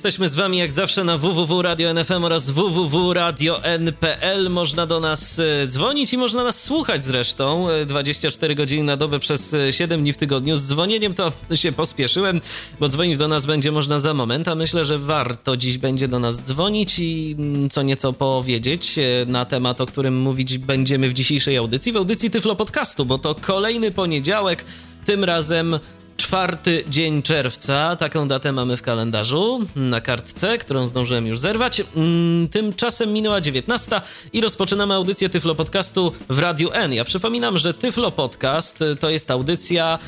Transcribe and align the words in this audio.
Jesteśmy 0.00 0.28
z 0.28 0.34
wami 0.34 0.58
jak 0.58 0.72
zawsze 0.72 1.04
na 1.04 1.18
www.radio.nfm 1.18 2.24
oraz 2.24 2.50
www.radio.n.pl. 2.50 4.50
Można 4.50 4.86
do 4.86 5.00
nas 5.00 5.38
e, 5.38 5.66
dzwonić 5.66 6.12
i 6.12 6.18
można 6.18 6.44
nas 6.44 6.64
słuchać 6.64 7.04
zresztą 7.04 7.66
24 7.86 8.52
e, 8.52 8.56
godziny 8.56 8.84
na 8.84 8.96
dobę 8.96 9.18
przez 9.18 9.56
7 9.70 10.00
e, 10.00 10.02
dni 10.02 10.12
w 10.12 10.16
tygodniu. 10.16 10.56
Z 10.56 10.62
dzwonieniem 10.62 11.14
to 11.14 11.32
się 11.54 11.72
pospieszyłem, 11.72 12.40
bo 12.80 12.88
dzwonić 12.88 13.16
do 13.16 13.28
nas 13.28 13.46
będzie 13.46 13.72
można 13.72 13.98
za 13.98 14.14
moment, 14.14 14.48
a 14.48 14.54
myślę, 14.54 14.84
że 14.84 14.98
warto 14.98 15.56
dziś 15.56 15.78
będzie 15.78 16.08
do 16.08 16.18
nas 16.18 16.44
dzwonić 16.44 16.98
i 16.98 17.36
mm, 17.38 17.70
co 17.70 17.82
nieco 17.82 18.12
powiedzieć 18.12 18.98
na 19.26 19.44
temat, 19.44 19.80
o 19.80 19.86
którym 19.86 20.20
mówić 20.20 20.58
będziemy 20.58 21.08
w 21.08 21.14
dzisiejszej 21.14 21.56
audycji, 21.56 21.92
w 21.92 21.96
audycji 21.96 22.30
Tyflo 22.30 22.56
Podcastu, 22.56 23.04
bo 23.04 23.18
to 23.18 23.34
kolejny 23.34 23.90
poniedziałek, 23.90 24.64
tym 25.04 25.24
razem 25.24 25.78
czwarty 26.20 26.84
dzień 26.88 27.22
czerwca. 27.22 27.96
Taką 27.96 28.28
datę 28.28 28.52
mamy 28.52 28.76
w 28.76 28.82
kalendarzu 28.82 29.66
na 29.76 30.00
kartce, 30.00 30.58
którą 30.58 30.86
zdążyłem 30.86 31.26
już 31.26 31.38
zerwać. 31.38 31.82
Mm, 31.96 32.48
tymczasem 32.48 33.12
minęła 33.12 33.40
19 33.40 34.00
i 34.32 34.40
rozpoczynamy 34.40 34.94
audycję 34.94 35.28
Tyflo 35.28 35.54
Podcastu 35.54 36.12
w 36.28 36.38
Radiu 36.38 36.70
N. 36.72 36.92
Ja 36.92 37.04
przypominam, 37.04 37.58
że 37.58 37.74
Tyflo 37.74 38.10
Podcast 38.10 38.78
to 39.00 39.10
jest 39.10 39.30
audycja 39.30 39.98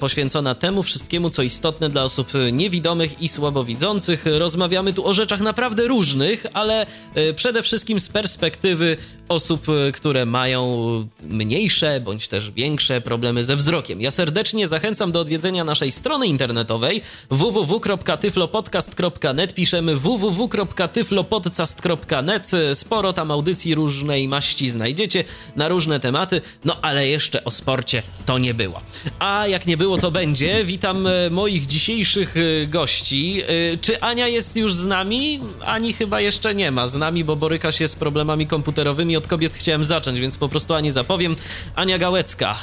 poświęcona 0.00 0.54
temu 0.54 0.82
wszystkiemu, 0.82 1.30
co 1.30 1.42
istotne 1.42 1.90
dla 1.90 2.02
osób 2.02 2.32
niewidomych 2.52 3.22
i 3.22 3.28
słabowidzących. 3.28 4.24
Rozmawiamy 4.38 4.92
tu 4.92 5.06
o 5.06 5.14
rzeczach 5.14 5.40
naprawdę 5.40 5.88
różnych, 5.88 6.46
ale 6.52 6.86
y, 7.16 7.34
przede 7.34 7.62
wszystkim 7.62 8.00
z 8.00 8.08
perspektywy 8.08 8.96
osób, 9.28 9.68
y, 9.68 9.92
które 9.92 10.26
mają 10.26 10.78
mniejsze 11.22 12.00
bądź 12.00 12.28
też 12.28 12.50
większe 12.50 13.00
problemy 13.00 13.44
ze 13.44 13.56
wzrokiem. 13.56 14.00
Ja 14.00 14.10
serdecznie 14.10 14.68
zachęcam 14.68 15.12
do 15.12 15.20
odwiedzenia 15.20 15.64
naszej 15.64 15.92
strony 15.92 16.26
internetowej 16.26 17.02
www.tyflopodcast.net. 17.30 19.54
Piszemy 19.54 19.96
www.tyflopodcast.net. 19.96 22.50
Sporo 22.74 23.12
tam 23.12 23.30
audycji 23.30 23.74
różnej 23.74 24.28
maści 24.28 24.68
znajdziecie 24.68 25.24
na 25.56 25.68
różne 25.68 26.00
tematy, 26.00 26.40
no 26.64 26.76
ale 26.82 27.08
jeszcze 27.08 27.44
o 27.44 27.50
sporcie 27.50 28.02
to 28.26 28.38
nie 28.38 28.54
było. 28.54 28.80
A 29.18 29.46
jak 29.46 29.66
nie 29.68 29.76
było, 29.76 29.98
to 29.98 30.10
będzie. 30.10 30.64
Witam 30.64 31.06
e, 31.06 31.30
moich 31.30 31.66
dzisiejszych 31.66 32.34
e, 32.36 32.66
gości. 32.66 33.42
E, 33.42 33.76
czy 33.76 34.00
Ania 34.00 34.28
jest 34.28 34.56
już 34.56 34.74
z 34.74 34.86
nami? 34.86 35.40
Ani 35.64 35.92
chyba 35.92 36.20
jeszcze 36.20 36.54
nie 36.54 36.70
ma 36.70 36.86
z 36.86 36.96
nami, 36.96 37.24
bo 37.24 37.36
boryka 37.36 37.72
się 37.72 37.88
z 37.88 37.96
problemami 37.96 38.46
komputerowymi 38.46 39.16
od 39.16 39.26
kobiet 39.26 39.54
chciałem 39.54 39.84
zacząć, 39.84 40.20
więc 40.20 40.38
po 40.38 40.48
prostu 40.48 40.74
Ani 40.74 40.90
zapowiem. 40.90 41.36
Ania 41.74 41.98
Gałecka. 41.98 42.60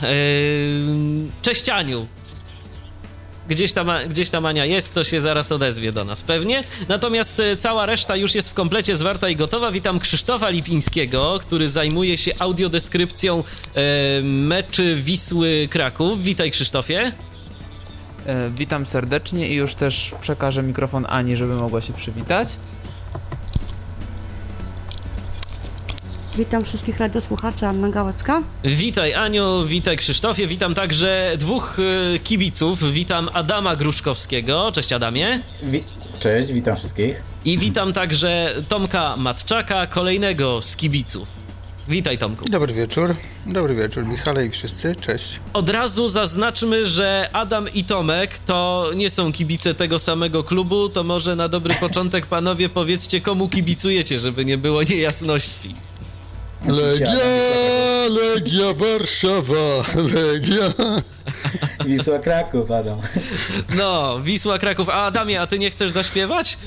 Cześć 1.42 1.70
Aniu. 1.70 2.08
Gdzieś 3.50 3.74
tam, 3.74 3.88
gdzieś 4.10 4.30
tam 4.30 4.46
Ania 4.46 4.66
jest, 4.66 4.94
to 4.94 5.04
się 5.04 5.22
zaraz 5.22 5.52
odezwie 5.52 5.92
do 5.92 6.06
nas 6.06 6.24
pewnie. 6.24 6.64
Natomiast 6.88 7.40
e, 7.40 7.56
cała 7.56 7.86
reszta 7.86 8.16
już 8.16 8.36
jest 8.36 8.50
w 8.50 8.54
komplecie 8.54 8.96
zwarta 8.96 9.30
i 9.30 9.36
gotowa. 9.36 9.72
Witam 9.72 10.00
Krzysztofa 10.00 10.50
Lipińskiego, 10.50 11.40
który 11.42 11.68
zajmuje 11.68 12.18
się 12.18 12.32
audiodeskrypcją 12.40 13.44
e, 13.76 14.22
meczy 14.24 14.96
Wisły 14.96 15.68
Kraków. 15.72 16.24
Witaj 16.24 16.52
Krzysztofie. 16.52 17.12
E, 18.26 18.50
witam 18.50 18.86
serdecznie 18.86 19.48
i 19.48 19.54
już 19.54 19.76
też 19.76 20.12
przekażę 20.22 20.64
mikrofon 20.64 21.06
Ani, 21.10 21.38
żeby 21.38 21.56
mogła 21.56 21.82
się 21.82 21.94
przywitać. 21.94 22.50
Witam 26.38 26.64
wszystkich 26.64 26.98
radiosłuchaczy, 26.98 27.66
Anna 27.66 27.90
Gałecka. 27.90 28.42
Witaj 28.64 29.14
Aniu, 29.14 29.64
witaj 29.66 29.98
Krzysztofie, 29.98 30.48
witam 30.48 30.74
także 30.74 31.34
dwóch 31.40 31.80
y, 31.80 32.20
kibiców. 32.20 32.92
Witam 32.94 33.30
Adama 33.34 33.76
Gruszkowskiego. 33.76 34.72
Cześć 34.72 34.94
Adamie. 34.94 35.42
Wi 35.64 35.84
Cześć, 36.20 36.52
witam 36.52 36.76
wszystkich. 36.76 37.22
I 37.46 37.58
witam 37.58 37.94
także 37.94 38.56
Tomka 38.68 39.18
Matczaka, 39.18 39.88
kolejnego 39.88 40.62
z 40.62 40.76
kibiców. 40.76 41.28
Witaj 41.88 42.18
Tomku. 42.18 42.46
Dobry 42.46 42.74
wieczór. 42.74 43.16
Dobry 43.46 43.76
wieczór 43.76 44.06
Michale 44.06 44.46
i 44.46 44.50
wszyscy. 44.50 44.96
Cześć. 45.02 45.40
Od 45.54 45.70
razu 45.70 46.08
zaznaczmy, 46.08 46.86
że 46.86 47.30
Adam 47.34 47.74
i 47.74 47.84
Tomek 47.84 48.40
to 48.40 48.90
nie 48.96 49.10
są 49.10 49.32
kibice 49.32 49.76
tego 49.76 50.00
samego 50.00 50.44
klubu. 50.44 50.90
To 50.90 51.04
może 51.04 51.36
na 51.36 51.48
dobry 51.48 51.74
początek 51.74 52.26
panowie 52.26 52.70
powiedzcie 52.70 53.22
komu 53.22 53.50
kibicujecie, 53.50 54.20
żeby 54.20 54.46
nie 54.46 54.58
było 54.58 54.84
niejasności. 54.84 55.76
Legia, 56.68 57.14
Legia 58.10 58.74
Warszawa, 58.74 59.86
Legia. 60.14 60.74
Wisła 61.86 62.20
Kraków, 62.20 62.72
Adam. 62.72 63.02
No, 63.78 64.20
Wisła 64.22 64.60
Kraków. 64.60 64.90
A 64.90 64.94
Adamie, 65.06 65.42
a 65.42 65.48
ty 65.48 65.60
nie 65.60 65.72
chcesz 65.72 65.92
zaśpiewać? 65.92 66.58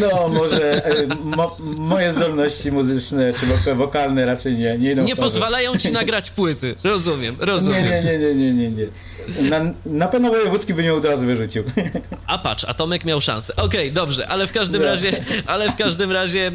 No, 0.00 0.28
może 0.28 0.84
e, 0.84 1.06
mo, 1.24 1.56
moje 1.60 2.12
zdolności 2.14 2.72
muzyczne 2.72 3.32
czy 3.64 3.74
wokalne 3.74 4.24
raczej 4.24 4.54
nie. 4.54 4.78
Nie, 4.78 4.94
nie 4.94 5.16
pozwalają 5.16 5.78
ci 5.78 5.92
nagrać 5.92 6.30
płyty. 6.30 6.74
Rozumiem, 6.84 7.36
rozumiem. 7.38 7.82
Nie, 7.84 8.02
nie, 8.02 8.18
nie, 8.18 8.34
nie, 8.34 8.54
nie, 8.54 8.70
nie. 8.70 8.86
Na, 9.50 9.72
na 9.86 10.08
pewno 10.08 10.30
wojewódzki 10.30 10.74
by 10.74 10.82
mnie 10.82 10.94
od 10.94 11.04
razu 11.04 11.26
wyrzucił. 11.26 11.64
A 12.26 12.38
patrz, 12.38 12.64
a 12.64 12.74
Tomek 12.74 13.04
miał 13.04 13.20
szansę. 13.20 13.56
Okej, 13.56 13.66
okay, 13.66 13.92
dobrze, 13.92 14.28
ale 14.28 14.46
w 14.46 14.52
każdym 14.52 14.82
no. 14.82 14.88
razie, 14.88 15.12
ale 15.46 15.70
w 15.70 15.76
każdym 15.76 16.12
razie 16.12 16.46
e, 16.46 16.52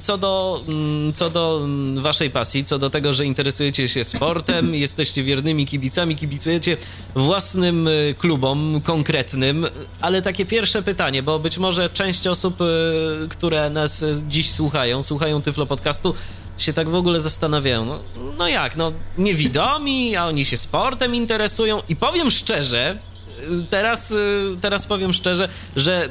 co 0.00 0.18
do, 0.18 0.62
mm, 0.68 1.12
co 1.12 1.30
do 1.30 1.60
mm, 1.64 2.02
waszej 2.02 2.30
pasji, 2.30 2.64
co 2.64 2.78
do 2.78 2.90
tego, 2.90 3.12
że 3.12 3.24
interesujecie 3.24 3.88
się 3.88 4.04
sportem, 4.04 4.74
jesteście 4.86 5.22
wiernymi 5.22 5.66
kibicami, 5.66 6.16
kibicujecie 6.16 6.76
własnym 7.14 7.88
e, 7.88 8.14
klubom 8.14 8.80
konkretnym, 8.84 9.66
ale 10.00 10.22
takie 10.22 10.46
pierwsze 10.46 10.82
pytanie, 10.82 11.22
bo 11.22 11.38
być 11.38 11.58
może 11.58 11.85
część 11.88 12.26
osób, 12.26 12.60
y, 12.60 13.28
które 13.28 13.70
nas 13.70 14.04
dziś 14.28 14.50
słuchają, 14.50 15.02
słuchają 15.02 15.42
Tyflo 15.42 15.66
Podcastu, 15.66 16.14
się 16.58 16.72
tak 16.72 16.88
w 16.88 16.94
ogóle 16.94 17.20
zastanawiają, 17.20 17.84
no, 17.84 18.00
no 18.38 18.48
jak, 18.48 18.76
no 18.76 18.92
niewidomi, 19.18 20.16
a 20.16 20.26
oni 20.26 20.44
się 20.44 20.56
sportem 20.56 21.14
interesują 21.14 21.82
i 21.88 21.96
powiem 21.96 22.30
szczerze, 22.30 22.98
y, 23.40 23.66
teraz, 23.70 24.10
y, 24.10 24.56
teraz 24.60 24.86
powiem 24.86 25.12
szczerze, 25.12 25.48
że 25.76 26.08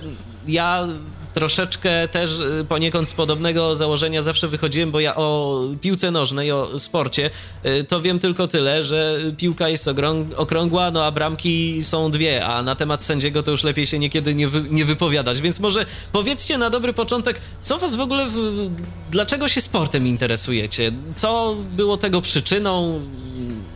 ja 0.47 0.87
troszeczkę 1.35 2.07
też 2.07 2.39
y, 2.39 2.65
poniekąd 2.69 3.09
z 3.09 3.13
podobnego 3.13 3.75
założenia 3.75 4.21
zawsze 4.21 4.47
wychodziłem, 4.47 4.91
bo 4.91 4.99
ja 4.99 5.15
o 5.15 5.59
piłce 5.81 6.11
nożnej, 6.11 6.51
o 6.51 6.79
sporcie, 6.79 7.29
y, 7.65 7.83
to 7.83 8.01
wiem 8.01 8.19
tylko 8.19 8.47
tyle, 8.47 8.83
że 8.83 9.17
piłka 9.37 9.69
jest 9.69 9.89
okrągła, 10.37 10.91
no 10.91 11.05
a 11.05 11.11
bramki 11.11 11.83
są 11.83 12.11
dwie, 12.11 12.45
a 12.45 12.61
na 12.61 12.75
temat 12.75 13.03
sędziego 13.03 13.43
to 13.43 13.51
już 13.51 13.63
lepiej 13.63 13.87
się 13.87 13.99
niekiedy 13.99 14.35
nie, 14.35 14.47
wy, 14.47 14.63
nie 14.69 14.85
wypowiadać. 14.85 15.41
Więc 15.41 15.59
może 15.59 15.85
powiedzcie 16.11 16.57
na 16.57 16.69
dobry 16.69 16.93
początek, 16.93 17.41
co 17.61 17.77
was 17.77 17.95
w 17.95 18.01
ogóle, 18.01 18.25
w, 18.29 18.69
dlaczego 19.11 19.47
się 19.47 19.61
sportem 19.61 20.07
interesujecie? 20.07 20.91
Co 21.15 21.55
było 21.71 21.97
tego 21.97 22.21
przyczyną 22.21 23.01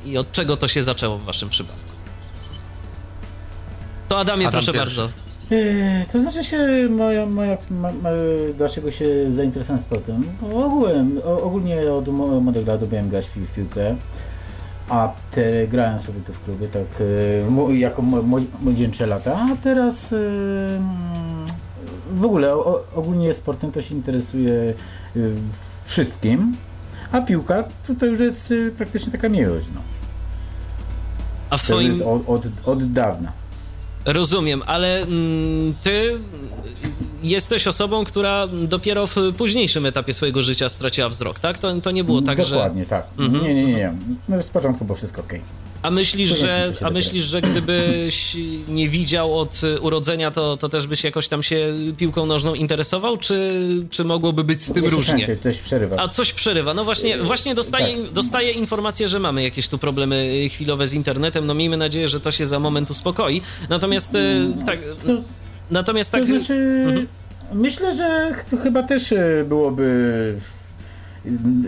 i 0.06 0.18
od 0.18 0.32
czego 0.32 0.58
to 0.58 0.68
się 0.68 0.84
zaczęło 0.84 1.18
w 1.18 1.24
waszym 1.24 1.50
przypadku? 1.50 1.90
To 4.08 4.20
Adamie, 4.20 4.48
Adam 4.48 4.52
proszę 4.52 4.74
pierwszy. 4.74 5.02
bardzo. 5.02 5.29
Yy, 5.50 6.06
to 6.12 6.22
znaczy 6.22 6.44
się, 6.44 6.90
moja, 6.90 7.26
moja, 7.26 7.58
ma, 7.70 7.92
ma, 7.92 8.10
dlaczego 8.58 8.92
się 8.92 9.06
zainteresowałem 9.32 9.82
sportem? 9.82 10.24
Ogółem, 10.54 11.22
ogólnie 11.44 11.92
od 11.92 12.08
młodych 12.42 12.68
lat 12.68 12.82
lubiłem 12.82 13.10
grać 13.10 13.26
w, 13.26 13.54
piłkę, 13.56 13.96
a 14.90 15.14
te, 15.32 15.68
grałem 15.68 16.02
sobie 16.02 16.22
tu 16.22 16.34
w 16.34 16.44
klubie 16.44 16.68
tak 16.68 17.04
yy, 17.68 17.78
jako 17.78 18.02
młodzieńcze 18.62 19.08
lata, 19.08 19.48
a 19.52 19.56
teraz 19.64 20.12
yy, 20.12 20.18
w 22.12 22.26
ogóle 22.26 22.54
ogólnie 22.96 23.34
sportem 23.34 23.72
to 23.72 23.82
się 23.82 23.96
interesuje 23.96 24.74
yy, 25.16 25.34
wszystkim, 25.86 26.56
a 27.12 27.22
piłka 27.22 27.64
to, 27.88 27.96
to 28.00 28.06
już 28.06 28.20
jest 28.20 28.54
praktycznie 28.78 29.12
taka 29.12 29.30
miłość. 29.30 29.68
No. 29.76 29.82
A 31.50 31.58
w 31.58 31.64
twoim... 31.64 32.02
Od, 32.02 32.30
od, 32.30 32.44
od 32.66 32.92
dawna. 32.92 33.39
Rozumiem, 34.06 34.64
ale 34.66 35.02
mm, 35.02 35.74
ty 35.84 36.20
jesteś 37.24 37.68
osobą, 37.68 38.04
która 38.06 38.48
dopiero 38.48 39.08
w 39.08 39.16
późniejszym 39.38 39.86
etapie 39.86 40.14
swojego 40.14 40.42
życia 40.42 40.70
straciła 40.70 41.10
wzrok, 41.10 41.40
tak? 41.40 41.58
To, 41.58 41.82
to 41.82 41.92
nie 41.92 42.04
było 42.04 42.22
tak, 42.22 42.44
że... 42.44 42.56
Dokładnie, 42.56 42.86
tak. 42.86 43.08
Mhm. 43.20 43.44
Nie, 43.44 43.54
nie, 43.54 43.66
nie, 43.66 43.74
nie. 43.74 43.94
No, 44.30 44.44
z 44.44 44.48
początku 44.48 44.86
było 44.86 44.96
wszystko 44.96 45.22
ok. 45.22 45.34
A 45.82 45.92
myślisz, 45.92 46.30
że, 46.30 46.72
się 46.74 46.80
się 46.80 46.86
a 46.86 46.90
myślisz, 46.90 47.24
że 47.24 47.42
gdybyś 47.42 48.38
nie 48.68 48.90
widział 48.90 49.40
od 49.40 49.62
urodzenia, 49.82 50.32
to, 50.32 50.58
to 50.58 50.70
też 50.70 50.88
byś 50.88 51.04
jakoś 51.04 51.28
tam 51.28 51.44
się 51.44 51.74
piłką 51.98 52.26
nożną 52.26 52.54
interesował, 52.54 53.18
czy, 53.18 53.52
czy 53.90 54.04
mogłoby 54.04 54.44
być 54.44 54.62
z 54.62 54.74
tym 54.74 54.84
Nie 54.84 54.90
różnie? 54.90 55.26
cię, 55.26 55.36
Ktoś 55.36 55.58
przerywa. 55.58 55.96
A 56.00 56.08
coś 56.08 56.34
przerywa. 56.34 56.74
No 56.74 56.84
właśnie, 56.86 57.18
właśnie 57.18 57.56
dostaję, 57.56 58.04
tak. 58.04 58.12
dostaję 58.14 58.52
informację, 58.52 59.08
że 59.08 59.20
mamy 59.20 59.44
jakieś 59.44 59.68
tu 59.68 59.78
problemy 59.78 60.50
chwilowe 60.50 60.88
z 60.88 60.94
internetem. 60.94 61.46
No 61.46 61.54
miejmy 61.54 61.78
nadzieję, 61.78 62.08
że 62.08 62.20
to 62.20 62.32
się 62.32 62.46
za 62.46 62.60
moment 62.60 62.90
uspokoi. 62.90 63.42
Natomiast 63.70 64.16
e, 64.16 64.20
tak. 64.66 64.80
To, 64.84 65.22
Natomiast 65.72 66.12
to 66.12 66.18
tak. 66.18 66.28
znaczy, 66.28 66.54
Mhm. 66.86 67.08
myślę, 67.54 67.96
że 67.96 68.34
ch- 68.34 68.62
chyba 68.64 68.84
też 68.84 69.14
byłoby, 69.46 70.36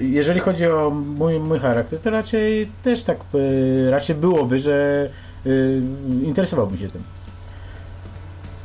jeżeli 0.02 0.40
chodzi 0.40 0.68
o 0.68 0.90
mój, 0.90 1.40
mój 1.40 1.60
charakter, 1.60 2.00
to 2.00 2.10
raczej 2.10 2.68
też 2.84 3.04
tak, 3.04 3.19
e, 3.88 3.92
raczej 3.92 4.16
byłoby, 4.16 4.60
że 4.60 5.10
e, 5.46 5.50
interesowałbym 6.25 6.78
się 6.78 6.90
tym. 6.90 7.04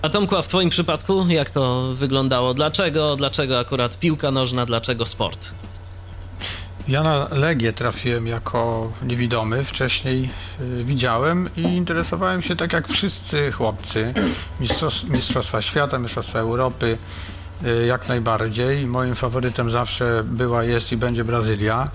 A 0.03 0.09
Tomku, 0.09 0.37
a 0.37 0.43
w 0.43 0.49
Twoim 0.49 0.71
przypadku 0.71 1.27
jak 1.29 1.51
to 1.51 1.93
wyglądało? 1.95 2.55
Dlaczego? 2.55 3.17
Dlaczego 3.17 3.59
akurat 3.59 3.99
piłka 3.99 4.31
nożna? 4.31 4.67
Dlaczego 4.67 5.07
sport? 5.07 5.51
Ja 6.89 7.03
na 7.03 7.29
Legię 7.33 7.73
trafiłem 7.73 8.27
jako 8.27 8.93
niewidomy. 9.03 9.65
Wcześniej 9.65 10.31
y, 10.61 10.85
widziałem 10.85 11.49
i 11.57 11.63
interesowałem 11.63 12.43
się 12.43 12.57
tak 12.57 12.73
jak 12.73 12.89
wszyscy 12.89 13.53
chłopcy. 13.53 14.15
Mistrzostw, 14.61 15.05
Mistrzostwa 15.09 15.61
Świata, 15.61 15.99
Mistrzostwa 15.99 16.39
Europy, 16.39 16.99
jak 17.87 18.09
najbardziej. 18.09 18.87
Moim 18.87 19.15
faworytem 19.15 19.71
zawsze 19.71 20.23
była, 20.25 20.65
jest 20.65 20.93
i 20.93 20.97
będzie 20.97 21.25
Brazylia. 21.25 21.89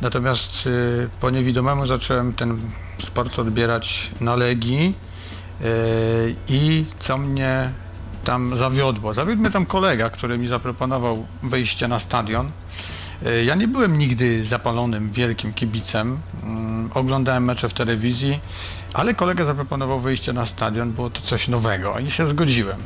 Natomiast 0.00 0.66
y, 0.66 1.08
po 1.20 1.30
niewidomemu 1.30 1.86
zacząłem 1.86 2.32
ten 2.32 2.60
sport 3.02 3.38
odbierać 3.38 4.10
na 4.20 4.36
Legii. 4.36 4.94
Y, 5.60 6.34
I 6.48 6.84
co 6.98 7.18
mnie 7.18 7.70
tam 8.24 8.56
zawiodło? 8.56 9.14
Zawiódł 9.14 9.40
mnie 9.40 9.50
tam 9.50 9.66
kolega, 9.66 10.10
który 10.10 10.38
mi 10.38 10.48
zaproponował 10.48 11.26
wyjście 11.42 11.88
na 11.88 11.98
stadion. 11.98 12.50
Y, 13.26 13.44
Ja 13.44 13.54
nie 13.54 13.68
byłem 13.68 13.98
nigdy 13.98 14.46
zapalonym 14.46 15.12
wielkim 15.12 15.52
kibicem. 15.52 16.18
Mm, 16.42 16.90
Oglądałem 16.94 17.44
mecze 17.44 17.68
w 17.68 17.72
telewizji, 17.74 18.40
ale 18.94 19.14
kolega 19.14 19.44
zaproponował 19.44 20.00
wyjście 20.00 20.32
na 20.32 20.46
stadion, 20.46 20.92
było 20.92 21.10
to 21.10 21.20
coś 21.20 21.48
nowego 21.48 21.98
i 21.98 22.10
się 22.10 22.26
zgodziłem. 22.26 22.76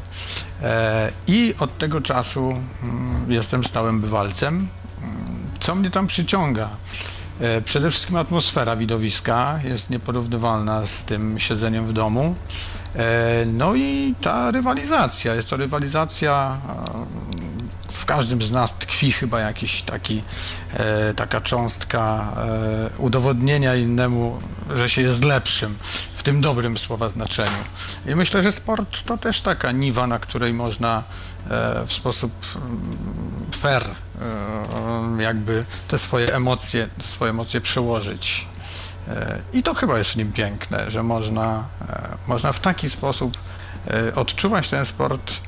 E, 0.63 1.13
I 1.27 1.55
od 1.59 1.79
tego 1.79 2.01
czasu 2.01 2.53
mm, 2.83 3.33
jestem 3.33 3.65
stałym 3.65 4.01
bywalcem. 4.01 4.55
Mm, 4.55 4.69
Co 5.61 5.75
mnie 5.75 5.91
tam 5.91 6.07
przyciąga? 6.07 6.71
E, 7.41 7.63
Przede 7.63 7.91
wszystkim 7.91 8.17
atmosfera 8.17 8.77
widowiska 8.77 9.59
jest 9.65 9.91
nieporównywalna 9.91 10.87
z 10.87 11.05
tym 11.05 11.39
siedzeniem 11.39 11.87
w 11.87 11.93
domu. 11.93 12.35
E, 12.97 13.45
No 13.53 13.75
i 13.75 14.15
ta 14.21 14.51
rywalizacja. 14.51 15.35
Jest 15.35 15.49
to 15.51 15.57
rywalizacja 15.57 16.57
e, 16.69 17.66
w 17.89 18.07
każdym 18.07 18.43
z 18.43 18.51
nas 18.51 18.75
tkwi 18.79 19.13
chyba 19.13 19.41
jakiś 19.41 19.83
taki, 19.83 20.23
e, 20.73 21.15
taka 21.15 21.41
cząstka 21.41 22.33
e, 22.37 22.99
udowodnienia 22.99 23.75
innemu, 23.75 24.41
że 24.75 24.89
się 24.89 25.03
jest 25.03 25.25
lepszym, 25.25 25.79
w 26.17 26.23
tym 26.23 26.41
dobrym 26.41 26.79
słowa 26.79 27.09
znaczeniu. 27.09 27.65
I 28.07 28.15
myślę, 28.15 28.43
że 28.43 28.53
sport 28.53 29.03
to 29.03 29.19
też 29.19 29.41
taka 29.41 29.73
niwa, 29.73 30.07
na 30.07 30.19
której 30.19 30.55
można 30.55 31.03
e, 31.51 31.87
w 31.87 31.93
sposób 31.93 32.33
mm, 32.57 32.97
fair 33.55 33.83
e, 33.83 35.23
jakby 35.23 35.65
te 35.89 35.99
swoje 35.99 36.35
emocje, 36.35 36.89
te 36.99 37.05
swoje 37.05 37.31
emocje 37.31 37.61
przełożyć. 37.61 38.49
E, 39.09 39.39
I 39.53 39.63
to 39.63 39.75
chyba 39.75 39.99
jest 39.99 40.11
w 40.11 40.17
nim 40.17 40.33
piękne, 40.33 40.91
że 40.91 41.03
można, 41.03 41.65
można 42.27 42.53
w 42.53 42.61
taki 42.61 42.91
sposób 42.91 43.39
odczuwać 44.15 44.69
ten 44.69 44.87
sport, 44.87 45.41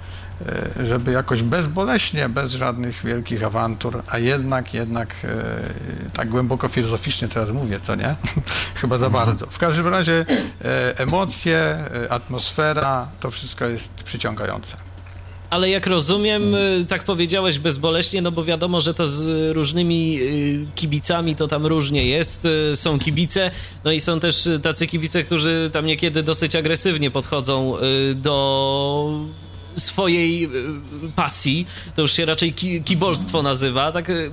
żeby 0.84 1.12
jakoś 1.12 1.42
bezboleśnie, 1.42 2.28
bez 2.28 2.52
żadnych 2.52 3.04
wielkich 3.04 3.44
awantur, 3.44 4.02
a 4.06 4.18
jednak, 4.18 4.74
jednak 4.74 5.16
e, 5.24 6.10
tak 6.12 6.28
głęboko 6.28 6.68
filozoficznie 6.68 7.28
teraz 7.28 7.50
mówię, 7.50 7.80
co 7.80 7.94
nie? 7.94 8.14
Chyba 8.80 8.98
za 8.98 9.10
bardzo. 9.10 9.46
W 9.46 9.58
każdym 9.58 9.88
razie 9.88 10.24
e, 10.64 10.98
emocje, 10.98 11.56
e, 11.58 12.12
atmosfera, 12.12 13.08
to 13.20 13.30
wszystko 13.30 13.64
jest 13.66 13.90
przyciągające. 14.04 14.76
Ale 15.50 15.70
jak 15.70 15.86
rozumiem, 15.86 16.56
tak 16.88 17.04
powiedziałeś 17.04 17.58
bezboleśnie, 17.58 18.22
no 18.22 18.32
bo 18.32 18.44
wiadomo, 18.44 18.80
że 18.80 18.94
to 18.94 19.06
z 19.06 19.50
różnymi 19.56 20.18
kibicami 20.74 21.36
to 21.36 21.48
tam 21.48 21.66
różnie 21.66 22.06
jest. 22.06 22.48
Są 22.74 22.98
kibice, 22.98 23.50
no 23.84 23.92
i 23.92 24.00
są 24.00 24.20
też 24.20 24.48
tacy 24.62 24.86
kibice, 24.86 25.22
którzy 25.22 25.70
tam 25.72 25.86
niekiedy 25.86 26.22
dosyć 26.22 26.56
agresywnie 26.56 27.10
podchodzą 27.10 27.76
do 28.14 29.20
swojej 29.78 30.44
y, 30.44 30.48
pasji. 31.16 31.66
To 31.96 32.02
już 32.02 32.12
się 32.12 32.24
raczej 32.24 32.52
ki 32.52 32.82
kibolstwo 32.82 33.42
nazywa. 33.42 33.92
Tak 33.92 34.10
y, 34.10 34.30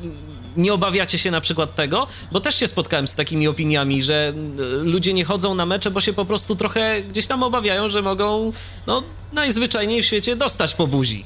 nie 0.58 0.74
obawiacie 0.74 1.18
się 1.18 1.32
na 1.32 1.42
przykład 1.42 1.76
tego? 1.76 2.08
Bo 2.32 2.40
też 2.40 2.56
się 2.56 2.68
spotkałem 2.68 3.08
z 3.08 3.16
takimi 3.16 3.48
opiniami, 3.48 4.04
że 4.04 4.34
y, 4.60 4.84
ludzie 4.84 5.14
nie 5.14 5.26
chodzą 5.26 5.56
na 5.56 5.66
mecze, 5.66 5.92
bo 5.92 6.02
się 6.02 6.14
po 6.14 6.26
prostu 6.26 6.56
trochę 6.56 7.02
gdzieś 7.02 7.28
tam 7.28 7.44
obawiają, 7.44 7.90
że 7.90 8.02
mogą, 8.02 8.54
no, 8.88 9.04
najzwyczajniej 9.34 10.02
w 10.02 10.06
świecie 10.06 10.36
dostać 10.36 10.74
po 10.74 10.88
buzi. 10.88 11.26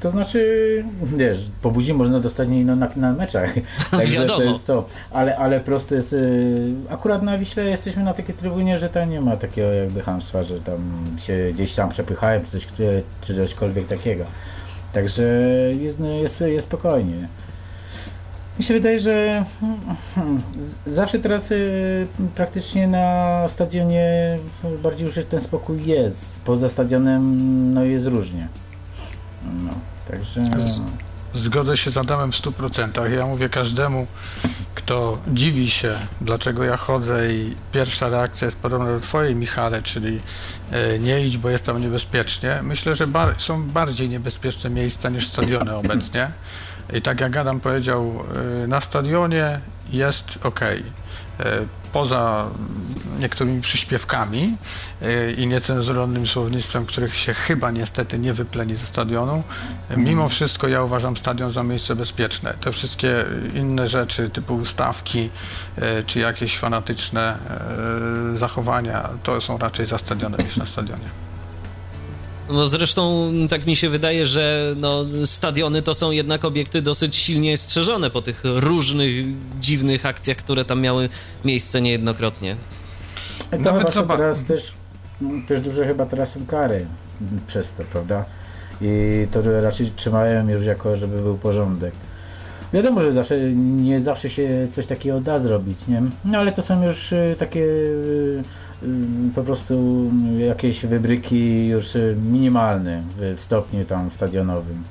To 0.00 0.10
znaczy, 0.10 0.84
wiesz, 1.02 1.38
po 1.62 1.70
buzi 1.70 1.94
można 1.94 2.20
dostać 2.20 2.48
no, 2.50 2.76
na, 2.76 2.88
na 2.96 3.12
meczach. 3.12 3.54
Także 3.90 4.26
to 4.26 4.42
jest 4.42 4.66
to. 4.66 4.88
Ale, 5.12 5.36
ale 5.36 5.60
proste 5.60 5.94
jest. 5.94 6.12
y, 6.12 6.72
Akurat 6.88 7.22
na 7.22 7.38
Wiśle 7.38 7.64
jesteśmy 7.64 8.02
na 8.02 8.14
takiej 8.14 8.34
trybunie, 8.34 8.78
że 8.78 8.88
tam 8.88 9.10
nie 9.10 9.20
ma 9.20 9.36
takiego 9.36 9.72
jakby 9.72 10.02
hamstwa, 10.02 10.42
że 10.42 10.60
tam 10.60 10.78
się 11.18 11.50
gdzieś 11.54 11.74
tam 11.74 11.88
przepychają, 11.88 12.40
czy, 12.44 12.50
coś, 12.50 12.68
czy 13.20 13.34
cośkolwiek 13.36 13.86
takiego. 13.86 14.24
Także 14.92 15.22
jest, 15.80 15.98
no, 15.98 16.08
jest, 16.08 16.40
jest 16.40 16.66
spokojnie. 16.66 17.28
Mi 18.58 18.64
się 18.64 18.74
wydaje, 18.74 18.98
że 18.98 19.44
hmm, 20.14 20.42
zawsze 20.86 21.18
teraz 21.18 21.50
y, 21.50 22.06
praktycznie 22.34 22.88
na 22.88 23.44
stadionie 23.48 24.38
bardziej 24.82 25.06
już 25.06 25.18
ten 25.28 25.40
spokój 25.40 25.86
jest. 25.86 26.40
Poza 26.44 26.68
stadionem 26.68 27.74
no 27.74 27.84
jest 27.84 28.06
różnie. 28.06 28.48
No, 29.52 29.70
także. 30.10 30.44
Z- 30.60 30.80
Zgodzę 31.34 31.76
się 31.76 31.90
z 31.90 31.96
Adamem 31.96 32.32
w 32.32 32.34
100%. 32.34 33.10
Ja 33.10 33.26
mówię 33.26 33.48
każdemu, 33.48 34.04
kto 34.74 35.18
dziwi 35.28 35.70
się, 35.70 35.94
dlaczego 36.20 36.64
ja 36.64 36.76
chodzę 36.76 37.32
i 37.32 37.54
pierwsza 37.72 38.08
reakcja 38.08 38.44
jest 38.44 38.58
podobna 38.58 38.86
do 38.86 39.00
twojej, 39.00 39.34
Michale, 39.34 39.82
czyli 39.82 40.20
e, 40.70 40.98
nie 40.98 41.26
idź, 41.26 41.38
bo 41.38 41.50
jest 41.50 41.64
tam 41.66 41.80
niebezpiecznie. 41.80 42.60
Myślę, 42.62 42.94
że 42.96 43.06
bar- 43.06 43.34
są 43.38 43.62
bardziej 43.68 44.08
niebezpieczne 44.08 44.70
miejsca 44.70 45.08
niż 45.08 45.26
stadiony 45.28 45.74
obecnie. 45.76 46.30
I 46.92 47.02
tak 47.02 47.20
jak 47.20 47.36
Adam 47.36 47.60
powiedział, 47.60 48.22
e, 48.64 48.66
na 48.66 48.80
stadionie 48.80 49.60
jest 49.90 50.24
ok. 50.42 50.60
Poza 51.96 52.50
niektórymi 53.18 53.60
przyśpiewkami 53.60 54.56
e, 55.02 55.32
i 55.32 55.46
niecenzuralnym 55.46 56.26
słownictwem, 56.26 56.86
których 56.86 57.16
się 57.16 57.34
chyba 57.34 57.70
niestety 57.70 58.18
nie 58.18 58.32
wypleni 58.32 58.76
ze 58.76 58.86
stadionu, 58.86 59.42
e, 59.90 59.96
mimo 59.96 60.28
wszystko 60.28 60.68
ja 60.68 60.82
uważam 60.82 61.16
stadion 61.16 61.50
za 61.50 61.62
miejsce 61.62 61.96
bezpieczne. 61.96 62.54
Te 62.60 62.72
wszystkie 62.72 63.24
inne 63.54 63.88
rzeczy 63.88 64.30
typu 64.30 64.54
ustawki 64.54 65.30
e, 65.76 66.02
czy 66.02 66.20
jakieś 66.20 66.58
fanatyczne 66.58 67.38
e, 68.32 68.36
zachowania 68.36 69.08
to 69.22 69.40
są 69.40 69.58
raczej 69.58 69.86
za 69.86 69.98
stadionem 69.98 70.40
niż 70.40 70.56
na 70.56 70.66
stadionie. 70.66 71.08
No 72.50 72.66
zresztą 72.66 73.30
tak 73.50 73.66
mi 73.66 73.76
się 73.76 73.88
wydaje, 73.88 74.26
że 74.26 74.74
no, 74.76 75.04
stadiony 75.24 75.82
to 75.82 75.94
są 75.94 76.10
jednak 76.10 76.44
obiekty 76.44 76.82
dosyć 76.82 77.16
silnie 77.16 77.56
strzeżone 77.56 78.10
po 78.10 78.22
tych 78.22 78.42
różnych 78.44 79.24
dziwnych 79.60 80.06
akcjach, 80.06 80.36
które 80.36 80.64
tam 80.64 80.80
miały 80.80 81.08
miejsce 81.44 81.80
niejednokrotnie. 81.80 82.56
To 83.50 83.58
Nawet 83.58 83.90
zobacz- 83.90 84.16
teraz 84.16 84.44
też, 84.44 84.72
też 85.48 85.60
duże 85.60 85.86
chyba 85.86 86.06
teraz 86.06 86.32
są 86.32 86.46
kary 86.46 86.86
przez 87.46 87.72
to, 87.74 87.82
prawda? 87.92 88.24
I 88.80 89.26
to 89.32 89.60
raczej 89.60 89.92
trzymają 89.96 90.48
już 90.48 90.64
jako, 90.64 90.96
żeby 90.96 91.22
był 91.22 91.38
porządek. 91.38 91.92
Wiadomo, 92.72 93.00
że 93.00 93.12
zawsze, 93.12 93.40
nie 93.54 94.00
zawsze 94.00 94.30
się 94.30 94.68
coś 94.72 94.86
takiego 94.86 95.20
da 95.20 95.38
zrobić, 95.38 95.78
nie? 95.88 96.02
No 96.24 96.38
ale 96.38 96.52
to 96.52 96.62
są 96.62 96.84
już 96.84 97.12
y, 97.12 97.36
takie 97.38 97.60
y, 97.60 98.42
po 99.34 99.42
prostu 99.42 100.04
jakieś 100.38 100.86
wybryki 100.86 101.66
już 101.66 101.94
y, 101.96 102.16
minimalne 102.22 103.02
w 103.36 103.40
stopniu 103.40 103.84
tam 103.84 104.10
stadionowym. 104.10 104.82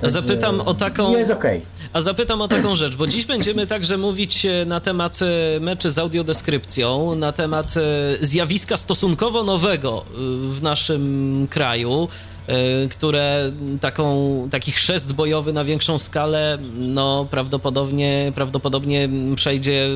Także 0.00 0.12
Zapytam 0.22 0.60
o 0.60 0.74
taką- 0.74 1.12
Jest 1.16 1.30
okej. 1.30 1.60
A 1.92 2.00
zapytam 2.00 2.40
o 2.40 2.48
taką 2.48 2.74
rzecz, 2.74 2.96
bo 2.96 3.06
dziś 3.06 3.26
będziemy 3.26 3.66
także 3.66 3.96
mówić 3.98 4.46
e, 4.46 4.64
na 4.66 4.80
temat 4.80 5.20
e, 5.22 5.60
meczy 5.60 5.90
z 5.90 5.98
audiodeskrypcją, 5.98 7.14
na 7.14 7.32
temat 7.32 7.74
e, 7.76 7.80
zjawiska 8.26 8.76
stosunkowo 8.76 9.44
nowego 9.44 10.04
w 10.50 10.62
naszym 10.62 11.46
kraju. 11.50 12.08
Y, 12.48 12.88
które 12.88 13.52
taką, 13.80 14.48
taki 14.50 14.72
chrzest 14.72 15.12
bojowy 15.12 15.52
na 15.52 15.64
większą 15.64 15.98
skalę 15.98 16.58
no, 16.74 17.26
prawdopodobnie, 17.30 18.32
prawdopodobnie 18.34 19.08
przejdzie 19.36 19.88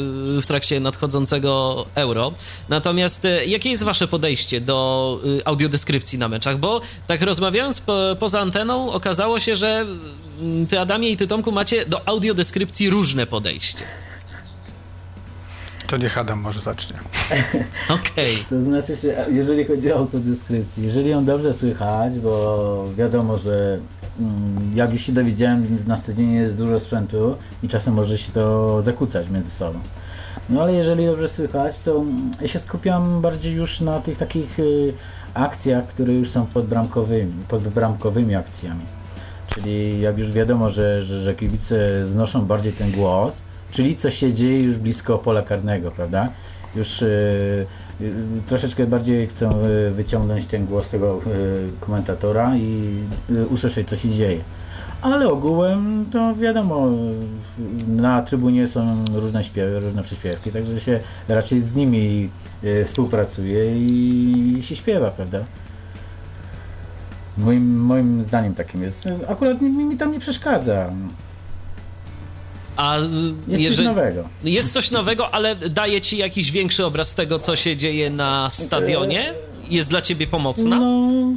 w 0.42 0.46
trakcie 0.46 0.80
nadchodzącego 0.80 1.86
euro. 1.94 2.32
Natomiast 2.68 3.24
y, 3.24 3.46
jakie 3.46 3.70
jest 3.70 3.82
wasze 3.82 4.08
podejście 4.08 4.60
do 4.60 5.18
y, 5.24 5.44
audiodeskrypcji 5.44 6.18
na 6.18 6.28
meczach? 6.28 6.58
Bo 6.58 6.80
tak 7.06 7.22
rozmawiając 7.22 7.80
po, 7.80 8.16
poza 8.18 8.40
anteną 8.40 8.92
okazało 8.92 9.40
się, 9.40 9.56
że 9.56 9.86
mm, 10.40 10.66
ty 10.66 10.80
Adamie 10.80 11.10
i 11.10 11.16
ty 11.16 11.26
Tomku 11.26 11.52
macie 11.52 11.86
do 11.86 12.08
audiodeskrypcji 12.08 12.90
różne 12.90 13.26
podejście. 13.26 14.05
To 15.86 15.96
niech 15.96 16.18
Adam 16.18 16.40
może 16.40 16.60
zacznie. 16.60 16.96
Okej. 18.00 18.36
To 18.50 18.62
znaczy 18.62 18.96
się, 18.96 19.14
jeżeli 19.30 19.64
chodzi 19.64 19.92
o 19.92 19.96
autodeskrypcję, 19.96 20.84
jeżeli 20.84 21.10
ją 21.10 21.24
dobrze 21.24 21.54
słychać, 21.54 22.18
bo 22.18 22.84
wiadomo, 22.96 23.38
że 23.38 23.78
mm, 24.20 24.72
jak 24.74 24.92
już 24.92 25.02
się 25.02 25.12
dowiedziałem, 25.12 25.78
na 25.86 25.96
stadionie 25.96 26.34
jest 26.34 26.58
dużo 26.58 26.80
sprzętu 26.80 27.36
i 27.62 27.68
czasem 27.68 27.94
może 27.94 28.18
się 28.18 28.32
to 28.32 28.82
zakłócać 28.82 29.30
między 29.30 29.50
sobą. 29.50 29.78
No 30.48 30.62
ale 30.62 30.72
jeżeli 30.72 31.06
dobrze 31.06 31.28
słychać, 31.28 31.78
to 31.78 32.04
ja 32.40 32.48
się 32.48 32.58
skupiam 32.58 33.20
bardziej 33.20 33.54
już 33.54 33.80
na 33.80 34.00
tych 34.00 34.18
takich 34.18 34.58
y, 34.58 34.92
akcjach, 35.34 35.86
które 35.86 36.12
już 36.12 36.30
są 36.30 36.46
podbramkowymi, 36.46 37.32
podbramkowymi 37.48 38.34
akcjami. 38.34 38.84
Czyli 39.54 40.00
jak 40.00 40.18
już 40.18 40.32
wiadomo, 40.32 40.70
że, 40.70 41.02
że, 41.02 41.22
że 41.22 41.34
kibice 41.34 42.08
znoszą 42.08 42.46
bardziej 42.46 42.72
ten 42.72 42.90
głos, 42.90 43.40
czyli 43.70 43.96
coś 43.96 44.14
się 44.14 44.32
dzieje 44.32 44.62
już 44.62 44.76
blisko 44.76 45.18
pola 45.18 45.42
karnego, 45.42 45.90
prawda? 45.90 46.28
Już 46.76 47.02
y, 47.02 47.06
y, 48.00 48.12
troszeczkę 48.46 48.86
bardziej 48.86 49.26
chcę 49.26 49.50
y, 49.88 49.90
wyciągnąć 49.90 50.44
ten 50.44 50.66
głos 50.66 50.88
tego 50.88 51.20
komentatora 51.80 52.56
i 52.56 52.98
usłyszeć, 53.50 53.88
co 53.88 53.96
się 53.96 54.10
dzieje. 54.10 54.40
Ale 55.02 55.28
ogółem 55.28 56.06
to 56.12 56.34
wiadomo, 56.34 56.88
na 57.88 58.22
trybunie 58.22 58.66
są 58.66 59.04
różne 59.14 59.44
śpiewy, 59.44 59.80
różne 59.80 60.02
przyśpiewki, 60.02 60.50
także 60.52 60.80
się 60.80 61.00
raczej 61.28 61.60
z 61.60 61.76
nimi 61.76 62.30
współpracuje 62.84 63.86
i 63.86 64.58
się 64.62 64.76
śpiewa, 64.76 65.10
prawda? 65.10 65.38
Moim, 67.38 67.76
moim 67.80 68.24
zdaniem 68.24 68.54
takim 68.54 68.82
jest. 68.82 69.08
Akurat 69.28 69.60
mi, 69.62 69.70
mi 69.70 69.96
tam 69.96 70.12
nie 70.12 70.20
przeszkadza. 70.20 70.90
A 72.76 72.98
y, 72.98 73.02
Jest 73.48 73.62
jeżeli... 73.62 73.76
coś 73.76 73.86
nowego. 73.86 74.24
Jest 74.44 74.72
coś 74.72 74.90
nowego, 74.90 75.34
ale 75.34 75.56
daje 75.56 76.00
ci 76.00 76.16
jakiś 76.16 76.50
większy 76.50 76.84
obraz 76.84 77.14
tego, 77.14 77.38
co 77.38 77.56
się 77.56 77.76
dzieje 77.76 78.10
na 78.10 78.50
stadionie? 78.50 79.32
Jest 79.70 79.90
dla 79.90 80.00
ciebie 80.02 80.26
pomocna? 80.26 80.78
No, 80.78 81.32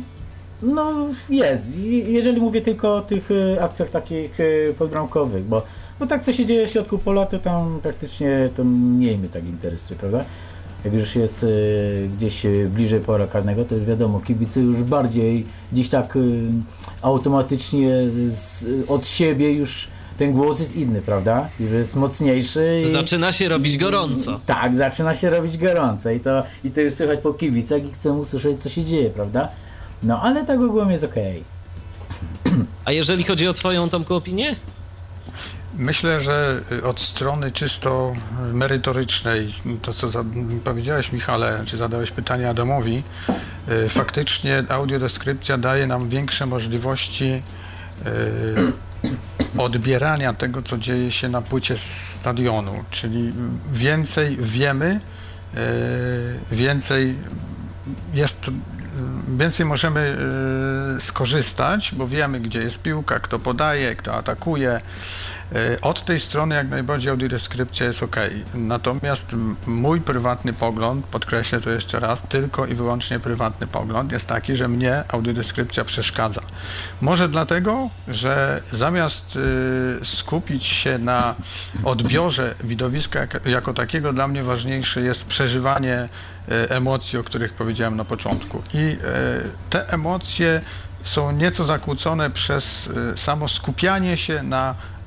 no 0.61 1.07
jest. 1.29 1.77
Jeżeli 2.07 2.41
mówię 2.41 2.61
tylko 2.61 2.95
o 2.95 3.01
tych 3.01 3.29
e, 3.31 3.63
akcjach 3.63 3.89
takich 3.89 4.39
e, 4.39 4.73
podbramkowych, 4.73 5.43
bo, 5.43 5.61
bo 5.99 6.07
tak 6.07 6.23
co 6.23 6.33
się 6.33 6.45
dzieje 6.45 6.67
w 6.67 6.69
środku 6.69 6.97
pola, 6.97 7.25
to 7.25 7.39
tam 7.39 7.79
praktycznie 7.83 8.49
to 8.57 8.63
mniej 8.63 9.17
mnie 9.17 9.29
tak 9.29 9.43
interesuje, 9.45 9.99
prawda? 9.99 10.25
Jak 10.85 10.93
już 10.93 11.15
jest 11.15 11.45
gdzieś 12.17 12.45
bliżej 12.69 12.99
pola 12.99 13.27
karnego, 13.27 13.65
to 13.65 13.75
już 13.75 13.85
wiadomo, 13.85 14.19
kibice 14.19 14.59
już 14.59 14.77
bardziej 14.77 15.45
gdzieś 15.71 15.89
tak 15.89 16.17
automatycznie 17.01 17.89
z, 18.29 18.65
od 18.87 19.07
siebie 19.07 19.53
już 19.53 19.87
ten 20.19 20.33
głos 20.33 20.59
jest 20.59 20.75
inny, 20.75 21.01
prawda? 21.01 21.49
Już 21.59 21.71
jest 21.71 21.95
mocniejszy. 21.95 22.81
I... 22.83 22.87
Zaczyna 22.87 23.31
się 23.31 23.49
robić 23.49 23.77
gorąco. 23.77 24.39
Tak, 24.45 24.75
zaczyna 24.75 25.15
się 25.15 25.29
robić 25.29 25.57
gorąco 25.57 26.09
i 26.09 26.19
to, 26.19 26.43
i 26.63 26.71
to 26.71 26.81
już 26.81 26.93
słychać 26.93 27.19
po 27.19 27.33
kibicach 27.33 27.85
i 27.85 27.93
chcę 27.93 28.11
usłyszeć, 28.11 28.63
co 28.63 28.69
się 28.69 28.83
dzieje, 28.83 29.09
prawda? 29.09 29.49
No, 30.03 30.21
ale 30.21 30.45
tak 30.45 30.59
ogółem 30.59 30.91
jest 30.91 31.03
okej. 31.03 31.43
A 32.85 32.91
jeżeli 32.91 33.23
chodzi 33.23 33.47
o 33.47 33.53
twoją, 33.53 33.89
Tomku, 33.89 34.15
opinię? 34.15 34.55
Myślę, 35.77 36.21
że 36.21 36.61
y, 36.71 36.83
od 36.83 36.99
strony 36.99 37.51
czysto 37.51 38.13
y, 38.49 38.53
merytorycznej, 38.53 39.53
to 39.81 39.93
co 39.93 40.09
za, 40.09 40.23
powiedziałeś 40.63 41.11
Michale, 41.11 41.61
czy 41.65 41.77
zadałeś 41.77 42.11
pytanie 42.11 42.49
Adamowi, 42.49 43.03
y, 43.85 43.89
faktycznie 43.89 44.63
audiodeskrypcja 44.69 45.57
daje 45.57 45.87
nam 45.87 46.09
większe 46.09 46.45
możliwości 46.45 47.25
y, 48.05 48.88
odbierania 49.57 50.33
tego, 50.33 50.61
co 50.61 50.77
dzieje 50.77 51.11
się 51.11 51.29
na 51.29 51.41
płycie 51.41 51.77
stadionu, 51.77 52.83
czyli 52.89 53.33
więcej 53.71 54.37
wiemy, 54.37 54.99
y, 56.51 56.55
więcej 56.55 57.15
jest 58.13 58.51
więcej 59.37 59.65
możemy 59.65 60.17
y, 60.97 61.01
skorzystać, 61.01 61.91
bo 61.95 62.07
wiemy, 62.07 62.39
gdzie 62.39 62.61
jest 62.61 62.81
piłka, 62.81 63.19
kto 63.19 63.39
podaje, 63.39 63.95
kto 63.95 64.15
atakuje. 64.15 64.79
Y, 65.55 65.81
Od 65.81 66.05
tej 66.05 66.19
strony 66.19 66.55
jak 66.55 66.69
najbardziej 66.69 67.11
audiodeskrypcja 67.11 67.85
jest 67.85 68.03
ok. 68.03 68.15
Natomiast 68.53 69.35
mój 69.65 70.01
prywatny 70.01 70.53
pogląd, 70.53 71.05
podkreślę 71.05 71.61
to 71.61 71.69
jeszcze 71.69 71.99
raz, 71.99 72.21
tylko 72.21 72.65
i 72.65 72.75
wyłącznie 72.75 73.19
prywatny 73.19 73.67
pogląd 73.67 74.11
jest 74.11 74.27
taki, 74.27 74.55
że 74.55 74.67
mnie 74.67 75.03
audiodeskrypcja 75.07 75.85
przeszkadza. 75.85 76.41
Może 77.01 77.29
dlatego, 77.29 77.89
że 78.07 78.61
zamiast 78.73 79.35
y, 80.01 80.05
skupić 80.05 80.63
się 80.63 80.97
na 80.97 81.35
odbiorze 81.83 82.55
widowiska 82.63 83.19
jak, 83.19 83.45
jako 83.45 83.73
takiego, 83.73 84.13
dla 84.13 84.27
mnie 84.27 84.43
ważniejsze 84.43 85.01
jest 85.01 85.25
przeżywanie 85.25 85.95
e, 85.95 86.69
emocji, 86.69 87.19
o 87.19 87.23
których 87.23 87.53
powiedziałem 87.53 87.95
na 87.95 88.05
początku. 88.05 88.63
I 88.73 88.77
e, 88.77 88.97
te 89.69 89.89
emocje 89.89 90.61
są 91.03 91.31
nieco 91.31 91.65
zakłócone 91.65 92.29
przez 92.29 92.89
e, 93.13 93.17
samo 93.17 93.47
skupianie 93.47 94.17
się 94.17 94.43
na 94.43 94.71
e, 94.71 94.98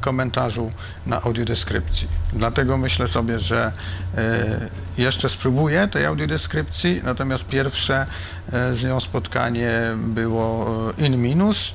komentarzu 0.00 0.70
na 1.06 1.22
audiodeskrypcji. 1.22 2.08
Dlatego 2.32 2.78
myślę 2.78 3.08
sobie, 3.08 3.38
że 3.38 3.72
e, 4.16 4.68
jeszcze 4.98 5.28
spróbuję 5.28 5.88
tej 5.88 6.04
audiodeskrypcji, 6.06 7.00
natomiast 7.04 7.44
pierwsze 7.44 8.06
e, 8.52 8.76
z 8.76 8.84
nią 8.84 9.00
spotkanie 9.00 9.70
było 9.96 10.66
e, 10.98 11.06
in 11.06 11.22
minus, 11.22 11.74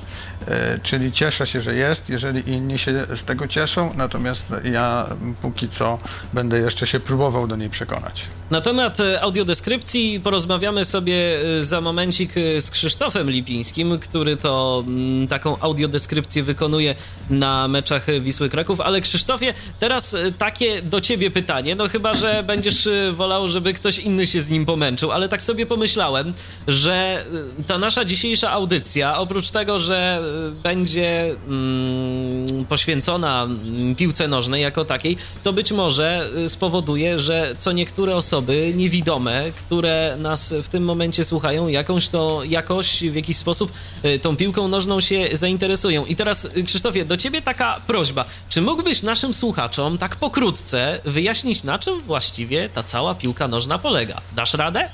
czyli 0.82 1.12
cieszę 1.12 1.46
się, 1.46 1.60
że 1.60 1.74
jest, 1.74 2.10
jeżeli 2.10 2.50
inni 2.50 2.78
się 2.78 3.06
z 3.16 3.24
tego 3.24 3.48
cieszą, 3.48 3.90
natomiast 3.96 4.44
ja 4.64 5.06
póki 5.42 5.68
co 5.68 5.98
będę 6.32 6.58
jeszcze 6.58 6.86
się 6.86 7.00
próbował 7.00 7.46
do 7.46 7.56
niej 7.56 7.70
przekonać. 7.70 8.26
Na 8.50 8.60
temat 8.60 9.00
e, 9.00 9.20
audiodeskrypcji 9.20 10.20
porozmawiamy 10.20 10.84
sobie 10.84 11.40
e, 11.56 11.60
za 11.60 11.80
momencik 11.80 12.36
e, 12.36 12.60
z 12.60 12.70
Krzysztofem 12.70 13.30
Lipińskim, 13.30 13.98
który 13.98 14.36
to 14.36 14.84
mm, 14.86 15.28
taką 15.28 15.58
audiodeskrypcję 15.60 16.42
wykonuje 16.42 16.94
na 17.30 17.68
meczach 17.68 18.08
e, 18.08 18.20
Wisły 18.20 18.48
Kraków. 18.48 18.80
Ale 18.80 19.00
Krzysztofie, 19.00 19.54
teraz 19.78 20.14
e, 20.14 20.32
takie 20.32 20.82
do 20.82 21.00
ciebie 21.00 21.30
pytanie, 21.30 21.74
no 21.74 21.88
chyba, 21.88 22.14
że 22.14 22.42
będziesz 22.42 22.86
e, 22.86 23.12
wolał, 23.12 23.48
żeby 23.48 23.72
ktoś 23.72 23.98
inny 23.98 24.26
się 24.26 24.40
z 24.40 24.50
nim 24.50 24.66
pomęczył, 24.66 25.12
ale 25.12 25.28
tak 25.28 25.42
sobie 25.42 25.66
pomyślałem, 25.66 26.32
że 26.68 27.24
e, 27.60 27.64
ta 27.66 27.78
nasza 27.78 28.04
dzisiejsza 28.04 28.50
audycja, 28.50 29.18
oprócz 29.18 29.50
tego, 29.50 29.78
że 29.78 30.20
e, 30.31 30.31
będzie 30.62 31.36
mm, 31.48 32.64
poświęcona 32.64 33.48
piłce 33.96 34.28
nożnej 34.28 34.62
jako 34.62 34.84
takiej, 34.84 35.16
to 35.42 35.52
być 35.52 35.72
może 35.72 36.30
y, 36.36 36.48
spowoduje, 36.48 37.18
że 37.18 37.54
co 37.58 37.72
niektóre 37.72 38.16
osoby 38.16 38.72
niewidome, 38.76 39.50
które 39.56 40.16
nas 40.18 40.54
w 40.62 40.68
tym 40.68 40.84
momencie 40.84 41.24
słuchają, 41.24 41.68
jakąś 41.68 42.08
to 42.08 42.40
jakoś 42.44 43.00
w 43.00 43.14
jakiś 43.14 43.36
sposób 43.36 43.72
y, 44.04 44.18
tą 44.18 44.36
piłką 44.36 44.68
nożną 44.68 45.00
się 45.00 45.28
zainteresują. 45.32 46.04
I 46.04 46.16
teraz, 46.16 46.44
y, 46.44 46.64
Krzysztofie, 46.64 47.04
do 47.04 47.16
ciebie 47.16 47.42
taka 47.42 47.80
prośba. 47.86 48.24
Czy 48.48 48.62
mógłbyś 48.62 49.02
naszym 49.02 49.34
słuchaczom 49.34 49.98
tak 49.98 50.16
pokrótce 50.16 51.00
wyjaśnić, 51.04 51.64
na 51.64 51.78
czym 51.78 52.00
właściwie 52.00 52.68
ta 52.68 52.82
cała 52.82 53.14
piłka 53.14 53.48
nożna 53.48 53.78
polega? 53.78 54.20
Dasz 54.36 54.54
radę? 54.54 54.90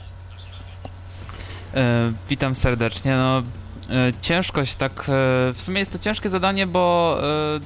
E, 1.74 2.12
witam 2.28 2.54
serdecznie. 2.54 3.16
No, 3.16 3.42
e, 3.90 4.12
ciężkość, 4.20 4.74
tak. 4.74 4.92
E, 4.92 5.04
w 5.52 5.56
sumie 5.58 5.78
jest 5.78 5.92
to 5.92 5.98
ciężkie 5.98 6.28
zadanie, 6.28 6.66
bo 6.66 7.16
e, 7.56 7.60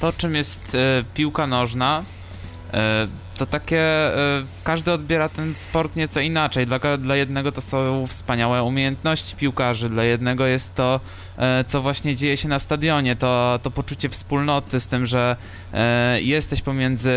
to, 0.00 0.12
czym 0.12 0.34
jest 0.34 0.76
piłka 1.14 1.46
nożna, 1.46 2.02
to 3.38 3.46
takie. 3.46 3.84
Każdy 4.64 4.92
odbiera 4.92 5.28
ten 5.28 5.54
sport 5.54 5.96
nieco 5.96 6.20
inaczej. 6.20 6.66
Dla, 6.66 6.78
dla 6.98 7.16
jednego 7.16 7.52
to 7.52 7.60
są 7.60 8.06
wspaniałe 8.06 8.62
umiejętności 8.62 9.36
piłkarzy, 9.36 9.88
dla 9.88 10.04
jednego 10.04 10.46
jest 10.46 10.74
to, 10.74 11.00
co 11.66 11.82
właśnie 11.82 12.16
dzieje 12.16 12.36
się 12.36 12.48
na 12.48 12.58
stadionie, 12.58 13.16
to, 13.16 13.60
to 13.62 13.70
poczucie 13.70 14.08
wspólnoty 14.08 14.80
z 14.80 14.86
tym, 14.86 15.06
że 15.06 15.36
e, 15.72 16.22
jesteś 16.22 16.62
pomiędzy 16.62 17.12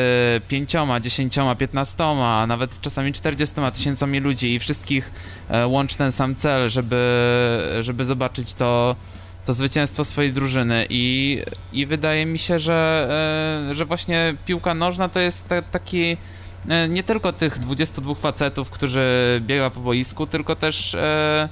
pięcioma, 0.47 0.99
dziesięcioma, 0.99 1.55
piętnastoma, 1.55 2.41
a 2.41 2.47
nawet 2.47 2.81
czasami 2.81 3.13
czterdziestoma 3.13 3.71
tysiącami 3.71 4.19
ludzi 4.19 4.53
i 4.53 4.59
wszystkich 4.59 5.11
e, 5.49 5.67
łączy 5.67 5.97
ten 5.97 6.11
sam 6.11 6.35
cel, 6.35 6.69
żeby, 6.69 7.77
żeby 7.79 8.05
zobaczyć 8.05 8.53
to, 8.53 8.95
to 9.45 9.53
zwycięstwo 9.53 10.05
swojej 10.05 10.33
drużyny. 10.33 10.85
I, 10.89 11.41
i 11.73 11.85
wydaje 11.85 12.25
mi 12.25 12.39
się, 12.39 12.59
że, 12.59 13.07
e, 13.71 13.75
że 13.75 13.85
właśnie 13.85 14.35
piłka 14.45 14.73
nożna 14.73 15.09
to 15.09 15.19
jest 15.19 15.47
ta, 15.47 15.61
taki 15.61 16.17
e, 16.69 16.87
nie 16.87 17.03
tylko 17.03 17.33
tych 17.33 17.59
22 17.59 18.15
facetów, 18.15 18.69
którzy 18.69 19.01
biega 19.45 19.69
po 19.69 19.79
boisku, 19.79 20.27
tylko 20.27 20.55
też 20.55 20.95
e, 20.95 21.49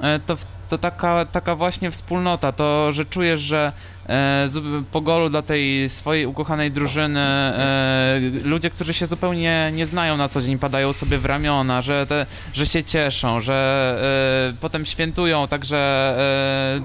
e, 0.00 0.20
to 0.26 0.36
to 0.68 0.78
taka, 0.78 1.24
taka 1.24 1.54
właśnie 1.54 1.90
wspólnota, 1.90 2.52
to, 2.52 2.92
że 2.92 3.04
czujesz, 3.04 3.40
że 3.40 3.72
e, 4.08 4.48
po 4.92 5.00
golu 5.00 5.30
dla 5.30 5.42
tej 5.42 5.88
swojej 5.88 6.26
ukochanej 6.26 6.70
drużyny 6.70 7.20
e, 7.20 8.20
ludzie, 8.44 8.70
którzy 8.70 8.94
się 8.94 9.06
zupełnie 9.06 9.70
nie 9.74 9.86
znają 9.86 10.16
na 10.16 10.28
co 10.28 10.40
dzień, 10.40 10.58
padają 10.58 10.92
sobie 10.92 11.18
w 11.18 11.24
ramiona, 11.24 11.80
że, 11.80 12.06
te, 12.06 12.26
że 12.54 12.66
się 12.66 12.84
cieszą, 12.84 13.40
że 13.40 14.50
e, 14.54 14.60
potem 14.60 14.86
świętują 14.86 15.48
także 15.48 15.78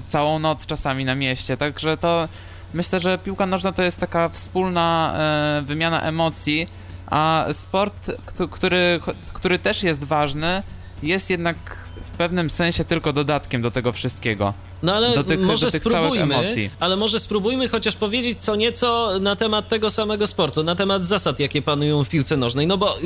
całą 0.06 0.38
noc 0.38 0.66
czasami 0.66 1.04
na 1.04 1.14
mieście, 1.14 1.56
także 1.56 1.96
to 1.96 2.28
myślę, 2.74 3.00
że 3.00 3.18
piłka 3.18 3.46
nożna 3.46 3.72
to 3.72 3.82
jest 3.82 4.00
taka 4.00 4.28
wspólna 4.28 5.14
wymiana 5.66 6.02
emocji, 6.02 6.68
a 7.06 7.46
sport, 7.52 8.10
który, 8.50 9.00
który 9.32 9.58
też 9.58 9.82
jest 9.82 10.04
ważny, 10.04 10.62
jest 11.04 11.30
jednak 11.30 11.56
w 12.02 12.10
pewnym 12.10 12.50
sensie 12.50 12.84
tylko 12.84 13.12
dodatkiem 13.12 13.62
do 13.62 13.70
tego 13.70 13.92
wszystkiego. 13.92 14.54
No 14.82 14.94
ale 14.94 15.14
do 15.14 15.24
tych, 15.24 15.40
może 15.40 15.66
do 15.66 15.70
spróbujmy, 15.70 16.70
ale 16.80 16.96
może 16.96 17.18
spróbujmy 17.18 17.68
chociaż 17.68 17.96
powiedzieć 17.96 18.42
co 18.42 18.56
nieco 18.56 19.18
na 19.20 19.36
temat 19.36 19.68
tego 19.68 19.90
samego 19.90 20.26
sportu, 20.26 20.62
na 20.62 20.74
temat 20.74 21.06
zasad, 21.06 21.40
jakie 21.40 21.62
panują 21.62 22.04
w 22.04 22.08
piłce 22.08 22.36
nożnej. 22.36 22.66
No 22.66 22.76
bo 22.76 22.96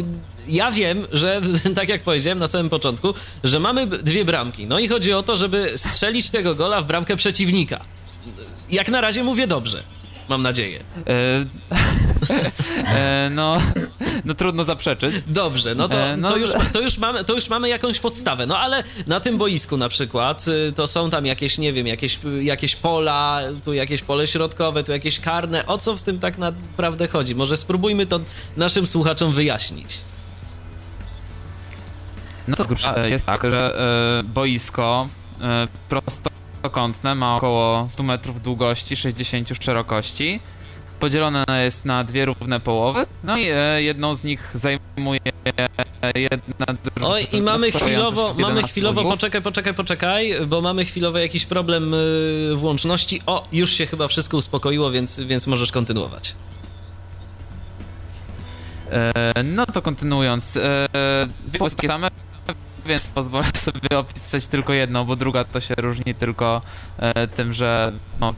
ja 0.48 0.70
wiem, 0.70 1.06
że 1.12 1.40
tak 1.76 1.88
jak 1.88 2.02
powiedziałem 2.02 2.38
na 2.38 2.46
samym 2.46 2.70
początku, 2.70 3.14
że 3.44 3.60
mamy 3.60 3.86
dwie 3.86 4.24
bramki. 4.24 4.66
No 4.66 4.78
i 4.78 4.88
chodzi 4.88 5.12
o 5.12 5.22
to, 5.22 5.36
żeby 5.36 5.72
strzelić 5.76 6.30
tego 6.30 6.54
gola 6.54 6.80
w 6.80 6.86
bramkę 6.86 7.16
przeciwnika. 7.16 7.84
Jak 8.70 8.88
na 8.88 9.00
razie 9.00 9.24
mówię 9.24 9.46
dobrze 9.46 9.82
mam 10.28 10.42
nadzieję. 10.42 10.80
E, 11.06 11.44
e, 12.98 13.30
no, 13.30 13.56
no 14.24 14.34
trudno 14.34 14.64
zaprzeczyć. 14.64 15.14
Dobrze, 15.26 15.74
no 15.74 15.88
to, 15.88 16.00
e, 16.00 16.16
no, 16.16 16.30
to, 16.30 16.36
już, 16.36 16.50
to, 16.72 16.80
już 16.80 16.98
mamy, 16.98 17.24
to 17.24 17.34
już 17.34 17.48
mamy 17.48 17.68
jakąś 17.68 17.98
podstawę. 17.98 18.46
No 18.46 18.58
ale 18.58 18.84
na 19.06 19.20
tym 19.20 19.38
boisku 19.38 19.76
na 19.76 19.88
przykład 19.88 20.48
y, 20.48 20.72
to 20.72 20.86
są 20.86 21.10
tam 21.10 21.26
jakieś, 21.26 21.58
nie 21.58 21.72
wiem, 21.72 21.86
jakieś, 21.86 22.18
jakieś 22.40 22.76
pola, 22.76 23.40
tu 23.64 23.72
jakieś 23.72 24.02
pole 24.02 24.26
środkowe, 24.26 24.84
tu 24.84 24.92
jakieś 24.92 25.20
karne. 25.20 25.66
O 25.66 25.78
co 25.78 25.96
w 25.96 26.02
tym 26.02 26.18
tak 26.18 26.38
naprawdę 26.38 27.08
chodzi? 27.08 27.34
Może 27.34 27.56
spróbujmy 27.56 28.06
to 28.06 28.20
naszym 28.56 28.86
słuchaczom 28.86 29.32
wyjaśnić. 29.32 30.00
No 32.48 32.56
to 32.56 33.06
jest 33.06 33.26
tak, 33.26 33.50
że 33.50 33.78
boisko 34.24 35.08
prosto 35.88 36.37
prostokątne, 36.58 37.14
ma 37.14 37.36
około 37.36 37.86
100 37.90 38.02
metrów 38.02 38.42
długości, 38.42 38.96
60 38.96 39.48
szerokości. 39.62 40.40
Podzielone 41.00 41.44
jest 41.64 41.84
na 41.84 42.04
dwie 42.04 42.24
równe 42.24 42.60
połowy, 42.60 43.06
no 43.24 43.36
i 43.36 43.44
e, 43.50 43.82
jedną 43.82 44.14
z 44.14 44.24
nich 44.24 44.50
zajmuje 44.54 45.20
jedna 46.14 46.66
drużyna. 46.84 47.14
Oj, 47.14 47.26
i 47.32 47.42
mamy 47.42 47.72
chwilowo, 47.72 48.34
mamy 48.38 48.62
chwilowo, 48.62 49.02
poczekaj, 49.02 49.42
poczekaj, 49.42 49.74
poczekaj, 49.74 50.34
bo 50.46 50.60
mamy 50.60 50.84
chwilowo 50.84 51.18
jakiś 51.18 51.46
problem 51.46 51.94
y, 51.94 52.52
włączności. 52.56 53.20
O, 53.26 53.46
już 53.52 53.70
się 53.70 53.86
chyba 53.86 54.08
wszystko 54.08 54.36
uspokoiło, 54.36 54.90
więc, 54.90 55.20
więc 55.20 55.46
możesz 55.46 55.72
kontynuować. 55.72 56.34
E, 58.90 59.42
no 59.44 59.66
to 59.66 59.82
kontynuując, 59.82 60.56
e, 60.56 60.88
dwie 61.46 61.88
same 61.88 62.10
więc 62.88 63.08
pozwolę 63.08 63.46
sobie 63.54 63.98
opisać 63.98 64.46
tylko 64.46 64.72
jedną, 64.72 65.04
bo 65.04 65.16
druga 65.16 65.44
to 65.44 65.60
się 65.60 65.74
różni 65.74 66.14
tylko 66.14 66.62
e, 66.98 67.28
tym, 67.28 67.52
że 67.52 67.92
no, 68.20 68.32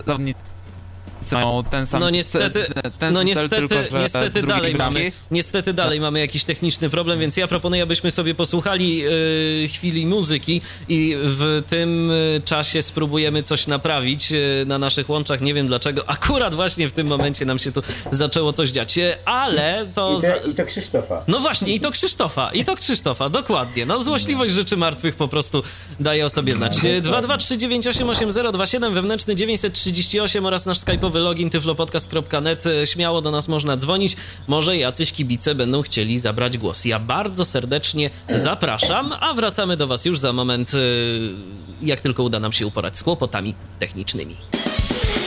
mają 1.32 1.64
ten 1.70 1.86
sam 1.86 2.00
No 2.00 2.10
niestety, 2.10 2.66
ten 2.98 3.14
no 3.14 3.22
niestety, 3.22 3.68
tylko, 3.68 3.98
niestety 3.98 4.42
dalej 4.42 4.74
mamy, 4.74 5.12
niestety 5.30 5.72
dalej 5.72 6.00
no. 6.00 6.06
mamy 6.06 6.20
jakiś 6.20 6.44
techniczny 6.44 6.90
problem, 6.90 7.18
więc 7.18 7.36
ja 7.36 7.48
proponuję, 7.48 7.82
abyśmy 7.82 8.10
sobie 8.10 8.34
posłuchali 8.34 8.98
yy, 8.98 9.68
chwili 9.68 10.06
muzyki 10.06 10.60
i 10.88 11.16
w 11.22 11.62
tym 11.68 12.10
e, 12.10 12.40
czasie 12.40 12.82
spróbujemy 12.82 13.42
coś 13.42 13.66
naprawić 13.66 14.30
yy, 14.30 14.64
na 14.66 14.78
naszych 14.78 15.10
łączach. 15.10 15.40
Nie 15.40 15.54
wiem 15.54 15.66
dlaczego, 15.66 16.10
akurat 16.10 16.54
właśnie 16.54 16.88
w 16.88 16.92
tym 16.92 17.06
momencie 17.06 17.44
nam 17.44 17.58
się 17.58 17.72
tu 17.72 17.82
zaczęło 18.10 18.52
coś 18.52 18.70
dziać, 18.70 18.98
ale 19.24 19.86
to... 19.94 20.16
I, 20.18 20.20
te, 20.20 20.40
i 20.50 20.54
to 20.54 20.66
Krzysztofa. 20.66 21.24
No 21.28 21.40
właśnie, 21.40 21.74
i 21.74 21.80
to 21.80 21.90
Krzysztofa, 21.90 22.50
i 22.52 22.64
to 22.64 22.76
Krzysztofa, 22.76 23.28
dokładnie. 23.28 23.86
No 23.86 24.00
złośliwość 24.00 24.54
rzeczy 24.54 24.76
martwych 24.76 25.16
po 25.16 25.28
prostu 25.28 25.62
daje 26.00 26.26
o 26.26 26.28
sobie 26.28 26.54
znać. 26.54 26.78
223988027 26.78 28.92
wewnętrzny 28.92 29.36
938 29.36 30.46
oraz 30.46 30.66
nasz 30.66 30.78
skype'owy 30.78 31.09
dodatkowy 31.10 31.20
login 31.20 31.50
tyflopodcast.net. 31.50 32.64
Śmiało 32.84 33.22
do 33.22 33.30
nas 33.30 33.48
można 33.48 33.76
dzwonić. 33.76 34.16
Może 34.48 34.76
jacyś 34.76 35.12
kibice 35.12 35.54
będą 35.54 35.82
chcieli 35.82 36.18
zabrać 36.18 36.58
głos. 36.58 36.84
Ja 36.84 36.98
bardzo 36.98 37.44
serdecznie 37.44 38.10
zapraszam, 38.34 39.12
a 39.20 39.34
wracamy 39.34 39.76
do 39.76 39.86
Was 39.86 40.04
już 40.04 40.18
za 40.18 40.32
moment, 40.32 40.74
y, 40.74 41.34
jak 41.82 42.00
tylko 42.00 42.22
uda 42.22 42.40
nam 42.40 42.52
się 42.52 42.66
uporać 42.66 42.98
z 42.98 43.02
kłopotami 43.02 43.54
technicznymi. 43.78 44.36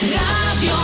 Radio 0.02 0.76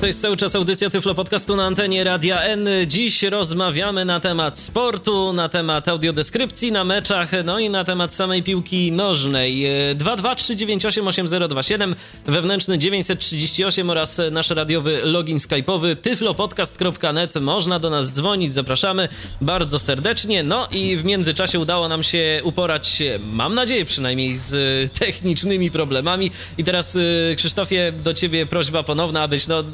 To 0.00 0.06
jest 0.06 0.22
cały 0.22 0.36
czas 0.36 0.56
audycja 0.56 0.90
Tyflo 0.90 1.14
Podcastu 1.14 1.56
na 1.56 1.66
antenie 1.66 2.04
Radia 2.04 2.40
N. 2.40 2.68
Dziś 2.86 3.22
rozmawiamy 3.22 4.04
na 4.04 4.20
temat 4.20 4.58
sportu, 4.58 5.32
na 5.32 5.48
temat 5.48 5.88
audiodeskrypcji 5.88 6.72
na 6.72 6.84
meczach, 6.84 7.30
no 7.44 7.58
i 7.58 7.70
na 7.70 7.84
temat 7.84 8.14
samej 8.14 8.42
piłki 8.42 8.92
nożnej. 8.92 9.64
223988027, 9.96 11.94
wewnętrzny 12.26 12.78
938 12.78 13.90
oraz 13.90 14.20
nasz 14.30 14.50
radiowy 14.50 15.00
login 15.04 15.38
skype'owy 15.38 15.96
tyflopodcast.net. 15.96 17.34
Można 17.40 17.78
do 17.78 17.90
nas 17.90 18.12
dzwonić, 18.12 18.54
zapraszamy 18.54 19.08
bardzo 19.40 19.78
serdecznie. 19.78 20.42
No 20.42 20.68
i 20.70 20.96
w 20.96 21.04
międzyczasie 21.04 21.58
udało 21.58 21.88
nam 21.88 22.02
się 22.02 22.40
uporać, 22.44 23.02
mam 23.20 23.54
nadzieję 23.54 23.84
przynajmniej, 23.84 24.36
z 24.36 24.52
technicznymi 24.92 25.70
problemami. 25.70 26.30
I 26.58 26.64
teraz 26.64 26.96
y, 26.96 27.34
Krzysztofie, 27.36 27.92
do 28.04 28.14
ciebie 28.14 28.46
prośba 28.46 28.82
ponowna, 28.82 29.22
abyś 29.22 29.46
no 29.46 29.64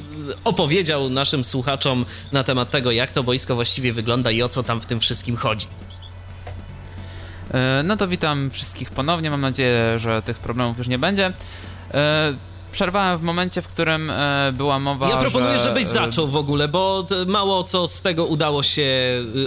opowiedział 0.44 1.10
naszym 1.10 1.44
słuchaczom 1.44 2.04
na 2.32 2.44
temat 2.44 2.70
tego, 2.70 2.90
jak 2.90 3.12
to 3.12 3.22
boisko 3.22 3.54
właściwie 3.54 3.92
wygląda 3.92 4.30
i 4.30 4.42
o 4.42 4.48
co 4.48 4.62
tam 4.62 4.80
w 4.80 4.86
tym 4.86 5.00
wszystkim 5.00 5.36
chodzi. 5.36 5.66
E, 7.54 7.82
no 7.84 7.96
to 7.96 8.08
witam 8.08 8.50
wszystkich 8.50 8.90
ponownie. 8.90 9.30
Mam 9.30 9.40
nadzieję, 9.40 9.98
że 9.98 10.22
tych 10.22 10.38
problemów 10.38 10.78
już 10.78 10.88
nie 10.88 10.98
będzie. 10.98 11.32
E, 11.94 12.34
przerwałem 12.72 13.18
w 13.18 13.22
momencie, 13.22 13.62
w 13.62 13.68
którym 13.68 14.10
e, 14.10 14.52
była 14.52 14.78
mowa. 14.78 15.08
Ja 15.08 15.16
proponuję, 15.16 15.58
że... 15.58 15.64
żebyś 15.64 15.86
zaczął 15.86 16.28
w 16.28 16.36
ogóle, 16.36 16.68
bo 16.68 17.06
mało 17.26 17.64
co 17.64 17.86
z 17.86 18.02
tego 18.02 18.26
udało 18.26 18.62
się 18.62 18.90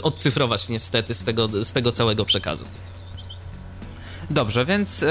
odcyfrować, 0.03 0.69
niestety, 0.69 1.13
z 1.13 1.23
tego, 1.23 1.63
z 1.63 1.73
tego 1.73 1.91
całego 1.91 2.25
przekazu. 2.25 2.65
Dobrze, 4.29 4.65
więc 4.65 5.05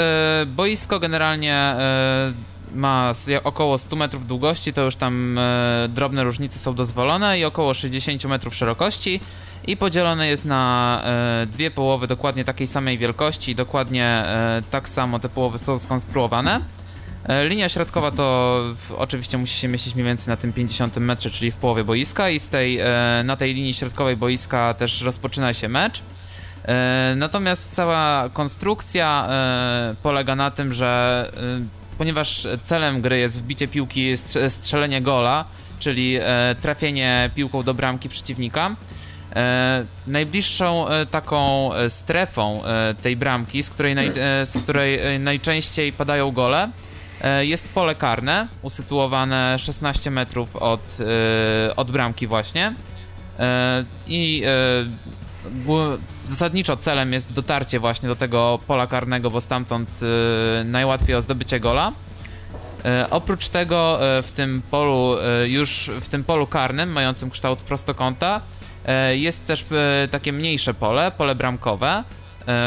boisko 0.47 1.01
generalnie 1.01 1.77
ma 2.77 3.13
około 3.45 3.79
100 3.79 3.97
metrów 3.97 4.27
długości, 4.27 4.73
to 4.73 4.83
już 4.83 4.97
tam 4.97 5.39
e, 5.39 5.89
drobne 5.89 6.25
różnice 6.25 6.59
są 6.59 6.75
dozwolone 6.75 7.39
i 7.39 7.45
około 7.45 7.75
60 7.75 8.25
metrów 8.25 8.55
szerokości 8.55 9.21
i 9.67 9.77
podzielone 9.77 10.29
jest 10.29 10.45
na 10.45 11.03
e, 11.05 11.47
dwie 11.47 11.71
połowy 11.71 12.07
dokładnie 12.07 12.45
takiej 12.45 12.67
samej 12.67 12.99
wielkości, 12.99 13.55
dokładnie 13.55 14.05
e, 14.07 14.63
tak 14.71 14.89
samo 14.89 15.19
te 15.19 15.29
połowy 15.29 15.59
są 15.59 15.79
skonstruowane. 15.79 16.61
E, 17.29 17.49
linia 17.49 17.69
środkowa 17.69 18.11
to 18.11 18.61
oczywiście 18.97 19.39
musi 19.39 19.61
się 19.61 19.69
mieścić 19.69 19.95
mniej 19.95 20.07
więcej 20.07 20.29
na 20.29 20.37
tym 20.37 20.53
50 20.53 20.97
metrze, 20.97 21.31
czyli 21.31 21.51
w 21.51 21.57
połowie 21.57 21.85
boiska 21.85 22.31
i 22.31 22.39
z 22.39 22.49
tej, 22.49 22.79
e, 22.81 23.23
na 23.25 23.37
tej 23.37 23.55
linii 23.55 23.75
środkowej 23.75 24.17
boiska 24.17 24.75
też 24.75 25.03
rozpoczyna 25.03 25.53
się 25.53 25.69
mecz. 25.69 26.03
E, 26.65 27.15
natomiast 27.17 27.75
cała 27.75 28.29
konstrukcja 28.29 29.29
polega 30.03 30.37
na 30.37 30.51
tym, 30.51 30.73
że 30.73 31.33
ponieważ 31.99 32.47
celem 32.63 33.01
gry 33.01 33.19
jest 33.19 33.43
wbicie 33.43 33.69
piłki, 33.69 34.17
strzelenie 34.49 35.03
gola, 35.03 35.45
czyli 35.79 36.17
e, 36.21 36.57
trafienie 36.63 37.31
piłką 37.35 37.63
do 37.63 37.75
bramki 37.75 38.09
przeciwnika. 38.09 38.77
E, 39.37 39.85
najbliższą 40.07 40.89
e, 40.89 41.07
taką 41.07 41.71
strefą 41.89 42.63
tej 43.03 43.17
bramki, 43.17 43.63
z 43.63 43.71
której, 43.71 43.95
naj, 43.95 44.13
z 44.45 44.63
której 44.63 45.21
najczęściej 45.21 45.93
padają 45.93 46.33
gole, 46.33 46.71
jest 47.41 47.69
pole 47.69 47.95
karne, 47.95 48.49
usytuowane 48.63 49.59
16 49.59 50.11
metrów 50.11 50.57
od, 50.57 50.99
od 51.77 51.91
bramki 51.91 52.27
właśnie. 52.27 52.75
I 54.07 54.43
zasadniczo 56.25 56.77
celem 56.77 57.13
jest 57.13 57.33
dotarcie 57.33 57.81
właśnie 57.81 58.09
do 58.09 58.17
tego 58.17 58.59
pola 58.67 58.87
karnego, 58.87 59.31
bo 59.31 59.41
stamtąd 59.41 60.01
y, 60.03 60.65
najłatwiej 60.65 61.17
o 61.17 61.23
zdobycie 61.23 61.61
gola. 61.61 61.93
Y, 61.93 63.11
oprócz 63.11 63.49
tego 63.49 63.99
y, 64.19 64.23
w 64.23 64.33
tym 64.33 64.63
polu, 64.71 65.17
już 65.47 65.91
w 66.01 66.09
tym 66.09 66.25
polu 66.25 66.47
karnym, 66.47 66.93
mającym 66.93 67.31
kształt 67.31 67.59
prostokąta, 67.59 68.41
jest 69.13 69.47
też 69.47 69.65
takie 70.11 70.33
mniejsze 70.33 70.75
pole, 70.75 71.13
pole 71.19 71.35
bramkowe, 71.35 72.05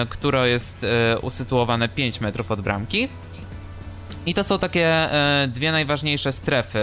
które 0.09 0.49
jest 0.49 0.85
usytuowane 1.21 1.89
5 1.89 2.21
metrów 2.21 2.51
od 2.51 2.61
bramki. 2.61 3.07
I 4.25 4.33
to 4.33 4.43
są 4.43 4.59
takie 4.59 5.09
dwie 5.47 5.71
najważniejsze 5.71 6.31
strefy 6.31 6.79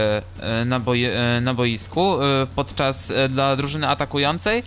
na, 0.67 0.81
boi 0.81 1.07
na 1.41 1.55
boisku 1.55 2.17
podczas 2.55 3.13
dla 3.29 3.57
drużyny 3.57 3.89
atakującej 3.89 4.63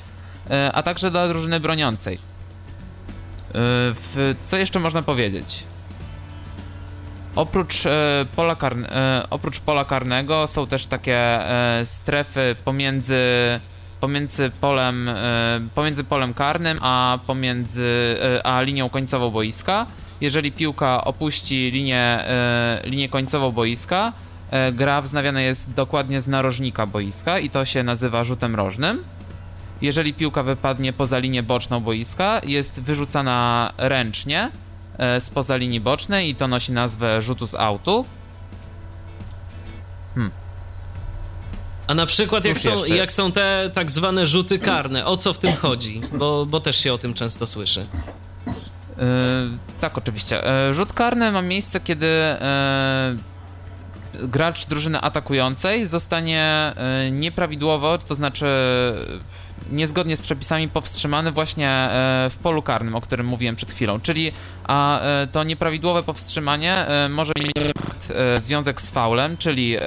a 0.74 0.84
także 0.84 1.12
dla 1.12 1.28
drużyny 1.28 1.60
broniącej. 1.60 2.20
w, 3.54 4.36
co 4.44 4.58
jeszcze 4.58 4.80
można 4.80 5.02
powiedzieć? 5.02 5.66
Oprócz, 7.36 7.86
e, 7.86 8.26
pola 8.36 8.56
karne, 8.56 8.90
e, 8.90 9.30
oprócz 9.30 9.60
pola 9.60 9.86
karnego 9.86 10.48
są 10.48 10.68
też 10.68 10.86
takie 10.86 11.16
e, 11.16 11.86
strefy 11.86 12.56
pomiędzy, 12.66 13.20
pomiędzy, 14.00 14.52
polem, 14.62 15.10
e, 15.10 15.60
pomiędzy 15.76 16.04
polem 16.04 16.34
karnym 16.34 16.80
a, 16.82 17.20
pomiędzy, 17.28 18.18
e, 18.22 18.48
a 18.48 18.62
linią 18.62 18.90
końcową 18.90 19.30
boiska. 19.30 19.86
Jeżeli 20.22 20.52
piłka 20.52 21.04
opuści 21.04 21.72
linię, 21.72 22.02
e, 22.02 22.82
linię 22.84 23.10
końcową 23.10 23.52
boiska, 23.52 24.14
e, 24.52 24.72
gra 24.72 25.02
wznawiana 25.02 25.42
jest 25.42 25.72
dokładnie 25.72 26.22
z 26.22 26.28
narożnika 26.28 26.86
boiska 26.86 27.40
i 27.40 27.50
to 27.50 27.66
się 27.66 27.84
nazywa 27.84 28.24
rzutem 28.24 28.56
rożnym. 28.56 29.04
Jeżeli 29.82 30.14
piłka 30.14 30.44
wypadnie 30.44 30.94
poza 30.94 31.20
linię 31.20 31.44
boczną 31.44 31.80
boiska, 31.80 32.42
jest 32.44 32.82
wyrzucana 32.82 33.74
ręcznie 33.78 34.52
e, 34.98 35.22
spoza 35.22 35.56
linii 35.56 35.80
bocznej 35.80 36.30
i 36.30 36.36
to 36.36 36.48
nosi 36.48 36.72
nazwę 36.72 37.22
rzutu 37.22 37.48
z 37.48 37.56
autu. 37.56 38.06
A 41.90 41.94
na 41.94 42.06
przykład 42.06 42.46
jak 42.46 42.60
są, 42.60 42.86
jak 42.86 43.12
są 43.12 43.32
te 43.32 43.70
tak 43.74 43.92
zwane 43.92 44.26
rzuty 44.26 44.60
karne, 44.60 45.06
o 45.06 45.18
co 45.18 45.34
w 45.34 45.40
tym 45.40 45.56
chodzi? 45.56 46.02
Bo, 46.14 46.46
bo 46.46 46.60
też 46.60 46.78
się 46.78 46.94
o 46.94 46.98
tym 46.98 47.14
często 47.14 47.48
słyszy. 47.48 47.86
E, 49.00 49.04
tak, 49.82 49.98
oczywiście. 49.98 50.48
E, 50.68 50.74
rzut 50.74 50.94
karny 50.94 51.32
ma 51.32 51.42
miejsce, 51.42 51.80
kiedy 51.80 52.08
e, 52.08 53.16
gracz 54.14 54.66
drużyny 54.66 55.02
atakującej 55.02 55.88
zostanie 55.88 56.74
nieprawidłowo, 57.12 57.98
to 57.98 58.16
znaczy 58.16 58.46
niezgodnie 59.72 60.18
z 60.18 60.22
przepisami 60.22 60.68
powstrzymany 60.68 61.32
właśnie 61.32 61.70
e, 61.70 62.30
w 62.30 62.38
polu 62.38 62.62
karnym, 62.62 62.96
o 62.96 63.02
którym 63.02 63.26
mówiłem 63.26 63.56
przed 63.56 63.72
chwilą. 63.72 64.00
Czyli 64.00 64.32
a 64.64 65.02
e, 65.02 65.28
to 65.28 65.44
nieprawidłowe 65.44 66.04
powstrzymanie 66.04 66.76
e, 66.76 67.10
może 67.10 67.34
mieć 67.40 67.52
związek 68.38 68.82
z 68.82 68.92
faulem, 68.92 69.38
czyli 69.38 69.78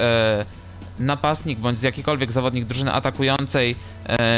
napastnik 0.99 1.59
bądź 1.59 1.83
jakikolwiek 1.83 2.31
zawodnik 2.31 2.65
drużyny 2.65 2.93
atakującej 2.93 3.75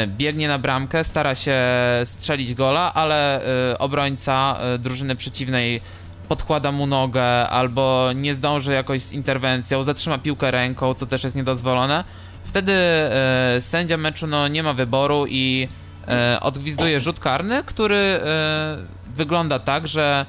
biegnie 0.06 0.48
na 0.48 0.58
bramkę, 0.58 1.04
stara 1.04 1.34
się 1.34 1.56
strzelić 2.04 2.54
gola, 2.54 2.94
ale 2.94 3.40
obrońca 3.78 4.58
drużyny 4.78 5.16
przeciwnej 5.16 5.80
podkłada 6.28 6.72
mu 6.72 6.86
nogę 6.86 7.48
albo 7.48 8.10
nie 8.14 8.34
zdąży 8.34 8.72
jakoś 8.72 9.02
z 9.02 9.12
interwencją, 9.12 9.82
zatrzyma 9.82 10.18
piłkę 10.18 10.50
ręką, 10.50 10.94
co 10.94 11.06
też 11.06 11.24
jest 11.24 11.36
niedozwolone. 11.36 12.04
Wtedy 12.46 12.72
e, 12.72 13.56
sędzia 13.60 13.96
meczu 13.96 14.26
no, 14.26 14.48
nie 14.48 14.62
ma 14.62 14.72
wyboru 14.72 15.26
i 15.28 15.68
e, 16.08 16.40
odgwizduje 16.40 17.00
rzut 17.00 17.20
karny, 17.20 17.62
który 17.64 17.96
e, 17.96 18.76
wygląda 19.14 19.58
tak, 19.58 19.88
że 19.88 20.26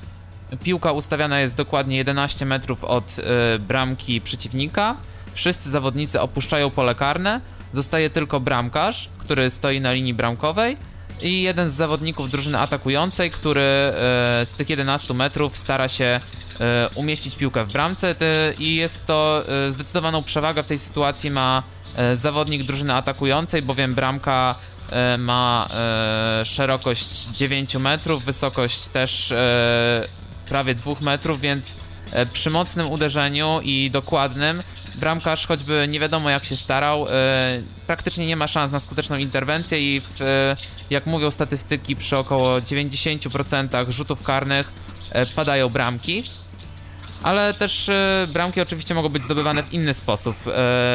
piłka 0.63 0.91
ustawiana 0.91 1.39
jest 1.39 1.55
dokładnie 1.55 1.97
11 1.97 2.45
metrów 2.45 2.83
od 2.83 3.15
e, 3.19 3.59
bramki 3.59 4.21
przeciwnika. 4.21 4.95
Wszyscy 5.33 5.69
zawodnicy 5.69 6.21
opuszczają 6.21 6.69
pole 6.69 6.95
karne. 6.95 7.41
Zostaje 7.73 8.09
tylko 8.09 8.39
bramkarz, 8.39 9.09
który 9.17 9.49
stoi 9.49 9.81
na 9.81 9.91
linii 9.91 10.13
bramkowej 10.13 10.77
i 11.21 11.41
jeden 11.41 11.69
z 11.69 11.73
zawodników 11.73 12.29
drużyny 12.29 12.59
atakującej, 12.59 13.31
który 13.31 13.61
e, 13.61 13.93
z 14.45 14.53
tych 14.53 14.69
11 14.69 15.13
metrów 15.13 15.57
stara 15.57 15.89
się 15.89 16.05
e, 16.59 16.89
umieścić 16.95 17.35
piłkę 17.35 17.65
w 17.65 17.71
bramce. 17.71 18.15
I 18.59 18.75
jest 18.75 19.05
to 19.05 19.41
e, 19.67 19.71
zdecydowaną 19.71 20.23
przewagę 20.23 20.63
w 20.63 20.67
tej 20.67 20.79
sytuacji 20.79 21.31
ma 21.31 21.63
zawodnik 22.13 22.63
drużyny 22.63 22.93
atakującej, 22.93 23.61
bowiem 23.61 23.95
bramka 23.95 24.55
ma 25.17 25.67
szerokość 26.43 27.23
9 27.23 27.75
metrów, 27.75 28.23
wysokość 28.23 28.87
też 28.87 29.33
prawie 30.49 30.75
2 30.75 30.93
metrów, 31.01 31.41
więc 31.41 31.75
przy 32.33 32.49
mocnym 32.49 32.91
uderzeniu 32.91 33.59
i 33.63 33.91
dokładnym 33.91 34.63
bramkarz, 34.95 35.47
choćby 35.47 35.85
nie 35.89 35.99
wiadomo 35.99 36.29
jak 36.29 36.45
się 36.45 36.55
starał, 36.55 37.07
praktycznie 37.87 38.25
nie 38.25 38.35
ma 38.35 38.47
szans 38.47 38.71
na 38.71 38.79
skuteczną 38.79 39.17
interwencję 39.17 39.95
i 39.95 40.01
w, 40.01 40.19
jak 40.89 41.05
mówią 41.05 41.31
statystyki, 41.31 41.95
przy 41.95 42.17
około 42.17 42.59
90% 42.59 43.91
rzutów 43.91 44.23
karnych 44.23 44.71
e, 45.11 45.25
padają 45.25 45.69
bramki. 45.69 46.23
Ale 47.23 47.53
też 47.53 47.89
e, 47.89 48.27
bramki 48.33 48.61
oczywiście 48.61 48.95
mogą 48.95 49.09
być 49.09 49.23
zdobywane 49.23 49.63
w 49.63 49.73
inny 49.73 49.93
sposób. 49.93 50.35
E, 50.47 50.51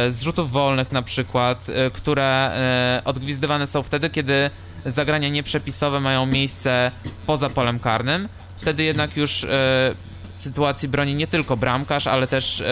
z 0.09 0.23
rzutów 0.23 0.51
wolnych 0.51 0.93
na 0.93 1.03
przykład, 1.03 1.67
które 1.93 2.53
odgwizdywane 3.05 3.67
są 3.67 3.83
wtedy, 3.83 4.11
kiedy 4.11 4.51
zagrania 4.87 5.29
nieprzepisowe 5.29 6.01
mają 6.01 6.27
miejsce 6.27 6.91
poza 7.27 7.51
polem 7.51 7.79
karnym. 7.79 8.29
Wtedy 8.57 8.83
jednak 8.83 9.17
już 9.17 9.47
sytuacji 10.33 10.89
broni 10.89 11.15
nie 11.15 11.27
tylko 11.27 11.57
bramkarz, 11.57 12.07
ale 12.07 12.27
też 12.27 12.63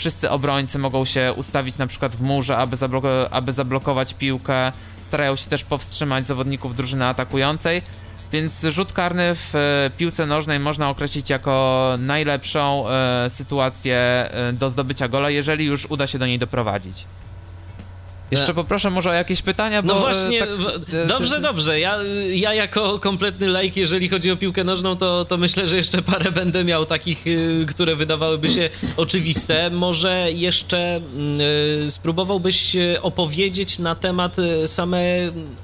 wszyscy 0.00 0.30
obrońcy 0.30 0.78
mogą 0.78 1.04
się 1.04 1.32
ustawić 1.36 1.78
na 1.78 1.86
przykład 1.86 2.16
w 2.16 2.22
murze, 2.22 2.56
aby, 2.56 2.76
zabloko- 2.76 3.28
aby 3.30 3.52
zablokować 3.52 4.14
piłkę. 4.14 4.72
Starają 5.02 5.36
się 5.36 5.50
też 5.50 5.64
powstrzymać 5.64 6.26
zawodników 6.26 6.76
drużyny 6.76 7.06
atakującej. 7.06 7.82
Więc 8.32 8.66
rzut 8.68 8.92
karny 8.92 9.34
w 9.34 9.54
e, 9.54 9.90
piłce 9.96 10.26
nożnej 10.26 10.58
można 10.60 10.90
określić 10.90 11.30
jako 11.30 11.94
najlepszą 11.98 12.88
e, 12.88 13.30
sytuację 13.30 13.96
e, 13.96 14.52
do 14.52 14.68
zdobycia 14.68 15.08
gola, 15.08 15.30
jeżeli 15.30 15.64
już 15.64 15.86
uda 15.86 16.06
się 16.06 16.18
do 16.18 16.26
niej 16.26 16.38
doprowadzić. 16.38 17.06
Jeszcze 18.30 18.52
E, 18.52 18.54
poproszę 18.54 18.90
może 18.90 19.10
o 19.10 19.12
jakieś 19.12 19.42
pytania, 19.42 19.82
bo... 19.82 19.94
No 19.94 20.00
właśnie, 20.00 20.40
tak, 20.40 21.06
dobrze, 21.06 21.40
dobrze. 21.40 21.80
Ja, 21.80 21.96
ja 22.32 22.54
jako 22.54 22.98
kompletny 22.98 23.48
laik, 23.48 23.76
jeżeli 23.76 24.08
chodzi 24.08 24.30
o 24.30 24.36
piłkę 24.36 24.64
nożną, 24.64 24.96
to, 24.96 25.24
to 25.24 25.36
myślę, 25.36 25.66
że 25.66 25.76
jeszcze 25.76 26.02
parę 26.02 26.30
będę 26.32 26.64
miał 26.64 26.86
takich, 26.86 27.26
y, 27.26 27.66
które 27.68 27.96
wydawałyby 27.96 28.50
się 28.50 28.70
oczywiste. 28.96 29.70
Może 29.70 30.32
jeszcze 30.32 30.96
mm, 30.96 31.40
y, 31.86 31.90
spróbowałbyś 31.90 32.76
opowiedzieć 33.02 33.78
na 33.78 33.94
temat 33.94 34.38
y, 34.38 34.66
same 34.66 35.00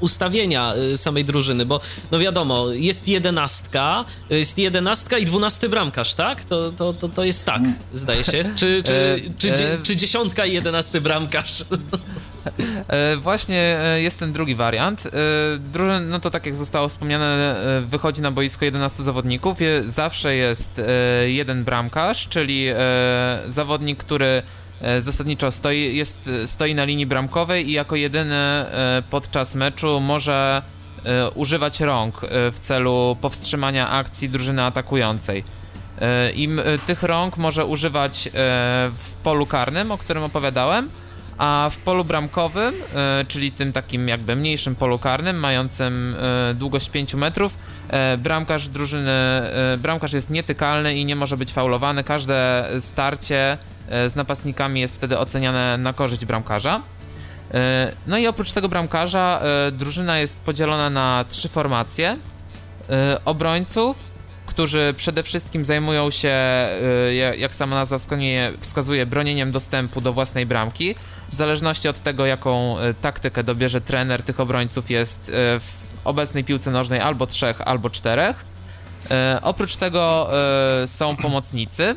ustawienia 0.00 0.74
samej 0.96 1.24
drużyny, 1.24 1.66
bo 1.66 1.80
no 2.10 2.18
wiadomo, 2.18 2.70
jest 2.70 3.08
jedenastka, 3.08 4.04
jest 4.30 4.58
jedenastka 4.58 5.18
i 5.18 5.24
dwunasty 5.24 5.68
bramkarz, 5.68 6.14
tak? 6.14 6.44
To, 6.44 6.72
to, 6.72 6.92
to, 6.92 7.08
to 7.08 7.24
jest 7.24 7.44
tak, 7.44 7.62
zdaje 7.92 8.24
się. 8.24 8.44
Czy, 8.56 8.82
czy, 8.82 9.06
E, 9.06 9.20
czy, 9.38 9.52
e, 9.52 9.78
czy 9.82 9.96
dziesiątka 9.96 10.46
i 10.46 10.52
jedenasty 10.52 11.00
bramkarz? 11.00 11.64
E, 12.88 13.16
właśnie 13.16 13.78
e, 13.80 14.02
jest 14.02 14.18
ten 14.18 14.32
drugi 14.32 14.54
wariant. 14.54 15.06
E, 15.06 15.10
drużyn, 15.58 16.08
no 16.08 16.20
to 16.20 16.30
tak 16.30 16.46
jak 16.46 16.56
zostało 16.56 16.88
wspomniane, 16.88 17.56
wychodzi 17.86 18.22
na 18.22 18.30
boisko 18.30 18.64
11 18.64 19.02
zawodników. 19.02 19.58
Zawsze 19.86 20.34
jest 20.34 20.80
jeden 21.26 21.64
bramkarz, 21.64 22.28
czyli 22.28 22.66
zawodnik, 23.46 23.98
który 23.98 24.42
zasadniczo 25.00 25.50
stoi, 25.50 25.96
jest, 25.96 26.30
stoi 26.46 26.74
na 26.74 26.84
linii 26.84 27.06
bramkowej 27.06 27.68
i 27.68 27.72
jako 27.72 27.96
jedyny 27.96 28.66
podczas 29.10 29.54
meczu 29.54 30.00
może 30.00 30.62
używać 31.34 31.80
rąk 31.80 32.20
w 32.52 32.58
celu 32.60 33.16
powstrzymania 33.20 33.90
akcji 33.90 34.28
drużyny 34.28 34.62
atakującej. 34.62 35.44
I 36.34 36.48
tych 36.86 37.02
rąk 37.02 37.36
może 37.36 37.66
używać 37.66 38.28
w 38.96 39.14
polu 39.22 39.46
karnym, 39.46 39.92
o 39.92 39.98
którym 39.98 40.22
opowiadałem, 40.22 40.90
a 41.38 41.68
w 41.72 41.76
polu 41.78 42.04
bramkowym, 42.04 42.74
e, 42.94 43.24
czyli 43.28 43.52
tym 43.52 43.72
takim 43.72 44.08
jakby 44.08 44.36
mniejszym 44.36 44.74
polu 44.74 44.98
karnym, 44.98 45.36
mającym 45.36 46.16
e, 46.50 46.54
długość 46.54 46.90
5 46.90 47.14
metrów, 47.14 47.54
e, 47.88 48.18
bramkarz 48.18 48.68
drużyny, 48.68 49.12
bramkarz 49.78 50.12
jest 50.12 50.30
nietykalny 50.30 50.96
i 50.96 51.04
nie 51.04 51.16
może 51.16 51.36
być 51.36 51.52
faulowany. 51.52 52.04
Każde 52.04 52.68
starcie 52.78 53.58
z 54.08 54.16
napastnikami 54.16 54.80
jest 54.80 54.96
wtedy 54.96 55.18
oceniane 55.18 55.78
na 55.78 55.92
korzyść 55.92 56.24
bramkarza. 56.24 56.82
No 58.06 58.18
i 58.18 58.26
oprócz 58.26 58.52
tego 58.52 58.68
bramkarza 58.68 59.42
drużyna 59.72 60.18
jest 60.18 60.40
podzielona 60.40 60.90
na 60.90 61.24
trzy 61.28 61.48
formacje. 61.48 62.16
Obrońców, 63.24 63.96
którzy 64.46 64.94
przede 64.96 65.22
wszystkim 65.22 65.64
zajmują 65.64 66.10
się, 66.10 66.28
ja- 67.18 67.34
jak 67.34 67.54
sama 67.54 67.76
nazwa 67.76 67.98
wskazuje, 68.60 69.06
bronieniem 69.06 69.52
dostępu 69.52 70.00
do 70.00 70.12
własnej 70.12 70.46
bramki. 70.46 70.94
W 71.32 71.36
zależności 71.36 71.88
od 71.88 72.00
tego, 72.00 72.26
jaką 72.26 72.78
e, 72.78 72.94
taktykę 72.94 73.44
dobierze 73.44 73.80
trener, 73.80 74.22
tych 74.22 74.40
obrońców 74.40 74.90
jest 74.90 75.28
e, 75.28 75.60
w 75.60 75.86
obecnej 76.04 76.44
piłce 76.44 76.70
nożnej 76.70 77.00
albo 77.00 77.26
trzech, 77.26 77.60
albo 77.60 77.90
czterech. 77.90 78.44
E, 79.10 79.38
Oprócz 79.42 79.76
tego 79.76 80.28
są 80.86 81.16
pomocnicy. 81.16 81.94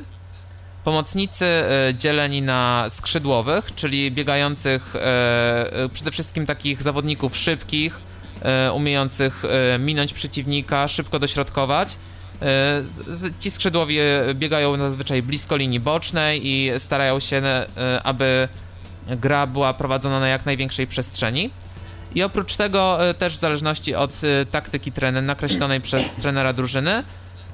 Pomocnicy 0.83 1.45
dzieleni 1.93 2.41
na 2.41 2.85
skrzydłowych, 2.89 3.75
czyli 3.75 4.11
biegających 4.11 4.93
przede 5.93 6.11
wszystkim 6.11 6.45
takich 6.45 6.81
zawodników 6.81 7.37
szybkich, 7.37 7.99
umiejących 8.73 9.43
minąć 9.79 10.13
przeciwnika, 10.13 10.87
szybko 10.87 11.19
dośrodkować. 11.19 11.95
Ci 13.39 13.51
skrzydłowi 13.51 13.97
biegają 14.33 14.77
zazwyczaj 14.77 15.23
blisko 15.23 15.57
linii 15.57 15.79
bocznej 15.79 16.47
i 16.47 16.71
starają 16.79 17.19
się, 17.19 17.41
aby 18.03 18.47
gra 19.17 19.47
była 19.47 19.73
prowadzona 19.73 20.19
na 20.19 20.27
jak 20.27 20.45
największej 20.45 20.87
przestrzeni. 20.87 21.49
I 22.15 22.23
oprócz 22.23 22.55
tego 22.55 23.09
e, 23.09 23.13
też 23.13 23.35
w 23.35 23.39
zależności 23.39 23.95
od 23.95 24.11
e, 24.23 24.45
taktyki 24.45 24.91
trenera 24.91 25.27
nakreślonej 25.27 25.81
przez 25.81 26.13
trenera 26.13 26.53
drużyny 26.53 27.03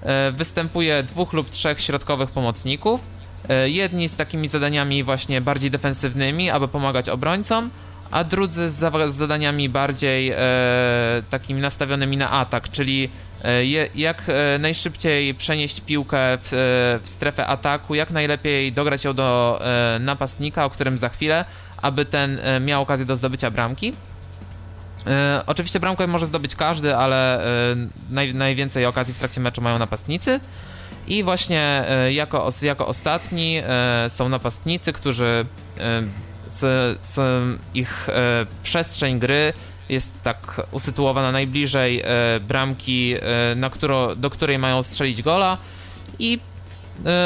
e, 0.01 0.31
występuje 0.31 1.03
dwóch 1.03 1.33
lub 1.33 1.49
trzech 1.49 1.81
środkowych 1.81 2.29
pomocników. 2.29 3.15
Jedni 3.65 4.09
z 4.09 4.15
takimi 4.15 4.47
zadaniami 4.47 5.03
właśnie 5.03 5.41
bardziej 5.41 5.71
defensywnymi, 5.71 6.49
aby 6.49 6.67
pomagać 6.67 7.09
obrońcom, 7.09 7.69
a 8.11 8.23
drudzy 8.23 8.69
z, 8.69 9.13
zadaniami 9.13 9.69
bardziej 9.69 10.33
takimi 11.29 11.61
nastawionymi 11.61 12.17
na 12.17 12.31
atak, 12.31 12.71
czyli 12.71 13.09
je, 13.61 13.89
jak 13.95 14.23
e, 14.27 14.59
najszybciej 14.59 15.33
przenieść 15.35 15.81
piłkę 15.81 16.17
w, 16.41 16.49
w, 17.03 17.09
strefę 17.09 17.47
ataku, 17.47 17.95
jak 17.95 18.11
najlepiej 18.11 18.71
dograć 18.73 19.03
ją 19.03 19.13
do 19.13 19.59
napastnika, 19.99 20.65
o 20.65 20.69
którym 20.69 20.97
za 20.97 21.09
chwilę, 21.09 21.45
aby 21.77 22.05
ten 22.05 22.39
miał 22.61 22.81
okazję 22.81 23.05
do 23.05 23.15
zdobycia 23.15 23.51
bramki. 23.51 23.93
E, 25.07 25.43
oczywiście 25.47 25.79
bramkę 25.79 26.07
może 26.07 26.25
zdobyć 26.25 26.55
każdy, 26.55 26.95
ale 26.95 27.45
e, 27.71 27.75
naj, 28.09 28.33
najwięcej 28.33 28.85
okazji 28.85 29.13
w 29.13 29.19
trakcie 29.19 29.41
meczu 29.41 29.61
mają 29.61 29.79
napastnicy. 29.79 30.39
I 31.07 31.23
właśnie 31.23 31.83
e, 31.87 32.13
jako, 32.13 32.49
jako 32.61 32.87
ostatni 32.87 33.61
są 34.07 34.29
napastnicy, 34.29 34.93
którzy 34.93 35.45
z, 36.47 36.59
z 37.05 37.19
ich 37.73 38.07
przestrzeń 38.63 39.19
gry 39.19 39.53
jest 39.89 40.23
tak 40.23 40.61
usytuowana 40.71 41.31
najbliżej 41.31 42.03
bramki, 42.47 43.15
na 43.55 43.69
którą, 43.69 44.15
do 44.15 44.29
której 44.29 44.59
mają 44.59 44.83
strzelić 44.83 45.21
gola 45.21 45.57
i 46.19 46.39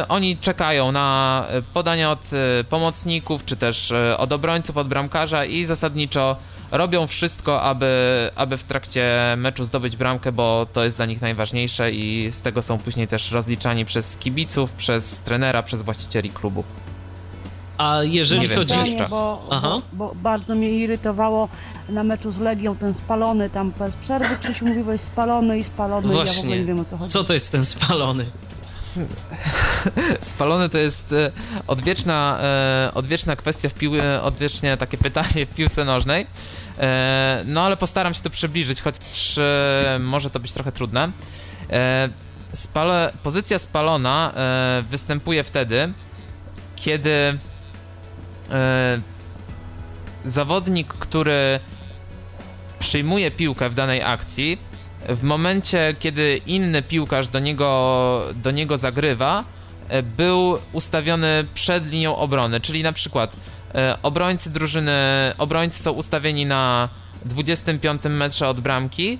oni 0.09 0.37
czekają 0.37 0.91
na 0.91 1.45
podania 1.73 2.11
od 2.11 2.21
pomocników, 2.69 3.45
czy 3.45 3.55
też 3.57 3.93
od 4.17 4.31
obrońców, 4.31 4.77
od 4.77 4.87
bramkarza 4.87 5.45
i 5.45 5.65
zasadniczo 5.65 6.35
robią 6.71 7.07
wszystko, 7.07 7.61
aby, 7.61 7.87
aby 8.35 8.57
w 8.57 8.63
trakcie 8.63 9.17
meczu 9.37 9.65
zdobyć 9.65 9.97
bramkę, 9.97 10.31
bo 10.31 10.67
to 10.73 10.83
jest 10.83 10.97
dla 10.97 11.05
nich 11.05 11.21
najważniejsze 11.21 11.91
i 11.91 12.29
z 12.31 12.41
tego 12.41 12.61
są 12.61 12.77
później 12.77 13.07
też 13.07 13.31
rozliczani 13.31 13.85
przez 13.85 14.17
kibiców, 14.17 14.71
przez 14.71 15.19
trenera, 15.19 15.63
przez 15.63 15.81
właścicieli 15.81 16.29
klubu. 16.29 16.63
A 17.77 17.99
jeżeli 18.03 18.49
Nie 18.49 18.55
chodzi... 18.55 18.79
jeszcze. 18.79 19.07
Bo, 19.09 19.47
bo, 19.61 19.81
bo, 19.93 20.15
bardzo 20.15 20.55
mnie 20.55 20.71
irytowało 20.71 21.49
na 21.91 22.03
meczu 22.03 22.31
z 22.31 22.37
Legią 22.37 22.75
ten 22.75 22.93
spalony 22.93 23.49
tam 23.49 23.71
bez 23.79 23.95
przerwy. 23.95 24.37
Krzysiu 24.37 24.65
mówiłeś 24.65 25.01
spalony 25.01 25.59
i 25.59 25.63
spalony. 25.63 26.07
Właśnie. 26.07 26.35
Ja 26.35 26.41
w 26.41 26.43
ogóle 26.43 26.59
nie 26.59 26.65
wiem 26.65 26.79
o 26.79 26.85
co 26.85 26.97
chodzi. 26.97 27.13
Co 27.13 27.23
to 27.23 27.33
jest 27.33 27.51
ten 27.51 27.65
spalony? 27.65 28.25
Spalony 30.21 30.69
to 30.69 30.77
jest 30.77 31.11
e, 31.11 31.31
odwieczna, 31.67 32.39
e, 32.41 32.91
odwieczna 32.93 33.35
kwestia 33.35 33.69
w 33.69 33.73
pił... 33.73 33.95
E, 33.95 34.21
odwiecznie 34.21 34.77
takie 34.77 34.97
pytanie 34.97 35.45
w 35.45 35.49
piłce 35.55 35.85
nożnej. 35.85 36.27
No 37.45 37.61
ale 37.61 37.77
postaram 37.77 38.13
się 38.13 38.21
to 38.21 38.29
przybliżyć, 38.29 38.81
chociaż 38.81 39.39
może 39.99 40.29
to 40.29 40.39
być 40.39 40.51
trochę 40.51 40.71
trudne. 40.71 41.09
Spale... 42.53 43.13
Pozycja 43.23 43.59
spalona 43.59 44.33
występuje 44.89 45.43
wtedy, 45.43 45.93
kiedy 46.75 47.37
zawodnik, 50.25 50.87
który 50.87 51.59
przyjmuje 52.79 53.31
piłkę 53.31 53.69
w 53.69 53.75
danej 53.75 54.03
akcji, 54.03 54.57
w 55.09 55.23
momencie, 55.23 55.95
kiedy 55.99 56.41
inny 56.45 56.81
piłkarz 56.81 57.27
do 57.27 57.39
niego, 57.39 58.25
do 58.35 58.51
niego 58.51 58.77
zagrywa, 58.77 59.43
e, 59.89 60.03
był 60.03 60.57
ustawiony 60.73 61.45
przed 61.53 61.91
linią 61.91 62.15
obrony, 62.15 62.61
czyli 62.61 62.83
na 62.83 62.91
przykład 62.93 63.35
e, 63.75 63.97
obrońcy 64.03 64.49
drużyny, 64.49 64.93
obrońcy 65.37 65.83
są 65.83 65.91
ustawieni 65.91 66.45
na 66.45 66.89
25 67.25 68.01
metrze 68.09 68.47
od 68.47 68.59
bramki, 68.59 69.17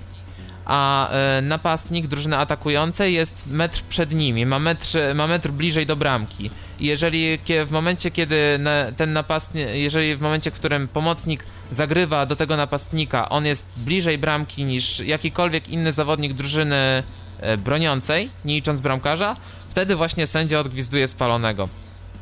a 0.64 1.10
e, 1.10 1.42
napastnik 1.42 2.06
drużyny 2.06 2.38
atakującej 2.38 3.14
jest 3.14 3.46
metr 3.46 3.82
przed 3.88 4.12
nimi, 4.12 4.46
ma 4.46 4.58
metr, 4.58 4.86
ma 5.14 5.26
metr 5.26 5.50
bliżej 5.50 5.86
do 5.86 5.96
bramki. 5.96 6.50
Jeżeli 6.80 7.38
w 7.66 7.70
momencie, 7.70 8.10
kiedy 8.10 8.60
ten 8.96 9.12
napastnik, 9.12 9.68
jeżeli 9.72 10.16
w 10.16 10.20
momencie, 10.20 10.50
w 10.50 10.54
którym 10.54 10.88
pomocnik 10.88 11.44
zagrywa 11.70 12.26
do 12.26 12.36
tego 12.36 12.56
napastnika, 12.56 13.28
on 13.28 13.46
jest 13.46 13.84
bliżej 13.84 14.18
bramki 14.18 14.64
niż 14.64 15.00
jakikolwiek 15.00 15.68
inny 15.68 15.92
zawodnik 15.92 16.32
drużyny 16.32 17.02
e, 17.40 17.56
broniącej, 17.56 18.30
nie 18.44 18.54
licząc 18.54 18.80
bramkarza, 18.80 19.36
wtedy 19.68 19.96
właśnie 19.96 20.26
sędzia 20.26 20.60
odgwizduje 20.60 21.06
spalonego. 21.06 21.68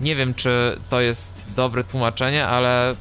Nie 0.01 0.17
wiem, 0.17 0.35
czy 0.35 0.79
to 0.91 1.01
jest 1.01 1.47
dobre 1.57 1.85
tłumaczenie, 1.85 2.47
ale 2.47 2.95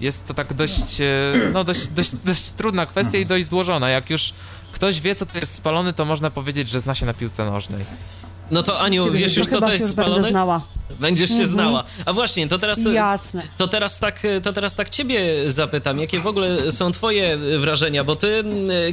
jest 0.00 0.26
to 0.26 0.34
tak 0.34 0.54
dość, 0.54 1.00
e, 1.00 1.06
no 1.52 1.64
dość, 1.64 1.88
dość, 1.88 2.14
dość 2.14 2.50
trudna 2.50 2.86
kwestia 2.86 3.18
i 3.18 3.26
dość 3.26 3.46
złożona. 3.46 3.90
Jak 3.90 4.10
już 4.10 4.32
ktoś 4.72 5.00
wie, 5.00 5.14
co 5.14 5.26
to 5.26 5.38
jest 5.38 5.54
spalony, 5.54 5.92
to 5.92 6.04
można 6.04 6.30
powiedzieć, 6.30 6.68
że 6.68 6.80
zna 6.80 6.94
się 6.94 7.06
na 7.06 7.14
piłce 7.14 7.44
nożnej. 7.44 7.84
No 8.50 8.62
to 8.62 8.80
Aniu, 8.80 9.12
wiesz 9.12 9.36
już 9.36 9.46
co 9.46 9.60
to 9.60 9.72
jest 9.72 9.90
spalone? 9.90 10.28
znała. 10.28 10.62
Będziesz 11.00 11.30
się 11.30 11.34
mhm. 11.34 11.50
znała. 11.50 11.84
A 12.06 12.12
właśnie, 12.12 12.48
to 12.48 12.58
teraz. 12.58 12.78
Jasne. 12.84 13.42
To 13.56 13.68
teraz, 13.68 13.98
tak, 13.98 14.22
to 14.42 14.52
teraz 14.52 14.74
tak 14.74 14.90
ciebie 14.90 15.50
zapytam, 15.50 15.98
jakie 15.98 16.18
w 16.18 16.26
ogóle 16.26 16.72
są 16.72 16.92
twoje 16.92 17.38
wrażenia, 17.58 18.04
bo 18.04 18.16
ty, 18.16 18.44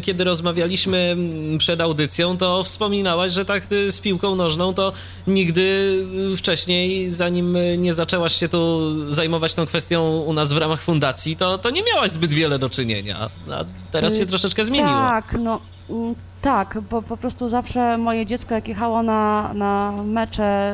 kiedy 0.01 0.23
rozmawialiśmy 0.23 1.17
przed 1.57 1.81
audycją, 1.81 2.37
to 2.37 2.63
wspominałaś, 2.63 3.31
że 3.31 3.45
tak 3.45 3.63
z 3.89 3.99
piłką 3.99 4.35
nożną 4.35 4.73
to 4.73 4.93
nigdy 5.27 5.95
wcześniej, 6.37 7.09
zanim 7.09 7.57
nie 7.77 7.93
zaczęłaś 7.93 8.35
się 8.35 8.49
tu 8.49 8.91
zajmować 9.11 9.53
tą 9.53 9.65
kwestią 9.65 10.17
u 10.17 10.33
nas 10.33 10.53
w 10.53 10.57
ramach 10.57 10.81
fundacji, 10.81 11.37
to, 11.37 11.57
to 11.57 11.69
nie 11.69 11.83
miałaś 11.83 12.11
zbyt 12.11 12.33
wiele 12.33 12.59
do 12.59 12.69
czynienia. 12.69 13.29
A 13.51 13.65
teraz 13.91 14.17
się 14.17 14.23
y, 14.23 14.27
troszeczkę 14.27 14.65
zmieniło. 14.65 14.97
Tak, 14.97 15.35
no 15.39 15.59
mm, 15.89 16.15
tak, 16.41 16.77
bo 16.89 17.01
po 17.01 17.17
prostu 17.17 17.49
zawsze 17.49 17.97
moje 17.97 18.25
dziecko, 18.25 18.55
jak 18.55 18.67
jechało 18.67 19.03
na, 19.03 19.51
na 19.53 19.93
mecze 20.05 20.73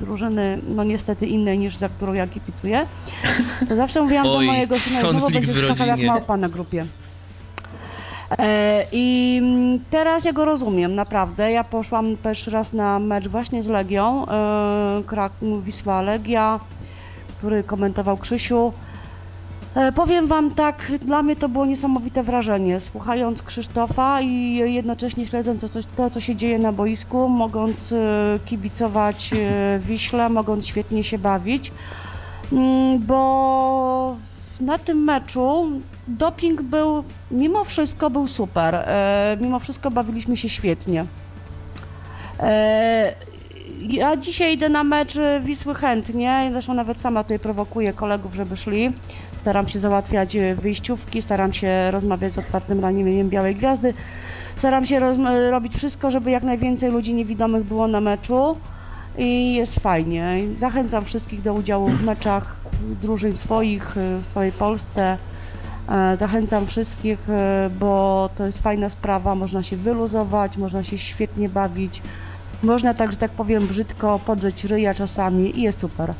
y, 0.00 0.04
drużyny, 0.04 0.58
no 0.68 0.84
niestety 0.84 1.26
innej 1.26 1.58
niż 1.58 1.76
za 1.76 1.88
którą 1.88 2.12
ja 2.12 2.26
kipicuję, 2.26 2.86
to 3.68 3.76
zawsze 3.76 4.02
mówiłam 4.02 4.26
Oj, 4.26 4.46
do 4.46 4.52
mojego 4.52 4.78
syna, 4.78 5.10
znowu 5.10 5.30
będziesz 5.30 5.64
skakał 5.64 5.86
jak 5.86 6.06
małpa 6.06 6.36
na 6.36 6.48
grupie. 6.48 6.84
E, 8.38 8.84
I 8.92 9.42
teraz 9.90 10.24
ja 10.24 10.32
go 10.32 10.44
rozumiem, 10.44 10.94
naprawdę. 10.94 11.52
Ja 11.52 11.64
poszłam 11.64 12.16
pierwszy 12.24 12.50
raz 12.50 12.72
na 12.72 12.98
mecz 12.98 13.28
właśnie 13.28 13.62
z 13.62 13.66
Legią, 13.66 14.26
e, 14.28 15.02
Kraków 15.06 15.64
Wisła 15.64 16.02
Legia, 16.02 16.60
który 17.38 17.62
komentował 17.62 18.16
Krzysiu. 18.16 18.72
E, 19.78 19.92
powiem 19.92 20.26
Wam 20.26 20.50
tak, 20.50 20.92
dla 21.02 21.22
mnie 21.22 21.36
to 21.36 21.48
było 21.48 21.66
niesamowite 21.66 22.22
wrażenie, 22.22 22.80
słuchając 22.80 23.42
Krzysztofa 23.42 24.20
i 24.20 24.54
jednocześnie 24.54 25.26
śledząc 25.26 25.60
to, 25.60 25.68
to 25.96 26.10
co 26.10 26.20
się 26.20 26.36
dzieje 26.36 26.58
na 26.58 26.72
boisku, 26.72 27.28
mogąc 27.28 27.92
e, 27.92 27.96
kibicować 28.44 29.30
e, 29.32 29.78
Wiśle, 29.78 30.28
mogąc 30.28 30.66
świetnie 30.66 31.04
się 31.04 31.18
bawić, 31.18 31.72
mm, 32.52 32.98
bo 32.98 34.16
na 34.60 34.78
tym 34.78 35.04
meczu 35.04 35.70
doping 36.08 36.62
był, 36.62 37.04
mimo 37.30 37.64
wszystko 37.64 38.10
był 38.10 38.28
super, 38.28 38.88
mimo 39.40 39.58
wszystko 39.58 39.90
bawiliśmy 39.90 40.36
się 40.36 40.48
świetnie. 40.48 41.04
Ja 43.80 44.16
dzisiaj 44.16 44.54
idę 44.54 44.68
na 44.68 44.84
mecz 44.84 45.18
Wisły 45.40 45.74
chętnie, 45.74 46.48
zresztą 46.52 46.74
nawet 46.74 47.00
sama 47.00 47.22
tutaj 47.22 47.38
prowokuję 47.38 47.92
kolegów, 47.92 48.34
żeby 48.34 48.56
szli. 48.56 48.92
Staram 49.48 49.68
się 49.68 49.78
załatwiać 49.78 50.36
e, 50.36 50.54
wyjściówki, 50.54 51.22
staram 51.22 51.52
się 51.52 51.90
rozmawiać 51.90 52.34
z 52.34 52.38
otwartym 52.38 52.80
ramieniem 52.80 53.28
Białej 53.28 53.56
Gwiazdy. 53.56 53.94
Staram 54.56 54.86
się 54.86 55.00
robić 55.50 55.74
wszystko, 55.76 56.10
żeby 56.10 56.30
jak 56.30 56.42
najwięcej 56.42 56.90
ludzi 56.90 57.14
niewidomych 57.14 57.64
było 57.64 57.88
na 57.88 58.00
meczu 58.00 58.56
i 59.18 59.54
jest 59.54 59.80
fajnie. 59.80 60.40
Zachęcam 60.58 61.04
wszystkich 61.04 61.42
do 61.42 61.54
udziału 61.54 61.86
w 61.86 62.04
meczach 62.04 62.56
drużyn 63.02 63.36
swoich 63.36 63.96
e, 63.96 64.18
w 64.18 64.26
całej 64.34 64.52
Polsce. 64.52 65.16
E, 65.88 66.16
zachęcam 66.16 66.66
wszystkich, 66.66 67.18
bo 67.80 68.30
to 68.38 68.46
jest 68.46 68.62
fajna 68.62 68.90
sprawa, 68.90 69.34
można 69.34 69.62
się 69.62 69.76
wyluzować, 69.76 70.56
można 70.56 70.84
się 70.84 70.98
świetnie 70.98 71.48
bawić. 71.48 72.02
Można 72.62 72.94
tak, 72.94 73.10
że 73.10 73.16
tak 73.16 73.30
powiem, 73.30 73.66
brzydko 73.66 74.20
podrzeć 74.26 74.64
ryja 74.64 74.94
czasami 74.94 75.58
i 75.58 75.62
jest 75.62 75.78
super. 75.78 76.14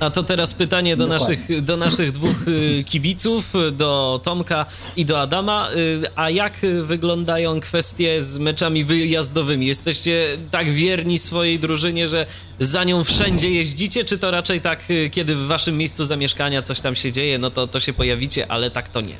A 0.00 0.10
to 0.10 0.24
teraz 0.24 0.54
pytanie 0.54 0.96
do 0.96 1.06
naszych, 1.06 1.62
do 1.62 1.76
naszych 1.76 2.12
dwóch 2.12 2.48
y, 2.48 2.84
kibiców, 2.84 3.52
do 3.72 4.20
Tomka 4.24 4.66
i 4.96 5.06
do 5.06 5.20
Adama. 5.20 5.70
Y, 5.72 6.02
a 6.16 6.30
jak 6.30 6.56
wyglądają 6.82 7.60
kwestie 7.60 8.20
z 8.20 8.38
meczami 8.38 8.84
wyjazdowymi? 8.84 9.66
Jesteście 9.66 10.26
tak 10.50 10.70
wierni 10.70 11.18
swojej 11.18 11.58
drużynie, 11.58 12.08
że 12.08 12.26
za 12.60 12.84
nią 12.84 13.04
wszędzie 13.04 13.50
jeździcie, 13.50 14.04
czy 14.04 14.18
to 14.18 14.30
raczej 14.30 14.60
tak, 14.60 14.90
y, 14.90 15.10
kiedy 15.10 15.36
w 15.36 15.46
waszym 15.46 15.78
miejscu 15.78 16.04
zamieszkania 16.04 16.62
coś 16.62 16.80
tam 16.80 16.94
się 16.94 17.12
dzieje, 17.12 17.38
no 17.38 17.50
to, 17.50 17.66
to 17.66 17.80
się 17.80 17.92
pojawicie, 17.92 18.50
ale 18.50 18.70
tak 18.70 18.88
to 18.88 19.00
nie? 19.00 19.16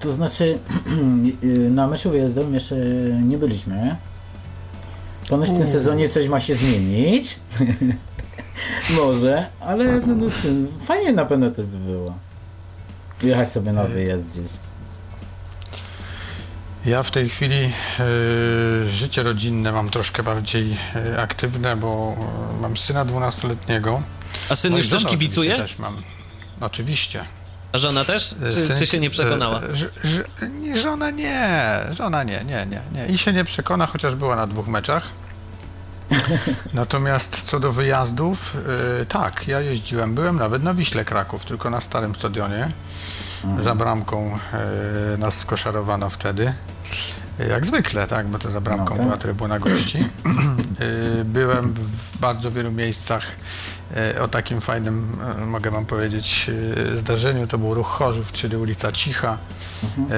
To 0.00 0.12
znaczy, 0.12 0.58
na 1.70 1.86
meczu 1.86 2.10
wyjazdowym 2.10 2.54
jeszcze 2.54 2.76
nie 3.22 3.38
byliśmy. 3.38 3.96
Ponoć 5.28 5.50
w 5.50 5.58
tym 5.58 5.66
sezonie 5.66 6.08
coś 6.08 6.28
ma 6.28 6.40
się 6.40 6.54
zmienić. 6.54 7.36
Może, 8.90 9.46
ale 9.60 9.84
no, 9.84 10.14
no, 10.14 10.26
fajnie 10.86 11.12
na 11.12 11.24
pewno 11.26 11.50
to 11.50 11.62
by 11.62 11.76
było. 11.78 12.14
jechać 13.22 13.52
sobie 13.52 13.72
na 13.72 13.84
wyjazd 13.84 14.30
gdzieś. 14.38 14.52
Ja 16.86 17.02
w 17.02 17.10
tej 17.10 17.28
chwili 17.28 17.72
y, 18.84 18.90
życie 18.90 19.22
rodzinne 19.22 19.72
mam 19.72 19.88
troszkę 19.90 20.22
bardziej 20.22 20.76
y, 21.12 21.20
aktywne, 21.20 21.76
bo 21.76 22.16
y, 22.58 22.60
mam 22.62 22.76
syna 22.76 23.04
12-letniego. 23.04 23.98
A 24.48 24.54
syn 24.54 24.72
No 24.72 24.78
już 24.78 24.88
też 24.88 25.04
kibicuje? 25.04 25.50
oczywiście 25.54 25.74
Też 25.74 25.78
mam. 25.78 25.96
Oczywiście. 26.60 27.20
A 27.72 27.78
żona 27.78 28.04
też? 28.04 28.34
Czy, 28.40 28.52
Syn- 28.52 28.78
czy 28.78 28.86
się 28.86 29.00
nie 29.00 29.10
przekonała? 29.10 29.60
y, 29.62 29.76
ż- 29.76 29.92
ż- 30.04 30.82
żona 30.82 31.10
nie, 31.10 31.48
żona 31.92 32.22
nie, 32.24 32.40
nie, 32.46 32.66
nie, 32.66 32.80
nie. 32.94 33.06
I 33.06 33.18
się 33.18 33.32
nie 33.32 33.44
przekona, 33.44 33.86
chociaż 33.86 34.14
była 34.14 34.36
na 34.36 34.46
dwóch 34.46 34.68
meczach. 34.68 35.02
Natomiast 36.74 37.42
co 37.42 37.60
do 37.60 37.72
wyjazdów, 37.72 38.56
y, 39.02 39.06
tak, 39.06 39.48
ja 39.48 39.60
jeździłem, 39.60 40.14
byłem 40.14 40.36
nawet 40.36 40.62
na 40.62 40.74
Wiśle 40.74 41.04
Kraków, 41.04 41.44
tylko 41.44 41.70
na 41.70 41.80
starym 41.80 42.14
stadionie. 42.14 42.68
Za 43.60 43.74
bramką 43.74 44.38
y, 45.14 45.18
nas 45.18 45.38
skoszarowano 45.38 46.10
wtedy. 46.10 46.54
Jak 47.50 47.66
zwykle, 47.66 48.06
tak, 48.06 48.26
bo 48.28 48.38
to 48.38 48.50
za 48.50 48.60
bramką 48.60 48.84
No 48.90 48.96
tak. 48.96 49.02
była 49.06 49.16
trybuna 49.16 49.58
gości. 49.58 49.98
Y, 51.20 51.24
Byłem 51.24 51.74
w 51.74 52.18
bardzo 52.18 52.50
wielu 52.50 52.72
miejscach 52.72 53.22
y, 54.14 54.22
o 54.22 54.28
takim 54.28 54.60
fajnym, 54.60 55.18
y, 55.42 55.46
mogę 55.46 55.70
wam 55.70 55.86
powiedzieć, 55.86 56.50
zdarzeniu. 56.94 57.46
To 57.46 57.58
był 57.58 57.74
ruch 57.74 57.86
Chorzów, 57.86 58.32
czyli 58.32 58.56
ulica 58.56 58.92
Cicha. 58.92 59.38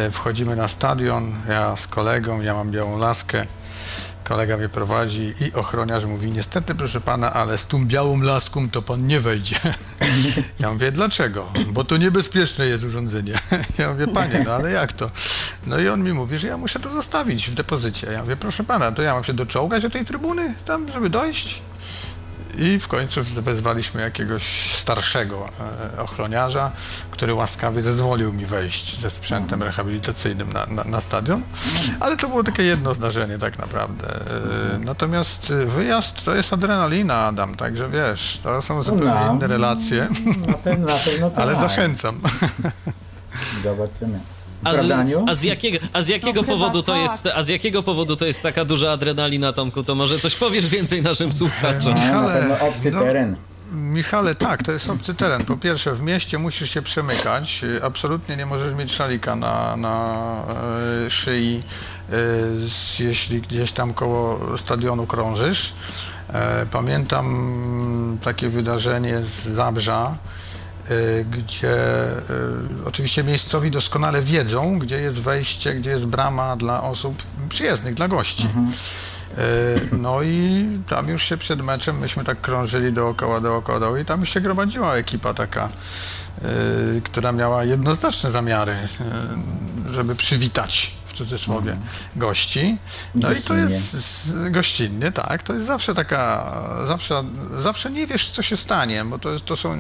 Y, 0.09 0.11
Wchodzimy 0.11 0.57
na 0.57 0.69
stadion, 0.69 1.33
ja 1.49 1.77
z 1.77 1.87
kolegą, 1.87 2.41
ja 2.41 2.55
mam 2.55 2.71
białą 2.71 2.99
laskę. 2.99 3.47
Kolega 4.31 4.57
mnie 4.57 4.69
prowadzi 4.69 5.35
i 5.41 5.53
ochroniarz 5.53 6.05
mówi, 6.05 6.33
niestety 6.33 6.75
proszę 6.75 7.01
pana, 7.01 7.33
ale 7.33 7.59
z 7.59 7.67
tą 7.67 7.87
białą 7.87 8.21
laską 8.21 8.71
to 8.71 8.83
pan 8.83 9.07
nie 9.07 9.21
wejdzie. 9.21 9.57
Ja 10.61 10.73
mówię, 10.73 10.93
dlaczego? 10.93 11.53
Bo 11.69 11.85
to 11.85 11.97
niebezpieczne 11.97 12.67
jest 12.67 12.85
urządzenie. 12.85 13.35
Ja 13.79 13.93
mówię, 13.93 14.07
panie, 14.07 14.43
no 14.45 14.53
ale 14.53 14.71
jak 14.71 14.93
to? 14.93 15.11
No 15.67 15.79
i 15.79 15.89
on 15.89 16.03
mi 16.03 16.13
mówi, 16.13 16.39
że 16.39 16.49
ja 16.49 16.57
muszę 16.57 16.81
to 16.81 16.91
zostawić 16.91 17.51
w 17.51 17.55
depozycie. 17.55 18.13
Ja 18.13 18.23
mówię, 18.23 18.37
proszę 18.37 18.65
pana, 18.65 18.93
to 18.93 19.03
ja 19.03 19.15
mam 19.15 19.25
się 19.25 19.33
doczołgać 19.33 19.83
do 19.83 19.91
tej 19.91 20.05
trybuny 20.05 20.55
tam, 20.67 20.93
żeby 20.93 21.11
dojść? 21.11 21.63
I 22.59 22.79
w 22.79 22.89
końcu 22.89 23.21
wezwaliśmy 23.25 24.03
jakiegoś 24.03 24.75
starszego 24.77 25.49
e, 25.97 26.03
ochroniarza, 26.03 26.71
który 27.11 27.35
łaskawie 27.35 27.83
zezwolił 27.83 28.33
mi 28.33 28.47
wejść 28.47 29.01
ze 29.01 29.11
sprzętem 29.11 29.63
rehabilitacyjnym 29.63 30.53
na, 30.53 30.67
na, 30.67 30.85
na 30.85 31.01
stadion. 31.01 31.43
Ale 32.01 32.17
to 32.17 32.29
było 32.29 32.45
takie 32.45 32.63
jedno 32.63 32.95
zdarzenie 32.95 33.39
tak 33.39 33.59
naprawdę. 33.59 34.21
E, 34.75 34.79
Natomiast 34.79 35.53
wyjazd 35.53 36.25
to 36.25 36.35
jest 36.35 36.53
adrenalina, 36.53 37.27
Adam, 37.27 37.55
także 37.55 37.89
wiesz, 37.89 38.41
to 38.43 38.63
są 38.63 38.83
zupełnie 38.83 39.05
No. 39.27 39.33
inne 39.35 39.47
relacje, 39.47 40.09
Na 40.47 40.53
pewno, 40.55 40.87
na 40.87 40.93
pewno 40.95 41.31
tak. 41.31 41.39
ale 41.39 41.57
zachęcam. 41.57 42.21
Zobaczymy. 43.65 44.21
A, 44.65 44.71
Aniu? 44.95 45.25
a 45.29 45.35
z 45.35 45.43
jakiego, 45.43 45.79
a 45.93 46.03
z 46.03 46.09
jakiego 46.09 46.41
No 46.43 46.49
powodu 46.49 46.83
to 46.83 46.93
tak. 46.93 47.01
jest, 47.03 47.27
a 47.35 47.43
z 47.43 47.49
jakiego 47.49 47.83
powodu 47.83 48.17
to 48.17 48.27
jest 48.27 48.43
taka 48.43 48.65
duża 48.65 48.93
adrenalina, 48.93 49.53
Tomku? 49.53 49.83
To 49.83 49.95
może 49.95 50.19
coś 50.19 50.35
powiesz 50.35 50.67
więcej 50.69 51.03
naszym 51.03 51.33
słuchaczom? 51.33 51.95
No, 51.95 52.01
na 52.01 52.05
Michale, 52.07 52.41
pewno 52.41 52.69
obcy 52.69 52.91
no- 52.91 53.01
teren. 53.01 53.37
Michale, 53.73 54.35
tak, 54.35 54.63
to 54.63 54.73
jest 54.73 54.91
obcy 54.91 55.15
teren. 55.15 55.45
Po 55.45 55.57
pierwsze, 55.57 55.93
w 55.95 56.03
mieście 56.03 56.39
musisz 56.39 56.71
się 56.71 56.83
przemykać. 56.83 57.65
Absolutnie 57.83 58.37
nie 58.37 58.47
możesz 58.47 58.75
mieć 58.75 58.93
szalika 58.93 59.37
na, 59.37 59.77
na 59.77 60.17
e, 61.07 61.11
szyi, 61.11 61.63
e, 62.09 62.13
z- 62.69 62.99
jeśli 62.99 63.41
gdzieś 63.41 63.73
tam 63.73 63.95
koło 63.95 64.41
stadionu 64.59 65.07
krążysz. 65.07 65.73
E, 66.33 66.67
pamiętam 66.71 68.19
takie 68.25 68.49
wydarzenie 68.49 69.23
z 69.23 69.43
Zabrza, 69.49 70.15
gdzie 71.31 71.73
e, 71.73 72.19
oczywiście 72.85 73.25
miejscowi 73.25 73.71
doskonale 73.71 74.23
wiedzą, 74.23 74.79
gdzie 74.79 75.01
jest 75.01 75.21
wejście, 75.21 75.75
gdzie 75.75 75.91
jest 75.91 76.07
brama 76.07 76.57
dla 76.57 76.83
osób 76.83 77.23
przyjezdnych, 77.49 77.95
dla 77.95 78.09
gości. 78.09 78.49
E, 79.39 79.41
No 79.97 80.23
i 80.23 80.67
tam 80.89 81.09
już 81.09 81.23
się 81.23 81.37
przed 81.37 81.63
meczem, 81.63 81.99
myśmy 81.99 82.25
tak 82.25 82.41
krążyli 82.41 82.93
dookoła, 82.93 83.41
dookoła, 83.41 83.81
dookoła 83.81 84.01
i 84.01 84.05
tam 84.05 84.21
już 84.21 84.29
się 84.35 84.41
gromadziła 84.41 84.95
ekipa 84.97 85.35
taka, 85.35 85.69
która 87.05 87.33
miała 87.33 87.65
jednoznaczne 87.65 88.31
zamiary, 88.31 88.77
żeby 89.91 90.15
przywitać 90.15 91.00
w 91.11 91.13
cudzysłowie 91.13 91.77
gości. 92.17 92.77
No 93.15 93.33
i 93.33 93.35
to 93.35 93.55
Gościnnie. 93.55 93.63
jest 93.63 94.35
gościnnie, 94.51 95.13
tak, 95.13 95.43
to 95.43 95.55
jest 95.55 95.67
zawsze 95.67 95.95
taka, 95.95 96.53
zawsze, 96.85 97.25
zawsze 97.59 97.91
nie 97.91 98.07
wiesz, 98.07 98.31
co 98.31 98.43
się 98.43 98.57
stanie, 98.57 99.05
bo 99.05 99.19
to, 99.19 99.31
jest, 99.33 99.45
to 99.45 99.57
są 99.57 99.77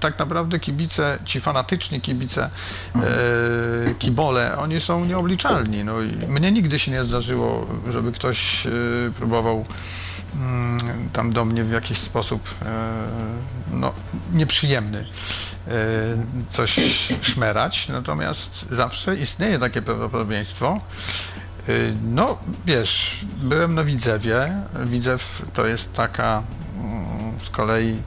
tak 0.00 0.18
naprawdę 0.18 0.60
kibice, 0.60 1.18
ci 1.24 1.40
fanatyczni 1.40 2.00
kibice, 2.00 2.50
e, 2.96 3.94
kibole, 3.94 4.58
oni 4.58 4.80
są 4.80 5.04
nieobliczalni. 5.04 5.84
No 5.84 6.00
i 6.00 6.12
mnie 6.28 6.52
nigdy 6.52 6.78
się 6.78 6.90
nie 6.90 7.04
zdarzyło, 7.04 7.66
żeby 7.88 8.12
ktoś 8.12 8.66
e, 8.66 8.70
próbował 9.16 9.64
tam 11.12 11.32
do 11.32 11.44
mnie 11.44 11.64
w 11.64 11.70
jakiś 11.70 11.98
sposób 11.98 12.54
e, 12.62 12.92
no, 13.72 13.92
nieprzyjemny 14.32 14.98
e, 15.68 15.72
coś 16.48 16.78
szmerać, 17.22 17.88
natomiast 17.88 18.66
zawsze 18.70 19.16
istnieje 19.16 19.58
takie 19.58 19.82
prawdopodobieństwo. 19.82 20.78
E, 21.68 21.72
No, 22.02 22.38
wiesz, 22.66 23.24
byłem 23.42 23.74
na 23.74 23.84
Widzewie. 23.84 24.62
Widzew 24.84 25.42
to 25.52 25.66
jest 25.66 25.92
taka 25.92 26.42
mm, 26.78 27.40
z 27.40 27.50
kolei 27.50 28.02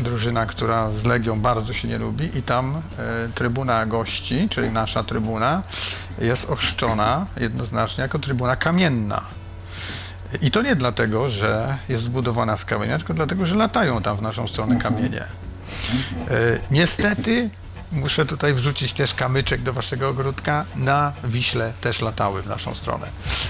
drużyna, 0.00 0.46
która 0.46 0.92
z 0.92 1.04
Legią 1.04 1.40
bardzo 1.40 1.72
się 1.72 1.88
nie 1.88 1.98
lubi 1.98 2.38
i 2.38 2.42
tam 2.42 2.82
trybuna 3.34 3.86
gości, 3.86 4.48
czyli 4.50 4.70
nasza 4.70 5.04
trybuna, 5.04 5.62
jest 6.18 6.50
ochrzczona 6.50 7.26
jednoznacznie 7.36 8.02
jako 8.02 8.18
trybuna 8.18 8.56
kamienna. 8.56 9.39
I 10.42 10.50
to 10.50 10.62
nie 10.62 10.76
dlatego, 10.76 11.28
że 11.28 11.78
jest 11.88 12.02
zbudowana 12.02 12.56
z 12.56 12.64
kamienia, 12.64 12.98
tylko 12.98 13.14
dlatego, 13.14 13.46
że 13.46 13.54
latają 13.54 14.02
tam 14.02 14.16
w 14.16 14.22
naszą 14.22 14.48
stronę 14.48 14.76
kamienie. 14.76 15.22
E, 15.22 15.26
niestety 16.70 17.50
muszę 17.92 18.26
tutaj 18.26 18.54
wrzucić 18.54 18.92
też 18.92 19.14
kamyczek 19.14 19.62
do 19.62 19.72
waszego 19.72 20.08
ogródka. 20.08 20.64
Na 20.76 21.12
Wiśle 21.24 21.72
też 21.80 22.00
latały 22.02 22.42
w 22.42 22.46
naszą 22.46 22.74
stronę 22.74 23.06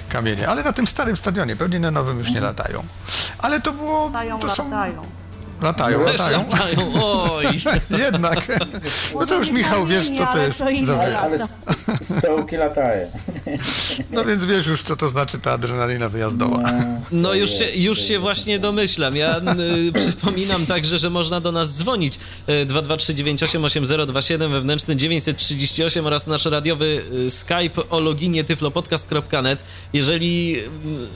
kamienie, 0.09 0.49
ale 0.49 0.63
na 0.63 0.73
tym 0.73 0.87
starym 0.87 1.17
stadionie, 1.17 1.57
pewnie 1.57 1.81
na 1.81 1.91
nowym 1.91 2.19
już 2.19 2.31
nie 2.33 2.41
latają. 2.41 2.83
Ale 3.39 3.61
to 3.61 3.73
było... 3.73 4.07
Latają, 4.07 4.39
to 4.39 4.51
są, 4.51 4.71
latają. 4.71 5.03
latają, 5.63 6.05
Też 6.05 6.19
latają. 6.21 6.39
latają, 6.39 6.93
oj! 7.05 7.47
Jednak. 8.05 8.39
No 9.15 9.27
to 9.27 9.35
już 9.35 9.51
Michał 9.51 9.87
wiesz, 9.87 10.11
co 10.19 10.27
to 10.27 10.39
jest. 10.39 10.63
Ale 11.23 11.39
stołki 12.19 12.57
latają. 12.57 13.11
No 14.11 14.25
więc 14.25 14.45
wiesz 14.45 14.67
już, 14.67 14.83
co 14.83 14.97
to 14.97 15.09
znaczy 15.09 15.39
ta 15.39 15.53
adrenalina 15.53 16.09
wyjazdowa. 16.09 16.63
No 17.13 17.35
już 17.35 17.51
się, 17.51 17.65
już 17.65 17.99
się 18.01 18.19
właśnie 18.19 18.59
domyślam. 18.59 19.17
Ja 19.17 19.37
y, 19.39 19.93
przypominam 20.07 20.67
także, 20.67 20.99
że 20.99 21.11
można 21.11 21.41
do 21.41 21.53
nas 21.53 21.79
dzwonić 21.79 22.19
y, 22.49 22.67
223988027 22.67 24.51
wewnętrzny 24.51 24.97
938 24.97 26.07
oraz 26.07 26.27
nasz 26.27 26.45
radiowy 26.45 27.03
y, 27.13 27.31
Skype 27.31 27.89
o 27.91 28.01
loginie 28.01 28.45
tyflopodcast.net. 28.45 29.65
Jeżeli 29.93 30.57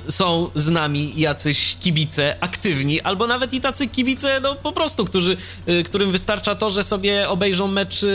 y, 0.09 0.13
są 0.13 0.51
z 0.55 0.69
nami 0.69 1.13
jacyś 1.17 1.77
kibice 1.81 2.37
aktywni, 2.41 3.01
albo 3.01 3.27
nawet 3.27 3.53
i 3.53 3.61
tacy 3.61 3.89
kibice, 3.89 4.41
no 4.41 4.55
po 4.55 4.73
prostu, 4.73 5.05
którzy, 5.05 5.37
y, 5.69 5.83
którym 5.83 6.13
wystarcza 6.13 6.55
to, 6.55 6.71
że 6.71 6.83
sobie 6.83 7.29
obejrzą 7.29 7.69
mecz 7.69 8.03
y, 8.03 8.07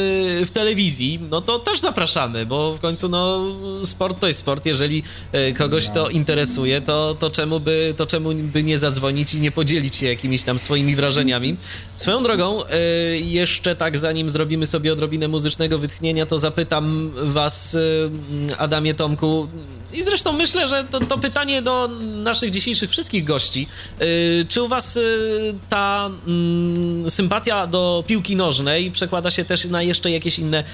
w 0.46 0.52
telewizji, 0.52 1.20
no 1.30 1.42
to 1.42 1.60
też 1.60 1.80
zapraszamy, 1.80 2.46
bo 2.46 2.74
w 2.74 2.80
końcu 2.80 3.10
no 3.10 3.40
sport 3.84 4.09
to 4.14 4.28
jest 4.28 4.40
sport. 4.40 4.66
Jeżeli 4.66 5.04
y, 5.36 5.54
kogoś 5.54 5.90
to 5.90 6.10
interesuje, 6.10 6.82
to, 6.82 7.16
to, 7.20 7.30
czemu 7.30 7.60
by, 7.60 7.94
to 7.98 8.06
czemu 8.06 8.34
by 8.34 8.64
nie 8.64 8.80
zadzwonić 8.80 9.34
i 9.34 9.42
nie 9.42 9.52
podzielić 9.52 9.96
się 9.96 10.06
jakimiś 10.06 10.44
tam 10.44 10.60
swoimi 10.60 10.96
wrażeniami. 10.96 11.58
Swoją 11.96 12.24
drogą, 12.24 12.64
y, 12.64 13.20
jeszcze 13.20 13.76
tak 13.76 13.98
zanim 13.98 14.30
zrobimy 14.30 14.66
sobie 14.66 14.94
odrobinę 14.94 15.28
muzycznego 15.28 15.78
wytchnienia, 15.78 16.26
to 16.26 16.38
zapytam 16.38 17.12
was, 17.16 17.76
y, 17.76 18.10
Adamie 18.58 18.96
Tomku, 18.96 19.48
i 19.94 20.04
zresztą 20.04 20.32
myślę, 20.32 20.68
że 20.68 20.84
to, 20.84 21.00
to 21.00 21.18
pytanie 21.18 21.62
do 21.62 21.90
naszych 22.24 22.52
dzisiejszych 22.52 22.90
wszystkich 22.90 23.24
gości. 23.24 23.68
Y, 24.02 24.46
Czy 24.50 24.64
u 24.64 24.68
was 24.68 24.98
y, 24.98 25.56
ta 25.70 26.10
mm, 26.28 27.10
sympatia 27.10 27.68
do 27.68 28.04
piłki 28.08 28.36
nożnej 28.36 28.92
przekłada 28.92 29.32
się 29.32 29.46
też 29.46 29.66
na 29.66 29.82
jeszcze 29.82 30.12
jakieś 30.12 30.40
inne 30.40 30.64
y, 30.64 30.66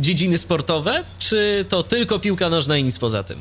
dziedziny 0.00 0.38
sportowe? 0.38 1.02
Czy 1.18 1.64
to 1.68 1.82
tylko 1.82 2.18
piłka 2.18 2.48
nożna 2.48 2.76
i 2.76 2.84
nic 2.84 2.98
poza 2.98 3.22
tym? 3.22 3.38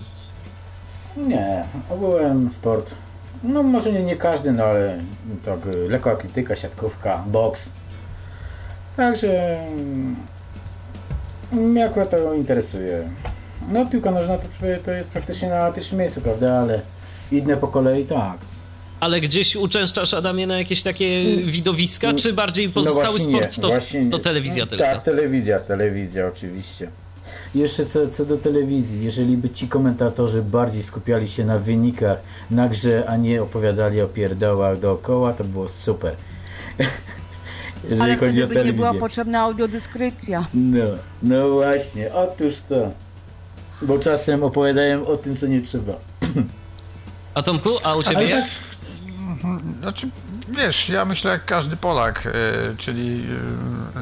Nie, 1.18 1.64
ogółem 1.90 2.50
sport. 2.52 2.96
No 3.44 3.64
może 3.64 3.92
nie, 3.92 4.04
nie 4.04 4.16
każdy, 4.16 4.52
no 4.52 4.64
ale 4.64 5.00
tak 5.46 5.60
lekkoatletyka, 5.90 6.56
siatkówka, 6.56 7.24
boks. 7.28 7.70
Także 8.98 9.60
mm, 9.60 10.16
mnie 11.52 11.86
akurat 11.86 12.10
to 12.10 12.34
interesuje. 12.34 13.10
No 13.72 13.86
piłka 13.86 14.12
nożna 14.12 14.38
to, 14.38 14.48
to 14.86 14.92
jest 14.92 15.10
praktycznie 15.10 15.50
na 15.50 15.72
pierwszym 15.72 16.00
miejscu, 16.00 16.22
prawda, 16.22 16.60
ale 16.60 16.82
inne 17.32 17.58
po 17.58 17.68
kolei 17.68 18.06
tak. 18.06 18.38
Ale 19.00 19.22
gdzieś 19.22 19.56
uczęszczasz, 19.56 20.14
Adamie, 20.14 20.48
na 20.48 20.58
jakieś 20.58 20.84
takie 20.84 21.38
widowiska, 21.46 22.14
czy 22.14 22.34
bardziej 22.34 22.68
no 22.68 22.74
pozostały 22.74 23.20
no 23.20 23.26
sport 23.26 23.56
to, 23.56 23.70
to 24.12 24.20
telewizja 24.20 24.66
tylko? 24.66 24.86
Tak, 24.86 25.04
telewizja, 25.04 25.60
telewizja 25.60 26.28
oczywiście. 26.28 26.88
Jeszcze 27.56 27.86
co, 27.86 28.08
co 28.08 28.26
do 28.26 28.38
telewizji, 28.38 29.06
jeżeli 29.06 29.38
by 29.38 29.50
ci 29.50 29.68
komentatorzy 29.68 30.42
bardziej 30.42 30.84
skupiali 30.84 31.30
się 31.30 31.46
na 31.46 31.60
wynikach, 31.60 32.18
na 32.52 32.70
grze, 32.70 33.04
a 33.08 33.18
nie 33.18 33.44
opowiadali 33.44 34.02
o 34.02 34.08
pierdołach 34.08 34.80
dookoła, 34.80 35.34
to 35.34 35.44
było 35.44 35.70
super. 35.70 36.16
jeżeli 37.84 38.02
Ale 38.02 38.16
chodzi 38.16 38.44
o 38.44 38.48
telewizję. 38.48 38.64
nie 38.64 38.74
była 38.74 38.94
potrzebna 38.94 39.42
audiodeskrypcja. 39.42 40.48
No, 40.54 40.86
no 41.24 41.50
właśnie, 41.50 42.14
otóż 42.14 42.56
to. 42.70 42.92
Bo 43.82 44.00
czasem 44.00 44.44
opowiadają 44.44 45.08
o 45.08 45.18
tym, 45.18 45.38
co 45.38 45.48
nie 45.48 45.62
trzeba. 45.62 45.94
A 47.34 47.42
Tomku, 47.42 47.70
a 47.84 47.96
u 47.96 48.04
ciebie? 48.04 48.30
Tak, 48.30 49.60
znaczy, 49.80 50.08
wiesz, 50.58 50.90
ja 50.90 51.06
myślę 51.06 51.32
jak 51.32 51.46
każdy 51.46 51.78
Polak, 51.78 52.26
y, 52.26 52.32
czyli 52.78 53.26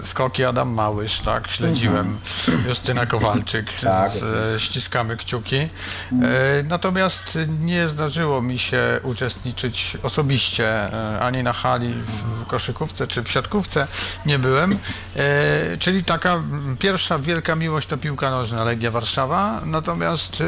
y, 0.03 0.05
skoki 0.05 0.43
Adam 0.43 0.69
Małysz, 0.69 1.21
tak, 1.21 1.47
śledziłem, 1.47 2.19
mhm. 2.47 2.69
Justyna 2.69 3.05
Kowalczyk, 3.05 3.73
tak, 3.81 4.11
z, 4.11 4.61
ściskamy 4.61 5.17
kciuki. 5.17 5.55
Y, 5.57 5.67
natomiast 6.69 7.37
nie 7.59 7.89
zdarzyło 7.89 8.41
mi 8.41 8.57
się 8.57 8.99
uczestniczyć 9.03 9.97
osobiście 10.03 10.89
ani 11.21 11.43
na 11.43 11.53
hali 11.53 11.93
w 11.93 12.45
koszykówce 12.45 13.07
czy 13.07 13.23
w 13.23 13.31
siatkówce, 13.31 13.87
nie 14.25 14.39
byłem. 14.39 14.77
Czyli 15.79 16.03
taka 16.03 16.43
pierwsza 16.79 17.19
wielka 17.19 17.55
miłość 17.55 17.87
to 17.87 17.97
piłka 17.97 18.29
nożna, 18.31 18.63
Legia 18.63 18.91
Warszawa, 18.91 19.61
natomiast 19.65 20.43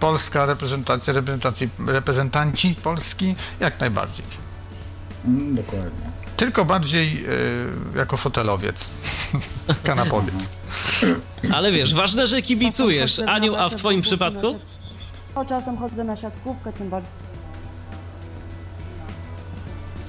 polska 0.00 0.46
reprezentacja, 0.46 1.12
reprezentacji, 1.12 1.68
reprezentanci 1.86 2.74
Polski 2.82 3.34
jak 3.60 3.80
najbardziej. 3.80 4.47
Mm, 5.28 5.54
dokładnie. 5.54 6.08
Tylko 6.36 6.64
bardziej 6.64 7.24
y, 7.94 7.98
jako 7.98 8.16
fotelowiec, 8.16 8.90
kanapowiec. 9.84 10.50
Ale 11.52 11.72
wiesz, 11.72 11.94
ważne, 11.94 12.26
że 12.26 12.42
kibicujesz. 12.42 13.18
Aniu, 13.18 13.56
a 13.56 13.68
w 13.68 13.74
twoim 13.74 14.02
przypadku? 14.02 14.58
O, 15.34 15.44
czasem 15.44 15.76
chodzę 15.76 16.04
na 16.04 16.16
siatkówkę, 16.16 16.72
tym 16.72 16.90
bardziej. 16.90 17.12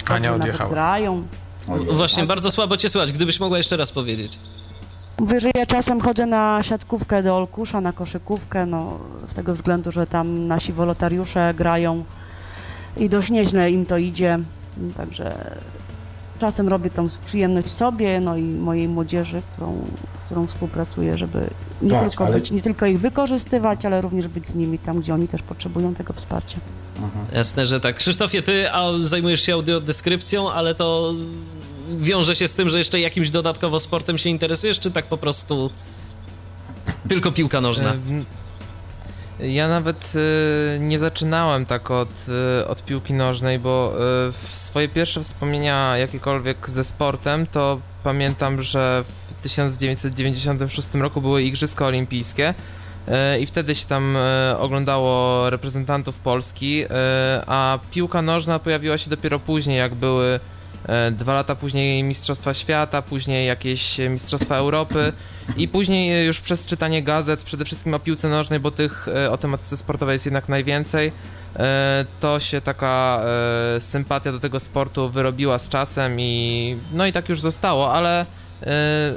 Ania 0.06 0.34
odjechała. 0.34 0.70
Grają. 0.70 1.28
Właśnie, 1.92 2.26
bardzo 2.26 2.52
słabo 2.52 2.78
cię 2.78 2.90
słychać. 2.90 3.12
Gdybyś 3.12 3.40
mogła 3.40 3.58
jeszcze 3.58 3.78
raz 3.78 3.92
powiedzieć. 3.92 4.40
Mówię, 5.20 5.40
że 5.40 5.50
ja 5.56 5.66
czasem 5.66 6.02
chodzę 6.02 6.26
na 6.26 6.64
siatkówkę 6.64 7.24
do 7.24 7.38
Olkusza, 7.38 7.82
na 7.82 7.94
koszykówkę, 7.94 8.66
no 8.66 9.00
z 9.32 9.34
tego 9.34 9.54
względu, 9.54 9.92
że 9.92 10.08
tam 10.08 10.48
nasi 10.48 10.74
wolontariusze 10.74 11.54
grają 11.58 12.04
i 12.98 13.10
dość 13.10 13.30
nieźle 13.30 13.72
im 13.72 13.86
to 13.86 13.98
idzie. 13.98 14.40
Także 14.98 15.56
czasem 16.40 16.68
robię 16.68 16.90
tą 16.90 17.10
przyjemność 17.26 17.72
sobie, 17.72 18.20
no 18.20 18.38
i 18.38 18.44
mojej 18.44 18.88
młodzieży, 18.88 19.42
którą, 19.54 19.86
którą 20.26 20.48
współpracuję, 20.48 21.18
żeby 21.18 21.50
nie, 21.82 21.90
Patrz, 21.90 22.10
tylko 22.10 22.26
ale... 22.26 22.36
być, 22.36 22.52
nie 22.52 22.62
tylko 22.62 22.86
ich 22.86 23.00
wykorzystywać, 23.00 23.86
ale 23.86 24.02
również 24.02 24.28
być 24.28 24.46
z 24.46 24.56
nimi 24.56 24.80
tam, 24.80 25.02
gdzie 25.02 25.14
oni 25.14 25.28
też 25.28 25.42
potrzebują 25.42 25.96
tego 25.96 26.14
wsparcia. 26.14 26.58
Mhm. 26.96 27.26
Jasne, 27.34 27.66
że 27.66 27.80
tak. 27.80 27.96
Krzysztofie, 27.96 28.42
ty 28.42 28.72
a 28.72 28.84
zajmujesz 29.00 29.42
się 29.42 29.54
audiodeskrypcją, 29.54 30.52
ale 30.52 30.76
to 30.76 31.14
wiąże 31.90 32.36
się 32.36 32.48
z 32.48 32.56
tym, 32.56 32.70
że 32.70 32.78
jeszcze 32.78 33.00
jakimś 33.00 33.30
dodatkowo 33.30 33.80
sportem 33.80 34.18
się 34.18 34.30
interesujesz, 34.30 34.80
czy 34.80 34.92
tak 34.92 35.06
po 35.06 35.18
prostu 35.18 35.70
tylko 37.08 37.32
piłka 37.32 37.62
nożna? 37.62 37.96
Ja 39.40 39.68
nawet 39.68 40.14
y, 40.16 40.80
nie 40.80 41.00
zaczynałem 41.00 41.66
tak 41.66 41.92
od, 41.92 42.26
y, 42.62 42.68
od 42.68 42.84
piłki 42.84 43.14
nożnej, 43.14 43.60
bo 43.60 43.94
y, 44.30 44.34
swoje 44.34 44.90
pierwsze 44.90 45.24
wspomnienia 45.24 45.98
jakiekolwiek 45.98 46.70
ze 46.70 46.84
sportem 46.84 47.48
to 47.48 47.80
pamiętam, 48.04 48.62
że 48.62 49.04
w 49.08 49.34
1996 49.34 50.96
roku 50.96 51.22
były 51.22 51.44
Igrzyska 51.44 51.86
Olimpijskie 51.86 52.54
i 53.40 53.46
wtedy 53.46 53.76
się 53.76 53.86
tam 53.86 54.18
oglądało 54.60 55.50
reprezentantów 55.50 56.20
Polski, 56.20 56.84
a 57.48 57.80
piłka 57.92 58.22
nożna 58.22 58.60
pojawiła 58.60 58.98
się 58.98 59.10
dopiero 59.10 59.40
później, 59.40 59.78
jak 59.78 59.96
były 59.96 60.40
dwa 61.12 61.34
lata 61.34 61.56
później 61.56 62.04
Mistrzostwa 62.04 62.54
Świata, 62.54 63.02
później 63.02 63.48
jakieś 63.48 63.98
Mistrzostwa 64.10 64.56
Europy 64.56 65.14
i 65.58 65.68
później 65.68 66.26
już 66.26 66.42
przez 66.42 66.66
czytanie 66.66 67.04
gazet, 67.04 67.44
przede 67.44 67.66
wszystkim 67.66 67.94
o 67.94 68.00
piłce 68.00 68.30
nożnej, 68.30 68.60
bo 68.60 68.72
tych 68.72 69.08
e, 69.08 69.32
o 69.32 69.38
tematyce 69.38 69.78
sportowej 69.78 70.14
jest 70.14 70.26
jednak 70.26 70.50
najwięcej, 70.50 71.12
e, 71.56 72.06
to 72.20 72.40
się 72.40 72.62
taka 72.62 73.22
e, 73.76 73.80
sympatia 73.80 74.32
do 74.32 74.40
tego 74.40 74.60
sportu 74.60 75.10
wyrobiła 75.10 75.60
z 75.60 75.70
czasem 75.70 76.20
i 76.20 76.78
no 76.94 77.06
i 77.06 77.14
tak 77.14 77.30
już 77.30 77.42
zostało, 77.42 77.94
ale 77.94 78.26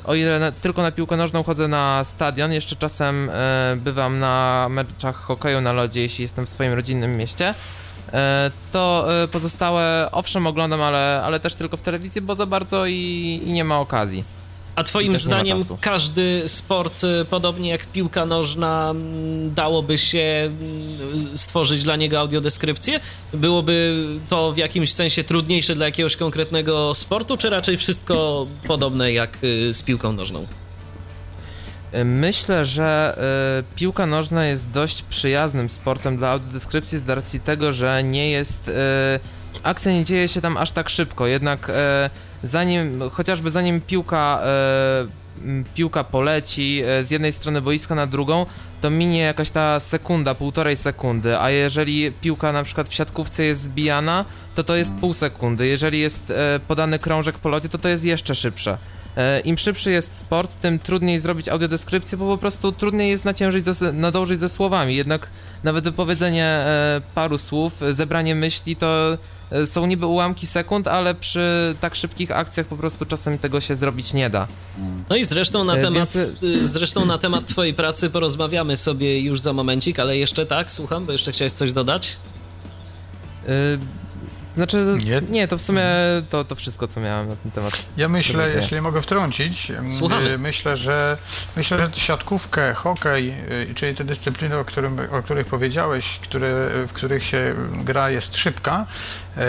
o 0.05 0.15
ile 0.15 0.39
na, 0.39 0.53
tylko 0.53 0.83
na 0.83 0.91
piłkę 0.91 1.17
nożną 1.17 1.43
chodzę 1.43 1.69
na 1.69 2.05
stadion, 2.05 2.53
jeszcze 2.53 2.77
czasem 2.77 3.31
bywam 3.77 4.19
na 4.19 4.67
meczach 4.71 5.17
hokeju 5.17 5.61
na 5.61 5.73
lodzie, 5.73 6.03
jeśli 6.03 6.23
jestem 6.23 6.47
w 6.47 6.49
swoim 6.49 6.73
rodzinnym 6.73 7.17
mieście, 7.17 7.55
to 8.73 9.07
pozostałe 9.33 10.09
owszem 10.13 10.47
oglądam, 10.47 10.83
ale, 10.83 11.23
ale 11.25 11.41
też 11.41 11.55
tylko 11.55 11.77
w 11.77 11.83
telewizji, 11.83 12.21
bo 12.21 12.35
za 12.35 12.47
bardzo 12.47 12.87
i, 12.87 13.41
i 13.47 13.53
nie 13.53 13.65
ma 13.65 13.81
okazji. 13.81 14.25
A 14.77 14.83
twoim 14.83 15.17
zdaniem 15.17 15.59
każdy 15.81 16.43
sport, 16.47 17.05
y, 17.05 17.25
podobnie 17.31 17.71
jak 17.71 17.87
piłka 17.87 18.27
nożna, 18.27 18.95
dałoby 19.47 19.99
się 19.99 20.51
stworzyć 21.35 21.83
dla 21.83 21.97
niego 21.97 22.21
audiodeskrypcję? 22.21 23.01
Byłoby 23.33 24.07
to 24.29 24.53
w 24.53 24.57
jakimś 24.57 24.93
sensie 24.93 25.25
trudniejsze 25.25 25.75
dla 25.75 25.87
jakiegoś 25.87 26.17
konkretnego 26.17 26.95
sportu, 26.95 27.37
czy 27.37 27.51
raczej 27.51 27.77
wszystko 27.77 28.47
podobne 28.67 29.13
jak 29.13 29.39
z 29.73 29.83
piłką 29.83 30.13
nożną? 30.13 30.47
Myślę, 32.05 32.65
że 32.65 33.19
y, 33.61 33.77
piłka 33.77 34.07
nożna 34.07 34.47
jest 34.47 34.71
dość 34.71 35.03
przyjaznym 35.03 35.71
sportem 35.71 36.17
dla 36.17 36.31
audiodeskrypcji 36.31 36.99
z 36.99 37.09
racji 37.09 37.41
tego, 37.41 37.73
że 37.73 38.05
nie 38.05 38.31
jest. 38.31 38.69
Y, 38.69 38.73
akcja 39.63 39.93
nie 39.93 40.05
dzieje 40.05 40.29
się 40.29 40.41
tam 40.41 40.57
aż 40.57 40.71
tak 40.71 40.89
szybko, 40.89 41.27
jednak. 41.27 41.69
Y, 41.69 41.73
zanim, 42.43 43.01
chociażby 43.11 43.51
zanim 43.51 43.81
piłka, 43.81 44.41
e, 44.45 45.07
piłka 45.75 46.05
poleci 46.05 46.83
e, 46.87 47.05
z 47.05 47.11
jednej 47.11 47.33
strony 47.33 47.61
boiska 47.61 47.95
na 47.95 48.07
drugą, 48.07 48.47
to 48.81 48.91
minie 48.91 49.21
jakaś 49.21 49.51
ta 49.51 49.81
sekunda, 49.81 50.35
półtorej 50.35 50.77
sekundy, 50.77 51.39
a 51.39 51.51
jeżeli 51.51 52.13
piłka 52.13 52.53
na 52.53 52.63
przykład 52.63 52.89
w 52.89 52.95
siatkówce 52.95 53.45
jest 53.45 53.63
zbijana, 53.63 54.25
to 54.55 54.65
to 54.65 54.77
jest 54.77 54.93
pół 54.95 55.15
sekundy. 55.15 55.67
Jeżeli 55.67 56.01
jest 56.01 56.31
e, 56.31 56.61
podany 56.69 56.99
krążek 56.99 57.39
po 57.39 57.49
locie, 57.49 57.69
to 57.69 57.79
to 57.79 57.89
jest 57.89 58.05
jeszcze 58.05 58.35
szybsze. 58.35 58.79
E, 59.17 59.41
Im 59.41 59.59
szybszy 59.59 59.91
jest 59.91 60.19
sport, 60.19 60.61
tym 60.61 60.79
trudniej 60.79 61.19
zrobić 61.19 61.49
audiodeskrypcję, 61.49 62.19
bo 62.19 62.27
po 62.27 62.39
prostu 62.39 62.73
trudniej 62.73 63.11
jest 63.11 63.25
naciężyć, 63.25 63.65
ze, 63.65 63.93
nadążyć 63.93 64.41
ze 64.41 64.49
słowami. 64.49 64.97
Jednak 64.97 65.29
nawet 65.65 65.85
wypowiedzenie 65.85 66.45
e, 66.45 67.01
paru 67.15 67.39
słów, 67.39 67.81
zebranie 67.91 68.35
myśli 68.35 68.77
to 68.77 69.19
E, 69.53 69.67
są 69.67 69.87
niby 69.87 70.07
ułamki 70.07 70.47
sekund, 70.47 70.89
ale 70.89 71.15
przy 71.15 71.75
tak 71.81 71.95
szybkich 71.95 72.31
akcjach 72.31 72.67
po 72.67 72.77
prostu 72.77 73.07
czasem 73.07 73.39
tego 73.39 73.61
się 73.61 73.77
zrobić 73.77 74.15
nie 74.15 74.31
da. 74.31 74.47
No 75.11 75.17
i 75.17 75.25
zresztą 75.25 75.65
na 75.65 75.77
temat, 75.77 76.13
Więc... 76.15 76.35
Zresztą 76.61 77.07
na 77.07 77.19
temat 77.19 77.47
twojej 77.47 77.75
pracy 77.75 78.11
porozmawiamy 78.11 78.77
sobie 78.77 79.21
już 79.21 79.41
za 79.41 79.53
momencik, 79.53 79.99
ale 79.99 80.17
jeszcze 80.17 80.47
tak, 80.47 80.73
słucham, 80.73 81.07
bo 81.07 81.13
jeszcze 81.13 81.33
chciałeś 81.33 81.53
coś 81.53 81.73
dodać? 81.73 82.17
Znaczy, 84.57 84.99
nie, 85.05 85.23
nie 85.31 85.49
to 85.49 85.59
w 85.59 85.63
sumie 85.63 85.85
to, 86.31 86.45
to 86.45 86.55
wszystko, 86.55 86.89
co 86.89 87.01
miałem 87.01 87.29
na 87.29 87.37
ten 87.37 87.53
temat. 87.53 87.83
Ja 87.97 88.09
myślę, 88.09 88.51
jeśli 88.55 88.81
mogę 88.81 89.03
wtrącić, 89.03 89.73
Słuchamy. 89.99 90.39
myślę, 90.39 90.77
że 90.77 91.19
myślę, 91.57 91.79
że 91.79 92.01
siatkówkę, 92.01 92.75
hokej, 92.75 93.35
czyli 93.75 93.95
te 93.95 94.05
dyscypliny, 94.05 94.59
o, 94.59 94.65
którym, 94.65 94.99
o 95.13 95.23
których 95.23 95.47
powiedziałeś, 95.47 96.19
które, 96.23 96.69
w 96.89 96.93
których 96.93 97.25
się 97.25 97.55
gra 97.85 98.11
jest 98.11 98.37
szybka, 98.37 98.87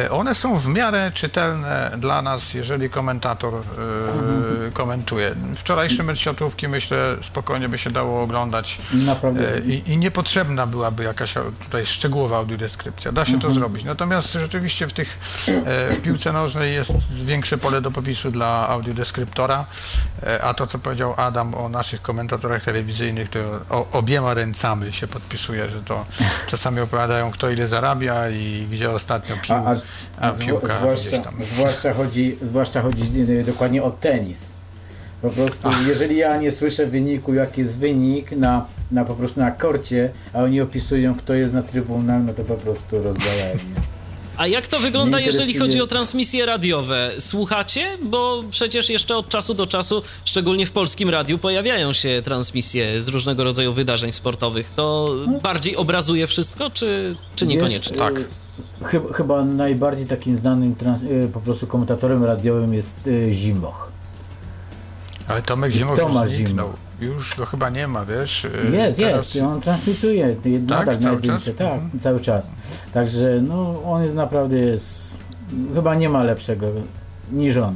one 0.10 0.36
są 0.36 0.58
w 0.58 0.68
miarę 0.68 1.12
czytelne 1.14 1.92
dla 1.98 2.22
nas, 2.22 2.54
jeżeli 2.54 2.90
komentator 2.90 3.54
e, 3.54 4.72
komentuje. 4.72 5.36
Wczorajszy 5.56 6.04
mecz 6.04 6.20
siatówki, 6.20 6.68
myślę, 6.68 7.18
spokojnie 7.22 7.70
by 7.70 7.78
się 7.78 7.90
dało 7.90 8.22
oglądać. 8.22 8.82
E, 9.24 9.60
I, 9.60 9.92
i 9.92 9.98
niepotrzebna 9.98 10.68
byłaby 10.68 11.04
jakaś 11.04 11.34
tutaj 11.64 11.86
szczegółowa 11.86 12.38
audiodeskrypcja. 12.38 13.12
Da 13.12 13.26
się 13.26 13.32
to 13.32 13.48
mhm. 13.48 13.54
zrobić. 13.54 13.84
Natomiast 13.84 14.34
rzeczywiście 14.34 14.88
w 14.88 14.94
tych 14.94 15.18
w 15.90 16.00
piłce 16.04 16.32
nożnej 16.32 16.74
jest 16.74 16.92
większe 17.26 17.58
pole 17.58 17.82
do 17.82 17.92
popisu 17.92 18.32
dla 18.32 18.70
audiodeskryptora, 18.70 19.66
a 20.44 20.54
to, 20.54 20.68
co 20.68 20.80
powiedział 20.80 21.14
Adam 21.18 21.56
o 21.56 21.70
naszych 21.70 22.02
komentatorach 22.02 22.64
telewizyjnych, 22.64 23.30
to 23.30 23.40
o, 23.70 23.88
obiema 23.92 24.34
ręcami 24.34 24.94
się 24.94 25.08
podpisuje, 25.08 25.70
że 25.70 25.82
to 25.82 26.06
czasami 26.52 26.80
opowiadają, 26.80 27.32
kto 27.32 27.50
ile 27.50 27.68
zarabia 27.68 28.30
i 28.30 28.68
gdzie 28.72 28.92
ostatnio 28.92 29.38
pił. 29.38 29.56
A, 30.20 30.30
a, 30.30 30.32
piłka 30.32 30.78
zwłaszcza, 30.78 31.20
tam. 31.20 31.34
Zwłaszcza 31.56 31.94
chodzi, 31.94 32.38
zwłaszcza 32.42 32.82
chodzi 32.82 33.06
dokładnie 33.46 33.84
o 33.84 33.92
tenis. 33.92 34.40
Po 35.22 35.30
prostu, 35.30 35.68
Ach. 35.68 35.88
jeżeli 35.88 36.18
ja 36.18 36.38
nie 36.38 36.52
słyszę 36.52 36.86
wyniku, 36.86 37.34
jaki 37.34 37.62
jest 37.62 37.78
wynik 37.78 38.32
na, 38.32 38.66
na 38.92 39.06
po 39.06 39.14
prostu 39.14 39.40
na 39.40 39.52
korcie, 39.52 40.10
a 40.34 40.44
oni 40.44 40.62
opisują, 40.62 41.16
kto 41.16 41.34
jest 41.34 41.54
na 41.54 41.64
trybunach, 41.64 42.22
no 42.26 42.34
to 42.34 42.44
po 42.44 42.56
prostu 42.56 43.04
rozbrajają 43.04 43.56
mnie. 43.56 43.94
A 44.38 44.48
jak 44.48 44.68
to 44.68 44.80
wygląda, 44.80 45.20
jeżeli 45.20 45.54
chodzi 45.54 45.82
o 45.82 45.88
transmisje 45.88 46.46
radiowe? 46.46 47.12
Słuchacie? 47.20 47.98
Bo 48.02 48.44
przecież 48.50 48.90
jeszcze 48.90 49.18
od 49.18 49.30
czasu 49.30 49.54
do 49.54 49.68
czasu, 49.68 50.04
szczególnie 50.26 50.66
w 50.66 50.72
polskim 50.72 51.10
radiu, 51.10 51.38
pojawiają 51.38 51.94
się 51.94 52.22
transmisje 52.26 53.02
z 53.02 53.08
różnego 53.08 53.44
rodzaju 53.44 53.74
wydarzeń 53.74 54.12
sportowych. 54.12 54.72
To 54.72 55.16
no. 55.28 55.40
bardziej 55.40 55.76
obrazuje 55.76 56.28
wszystko, 56.28 56.70
czy, 56.70 57.16
czy 57.36 57.48
niekoniecznie? 57.48 57.98
Wiesz, 57.98 58.14
tak. 58.14 58.43
Chyba, 58.84 59.14
chyba 59.14 59.46
najbardziej 59.46 60.06
takim 60.06 60.38
znanym 60.38 60.76
trans, 60.76 61.02
po 61.34 61.42
prostu 61.42 61.68
komentatorem 61.68 62.24
radiowym 62.24 62.74
jest 62.74 63.10
Zimoch. 63.32 63.92
Ale 65.28 65.42
Tomek 65.42 65.72
Zimoch 65.72 66.00
Tomasz 66.00 66.24
już 66.24 66.32
zniknął. 66.32 66.68
Zimoch. 66.68 66.94
Już 67.02 67.36
go 67.36 67.46
chyba 67.46 67.70
nie 67.70 67.88
ma, 67.88 68.06
wiesz? 68.06 68.46
Y, 68.46 68.50
jest, 68.72 68.98
teraz... 68.98 69.36
jest. 69.36 69.48
On 69.48 69.62
transmituje 69.62 70.36
tak, 70.36 70.88
nadal 70.88 70.98
cały 70.98 71.22
czas? 71.22 71.46
Tak, 71.46 71.62
mhm. 71.62 72.00
cały 72.00 72.20
czas. 72.20 72.52
Także 72.94 73.42
no, 73.48 73.84
on 73.86 74.04
jest 74.04 74.16
naprawdę 74.16 74.58
jest, 74.58 75.18
chyba 75.74 75.96
nie 75.96 76.10
ma 76.10 76.24
lepszego 76.24 76.68
niż 77.32 77.58
on. 77.58 77.76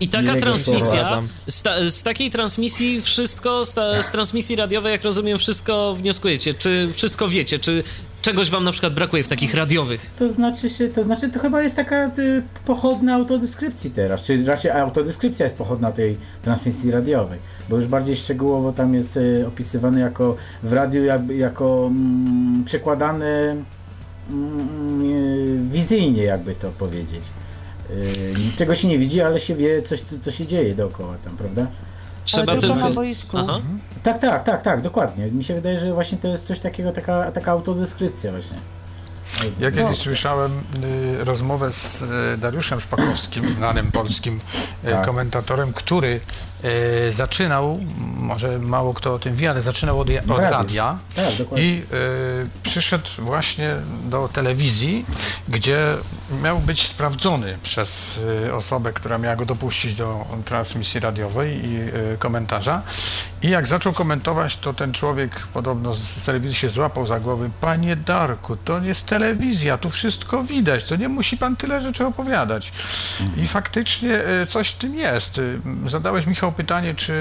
I 0.00 0.08
taka 0.08 0.36
transmisja, 0.36 1.22
z, 1.46 1.62
ta, 1.62 1.90
z, 1.90 2.02
takiej 2.02 2.30
transmisji 2.30 3.02
wszystko, 3.02 3.64
z, 3.64 3.74
ta, 3.74 4.02
z, 4.02 4.10
transmisji 4.10 4.56
radiowej, 4.56 4.92
jak 4.92 5.02
rozumiem, 5.02 5.38
wszystko 5.38 5.94
wnioskujecie, 5.94 6.54
czy 6.54 6.92
wszystko 6.92 7.28
wiecie, 7.28 7.58
czy 7.58 7.84
czegoś 8.26 8.50
wam 8.50 8.64
na 8.64 8.72
przykład 8.72 8.94
brakuje 8.94 9.24
w 9.24 9.28
takich 9.28 9.54
radiowych? 9.54 10.10
To 10.16 10.28
znaczy 10.28 10.70
się, 10.70 10.88
to 10.88 11.02
znaczy 11.02 11.28
to 11.28 11.38
chyba 11.38 11.62
jest 11.62 11.76
taka 11.76 12.06
y, 12.06 12.42
pochodna 12.64 13.14
autodeskrypcji 13.14 13.90
teraz, 13.90 14.22
czy 14.24 14.44
raczej 14.44 14.70
autodeskrypcja 14.70 15.46
jest 15.46 15.56
pochodna 15.56 15.92
tej 15.92 16.18
transmisji 16.42 16.90
radiowej, 16.90 17.38
bo 17.68 17.76
już 17.76 17.86
bardziej 17.86 18.16
szczegółowo 18.16 18.72
tam 18.72 18.94
jest 18.94 19.16
y, 19.16 19.44
opisywany 19.48 20.00
jako 20.00 20.36
w 20.62 20.72
radiu 20.72 21.04
jakby, 21.04 21.36
jako 21.36 21.86
mm, 21.86 22.64
przekładane 22.64 23.56
mm, 24.30 25.02
y, 25.02 25.72
wizyjnie 25.72 26.22
jakby 26.22 26.54
to 26.54 26.70
powiedzieć. 26.70 27.24
Y, 27.90 28.56
tego 28.58 28.74
się 28.74 28.88
nie 28.88 28.98
widzi, 28.98 29.20
ale 29.20 29.40
się 29.40 29.54
wie 29.54 29.82
coś, 29.82 30.00
co, 30.00 30.18
co 30.18 30.30
się 30.30 30.46
dzieje 30.46 30.74
dookoła 30.74 31.16
tam, 31.24 31.36
prawda? 31.36 31.66
Trzeba 32.26 32.52
ale 32.52 32.60
tylko 32.60 32.74
na 32.74 32.90
boisku. 32.90 33.38
Aha. 33.38 33.60
Tak, 34.02 34.18
tak, 34.18 34.44
tak, 34.44 34.62
tak, 34.62 34.82
dokładnie. 34.82 35.26
Mi 35.26 35.44
się 35.44 35.54
wydaje, 35.54 35.78
że 35.78 35.94
właśnie 35.94 36.18
to 36.18 36.28
jest 36.28 36.46
coś 36.46 36.58
takiego, 36.58 36.92
taka, 36.92 37.32
taka 37.32 37.52
autodeskrypcja 37.52 38.30
właśnie. 38.30 38.58
Ja 39.60 39.70
kiedyś 39.70 39.84
no. 39.84 39.94
słyszałem 39.94 40.52
y, 41.20 41.24
rozmowę 41.24 41.72
z 41.72 42.02
y, 42.02 42.38
Dariuszem 42.38 42.80
Szpakowskim, 42.80 43.48
znanym 43.48 43.92
polskim 43.92 44.40
y, 44.84 44.90
tak. 44.90 45.06
komentatorem, 45.06 45.72
który 45.72 46.20
y, 46.64 47.12
zaczynał, 47.12 47.80
może 48.16 48.58
mało 48.58 48.94
kto 48.94 49.14
o 49.14 49.18
tym 49.18 49.34
wie, 49.34 49.50
ale 49.50 49.62
zaczynał 49.62 50.00
od, 50.00 50.08
od 50.28 50.38
radia 50.38 50.98
tak, 51.16 51.58
i 51.58 51.82
y, 52.44 52.48
przyszedł 52.62 53.08
właśnie 53.18 53.74
do 54.04 54.28
telewizji, 54.28 55.04
gdzie 55.48 55.78
miał 56.42 56.58
być 56.58 56.86
sprawdzony 56.86 57.58
przez 57.62 58.20
y, 58.46 58.54
osobę, 58.54 58.92
która 58.92 59.18
miała 59.18 59.36
go 59.36 59.46
dopuścić 59.46 59.94
do 59.94 60.24
transmisji 60.44 61.00
radiowej 61.00 61.60
i 61.64 61.78
komentarza. 62.18 62.82
I 63.42 63.50
jak 63.50 63.66
zaczął 63.66 63.92
komentować, 63.92 64.56
to 64.56 64.74
ten 64.74 64.92
człowiek 64.92 65.46
podobno 65.52 65.94
z 65.94 66.24
telewizji 66.24 66.54
się 66.54 66.68
złapał 66.68 67.06
za 67.06 67.20
głowę. 67.20 67.50
Panie 67.60 67.96
Darku, 67.96 68.56
to 68.56 68.80
jest 68.80 69.06
telewizja, 69.06 69.78
tu 69.78 69.90
wszystko 69.90 70.44
widać, 70.44 70.84
to 70.84 70.96
nie 70.96 71.08
musi 71.08 71.36
pan 71.36 71.56
tyle 71.56 71.82
rzeczy 71.82 72.06
opowiadać. 72.06 72.72
I 73.36 73.46
faktycznie 73.46 74.20
coś 74.48 74.68
w 74.68 74.78
tym 74.78 74.94
jest. 74.94 75.40
Zadałeś, 75.86 76.26
Michał, 76.26 76.52
pytanie, 76.56 76.94
czy 76.94 77.12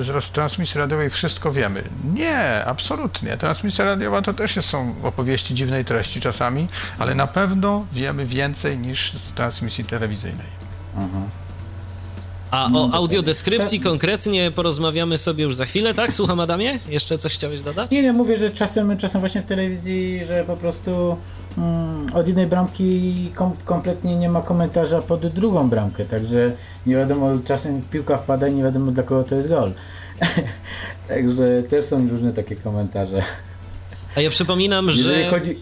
y, 0.00 0.20
z 0.22 0.30
transmisji 0.30 0.78
radiowej 0.78 1.10
wszystko 1.10 1.52
wiemy. 1.52 1.82
Nie, 2.14 2.64
absolutnie. 2.64 3.36
Transmisja 3.36 3.84
radiowa 3.84 4.22
to 4.22 4.34
też 4.34 4.64
są 4.64 4.94
opowieści 5.02 5.54
dziwnej 5.54 5.84
treści 5.84 6.20
czasami, 6.20 6.66
ale 6.98 7.14
na 7.14 7.26
pewno 7.26 7.86
wiemy 7.92 8.26
więcej 8.26 8.78
niż 8.78 9.12
z 9.12 9.32
transmisji 9.32 9.84
telewizyjnej. 9.84 10.46
Mhm. 10.96 11.28
A 12.50 12.64
o 12.64 12.68
no, 12.68 12.90
audiodeskrypcji 12.92 13.80
konkretnie 13.80 14.50
porozmawiamy 14.50 15.18
sobie 15.18 15.44
już 15.44 15.54
za 15.54 15.64
chwilę, 15.64 15.94
tak? 15.94 16.12
Słucham 16.12 16.40
Adamie? 16.40 16.78
Jeszcze 16.88 17.18
coś 17.18 17.34
chciałeś 17.34 17.62
dodać? 17.62 17.90
Nie, 17.90 18.02
nie, 18.02 18.12
mówię, 18.12 18.36
że 18.36 18.50
czasem, 18.50 18.98
czasem 18.98 19.20
właśnie 19.20 19.42
w 19.42 19.44
telewizji, 19.44 20.24
że 20.24 20.44
po 20.44 20.56
prostu 20.56 21.16
mm, 21.58 22.06
od 22.14 22.28
jednej 22.28 22.46
bramki 22.46 23.30
kom, 23.34 23.52
kompletnie 23.64 24.16
nie 24.16 24.28
ma 24.28 24.42
komentarza 24.42 25.02
pod 25.02 25.26
drugą 25.26 25.68
bramkę, 25.68 26.04
także 26.04 26.52
nie 26.86 26.96
wiadomo, 26.96 27.30
czasem 27.44 27.82
piłka 27.82 28.16
wpada 28.16 28.48
i 28.48 28.54
nie 28.54 28.62
wiadomo 28.62 28.92
dla 28.92 29.02
kogo 29.02 29.24
to 29.24 29.34
jest 29.34 29.48
gol. 29.48 29.72
także 31.08 31.62
też 31.62 31.84
są 31.84 32.08
różne 32.08 32.32
takie 32.32 32.56
komentarze. 32.56 33.22
A 34.16 34.20
ja 34.20 34.30
przypominam, 34.30 34.86
Jeżeli 34.86 35.24
że... 35.24 35.30
Chodzi... 35.30 35.60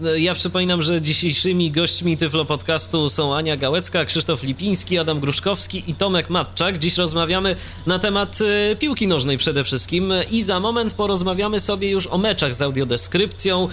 Ja 0.00 0.34
przypominam, 0.34 0.82
że 0.82 1.00
dzisiejszymi 1.00 1.70
gośćmi 1.70 2.16
Tyflo 2.16 2.44
Podcastu 2.44 3.08
są 3.08 3.36
Ania 3.36 3.56
Gałecka, 3.56 4.04
Krzysztof 4.04 4.42
Lipiński, 4.42 4.98
Adam 4.98 5.20
Gruszkowski 5.20 5.90
i 5.90 5.94
Tomek 5.94 6.30
Matczak. 6.30 6.78
Dziś 6.78 6.96
rozmawiamy 6.96 7.56
na 7.86 7.98
temat 7.98 8.38
y, 8.40 8.76
piłki 8.76 9.06
nożnej 9.06 9.38
przede 9.38 9.64
wszystkim 9.64 10.12
i 10.30 10.42
za 10.42 10.60
moment 10.60 10.94
porozmawiamy 10.94 11.60
sobie 11.60 11.90
już 11.90 12.06
o 12.06 12.18
meczach 12.18 12.54
z 12.54 12.62
audiodeskrypcją. 12.62 13.68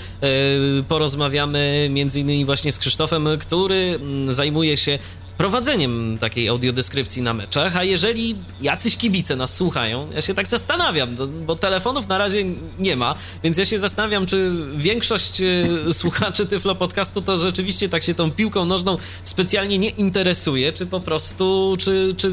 Y, 0.79 0.83
porozmawiamy 0.83 1.87
między 1.91 2.19
innymi 2.19 2.45
właśnie 2.45 2.71
z 2.71 2.79
Krzysztofem, 2.79 3.27
który 3.39 3.99
mm, 4.01 4.33
zajmuje 4.33 4.77
się 4.77 4.99
prowadzeniem 5.41 6.17
takiej 6.19 6.49
audiodeskrypcji 6.49 7.21
na 7.21 7.33
meczach, 7.33 7.75
a 7.75 7.83
jeżeli 7.83 8.35
jacyś 8.61 8.97
kibice 8.97 9.35
nas 9.35 9.55
słuchają, 9.55 10.07
ja 10.13 10.21
się 10.21 10.33
tak 10.33 10.47
zastanawiam, 10.47 11.15
bo 11.45 11.55
telefonów 11.55 12.07
na 12.07 12.17
razie 12.17 12.43
nie 12.79 12.95
ma, 12.95 13.15
więc 13.43 13.57
ja 13.57 13.65
się 13.65 13.79
zastanawiam, 13.79 14.25
czy 14.25 14.51
większość 14.75 15.41
e, 15.41 15.93
słuchaczy 15.93 16.45
Tyflo 16.45 16.75
Podcastu 16.75 17.21
to 17.21 17.37
rzeczywiście 17.37 17.89
tak 17.89 18.03
się 18.03 18.13
tą 18.13 18.31
piłką 18.31 18.65
nożną 18.65 18.97
specjalnie 19.23 19.77
nie 19.77 19.89
interesuje, 19.89 20.73
czy 20.73 20.85
po 20.85 20.99
prostu, 20.99 21.75
czy, 21.79 22.13
czy 22.17 22.31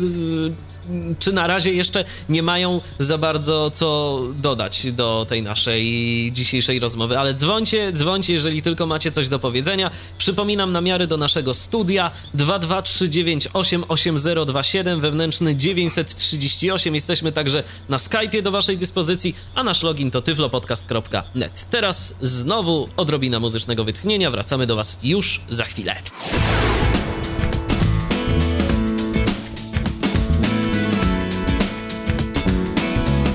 czy 1.19 1.33
na 1.33 1.47
razie 1.47 1.73
jeszcze 1.73 2.05
nie 2.29 2.43
mają 2.43 2.81
za 2.99 3.19
bardzo 3.19 3.71
co 3.71 4.21
dodać 4.35 4.93
do 4.93 5.27
tej 5.29 5.43
naszej 5.43 5.85
dzisiejszej 6.33 6.81
rozmowy, 6.81 7.19
ale 7.19 7.35
dzwońcie, 7.35 7.93
dzwońcie, 7.93 8.33
jeżeli 8.33 8.63
tylko 8.63 8.87
macie 8.87 9.11
coś 9.11 9.29
do 9.29 9.39
powiedzenia. 9.39 9.91
Przypominam 10.19 10.73
namiary 10.73 11.07
do 11.07 11.17
naszego 11.17 11.55
studia 11.55 12.11
223988027 12.35 15.01
wewnętrzny 15.01 15.57
938. 15.57 16.95
Jesteśmy 16.95 17.33
także 17.33 17.63
na 17.89 17.97
Skype'ie 17.97 18.43
do 18.43 18.51
waszej 18.51 18.79
dyspozycji, 18.79 19.35
a 19.55 19.65
nasz 19.65 19.83
login 19.83 20.11
to 20.11 20.23
tyflopodcast.net. 20.23 21.67
Teraz 21.71 22.15
znowu 22.23 22.89
odrobina 22.97 23.41
muzycznego 23.41 23.85
wytchnienia. 23.85 24.31
Wracamy 24.31 24.67
do 24.67 24.77
was 24.77 24.99
już 25.03 25.41
za 25.51 25.65
chwilę. 25.65 25.97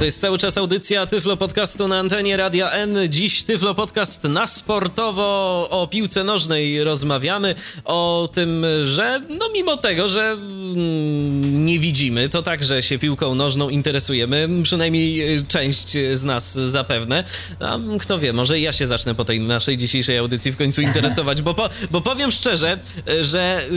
To 0.04 0.06
jest 0.06 0.22
cały 0.22 0.38
czas 0.38 0.58
audycja 0.58 1.06
Tyflo 1.06 1.38
Podcastu 1.38 1.88
na 1.88 2.00
antenie 2.00 2.38
Radia 2.38 2.72
N. 2.72 2.98
Dziś 3.10 3.44
Tyflo 3.44 3.76
Podcast 3.76 4.24
na 4.24 4.48
sportowo 4.48 5.68
o 5.70 5.88
piłce 5.88 6.24
nożnej 6.24 6.84
rozmawiamy. 6.84 7.56
O 7.86 8.30
tym, 8.34 8.66
że 8.84 9.22
no 9.30 9.50
mimo 9.54 9.78
tego, 9.78 10.08
że 10.08 10.32
mm, 10.32 11.66
nie 11.66 11.80
widzimy, 11.80 12.30
to 12.30 12.42
także 12.42 12.84
się 12.84 13.00
piłką 13.00 13.36
nożną 13.36 13.70
interesujemy. 13.70 14.50
Przynajmniej 14.64 15.38
y, 15.38 15.46
część 15.48 15.98
z 16.14 16.24
nas 16.24 16.54
zapewne. 16.54 17.24
A 17.60 17.80
kto 18.00 18.20
wie, 18.20 18.34
może 18.34 18.60
ja 18.60 18.72
się 18.72 18.88
zacznę 18.88 19.16
po 19.16 19.26
tej 19.26 19.40
naszej 19.40 19.78
dzisiejszej 19.78 20.18
audycji 20.18 20.52
w 20.52 20.58
końcu 20.58 20.82
interesować, 20.82 21.42
bo, 21.42 21.54
po, 21.54 21.70
bo 21.92 22.02
powiem 22.02 22.32
szczerze, 22.32 22.80
że 23.22 23.64
y, 23.72 23.74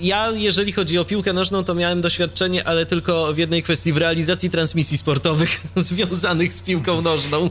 ja 0.00 0.30
jeżeli 0.30 0.72
chodzi 0.72 0.98
o 0.98 1.04
piłkę 1.04 1.32
nożną, 1.32 1.64
to 1.64 1.74
miałem 1.74 2.00
doświadczenie, 2.00 2.66
ale 2.66 2.86
tylko 2.86 3.34
w 3.34 3.38
jednej 3.38 3.62
kwestii, 3.62 3.92
w 3.92 3.96
realizacji 3.96 4.50
transmisji 4.50 4.98
sportowej 4.98 5.11
sportowych 5.12 5.60
związanych 5.76 6.52
z 6.52 6.62
piłką 6.62 7.02
nożną 7.02 7.50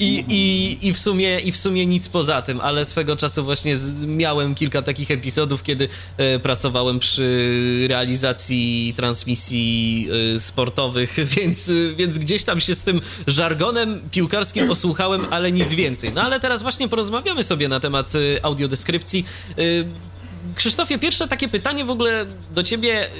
I, 0.00 0.24
i, 0.28 0.86
i, 0.88 0.92
w 0.92 0.98
sumie, 0.98 1.40
i 1.40 1.52
w 1.52 1.56
sumie 1.56 1.86
nic 1.86 2.08
poza 2.08 2.42
tym, 2.42 2.60
ale 2.60 2.84
swego 2.84 3.16
czasu 3.16 3.44
właśnie 3.44 3.76
miałem 4.06 4.54
kilka 4.54 4.82
takich 4.82 5.10
epizodów, 5.10 5.62
kiedy 5.62 5.88
e, 6.16 6.38
pracowałem 6.38 6.98
przy 6.98 7.86
realizacji 7.88 8.94
transmisji 8.96 10.08
e, 10.36 10.40
sportowych, 10.40 11.14
więc, 11.36 11.70
więc 11.96 12.18
gdzieś 12.18 12.44
tam 12.44 12.60
się 12.60 12.74
z 12.74 12.84
tym 12.84 13.00
żargonem 13.26 14.08
piłkarskim 14.10 14.70
osłuchałem, 14.70 15.26
ale 15.30 15.52
nic 15.52 15.74
więcej. 15.74 16.12
No 16.14 16.22
ale 16.22 16.40
teraz 16.40 16.62
właśnie 16.62 16.88
porozmawiamy 16.88 17.42
sobie 17.42 17.68
na 17.68 17.80
temat 17.80 18.12
e, 18.14 18.44
audiodeskrypcji. 18.44 19.24
Krzysztofie, 20.54 20.98
pierwsze 20.98 21.28
takie 21.28 21.48
pytanie 21.48 21.84
w 21.84 21.90
ogóle 21.90 22.26
do 22.54 22.62
ciebie 22.62 23.10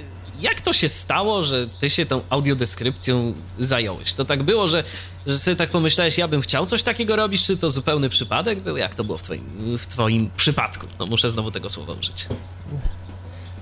jak 0.40 0.60
to 0.60 0.72
się 0.72 0.88
stało, 0.88 1.42
że 1.42 1.68
ty 1.80 1.90
się 1.90 2.06
tą 2.06 2.20
audiodeskrypcją 2.30 3.34
zająłeś? 3.58 4.12
To 4.12 4.24
tak 4.24 4.42
było, 4.42 4.66
że, 4.66 4.84
że 5.26 5.38
sobie 5.38 5.56
tak 5.56 5.70
pomyślałeś, 5.70 6.18
ja 6.18 6.28
bym 6.28 6.40
chciał 6.40 6.66
coś 6.66 6.82
takiego 6.82 7.16
robić, 7.16 7.46
czy 7.46 7.56
to 7.56 7.70
zupełny 7.70 8.08
przypadek 8.08 8.60
był? 8.60 8.76
Jak 8.76 8.94
to 8.94 9.04
było 9.04 9.18
w 9.18 9.22
twoim, 9.22 9.78
w 9.78 9.86
twoim 9.86 10.30
przypadku? 10.36 10.86
No 10.98 11.06
muszę 11.06 11.30
znowu 11.30 11.50
tego 11.50 11.70
słowa 11.70 11.92
użyć. 11.92 12.26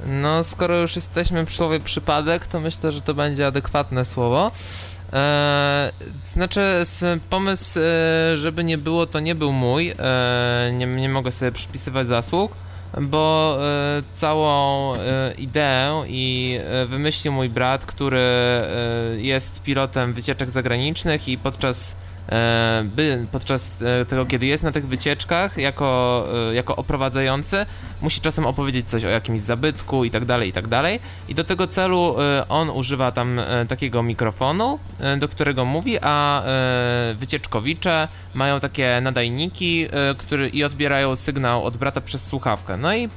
No, 0.06 0.44
skoro 0.44 0.76
już 0.76 0.96
jesteśmy 0.96 1.46
przy 1.46 1.56
słowie 1.56 1.80
przypadek, 1.80 2.46
to 2.46 2.60
myślę, 2.60 2.92
że 2.92 3.00
to 3.00 3.14
będzie 3.14 3.46
adekwatne 3.46 4.04
słowo. 4.04 4.52
E, 5.12 5.92
znaczy, 6.24 6.84
pomysł, 7.30 7.80
e, 7.80 8.36
żeby 8.36 8.64
nie 8.64 8.78
było, 8.78 9.06
to 9.06 9.20
nie 9.20 9.34
był 9.34 9.52
mój. 9.52 9.94
E, 9.98 10.72
nie, 10.72 10.86
nie 10.86 11.08
mogę 11.08 11.32
sobie 11.32 11.52
przypisywać 11.52 12.06
zasług, 12.06 12.52
bo 13.00 13.56
e, 13.60 14.02
całą 14.12 14.94
e, 14.94 15.34
ideę 15.38 16.04
i 16.08 16.58
e, 16.60 16.86
wymyślił 16.86 17.32
mój 17.32 17.48
brat, 17.48 17.86
który 17.86 18.20
jest 19.16 19.62
pilotem 19.62 20.12
wycieczek 20.12 20.50
zagranicznych 20.50 21.28
i 21.28 21.38
podczas 21.38 21.96
by 22.84 23.26
podczas 23.32 23.82
e, 23.82 24.04
tego, 24.04 24.26
kiedy 24.26 24.46
jest 24.46 24.64
na 24.64 24.72
tych 24.72 24.86
wycieczkach 24.86 25.58
jako, 25.58 26.26
e, 26.50 26.54
jako 26.54 26.76
oprowadzający, 26.76 27.66
musi 28.00 28.20
czasem 28.20 28.46
opowiedzieć 28.46 28.90
coś 28.90 29.04
o 29.04 29.08
jakimś 29.08 29.40
zabytku 29.40 30.04
i 30.04 30.10
tak 30.10 30.24
dalej, 30.24 30.48
i 30.48 30.52
tak 30.52 30.68
dalej. 30.68 31.00
I 31.28 31.34
do 31.34 31.44
tego 31.44 31.66
celu 31.66 32.16
on 32.48 32.70
używa 32.70 33.12
tam 33.12 33.40
takiego 33.68 34.02
mikrofonu, 34.02 34.78
do 35.18 35.28
którego 35.28 35.64
mówi, 35.64 35.98
a 36.02 36.42
wycieczkowicze 37.14 38.08
mają 38.34 38.60
takie 38.60 39.00
nadajniki 39.02 39.86
który, 40.18 40.48
i 40.48 40.64
odbierają 40.64 41.16
sygnał 41.16 41.64
od 41.64 41.76
brata 41.76 42.00
przez 42.00 42.26
słuchawkę. 42.26 42.76
No 42.76 42.96
i 42.96 43.08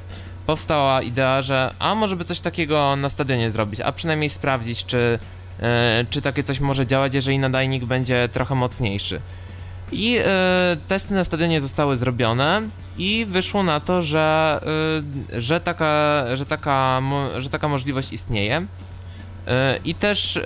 powstała 0.46 1.02
idea, 1.02 1.42
że 1.42 1.74
a 1.80 1.96
może 1.96 2.16
by 2.16 2.26
coś 2.26 2.40
takiego 2.40 2.96
na 2.96 3.10
stadionie 3.10 3.50
zrobić, 3.50 3.82
a 3.82 3.92
przynajmniej 3.92 4.30
sprawdzić, 4.30 4.86
czy 4.86 5.20
E, 5.39 5.39
czy 6.10 6.22
takie 6.22 6.44
coś 6.44 6.60
może 6.60 6.88
działać, 6.88 7.14
jeżeli 7.14 7.40
nadajnik 7.40 7.86
będzie 7.86 8.30
trochę 8.34 8.56
mocniejszy. 8.56 9.22
I 9.92 10.18
e, 10.26 10.78
testy 10.88 11.14
na 11.14 11.24
stadionie 11.24 11.62
zostały 11.62 11.98
zrobione 11.98 12.62
i 12.98 13.26
wyszło 13.30 13.64
na 13.64 13.80
to, 13.80 14.02
że, 14.02 14.60
e, 15.34 15.42
że, 15.42 15.60
taka, 15.60 16.24
że, 16.34 16.46
taka, 16.46 17.02
że 17.38 17.50
taka 17.50 17.68
możliwość 17.68 18.14
istnieje. 18.14 18.66
I 19.86 19.96
też 19.96 20.40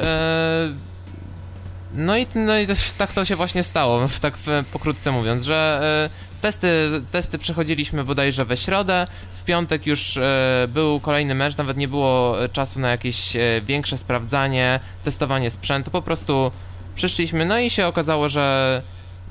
no 1.93 2.17
i, 2.17 2.27
no 2.35 2.57
i 2.57 2.67
tak 2.97 3.13
to 3.13 3.25
się 3.25 3.35
właśnie 3.35 3.63
stało, 3.63 4.07
tak 4.21 4.33
pokrótce 4.73 5.11
mówiąc, 5.11 5.45
że 5.45 6.09
testy, 6.43 7.01
testy 7.11 7.37
przechodziliśmy 7.37 8.03
bodajże 8.03 8.45
we 8.45 8.57
środę, 8.57 9.07
w 9.41 9.43
piątek 9.43 9.87
już 9.87 10.17
e, 10.17 10.67
był 10.69 10.99
kolejny 10.99 11.35
mecz, 11.35 11.57
nawet 11.57 11.77
nie 11.77 11.87
było 11.87 12.35
czasu 12.53 12.79
na 12.79 12.89
jakieś 12.89 13.35
e, 13.35 13.61
większe 13.61 13.97
sprawdzanie, 13.97 14.79
testowanie 15.03 15.49
sprzętu, 15.49 15.91
po 15.91 16.01
prostu 16.01 16.51
przyszliśmy, 16.95 17.45
no 17.45 17.59
i 17.59 17.69
się 17.69 17.87
okazało, 17.87 18.27
że 18.27 18.81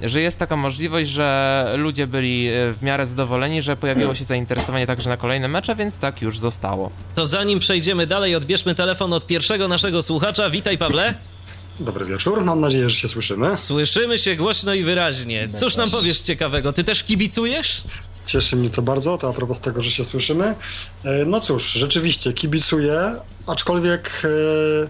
że 0.00 0.20
jest 0.20 0.38
taka 0.38 0.56
możliwość, 0.56 1.10
że 1.10 1.74
ludzie 1.76 2.06
byli 2.06 2.48
e, 2.48 2.72
w 2.72 2.82
miarę 2.82 3.06
zadowoleni, 3.06 3.62
że 3.62 3.76
pojawiło 3.76 4.14
się 4.14 4.24
zainteresowanie 4.24 4.86
także 4.86 5.10
na 5.10 5.16
kolejne 5.16 5.48
mecze, 5.48 5.74
więc 5.74 5.96
tak 5.96 6.22
już 6.22 6.38
zostało. 6.38 6.90
To 7.14 7.26
zanim 7.26 7.58
przejdziemy 7.58 8.06
dalej, 8.06 8.36
odbierzmy 8.36 8.74
telefon 8.74 9.12
od 9.12 9.26
pierwszego 9.26 9.68
naszego 9.68 10.02
słuchacza. 10.02 10.50
Witaj, 10.50 10.78
Pawle. 10.78 11.14
Dobry 11.82 12.04
wieczór, 12.04 12.44
mam 12.44 12.60
nadzieję, 12.60 12.90
że 12.90 12.96
się 12.96 13.08
słyszymy. 13.08 13.56
Słyszymy 13.56 14.18
się 14.18 14.36
głośno 14.36 14.74
i 14.74 14.82
wyraźnie. 14.82 15.48
Cóż 15.54 15.76
nam 15.76 15.90
powiesz 15.90 16.20
ciekawego? 16.20 16.72
Ty 16.72 16.84
też 16.84 17.02
kibicujesz? 17.04 17.82
Cieszy 18.26 18.56
mnie 18.56 18.70
to 18.70 18.82
bardzo, 18.82 19.18
to 19.18 19.28
a 19.28 19.32
propos 19.32 19.60
tego, 19.60 19.82
że 19.82 19.90
się 19.90 20.04
słyszymy. 20.04 20.54
E, 21.04 21.24
no 21.24 21.40
cóż, 21.40 21.72
rzeczywiście 21.72 22.32
kibicuję, 22.32 23.16
aczkolwiek 23.46 24.22
e, 24.24 24.88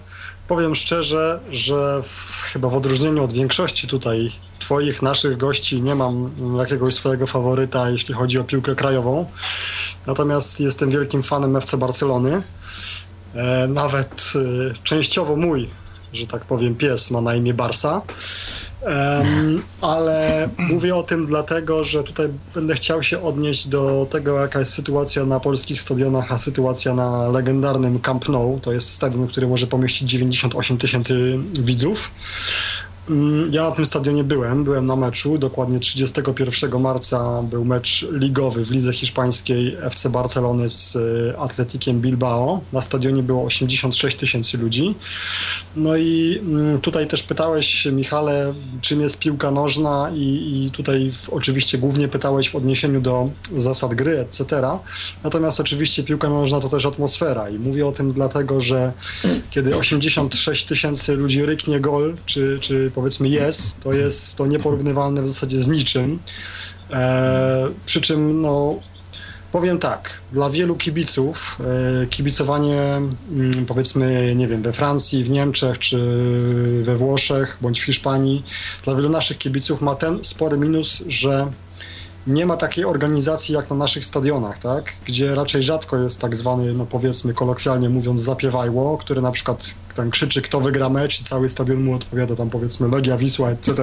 powiem 0.49 0.75
szczerze, 0.75 1.41
że 1.51 2.03
w, 2.03 2.43
chyba 2.43 2.69
w 2.69 2.77
odróżnieniu 2.77 3.25
od 3.25 3.33
większości 3.33 3.89
tutaj 3.89 4.31
twoich, 4.59 5.03
naszych 5.03 5.37
gości 5.37 5.83
nie 5.83 5.95
mam 5.95 6.31
jakiegoś 6.59 6.95
swojego 6.95 7.27
faworyta, 7.27 7.91
jeśli 7.91 8.15
chodzi 8.15 8.39
o 8.39 8.45
piłkę 8.45 8.75
krajową. 8.75 9.27
Natomiast 10.07 10.61
jestem 10.61 10.91
wielkim 10.91 11.23
fanem 11.23 11.57
FC 11.57 11.77
Barcelony. 11.77 12.43
E, 13.35 13.69
nawet 13.69 14.33
częściowo 14.85 15.37
mój, 15.37 15.69
że 16.13 16.27
tak 16.27 16.45
powiem, 16.45 16.75
pies 16.75 17.11
ma 17.11 17.21
na 17.21 17.35
imię 17.35 17.55
Barsa. 17.55 18.03
Um, 18.83 19.63
ale 19.81 20.49
mówię 20.71 20.97
o 20.97 21.03
tym 21.03 21.27
dlatego, 21.27 21.85
że 21.85 22.05
tutaj 22.05 22.29
będę 22.55 22.75
chciał 22.75 23.03
się 23.03 23.23
odnieść 23.23 23.69
do 23.69 24.07
tego, 24.11 24.41
jaka 24.41 24.59
jest 24.59 24.73
sytuacja 24.73 25.25
na 25.25 25.41
polskich 25.41 25.81
stadionach, 25.81 26.33
a 26.33 26.39
sytuacja 26.39 26.95
na 26.95 27.29
legendarnym 27.29 28.01
Camp 28.01 28.29
Nou. 28.29 28.61
To 28.63 28.73
jest 28.73 28.91
stadion, 28.91 29.29
który 29.29 29.49
może 29.49 29.67
pomieścić 29.67 30.11
98 30.11 30.79
tysięcy 30.79 31.39
widzów. 31.53 32.11
Mm, 33.11 33.53
ja 33.53 33.63
na 33.63 33.71
tym 33.71 33.87
stadionie 33.87 34.25
byłem, 34.25 34.65
byłem 34.65 34.87
na 34.87 34.97
meczu, 34.97 35.39
dokładnie 35.39 35.81
31 35.81 36.81
marca 36.81 37.43
był 37.43 37.65
mecz 37.65 38.07
ligowy 38.11 38.65
w 38.65 38.71
lidze 38.71 38.93
hiszpańskiej 38.93 39.77
FC 39.81 40.11
Barcelony 40.11 40.71
z 40.71 40.97
y, 40.97 41.39
Atletikiem 41.39 42.01
Bilbao. 42.01 42.61
Na 42.73 42.83
stadionie 42.83 43.23
było 43.23 43.45
86 43.45 44.17
tysięcy 44.17 44.59
ludzi. 44.59 44.95
No 45.77 45.97
i 45.97 46.41
mm, 46.43 46.81
tutaj 46.81 47.07
też 47.07 47.23
pytałeś, 47.23 47.85
Michale, 47.85 48.55
czym 48.81 49.01
jest 49.01 49.19
piłka 49.19 49.51
nożna 49.51 50.11
i, 50.15 50.65
i 50.67 50.71
tutaj 50.71 51.13
w, 51.13 51.31
oczywiście 51.31 51.79
głównie 51.79 52.09
pytałeś 52.09 52.51
w 52.51 52.57
odniesieniu 52.57 53.01
do 53.01 53.31
zasad 53.57 53.95
gry, 53.95 54.19
etc. 54.19 54.63
Natomiast 55.25 55.61
oczywiście 55.61 56.03
piłka 56.03 56.29
nożna 56.29 56.61
to 56.61 56.69
też 56.69 56.87
atmosfera 56.87 57.51
i 57.51 57.59
mówię 57.59 57.87
o 57.87 57.93
tym 57.93 58.13
dlatego, 58.13 58.61
że 58.61 58.93
kiedy 59.51 59.77
86 59.77 60.65
tysięcy 60.65 61.15
ludzi 61.15 61.47
ryknie 61.47 61.81
gol, 61.81 62.17
czy, 62.27 62.59
czy 62.61 62.92
powiedzmy 62.95 63.29
jest, 63.29 63.81
to 63.81 63.93
jest 63.93 64.37
to 64.37 64.47
nieporównywalne 64.47 65.23
w 65.23 65.27
zasadzie 65.27 65.65
z 65.65 65.69
niczym. 65.69 66.19
E, 66.91 67.69
przy 67.87 68.01
czym 68.01 68.43
no, 68.43 68.75
powiem 69.53 69.79
tak, 69.79 70.11
dla 70.33 70.51
wielu 70.51 70.77
kibiców 70.77 71.59
e, 72.03 72.07
kibicowanie 72.07 72.81
mm, 72.83 73.67
powiedzmy, 73.67 74.35
nie 74.37 74.49
wiem, 74.49 74.63
we 74.63 74.73
Francji, 74.73 75.25
w 75.25 75.31
Niemczech 75.31 75.79
czy 75.79 75.99
we 76.83 76.97
Włoszech 76.97 77.59
bądź 77.61 77.81
w 77.81 77.85
Hiszpanii, 77.85 78.45
dla 78.85 78.95
wielu 78.95 79.09
naszych 79.09 79.39
kibiców 79.39 79.83
ma 79.83 79.95
ten 79.95 80.25
spory 80.25 80.57
minus, 80.57 81.03
że 81.09 81.53
nie 82.27 82.47
ma 82.47 82.57
takiej 82.57 82.85
organizacji 82.85 83.55
jak 83.55 83.71
na 83.71 83.77
naszych 83.77 84.05
stadionach, 84.05 84.59
tak? 84.59 84.85
gdzie 85.07 85.35
raczej 85.35 85.63
rzadko 85.63 85.97
jest 85.97 86.21
tak 86.21 86.37
zwany, 86.37 86.73
no 86.73 86.87
powiedzmy 86.87 87.35
kolokwialnie 87.35 87.89
mówiąc, 87.89 88.23
zapiewajło, 88.23 88.99
który 88.99 89.23
na 89.23 89.31
przykład 89.31 89.75
tam 89.95 90.11
krzyczy, 90.11 90.43
kto 90.43 90.61
wygra 90.61 90.89
mecz 90.89 91.21
i 91.21 91.25
cały 91.25 91.49
stadion 91.49 91.83
mu 91.85 91.95
odpowiada 91.95 92.37
tam 92.37 92.51
powiedzmy 92.51 92.89
Legia, 92.89 93.17
Wisła, 93.17 93.51
etc. 93.51 93.75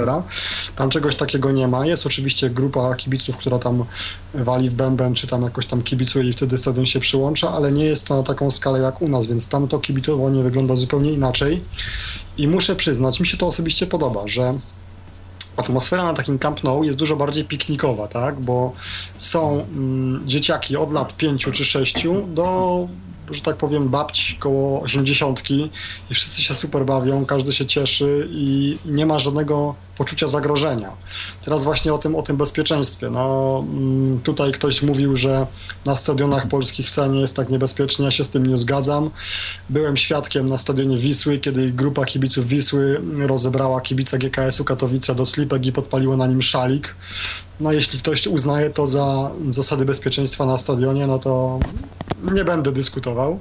Tam 0.75 0.89
czegoś 0.89 1.15
takiego 1.15 1.51
nie 1.51 1.67
ma. 1.67 1.85
Jest 1.85 2.05
oczywiście 2.05 2.49
grupa 2.49 2.95
kibiców, 2.95 3.37
która 3.37 3.59
tam 3.59 3.85
wali 4.33 4.69
w 4.69 4.73
bęben, 4.73 5.15
czy 5.15 5.27
tam 5.27 5.43
jakoś 5.43 5.65
tam 5.65 5.81
kibicuje 5.81 6.29
i 6.29 6.33
wtedy 6.33 6.57
stadion 6.57 6.85
się 6.85 6.99
przyłącza, 6.99 7.51
ale 7.51 7.71
nie 7.71 7.85
jest 7.85 8.07
to 8.07 8.17
na 8.17 8.23
taką 8.23 8.51
skalę 8.51 8.79
jak 8.79 9.01
u 9.01 9.09
nas, 9.09 9.27
więc 9.27 9.47
tam 9.47 9.67
to 9.67 9.79
kibicowanie 9.79 10.43
wygląda 10.43 10.75
zupełnie 10.75 11.11
inaczej. 11.11 11.61
I 12.37 12.47
muszę 12.47 12.75
przyznać, 12.75 13.19
mi 13.19 13.27
się 13.27 13.37
to 13.37 13.47
osobiście 13.47 13.87
podoba, 13.87 14.27
że 14.27 14.53
atmosfera 15.59 16.03
na 16.03 16.13
takim 16.13 16.39
Camp 16.39 16.63
Nou 16.63 16.83
jest 16.83 16.97
dużo 16.97 17.15
bardziej 17.15 17.45
piknikowa, 17.45 18.07
tak? 18.07 18.39
Bo 18.39 18.73
są 19.17 19.65
mm, 19.75 20.27
dzieciaki 20.27 20.77
od 20.77 20.93
lat 20.93 21.17
5 21.17 21.49
czy 21.53 21.65
6 21.65 22.07
do 22.27 22.87
że 23.31 23.41
tak 23.41 23.55
powiem, 23.55 23.89
babci 23.89 24.35
koło 24.35 24.81
osiemdziesiątki 24.81 25.69
i 26.11 26.13
wszyscy 26.13 26.41
się 26.41 26.55
super 26.55 26.85
bawią, 26.85 27.25
każdy 27.25 27.53
się 27.53 27.65
cieszy 27.65 28.27
i 28.31 28.77
nie 28.85 29.05
ma 29.05 29.19
żadnego 29.19 29.75
poczucia 29.97 30.27
zagrożenia. 30.27 30.91
Teraz 31.45 31.63
właśnie 31.63 31.93
o 31.93 31.97
tym, 31.97 32.15
o 32.15 32.21
tym 32.21 32.37
bezpieczeństwie. 32.37 33.09
No, 33.09 33.63
mm, 33.67 34.19
tutaj 34.19 34.51
ktoś 34.51 34.83
mówił, 34.83 35.15
że 35.15 35.45
na 35.85 35.95
stadionach 35.95 36.47
polskich 36.47 36.87
wcale 36.87 37.09
nie 37.09 37.21
jest 37.21 37.35
tak 37.35 37.49
niebezpiecznie, 37.49 38.05
ja 38.05 38.11
się 38.11 38.23
z 38.23 38.29
tym 38.29 38.45
nie 38.45 38.57
zgadzam. 38.57 39.09
Byłem 39.69 39.97
świadkiem 39.97 40.49
na 40.49 40.57
stadionie 40.57 40.97
Wisły, 40.97 41.37
kiedy 41.37 41.71
grupa 41.71 42.05
kibiców 42.05 42.47
Wisły 42.47 43.01
rozebrała 43.17 43.81
kibica 43.81 44.17
GKS-u 44.17 44.63
Katowice 44.63 45.15
do 45.15 45.25
slipek 45.25 45.65
i 45.65 45.71
podpaliła 45.71 46.17
na 46.17 46.27
nim 46.27 46.41
szalik. 46.41 46.95
No 47.59 47.71
jeśli 47.71 47.99
ktoś 47.99 48.27
uznaje 48.27 48.69
to 48.69 48.87
za 48.87 49.31
zasady 49.49 49.85
bezpieczeństwa 49.85 50.45
na 50.45 50.57
stadionie, 50.57 51.07
no 51.07 51.19
to 51.19 51.59
nie 52.33 52.43
będę 52.43 52.71
dyskutował. 52.71 53.39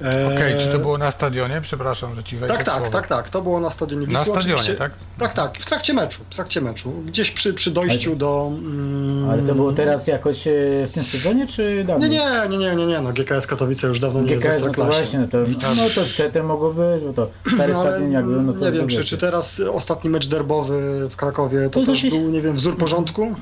Okej, 0.00 0.34
okay, 0.34 0.56
czy 0.56 0.68
to 0.68 0.78
było 0.78 0.98
na 0.98 1.10
stadionie? 1.10 1.60
Przepraszam, 1.62 2.14
że 2.14 2.24
ci 2.24 2.36
wejdę 2.36 2.56
Tak, 2.56 2.64
tak, 2.64 2.88
tak, 2.88 3.08
tak, 3.08 3.28
to 3.30 3.42
było 3.42 3.60
na 3.60 3.70
stadionie 3.70 4.06
Wisły. 4.06 4.20
Na 4.20 4.24
stadionie, 4.24 4.54
oczywiście. 4.54 4.74
tak? 4.74 4.92
Tak, 5.18 5.34
tak, 5.34 5.62
w 5.62 5.66
trakcie 5.66 5.94
meczu, 5.94 6.24
w 6.30 6.34
trakcie 6.34 6.60
meczu. 6.60 6.92
Gdzieś 7.06 7.30
przy, 7.30 7.54
przy 7.54 7.70
dojściu 7.70 8.10
ale, 8.10 8.18
do... 8.18 8.50
Mm, 8.58 9.30
ale 9.30 9.42
to 9.42 9.54
było 9.54 9.72
teraz 9.72 10.06
jakoś 10.06 10.46
e, 10.46 10.50
w 10.86 10.90
tym 10.94 11.04
sezonie, 11.04 11.46
czy 11.46 11.84
dawno? 11.84 12.06
Nie, 12.06 12.18
nie, 12.18 12.48
nie, 12.48 12.58
nie, 12.58 12.76
nie, 12.76 12.86
nie, 12.86 13.00
no 13.00 13.12
GKS 13.12 13.46
Katowice 13.46 13.86
już 13.86 14.00
dawno 14.00 14.22
nie 14.22 14.36
GKS, 14.36 14.44
jest 14.44 14.60
w 14.60 14.66
no 14.66 14.74
to 14.74 14.84
właśnie, 14.84 15.18
no 15.18 15.28
to, 15.28 15.38
no 15.76 15.88
to 15.94 16.04
przedtem 16.04 16.46
mogło 16.46 16.74
być, 16.74 17.04
bo 17.04 17.12
to 17.12 17.30
stary 17.54 17.72
no, 17.72 17.80
stadion 17.80 18.12
jak 18.12 18.24
był, 18.24 18.42
no 18.42 18.52
to... 18.52 18.64
Nie 18.64 18.72
wiem, 18.72 18.88
czy, 18.88 19.04
czy 19.04 19.18
teraz 19.18 19.60
ostatni 19.72 20.10
mecz 20.10 20.26
derbowy 20.26 21.08
w 21.10 21.16
Krakowie 21.16 21.70
to, 21.70 21.80
to 21.80 21.86
też 21.86 22.10
był, 22.10 22.30
nie 22.30 22.42
wiem, 22.42 22.54
wzór 22.54 22.76
porządku? 22.76 23.34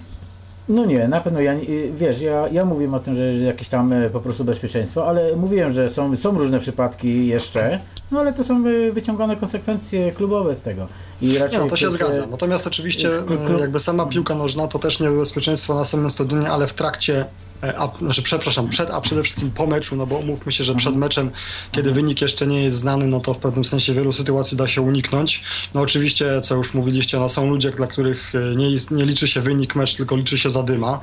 No 0.69 0.85
nie, 0.85 1.09
na 1.09 1.21
pewno 1.21 1.41
ja, 1.41 1.55
wiesz, 1.95 2.21
ja, 2.21 2.49
ja 2.49 2.65
mówiłem 2.65 2.95
o 2.95 3.01
tym, 3.01 3.15
że, 3.15 3.33
że 3.33 3.43
jakieś 3.43 3.69
tam 3.69 3.93
e, 3.93 4.11
po 4.11 4.21
prostu 4.21 4.45
bezpieczeństwo, 4.45 5.09
ale 5.09 5.37
mówiłem, 5.37 5.73
że 5.73 5.89
są, 5.89 6.17
są 6.17 6.39
różne 6.39 6.61
przypadki 6.61 7.27
jeszcze, 7.27 7.81
no 8.11 8.21
ale 8.21 8.33
to 8.33 8.45
są 8.45 8.65
e, 8.67 8.93
wyciągane 8.93 9.37
konsekwencje 9.37 10.13
klubowe 10.13 10.55
z 10.55 10.63
tego. 10.63 10.87
I 11.23 11.39
raczej 11.39 11.59
nie, 11.59 11.65
no 11.65 11.71
to 11.71 11.77
się 11.77 11.91
zgadza. 11.91 12.27
Natomiast 12.27 12.67
oczywiście 12.67 13.11
klub... 13.27 13.41
jakby 13.61 13.81
sama 13.81 14.07
piłka 14.07 14.35
nożna 14.35 14.69
to 14.69 14.79
też 14.79 15.01
nie 15.01 15.11
bezpieczeństwo 15.11 15.75
na 15.75 15.85
samym 15.85 16.11
stadionie, 16.11 16.51
ale 16.51 16.67
w 16.67 16.75
trakcie 16.75 17.21
e, 17.21 17.25
a, 17.63 17.89
znaczy 17.99 18.23
przepraszam, 18.23 18.69
przed, 18.69 18.91
a 18.91 19.01
przede 19.01 19.23
wszystkim 19.23 19.51
po 19.51 19.67
meczu, 19.67 19.97
no 19.97 20.07
bo 20.07 20.17
umówmy 20.17 20.53
się, 20.53 20.65
że 20.65 20.75
przed 20.75 20.97
meczem, 20.97 21.31
kiedy 21.73 21.93
wynik 21.93 22.21
jeszcze 22.21 22.47
nie 22.47 22.63
jest 22.63 22.79
znany, 22.79 23.07
no 23.07 23.21
to 23.21 23.35
w 23.35 23.39
pewnym 23.39 23.65
sensie 23.65 23.95
wielu 23.95 24.13
sytuacji 24.13 24.57
da 24.57 24.69
się 24.69 24.83
uniknąć. 24.83 25.45
No 25.75 25.81
oczywiście, 25.81 26.41
co 26.41 26.55
już 26.55 26.75
mówiliście, 26.75 27.19
no 27.19 27.29
są 27.29 27.51
ludzie, 27.51 27.71
dla 27.71 27.87
których 27.87 28.33
e, 28.35 28.57
nie, 28.57 28.71
jest, 28.71 28.91
nie 28.91 29.05
liczy 29.05 29.29
się 29.29 29.41
wynik 29.41 29.77
mecz, 29.77 29.97
tylko 29.97 30.17
liczy 30.17 30.39
się 30.39 30.51
zadyma. 30.51 31.01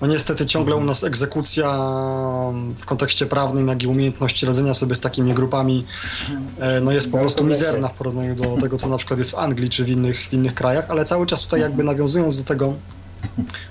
No 0.00 0.06
niestety 0.06 0.46
ciągle 0.46 0.76
u 0.76 0.84
nas 0.84 1.04
egzekucja 1.04 1.78
w 2.76 2.86
kontekście 2.86 3.26
prawnym, 3.26 3.68
jak 3.68 3.82
i 3.82 3.86
umiejętność 3.86 4.42
radzenia 4.42 4.74
sobie 4.74 4.94
z 4.94 5.00
takimi 5.00 5.34
grupami 5.34 5.84
no 6.82 6.92
jest 6.92 7.12
po 7.12 7.18
prostu 7.18 7.44
mizerna 7.44 7.88
w 7.88 7.94
porównaniu 7.94 8.34
do 8.34 8.56
tego, 8.62 8.76
co 8.76 8.88
na 8.88 8.98
przykład 8.98 9.18
jest 9.18 9.30
w 9.30 9.34
Anglii 9.34 9.70
czy 9.70 9.84
w 9.84 9.90
innych, 9.90 10.28
w 10.28 10.32
innych 10.32 10.54
krajach, 10.54 10.90
ale 10.90 11.04
cały 11.04 11.26
czas 11.26 11.42
tutaj 11.42 11.60
jakby 11.60 11.84
nawiązując 11.84 12.38
do 12.38 12.44
tego 12.44 12.74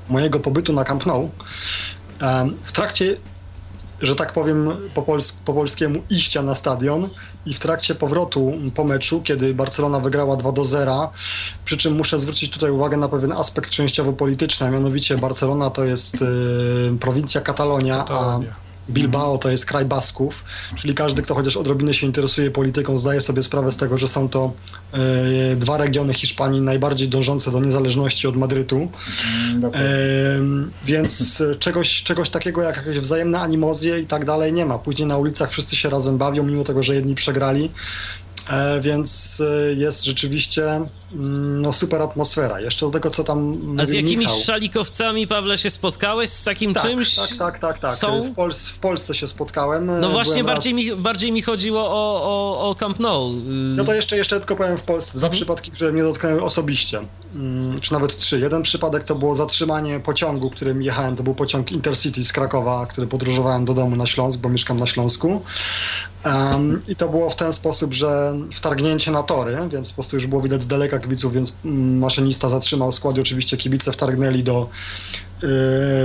mojego 0.10 0.40
pobytu 0.40 0.74
na 0.74 0.84
Camp 0.84 1.06
Nou, 1.06 1.30
w 2.64 2.72
trakcie, 2.72 3.18
że 4.02 4.16
tak 4.16 4.34
powiem 4.34 4.70
po, 4.94 5.02
pols 5.02 5.32
po 5.32 5.54
polskiemu, 5.54 6.02
iścia 6.10 6.42
na 6.42 6.56
stadion 6.56 7.10
i 7.46 7.54
w 7.54 7.60
trakcie 7.60 7.96
powrotu 7.96 8.54
po 8.76 8.84
meczu, 8.84 9.22
kiedy 9.22 9.54
Barcelona 9.54 10.00
wygrała 10.00 10.36
2 10.36 10.52
do 10.52 10.66
0, 10.66 11.12
przy 11.66 11.78
czym 11.78 11.94
muszę 11.94 12.20
zwrócić 12.20 12.54
tutaj 12.54 12.72
uwagę 12.72 12.98
na 12.98 13.10
pewien 13.10 13.32
aspekt 13.32 13.70
częściowo 13.70 14.14
polityczny, 14.14 14.68
a 14.68 14.72
mianowicie 14.72 15.18
Barcelona 15.18 15.70
to 15.70 15.84
jest 15.84 16.18
prowincja 17.00 17.42
Katalonia, 17.42 17.98
Katalonia. 17.98 18.50
a 18.50 18.71
Bilbao 18.90 19.38
to 19.38 19.50
jest 19.50 19.66
kraj 19.66 19.86
Basków, 19.86 20.44
czyli 20.78 20.94
każdy, 20.94 21.22
kto 21.22 21.36
chociaż 21.36 21.58
odrobinę 21.58 21.94
się 21.94 22.08
interesuje 22.08 22.52
polityką, 22.52 22.98
zdaje 22.98 23.22
sobie 23.22 23.44
sprawę 23.44 23.72
z 23.72 23.78
tego, 23.78 23.98
że 23.98 24.08
są 24.08 24.30
to 24.30 24.52
e, 24.94 25.56
dwa 25.56 25.78
regiony 25.78 26.14
Hiszpanii 26.14 26.62
najbardziej 26.62 27.08
dążące 27.10 27.52
do 27.52 27.60
niezależności 27.60 28.28
od 28.28 28.38
Madrytu. 28.38 28.92
E, 29.74 29.92
więc 30.86 31.44
czegoś, 31.60 32.04
czegoś 32.04 32.30
takiego 32.30 32.62
jak 32.62 32.78
jakieś 32.78 33.00
wzajemne 33.00 33.40
animozje 33.40 34.00
i 34.00 34.08
tak 34.08 34.26
dalej 34.26 34.54
nie 34.54 34.66
ma. 34.66 34.80
Później 34.80 35.08
na 35.08 35.18
ulicach 35.18 35.52
wszyscy 35.52 35.76
się 35.76 35.90
razem 35.90 36.18
bawią, 36.18 36.44
mimo 36.44 36.64
tego, 36.64 36.84
że 36.84 36.96
jedni 36.96 37.16
przegrali. 37.16 37.72
E, 38.50 38.82
więc 38.82 39.42
e, 39.42 39.74
jest 39.74 40.06
rzeczywiście 40.06 40.82
no, 41.16 41.74
super 41.74 42.02
atmosfera. 42.02 42.62
Jeszcze 42.62 42.86
do 42.86 42.92
tego, 42.92 43.10
co 43.10 43.24
tam 43.24 43.58
A 43.80 43.86
z 43.86 43.94
jakimiś 43.94 44.18
Michał. 44.18 44.38
szalikowcami, 44.38 45.28
Pawle, 45.28 45.58
się 45.58 45.70
spotkałeś 45.70 46.30
z 46.30 46.44
takim 46.44 46.74
tak, 46.74 46.84
czymś? 46.84 47.16
Tak, 47.16 47.38
tak, 47.38 47.60
tak, 47.60 47.80
tak. 47.80 47.94
Są? 47.94 48.34
W, 48.38 48.56
w 48.56 48.78
Polsce 48.78 49.16
się 49.16 49.28
spotkałem. 49.28 50.00
No 50.00 50.10
właśnie, 50.10 50.44
bardziej, 50.44 50.74
raz... 50.74 50.98
mi, 50.98 51.04
bardziej 51.04 51.32
mi 51.32 51.42
chodziło 51.42 51.82
o, 51.82 52.24
o, 52.24 52.70
o 52.70 52.76
Camp 52.76 53.00
Nou. 53.00 53.34
No 53.76 53.84
to 53.84 53.94
jeszcze, 53.94 54.18
jeszcze 54.18 54.40
tylko 54.40 54.56
powiem 54.56 54.78
w 54.78 54.84
Polsce. 54.84 55.12
Dwa 55.18 55.28
mhm. 55.28 55.32
przypadki, 55.32 55.72
które 55.72 55.92
mnie 55.92 56.04
dotknęły 56.04 56.44
osobiście. 56.44 57.02
Mm, 57.36 57.82
czy 57.82 57.94
nawet 57.94 58.18
trzy. 58.18 58.40
Jeden 58.40 58.62
przypadek 58.62 59.04
to 59.04 59.16
było 59.16 59.36
zatrzymanie 59.36 60.00
pociągu, 60.00 60.50
którym 60.50 60.82
jechałem. 60.82 61.16
To 61.16 61.24
był 61.24 61.36
pociąg 61.36 61.72
Intercity 61.72 62.26
z 62.26 62.34
Krakowa, 62.34 62.86
który 62.86 63.08
podróżowałem 63.08 63.66
do 63.66 63.74
domu 63.74 63.96
na 63.96 64.06
Śląsk, 64.06 64.40
bo 64.40 64.50
mieszkam 64.50 64.80
na 64.80 64.86
Śląsku. 64.86 65.42
Um, 66.26 66.82
I 66.88 66.96
to 66.96 67.10
było 67.10 67.30
w 67.30 67.36
ten 67.36 67.54
sposób, 67.54 67.94
że 67.94 68.34
wtargnięcie 68.54 69.12
na 69.12 69.24
tory, 69.24 69.58
więc 69.72 69.90
po 69.90 69.96
prostu 69.96 70.16
już 70.16 70.28
było 70.28 70.42
widać 70.42 70.64
z 70.64 70.68
daleka 70.68 71.00
kibiców, 71.02 71.34
więc 71.34 71.56
mm, 71.66 72.00
maszynista 72.00 72.50
zatrzymał 72.50 72.92
skład 72.92 73.18
i 73.18 73.22
oczywiście 73.22 73.58
kibice 73.58 73.92
wtargnęli 73.92 74.44
do, 74.44 74.70
yy, 75.42 75.50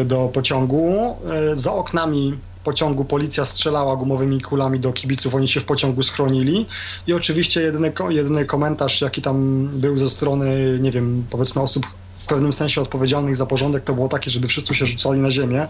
do 0.05 0.29
pociągu. 0.29 1.17
Yy, 1.51 1.59
za 1.59 1.73
oknami 1.73 2.39
pociągu 2.65 3.05
policja 3.05 3.45
strzelała 3.45 3.97
gumowymi 3.97 4.41
kulami 4.41 4.81
do 4.81 4.93
kibiców, 4.93 5.35
oni 5.35 5.49
się 5.49 5.61
w 5.61 5.65
pociągu 5.65 6.03
schronili 6.03 6.67
i 7.07 7.13
oczywiście 7.13 7.63
jedyny, 7.63 7.93
jedyny 8.09 8.45
komentarz, 8.45 9.01
jaki 9.01 9.23
tam 9.23 9.69
był 9.69 9.99
ze 9.99 10.11
strony, 10.11 10.79
nie 10.81 10.91
wiem, 10.91 11.25
powiedzmy 11.31 11.63
osób 11.63 11.87
w 12.27 12.29
pewnym 12.29 12.53
sensie 12.53 12.81
odpowiedzialnych 12.81 13.37
za 13.37 13.47
porządek 13.47 13.85
to 13.85 13.95
było 13.95 14.09
takie, 14.09 14.31
żeby 14.31 14.49
wszyscy 14.49 14.75
się 14.75 14.87
rzucali 14.87 15.21
na 15.21 15.31
ziemię. 15.31 15.69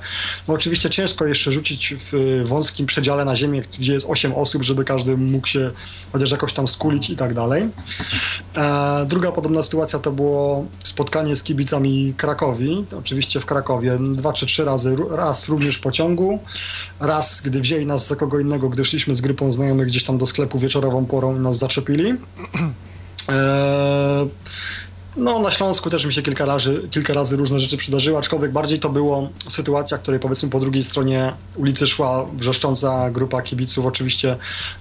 No 0.49 0.55
oczywiście 0.55 0.91
ciężko 0.91 1.27
jeszcze 1.27 1.53
rzucić 1.53 1.95
w 1.99 2.43
wąskim 2.45 2.87
przedziale 2.87 3.25
na 3.25 3.37
ziemię, 3.37 3.63
gdzie 3.79 3.93
jest 3.93 4.07
8 4.09 4.33
osób, 4.35 4.63
żeby 4.63 4.85
każdy 4.85 5.17
mógł 5.17 5.47
się 5.47 5.71
chociaż 6.13 6.31
jakoś 6.31 6.53
tam 6.53 6.69
skulić 6.69 7.11
i 7.11 7.17
tak 7.17 7.35
dalej. 7.35 7.69
E, 8.57 9.07
druga 9.09 9.33
podobna 9.33 9.63
sytuacja 9.63 9.99
to 9.99 10.13
było 10.13 10.67
spotkanie 10.85 11.37
z 11.37 11.43
kibicami 11.43 12.15
Krakowi, 12.17 12.85
oczywiście 12.99 13.41
w 13.41 13.47
Krakowie, 13.47 13.99
dwa 14.15 14.33
czy 14.33 14.47
trzy 14.47 14.65
razy, 14.65 14.97
raz 15.11 15.49
również 15.49 15.77
w 15.77 15.81
pociągu, 15.81 16.39
raz 17.01 17.43
gdy 17.45 17.61
wzięli 17.61 17.87
nas 17.87 18.09
za 18.09 18.17
kogo 18.17 18.41
innego, 18.41 18.69
gdy 18.69 18.85
szliśmy 18.85 19.17
z 19.17 19.21
grupą 19.21 19.53
znajomych 19.53 19.87
gdzieś 19.87 20.05
tam 20.05 20.19
do 20.19 20.27
sklepu 20.27 20.59
wieczorową 20.59 21.07
porą 21.07 21.37
i 21.37 21.41
nas 21.41 21.59
zaczepili. 21.59 22.15
Eee, 23.29 24.29
no, 25.17 25.39
na 25.39 25.51
Śląsku 25.51 25.91
też 25.91 26.07
mi 26.07 26.13
się 26.13 26.23
kilka 26.23 26.45
razy, 26.45 26.89
kilka 26.91 27.15
razy 27.15 27.37
różne 27.37 27.61
rzeczy 27.61 27.77
przydarzyły, 27.77 28.19
aczkolwiek 28.19 28.53
bardziej 28.53 28.79
to 28.81 28.89
było 28.89 29.29
sytuacja, 29.49 29.99
której 29.99 30.21
powiedzmy 30.21 30.49
po 30.49 30.61
drugiej 30.61 30.85
stronie 30.85 31.33
ulicy 31.57 31.87
szła 31.87 32.27
wrzeszcząca 32.37 33.11
grupa 33.11 33.43
kibiców. 33.43 33.87
Oczywiście 33.87 34.37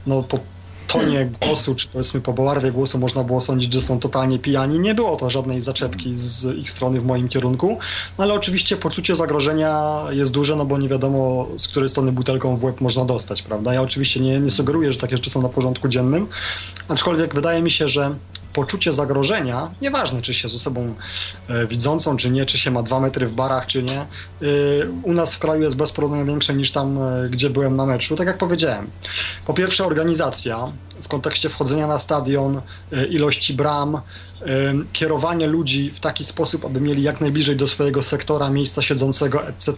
no, 0.07 0.23
po 0.23 0.39
tonie 0.87 1.29
głosu, 1.41 1.75
czy 1.75 1.87
powiedzmy 1.87 2.21
po 2.21 2.33
barwie 2.33 2.71
głosu 2.71 2.99
można 2.99 3.23
było 3.23 3.41
sądzić, 3.41 3.73
że 3.73 3.81
są 3.81 3.99
totalnie 3.99 4.39
pijani. 4.39 4.79
Nie 4.79 4.95
było 4.95 5.15
to 5.15 5.29
żadnej 5.29 5.61
zaczepki 5.61 6.13
z 6.15 6.57
ich 6.57 6.69
strony 6.69 7.01
w 7.01 7.05
moim 7.05 7.29
kierunku, 7.29 7.77
no, 8.17 8.23
ale 8.23 8.33
oczywiście 8.33 8.77
poczucie 8.77 9.15
zagrożenia 9.15 10.01
jest 10.09 10.31
duże, 10.31 10.55
no 10.55 10.65
bo 10.65 10.77
nie 10.77 10.89
wiadomo 10.89 11.47
z 11.57 11.67
której 11.67 11.89
strony 11.89 12.11
butelką 12.11 12.57
w 12.57 12.63
łeb 12.63 12.81
można 12.81 13.05
dostać, 13.05 13.41
prawda? 13.41 13.73
Ja 13.73 13.81
oczywiście 13.81 14.19
nie, 14.19 14.39
nie 14.39 14.51
sugeruję, 14.51 14.93
że 14.93 14.99
takie 14.99 15.17
rzeczy 15.17 15.29
są 15.29 15.41
na 15.41 15.49
porządku 15.49 15.87
dziennym, 15.87 16.27
aczkolwiek 16.87 17.35
wydaje 17.35 17.61
mi 17.61 17.71
się, 17.71 17.89
że 17.89 18.15
poczucie 18.55 18.93
zagrożenia, 18.93 19.71
nieważne 19.81 20.21
czy 20.21 20.33
się 20.33 20.49
ze 20.49 20.59
sobą 20.59 20.93
e, 21.47 21.67
widzącą, 21.67 22.17
czy 22.17 22.29
nie, 22.29 22.45
czy 22.45 22.57
się 22.57 22.71
ma 22.71 22.83
dwa 22.83 22.99
metry 22.99 23.27
w 23.27 23.33
barach, 23.33 23.65
czy 23.65 23.83
nie, 23.83 23.99
e, 23.99 24.05
u 25.03 25.13
nas 25.13 25.35
w 25.35 25.39
kraju 25.39 25.61
jest 25.61 25.75
bez 25.75 25.91
porównania 25.91 26.25
większe 26.25 26.55
niż 26.55 26.71
tam, 26.71 26.97
e, 26.97 27.29
gdzie 27.29 27.49
byłem 27.49 27.75
na 27.75 27.85
meczu. 27.85 28.15
Tak 28.15 28.27
jak 28.27 28.37
powiedziałem, 28.37 28.89
po 29.45 29.53
pierwsze 29.53 29.85
organizacja 29.85 30.71
w 31.01 31.07
kontekście 31.07 31.49
wchodzenia 31.49 31.87
na 31.87 31.99
stadion, 31.99 32.61
ilości 33.09 33.53
bram, 33.53 34.01
kierowanie 34.93 35.47
ludzi 35.47 35.91
w 35.91 35.99
taki 35.99 36.25
sposób, 36.25 36.65
aby 36.65 36.81
mieli 36.81 37.03
jak 37.03 37.21
najbliżej 37.21 37.55
do 37.55 37.67
swojego 37.67 38.03
sektora, 38.03 38.49
miejsca 38.49 38.81
siedzącego, 38.81 39.47
etc. 39.47 39.73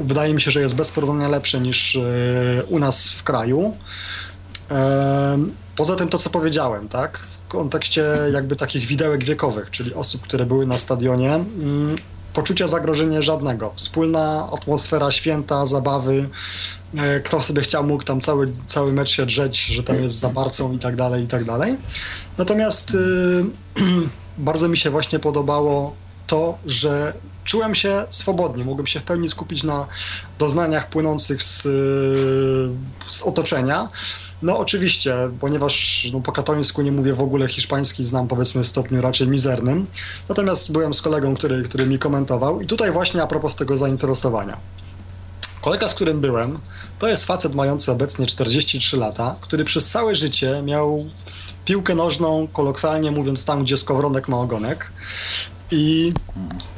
Wydaje 0.00 0.34
mi 0.34 0.40
się, 0.40 0.50
że 0.50 0.60
jest 0.60 0.74
bez 0.74 0.90
porównania 0.90 1.28
lepsze 1.28 1.60
niż 1.60 1.98
u 2.68 2.78
nas 2.78 3.10
w 3.10 3.22
kraju. 3.22 3.74
Poza 5.76 5.96
tym 5.96 6.08
to, 6.08 6.18
co 6.18 6.30
powiedziałem, 6.30 6.88
tak? 6.88 7.20
Kontekście 7.54 8.04
jakby 8.32 8.56
takich 8.56 8.86
widełek 8.86 9.24
wiekowych, 9.24 9.70
czyli 9.70 9.94
osób, 9.94 10.22
które 10.22 10.46
były 10.46 10.66
na 10.66 10.78
stadionie, 10.78 11.34
mm, 11.34 11.96
poczucia 12.34 12.68
zagrożenia 12.68 13.22
żadnego. 13.22 13.72
Wspólna 13.76 14.48
atmosfera 14.52 15.10
święta, 15.10 15.66
zabawy. 15.66 16.28
E, 16.96 17.20
kto 17.20 17.42
sobie 17.42 17.62
chciał, 17.62 17.84
mógł 17.84 18.04
tam 18.04 18.20
cały, 18.20 18.52
cały 18.66 18.92
mecz 18.92 19.10
się 19.10 19.26
drzeć, 19.26 19.66
że 19.66 19.82
tam 19.82 20.02
jest 20.02 20.18
za 20.18 20.28
barcą 20.28 20.72
i 20.72 20.78
tak 20.78 20.96
dalej, 20.96 21.24
i 21.24 21.26
tak 21.26 21.44
dalej. 21.44 21.76
Natomiast 22.38 22.96
yy, 23.76 23.84
bardzo 24.38 24.68
mi 24.68 24.76
się 24.76 24.90
właśnie 24.90 25.18
podobało 25.18 25.94
to, 26.26 26.58
że 26.66 27.12
czułem 27.44 27.74
się 27.74 28.04
swobodnie, 28.10 28.64
mogłem 28.64 28.86
się 28.86 29.00
w 29.00 29.04
pełni 29.04 29.28
skupić 29.28 29.62
na 29.62 29.86
doznaniach 30.38 30.90
płynących 30.90 31.42
z, 31.42 31.62
z 33.08 33.22
otoczenia. 33.22 33.88
No 34.44 34.58
oczywiście, 34.58 35.16
ponieważ 35.40 36.06
no, 36.12 36.20
po 36.20 36.32
katońsku 36.32 36.82
nie 36.82 36.92
mówię 36.92 37.14
w 37.14 37.20
ogóle 37.20 37.48
hiszpański, 37.48 38.04
znam 38.04 38.28
powiedzmy 38.28 38.64
w 38.64 38.68
stopniu 38.68 39.00
raczej 39.00 39.28
mizernym. 39.28 39.86
Natomiast 40.28 40.72
byłem 40.72 40.94
z 40.94 41.02
kolegą, 41.02 41.34
który, 41.34 41.62
który 41.62 41.86
mi 41.86 41.98
komentował 41.98 42.60
i 42.60 42.66
tutaj 42.66 42.92
właśnie 42.92 43.22
a 43.22 43.26
propos 43.26 43.56
tego 43.56 43.76
zainteresowania. 43.76 44.56
Kolega, 45.60 45.88
z 45.88 45.94
którym 45.94 46.20
byłem, 46.20 46.58
to 46.98 47.08
jest 47.08 47.24
facet 47.24 47.54
mający 47.54 47.92
obecnie 47.92 48.26
43 48.26 48.96
lata, 48.96 49.36
który 49.40 49.64
przez 49.64 49.86
całe 49.86 50.14
życie 50.14 50.62
miał 50.62 51.04
piłkę 51.64 51.94
nożną, 51.94 52.48
kolokwialnie 52.52 53.10
mówiąc, 53.10 53.44
tam, 53.44 53.64
gdzie 53.64 53.76
skowronek 53.76 54.28
ma 54.28 54.36
ogonek. 54.36 54.90
I 55.70 56.12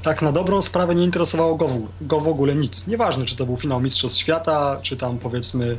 tak 0.02 0.22
na 0.22 0.32
dobrą 0.32 0.62
sprawę 0.62 0.94
nie 0.94 1.04
interesowało 1.04 1.54
go 1.54 1.68
w, 1.68 1.88
go 2.00 2.20
w 2.20 2.28
ogóle 2.28 2.54
nic. 2.54 2.86
Nieważne, 2.86 3.24
czy 3.24 3.36
to 3.36 3.46
był 3.46 3.56
finał 3.56 3.80
Mistrzostw 3.80 4.18
Świata, 4.18 4.78
czy 4.82 4.96
tam 4.96 5.18
powiedzmy 5.18 5.76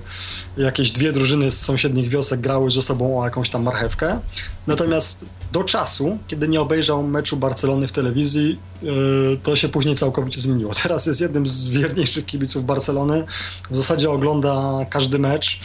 jakieś 0.57 0.91
dwie 0.91 1.13
drużyny 1.13 1.51
z 1.51 1.61
sąsiednich 1.61 2.09
wiosek 2.09 2.39
grały 2.39 2.71
ze 2.71 2.81
sobą 2.81 3.19
o 3.19 3.25
jakąś 3.25 3.49
tam 3.49 3.63
marchewkę. 3.63 4.19
Natomiast 4.67 5.19
do 5.51 5.63
czasu, 5.63 6.17
kiedy 6.27 6.47
nie 6.47 6.61
obejrzał 6.61 7.03
meczu 7.03 7.37
Barcelony 7.37 7.87
w 7.87 7.91
telewizji, 7.91 8.59
yy, 8.81 9.39
to 9.43 9.55
się 9.55 9.69
później 9.69 9.95
całkowicie 9.95 10.41
zmieniło. 10.41 10.73
Teraz 10.83 11.05
jest 11.05 11.21
jednym 11.21 11.47
z 11.47 11.69
wierniejszych 11.69 12.25
kibiców 12.25 12.65
Barcelony. 12.65 13.25
W 13.71 13.77
zasadzie 13.77 14.11
ogląda 14.11 14.85
każdy 14.89 15.19
mecz. 15.19 15.59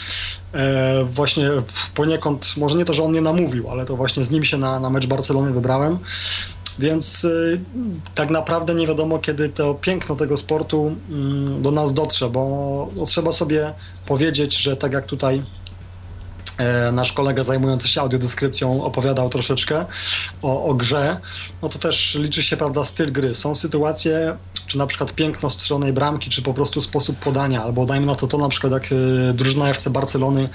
Yy, 0.55 0.61
właśnie 1.05 1.51
poniekąd, 1.95 2.57
może 2.57 2.77
nie 2.77 2.85
to, 2.85 2.93
że 2.93 3.03
on 3.03 3.11
mnie 3.11 3.21
namówił, 3.21 3.71
ale 3.71 3.87
to 3.87 3.97
właśnie 3.97 4.25
z 4.25 4.31
nim 4.31 4.45
się 4.45 4.59
na, 4.59 4.81
na 4.81 4.91
mecz 4.91 5.07
Barcelony 5.07 5.53
wybrałem. 5.53 5.99
Więc 6.79 7.25
y, 7.25 7.61
tak 8.15 8.31
naprawdę 8.31 8.75
nie 8.75 8.87
wiadomo, 8.87 9.19
kiedy 9.19 9.49
to 9.49 9.75
piękno 9.75 10.17
tego 10.17 10.37
sportu 10.37 10.97
mm, 11.11 11.63
do 11.63 11.71
nas 11.71 11.95
dotrze, 11.95 12.31
bo 12.31 12.89
trzeba 13.07 13.33
sobie 13.33 13.73
powiedzieć, 14.07 14.57
że 14.57 14.77
tak 14.77 14.93
jak 14.93 15.07
tutaj 15.07 15.43
e, 16.59 16.93
nasz 16.93 17.13
kolega 17.13 17.45
zajmujący 17.45 17.89
się 17.89 18.01
audiodeskrypcją 18.01 18.85
opowiadał 18.85 19.29
troszeczkę 19.29 19.85
o, 20.43 20.65
o 20.65 20.75
grze, 20.75 21.17
no 21.63 21.69
to 21.69 21.79
też 21.79 22.15
liczy 22.15 22.43
się, 22.43 22.57
prawda, 22.57 22.85
styl 22.85 23.13
gry. 23.13 23.35
Są 23.35 23.55
sytuacje, 23.55 24.37
czy 24.67 24.79
na 24.79 24.87
przykład 24.87 25.13
piękno 25.13 25.51
strzelonej 25.51 25.93
bramki, 25.93 26.31
czy 26.31 26.43
po 26.43 26.55
prostu 26.55 26.81
sposób 26.81 27.17
podania, 27.17 27.63
albo 27.63 27.87
dajmy 27.87 28.07
na 28.07 28.15
to 28.15 28.27
to 28.27 28.39
na 28.39 28.49
przykład 28.49 28.73
jak 28.73 28.89
e, 28.93 29.33
drużyna 29.33 29.69
FC 29.69 29.91
Barcelony 29.91 30.49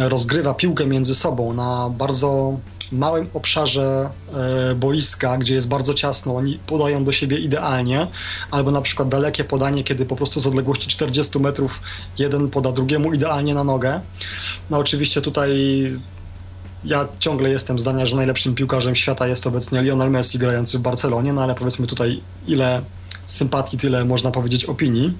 e, 0.00 0.08
rozgrywa 0.08 0.54
piłkę 0.54 0.86
między 0.86 1.14
sobą 1.14 1.52
na 1.52 1.90
bardzo 1.98 2.58
małym 2.92 3.28
obszarze 3.34 4.10
e, 4.34 4.74
boiska, 4.74 5.38
gdzie 5.38 5.54
jest 5.54 5.68
bardzo 5.68 5.94
ciasno, 5.94 6.36
oni 6.36 6.58
podają 6.66 7.04
do 7.04 7.12
siebie 7.12 7.38
idealnie, 7.38 8.06
albo 8.50 8.70
na 8.70 8.82
przykład 8.82 9.08
dalekie 9.08 9.44
podanie, 9.44 9.84
kiedy 9.84 10.06
po 10.06 10.16
prostu 10.16 10.40
z 10.40 10.46
odległości 10.46 10.88
40 10.88 11.38
metrów 11.38 11.80
jeden 12.18 12.50
poda 12.50 12.72
drugiemu 12.72 13.12
idealnie 13.12 13.54
na 13.54 13.64
nogę. 13.64 14.00
No 14.70 14.78
oczywiście 14.78 15.22
tutaj 15.22 15.50
ja 16.84 17.08
ciągle 17.18 17.50
jestem 17.50 17.78
zdania, 17.78 18.06
że 18.06 18.16
najlepszym 18.16 18.54
piłkarzem 18.54 18.94
świata 18.94 19.26
jest 19.26 19.46
obecnie 19.46 19.82
Lionel 19.82 20.10
Messi 20.10 20.38
grający 20.38 20.78
w 20.78 20.80
Barcelonie, 20.80 21.32
no 21.32 21.42
ale 21.42 21.54
powiedzmy 21.54 21.86
tutaj 21.86 22.20
ile 22.46 22.82
sympatii, 23.26 23.78
tyle 23.78 24.04
można 24.04 24.30
powiedzieć 24.30 24.64
opinii. 24.64 25.14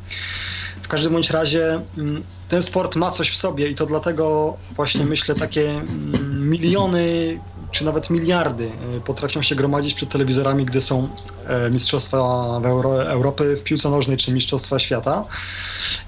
W 0.83 0.89
każdym 0.89 1.13
bądź 1.13 1.31
razie 1.31 1.81
mm, 1.99 2.23
ten 2.49 2.63
sport 2.63 2.97
ma 2.97 3.11
coś 3.11 3.31
w 3.31 3.37
sobie 3.37 3.69
i 3.69 3.75
to 3.75 3.87
dlatego 3.87 4.57
właśnie 4.77 5.05
myślę 5.05 5.35
takie 5.35 5.71
mm, 5.71 6.51
miliony 6.51 7.39
czy 7.73 7.85
nawet 7.85 8.11
miliardy 8.11 8.71
e, 8.97 9.01
potrafią 9.01 9.43
się 9.43 9.55
gromadzić 9.55 9.95
przed 9.95 10.09
telewizorami, 10.09 10.65
gdy 10.65 10.81
są 10.81 11.09
e, 11.47 11.71
Mistrzostwa 11.71 12.19
Euro 12.65 13.11
Europy 13.11 13.57
w 13.57 13.63
piłce 13.63 13.91
nożnej 13.91 14.17
czy 14.17 14.33
Mistrzostwa 14.33 14.79
Świata. 14.79 15.25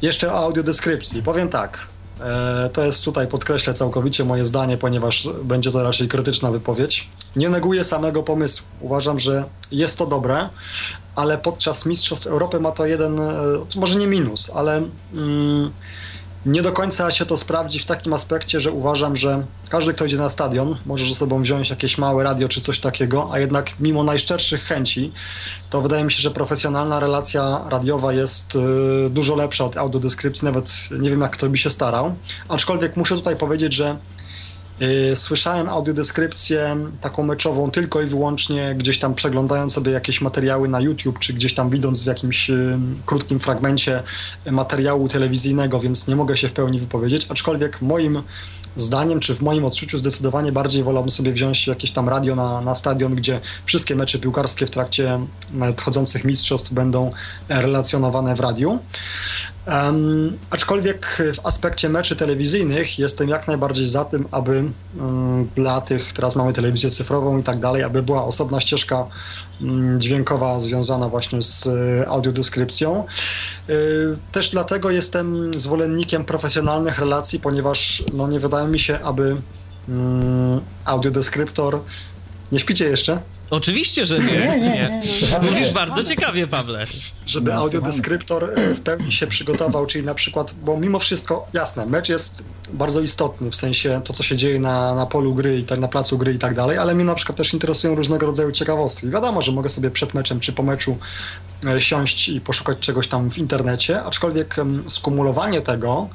Jeszcze 0.02 0.32
o 0.32 0.36
audiodeskrypcji. 0.38 1.22
Powiem 1.22 1.48
tak, 1.48 1.86
e, 2.20 2.70
to 2.72 2.84
jest 2.84 3.04
tutaj, 3.04 3.26
podkreślę 3.26 3.74
całkowicie 3.74 4.24
moje 4.24 4.46
zdanie, 4.46 4.76
ponieważ 4.76 5.28
będzie 5.44 5.72
to 5.72 5.82
raczej 5.82 6.08
krytyczna 6.08 6.50
wypowiedź. 6.50 7.08
Nie 7.36 7.48
neguję 7.48 7.84
samego 7.84 8.22
pomysłu. 8.22 8.66
Uważam, 8.80 9.18
że 9.18 9.44
jest 9.72 9.98
to 9.98 10.06
dobre, 10.06 10.48
ale 11.16 11.38
podczas 11.38 11.86
Mistrzostw 11.86 12.26
Europy 12.26 12.60
ma 12.60 12.70
to 12.72 12.86
jeden, 12.86 13.20
może 13.76 13.94
nie 13.94 14.06
minus, 14.06 14.50
ale. 14.54 14.82
Mm, 15.12 15.70
nie 16.46 16.62
do 16.62 16.72
końca 16.72 17.10
się 17.10 17.26
to 17.26 17.36
sprawdzi 17.36 17.78
w 17.78 17.84
takim 17.84 18.12
aspekcie, 18.12 18.60
że 18.60 18.72
uważam, 18.72 19.16
że 19.16 19.44
każdy, 19.68 19.94
kto 19.94 20.04
idzie 20.04 20.16
na 20.16 20.28
stadion, 20.28 20.76
może 20.86 21.06
ze 21.06 21.14
sobą 21.14 21.42
wziąć 21.42 21.70
jakieś 21.70 21.98
małe 21.98 22.24
radio 22.24 22.48
czy 22.48 22.60
coś 22.60 22.80
takiego, 22.80 23.28
a 23.32 23.38
jednak 23.38 23.70
mimo 23.80 24.04
najszczerszych 24.04 24.64
chęci, 24.64 25.12
to 25.70 25.80
wydaje 25.80 26.04
mi 26.04 26.12
się, 26.12 26.22
że 26.22 26.30
profesjonalna 26.30 27.00
relacja 27.00 27.60
radiowa 27.68 28.12
jest 28.12 28.56
y, 28.56 29.10
dużo 29.10 29.34
lepsza 29.34 29.64
od 29.64 29.76
audiodeskrypcji, 29.76 30.44
nawet 30.44 30.72
nie 31.00 31.10
wiem, 31.10 31.20
jak 31.20 31.30
kto 31.30 31.48
by 31.48 31.56
się 31.56 31.70
starał. 31.70 32.14
Aczkolwiek 32.48 32.96
muszę 32.96 33.14
tutaj 33.14 33.36
powiedzieć, 33.36 33.74
że 33.74 33.96
słyszałem 35.14 35.68
audiodeskrypcję 35.68 36.76
taką 37.00 37.22
meczową 37.22 37.70
tylko 37.70 38.02
i 38.02 38.06
wyłącznie 38.06 38.74
gdzieś 38.78 38.98
tam 38.98 39.14
przeglądając 39.14 39.72
sobie 39.72 39.92
jakieś 39.92 40.20
materiały 40.20 40.68
na 40.68 40.80
YouTube, 40.80 41.18
czy 41.18 41.32
gdzieś 41.32 41.54
tam 41.54 41.70
widząc 41.70 42.04
w 42.04 42.06
jakimś 42.06 42.50
y, 42.50 42.78
krótkim 43.06 43.40
fragmencie 43.40 44.02
materiału 44.50 45.08
telewizyjnego, 45.08 45.80
więc 45.80 46.08
nie 46.08 46.16
mogę 46.16 46.36
się 46.36 46.48
w 46.48 46.52
pełni 46.52 46.78
wypowiedzieć, 46.78 47.26
aczkolwiek 47.30 47.82
moim 47.82 48.22
zdaniem, 48.76 49.20
czy 49.20 49.34
w 49.34 49.42
moim 49.42 49.64
odczuciu 49.64 49.98
zdecydowanie 49.98 50.52
bardziej 50.52 50.82
wolałbym 50.82 51.10
sobie 51.10 51.32
wziąć 51.32 51.66
jakieś 51.66 51.90
tam 51.90 52.08
radio 52.08 52.36
na, 52.36 52.60
na 52.60 52.74
stadion, 52.74 53.14
gdzie 53.14 53.40
wszystkie 53.64 53.96
mecze 53.96 54.18
piłkarskie 54.18 54.66
w 54.66 54.70
trakcie 54.70 55.18
nadchodzących 55.52 56.24
mistrzostw 56.24 56.72
będą 56.72 57.12
relacjonowane 57.48 58.36
w 58.36 58.40
radiu. 58.40 58.78
Um, 59.66 60.38
aczkolwiek 60.50 61.22
w 61.34 61.46
aspekcie 61.46 61.88
meczy 61.88 62.16
telewizyjnych 62.16 62.98
jestem 62.98 63.28
jak 63.28 63.48
najbardziej 63.48 63.86
za 63.86 64.04
tym, 64.04 64.28
aby 64.30 64.64
um, 65.00 65.48
dla 65.56 65.80
tych, 65.80 66.12
teraz 66.12 66.36
mamy 66.36 66.52
telewizję 66.52 66.90
cyfrową 66.90 67.38
i 67.38 67.42
tak 67.42 67.60
dalej, 67.60 67.82
aby 67.82 68.02
była 68.02 68.24
osobna 68.24 68.60
ścieżka 68.60 69.06
um, 69.60 70.00
dźwiękowa 70.00 70.60
związana 70.60 71.08
właśnie 71.08 71.42
z 71.42 71.66
y, 71.66 72.08
audiodeskrypcją. 72.08 73.04
Y, 73.70 74.16
też 74.32 74.50
dlatego 74.50 74.90
jestem 74.90 75.58
zwolennikiem 75.60 76.24
profesjonalnych 76.24 76.98
relacji, 76.98 77.40
ponieważ 77.40 78.04
no, 78.12 78.28
nie 78.28 78.40
wydaje 78.40 78.68
mi 78.68 78.78
się, 78.78 78.98
aby 79.00 79.36
audiodeskryptor... 80.84 81.80
Nie 82.52 82.60
śpicie 82.60 82.84
jeszcze? 82.84 83.20
Oczywiście, 83.54 84.06
że 84.06 84.18
nie. 84.18 84.24
nie, 84.24 84.58
nie, 84.58 85.00
nie. 85.40 85.50
Mówisz 85.50 85.72
bardzo 85.72 86.02
ciekawie, 86.02 86.46
Pawle. 86.46 86.84
Żeby 87.26 87.54
audiodeskryptor 87.54 88.50
e, 88.56 88.74
w 88.74 88.80
pełni 88.80 89.12
się 89.12 89.26
przygotował, 89.26 89.86
czyli 89.86 90.04
na 90.04 90.14
przykład, 90.14 90.54
bo 90.62 90.76
mimo 90.76 90.98
wszystko, 90.98 91.46
jasne, 91.52 91.86
mecz 91.86 92.08
jest 92.08 92.44
bardzo 92.72 93.00
istotny, 93.00 93.50
w 93.50 93.56
sensie 93.56 94.00
to, 94.04 94.12
co 94.12 94.22
się 94.22 94.36
dzieje 94.36 94.60
na, 94.60 94.94
na 94.94 95.06
polu 95.06 95.34
gry 95.34 95.58
i 95.58 95.64
tak 95.64 95.78
na 95.78 95.88
placu 95.88 96.18
gry 96.18 96.32
i 96.32 96.38
tak 96.38 96.54
dalej, 96.54 96.78
ale 96.78 96.94
mnie 96.94 97.04
na 97.04 97.14
przykład 97.14 97.38
też 97.38 97.52
interesują 97.52 97.94
różnego 97.94 98.26
rodzaju 98.26 98.52
ciekawostki. 98.52 99.10
Wiadomo, 99.10 99.42
że 99.42 99.52
mogę 99.52 99.68
sobie 99.68 99.90
przed 99.90 100.14
meczem 100.14 100.40
czy 100.40 100.52
po 100.52 100.62
meczu 100.62 100.98
e, 101.66 101.80
siąść 101.80 102.28
i 102.28 102.40
poszukać 102.40 102.78
czegoś 102.78 103.08
tam 103.08 103.30
w 103.30 103.38
internecie, 103.38 104.02
aczkolwiek 104.02 104.56
skumulowanie 104.88 105.60
tego 105.60 106.08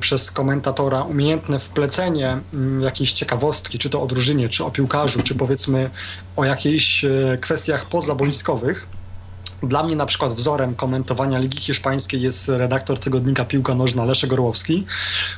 przez 0.00 0.30
komentatora 0.30 1.02
umiejętne 1.02 1.58
wplecenie 1.58 2.38
mm, 2.54 2.82
jakiejś 2.82 3.12
ciekawostki, 3.12 3.78
czy 3.78 3.90
to 3.90 4.02
o 4.02 4.06
drużynie, 4.06 4.48
czy 4.48 4.64
o 4.64 4.70
piłkarzu, 4.70 5.22
czy 5.22 5.34
powiedzmy 5.34 5.90
o 6.36 6.44
jakichś 6.44 7.04
e, 7.04 7.38
kwestiach 7.40 7.86
pozaboiskowych. 7.86 8.86
Dla 9.62 9.82
mnie 9.82 9.96
na 9.96 10.06
przykład 10.06 10.32
wzorem 10.32 10.74
komentowania 10.74 11.38
Ligi 11.38 11.60
Hiszpańskiej 11.60 12.22
jest 12.22 12.48
redaktor 12.48 12.98
tygodnika 12.98 13.44
Piłka 13.44 13.74
Nożna 13.74 14.04
Leszek 14.04 14.32
Orłowski, 14.32 14.86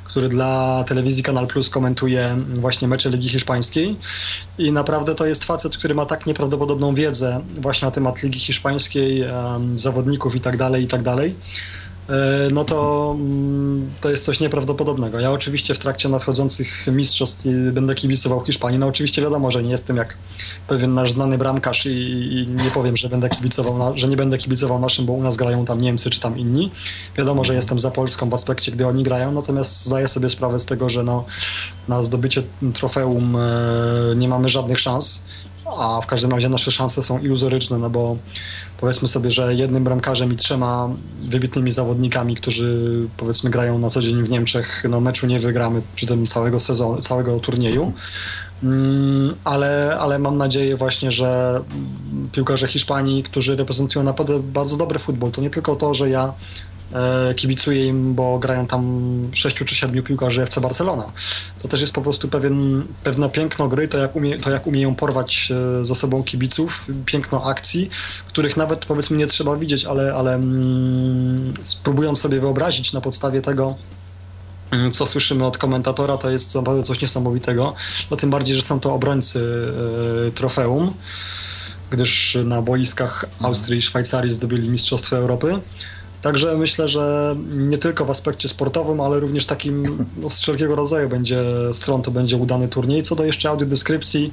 który 0.05 0.28
dla 0.28 0.84
telewizji 0.88 1.22
Kanal 1.22 1.47
Plus 1.47 1.70
komentuje 1.70 2.36
właśnie 2.55 2.88
mecze 2.88 3.11
Ligi 3.11 3.28
Hiszpańskiej 3.28 3.97
i 4.59 4.72
naprawdę 4.72 5.14
to 5.14 5.26
jest 5.26 5.45
facet, 5.45 5.76
który 5.76 5.95
ma 5.95 6.07
tak 6.07 6.26
nieprawdopodobną 6.26 6.95
wiedzę 6.95 7.40
właśnie 7.61 7.86
na 7.86 7.92
temat 7.92 8.22
Ligi 8.22 8.38
Hiszpańskiej, 8.38 9.24
zawodników 9.74 10.36
i 10.36 10.40
tak 10.40 10.57
dalej, 10.57 10.84
i 10.84 10.86
tak 10.86 11.03
dalej 11.03 11.34
E, 11.84 11.84
no 12.52 12.64
to, 12.64 13.11
mm, 13.18 13.90
to 14.00 14.11
jest 14.11 14.24
coś 14.24 14.40
nieprawdopodobnego. 14.40 15.20
Ja 15.20 15.30
oczywiście 15.30 15.74
w 15.74 15.78
trakcie 15.78 16.09
nadchodzących 16.09 16.86
mistrzostw 16.86 17.46
będę 17.72 17.94
kibicował 17.94 18.44
Hiszpanii. 18.44 18.78
No 18.78 18.86
oczywiście 18.86 19.22
wiadomo, 19.22 19.50
że 19.50 19.62
nie 19.62 19.70
jestem 19.70 19.96
jak 19.96 20.16
pewien 20.68 20.94
nasz 20.94 21.12
znany 21.12 21.38
bramkarz 21.38 21.86
i, 21.86 21.90
i 21.90 22.46
nie 22.46 22.70
powiem, 22.70 22.96
że 22.96 23.09
będę 23.09 23.28
kibicował, 23.28 23.78
na, 23.78 23.96
że 23.96 24.09
nie 24.09 24.16
będę 24.16 24.38
kibicował 24.38 24.80
naszym, 24.80 25.07
bo 25.07 25.12
u 25.12 25.22
nas 25.22 25.36
grają 25.36 25.64
tam 25.64 25.80
Niemcy 25.80 26.11
czy 26.11 26.20
tam 26.20 26.38
inni. 26.38 26.70
Wiadomo, 27.16 27.44
że 27.44 27.55
jestem 27.55 27.78
za 27.78 27.90
Polską 27.90 28.30
w 28.30 28.34
aspekcie, 28.34 28.72
gdy 28.72 28.86
oni 28.86 29.02
grają, 29.02 29.32
natomiast 29.32 29.84
zdaję 29.84 30.09
sobie 30.09 30.30
sprawę 30.30 30.59
z 30.59 30.64
tego, 30.64 30.88
że 30.88 31.02
no, 31.02 31.24
na 31.88 32.02
zdobycie 32.02 32.42
trofeum 32.74 33.36
e, 33.36 33.40
nie 34.16 34.28
mamy 34.28 34.48
żadnych 34.48 34.80
szans 34.80 35.24
a 35.66 36.00
w 36.00 36.06
każdym 36.06 36.30
razie 36.30 36.48
nasze 36.48 36.70
szanse 36.70 37.02
są 37.02 37.18
iluzoryczne, 37.18 37.78
no 37.78 37.90
bo 37.90 38.16
powiedzmy 38.80 39.08
sobie, 39.08 39.30
że 39.30 39.54
jednym 39.54 39.84
bramkarzem 39.84 40.32
i 40.32 40.36
trzema 40.36 40.88
wybitnymi 41.20 41.72
zawodnikami, 41.72 42.36
którzy 42.36 43.00
powiedzmy 43.16 43.50
grają 43.50 43.78
na 43.78 43.90
co 43.90 44.00
dzień 44.02 44.22
w 44.22 44.30
Niemczech, 44.30 44.84
no 44.88 45.00
meczu 45.00 45.26
nie 45.26 45.40
wygramy 45.40 45.82
przy 45.94 46.06
tym 46.06 46.26
całego 46.26 46.60
sezonu, 46.60 47.00
całego 47.00 47.40
turnieju. 47.40 47.92
Mm, 48.62 49.34
ale, 49.44 49.96
ale 50.00 50.18
mam 50.18 50.38
nadzieję 50.38 50.76
właśnie, 50.76 51.12
że 51.12 51.60
piłkarze 52.32 52.68
Hiszpanii, 52.68 53.22
którzy 53.22 53.56
reprezentują 53.56 54.04
naprawdę 54.04 54.40
bardzo 54.40 54.76
dobry 54.76 54.98
futbol, 54.98 55.30
to 55.30 55.40
nie 55.40 55.50
tylko 55.50 55.76
to, 55.76 55.94
że 55.94 56.08
ja 56.08 56.32
kibicuję 57.37 57.87
im, 57.87 58.14
bo 58.14 58.39
grają 58.39 58.66
tam 58.66 58.85
sześciu 59.32 59.64
czy 59.64 59.74
siedmiu 59.74 60.03
piłkarzy 60.03 60.43
FC 60.43 60.61
Barcelona. 60.61 61.12
To 61.62 61.68
też 61.68 61.80
jest 61.80 61.93
po 61.93 62.03
prostu 62.03 62.28
pewien, 62.28 62.85
pewne 63.05 63.30
piękno 63.30 63.68
gry, 63.68 63.89
to 63.89 63.99
jak, 63.99 64.16
umie, 64.16 64.39
to 64.39 64.51
jak 64.51 64.66
umieją 64.66 64.95
porwać 64.95 65.53
e, 65.80 65.85
ze 65.85 65.95
sobą 65.95 66.22
kibiców, 66.22 66.87
piękno 67.07 67.45
akcji, 67.45 67.91
których 68.26 68.57
nawet 68.57 68.87
powiedzmy 68.87 69.16
nie 69.16 69.26
trzeba 69.26 69.57
widzieć, 69.57 69.85
ale, 69.85 70.14
ale 70.14 70.35
mm, 70.35 71.55
spróbując 71.64 72.20
sobie 72.20 72.41
wyobrazić 72.41 72.93
na 72.93 73.01
podstawie 73.01 73.43
tego, 73.43 73.74
mm, 74.70 74.93
co 74.93 75.07
słyszymy 75.07 75.47
od 75.47 75.59
komentatora, 75.59 76.16
to 76.16 76.30
jest 76.30 76.55
naprawdę 76.55 76.82
coś 76.82 77.01
niesamowitego. 77.01 77.74
No 78.11 78.16
tym 78.16 78.30
bardziej, 78.30 78.57
że 78.57 78.62
są 78.62 78.80
to 78.80 78.95
obrońcy 78.95 79.72
e, 80.28 80.30
trofeum, 80.30 80.95
gdyż 81.91 82.39
na 82.45 82.62
boiskach 82.62 83.24
Austrii 83.41 83.78
i 83.78 83.82
Szwajcarii 83.82 84.30
zdobyli 84.30 84.68
Mistrzostwo 84.68 85.16
Europy. 85.16 85.59
Także 86.24 86.56
myślę, 86.56 86.88
że 86.88 87.36
nie 87.50 87.78
tylko 87.78 88.04
w 88.04 88.10
aspekcie 88.10 88.48
sportowym, 88.48 89.00
ale 89.00 89.20
również 89.20 89.46
takim 89.46 90.06
no, 90.16 90.30
z 90.30 90.40
wszelkiego 90.40 90.76
rodzaju 90.76 91.08
będzie 91.08 91.42
stron 91.72 92.02
to 92.02 92.10
będzie 92.10 92.36
udany 92.36 92.68
turniej. 92.68 93.02
Co 93.02 93.16
do 93.16 93.24
jeszcze 93.24 93.48
audiodeskrypcji, 93.48 94.32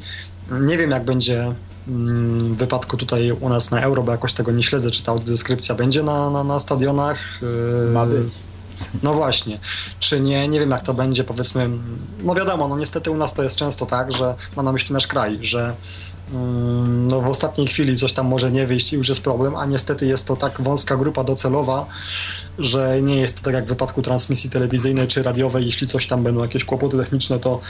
nie 0.52 0.78
wiem 0.78 0.92
jak 0.92 1.06
będzie 1.06 1.56
mm, 1.88 2.56
w 2.56 2.58
wypadku 2.58 2.98
tutaj 2.98 3.32
u 3.32 3.50
nas 3.50 3.72
na 3.72 3.82
Euro, 3.82 4.04
bo 4.04 4.12
jakoś 4.12 4.34
tego 4.34 4.52
nie 4.52 4.64
śledzę, 4.64 4.92
czy 4.92 5.04
ta 5.04 5.12
audiodeskrypcja 5.12 5.76
będzie 5.76 6.04
na, 6.04 6.30
na, 6.30 6.44
na 6.44 6.60
stadionach. 6.60 7.18
Y, 7.44 7.92
Ma 7.92 8.06
być. 8.06 8.34
No 9.04 9.14
właśnie, 9.14 9.60
czy 10.00 10.20
nie, 10.20 10.48
nie 10.48 10.60
wiem 10.60 10.72
jak 10.72 10.82
to 10.82 10.94
będzie, 10.94 11.24
powiedzmy, 11.24 11.70
no 12.24 12.36
wiadomo, 12.36 12.68
no 12.68 12.78
niestety 12.78 13.12
u 13.12 13.18
nas 13.18 13.34
to 13.34 13.44
jest 13.44 13.56
często 13.56 13.86
tak, 13.86 14.12
że 14.12 14.36
ma 14.56 14.64
na 14.64 14.72
myśli 14.72 14.94
nasz 14.94 15.08
kraj, 15.08 15.40
że 15.42 15.76
no 16.88 17.22
w 17.22 17.28
ostatniej 17.28 17.68
chwili 17.68 17.98
coś 17.98 18.14
tam 18.14 18.28
może 18.28 18.52
nie 18.52 18.68
wyjść 18.68 18.94
i 18.94 18.96
już 18.96 19.10
jest 19.10 19.22
problem, 19.22 19.56
a 19.56 19.66
niestety 19.66 20.06
jest 20.06 20.28
to 20.28 20.36
tak 20.36 20.62
wąska 20.62 20.98
grupa 20.98 21.24
docelowa, 21.24 21.86
że 22.60 23.02
nie 23.02 23.16
jest 23.16 23.38
to 23.38 23.44
tak 23.44 23.54
jak 23.54 23.66
w 23.66 23.70
wypadku 23.70 24.02
transmisji 24.02 24.50
telewizyjnej 24.50 25.08
czy 25.08 25.24
radiowej, 25.24 25.66
jeśli 25.66 25.88
coś 25.88 26.08
tam 26.08 26.24
będą 26.24 26.42
jakieś 26.42 26.66
kłopoty 26.66 26.98
techniczne, 26.98 27.40
to 27.40 27.62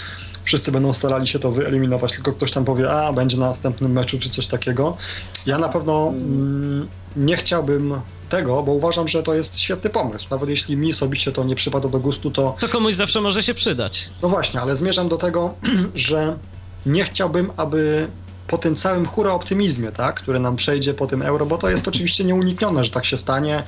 wszyscy 0.43 0.71
będą 0.71 0.93
starali 0.93 1.27
się 1.27 1.39
to 1.39 1.51
wyeliminować, 1.51 2.11
tylko 2.11 2.33
ktoś 2.33 2.51
tam 2.51 2.65
powie, 2.65 2.91
a 2.91 3.13
będzie 3.13 3.37
na 3.37 3.47
następnym 3.47 3.91
meczu 3.91 4.19
czy 4.19 4.29
coś 4.29 4.47
takiego. 4.47 4.97
Ja 5.45 5.57
na 5.57 5.69
pewno 5.69 6.07
mm, 6.07 6.87
nie 7.15 7.37
chciałbym 7.37 8.01
tego, 8.29 8.63
bo 8.63 8.71
uważam, 8.71 9.07
że 9.07 9.23
to 9.23 9.33
jest 9.33 9.59
świetny 9.59 9.89
pomysł. 9.89 10.27
Nawet 10.31 10.49
jeśli 10.49 10.77
mi 10.77 10.91
osobiście 10.91 11.31
to 11.31 11.43
nie 11.43 11.55
przypada 11.55 11.89
do 11.89 11.99
gustu, 11.99 12.31
to. 12.31 12.55
To 12.59 12.67
komuś 12.67 12.93
zawsze 12.93 13.21
może 13.21 13.43
się 13.43 13.53
przydać. 13.53 14.09
No 14.21 14.29
właśnie, 14.29 14.61
ale 14.61 14.75
zmierzam 14.75 15.09
do 15.09 15.17
tego, 15.17 15.53
że 15.95 16.37
nie 16.85 17.03
chciałbym, 17.03 17.51
aby 17.57 18.07
po 18.51 18.57
tym 18.57 18.75
całym 18.75 19.05
hura 19.05 19.31
optymizmie, 19.31 19.91
tak, 19.91 20.15
który 20.15 20.39
nam 20.39 20.55
przejdzie 20.55 20.93
po 20.93 21.07
tym 21.07 21.21
euro, 21.21 21.45
bo 21.45 21.57
to 21.57 21.69
jest 21.69 21.87
oczywiście 21.87 22.23
nieuniknione, 22.23 22.85
że 22.85 22.91
tak 22.91 23.05
się 23.05 23.17
stanie. 23.17 23.63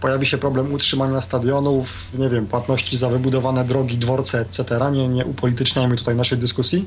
Pojawi 0.00 0.26
się 0.26 0.38
problem 0.38 0.72
utrzymania 0.72 1.20
stadionów, 1.20 2.08
nie 2.14 2.28
wiem, 2.28 2.46
płatności 2.46 2.96
za 2.96 3.08
wybudowane 3.08 3.64
drogi, 3.64 3.98
dworce, 3.98 4.40
etc. 4.40 4.90
Nie, 4.92 5.08
nie 5.08 5.24
upolityczniajmy 5.24 5.96
tutaj 5.96 6.16
naszej 6.16 6.38
dyskusji. 6.38 6.86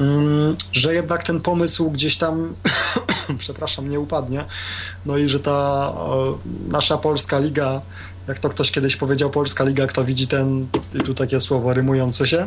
Mm, 0.00 0.56
że 0.72 0.94
jednak 0.94 1.22
ten 1.22 1.40
pomysł 1.40 1.90
gdzieś 1.90 2.16
tam, 2.16 2.54
przepraszam, 3.38 3.90
nie 3.90 4.00
upadnie. 4.00 4.44
No 5.06 5.16
i 5.16 5.28
że 5.28 5.40
ta 5.40 5.92
nasza 6.68 6.98
polska 6.98 7.38
liga, 7.38 7.80
jak 8.28 8.38
to 8.38 8.48
ktoś 8.48 8.70
kiedyś 8.70 8.96
powiedział, 8.96 9.30
polska 9.30 9.64
liga, 9.64 9.86
kto 9.86 10.04
widzi 10.04 10.26
ten, 10.26 10.66
i 10.94 10.98
tu 10.98 11.14
takie 11.14 11.40
słowo 11.40 11.74
rymujące 11.74 12.28
się, 12.28 12.46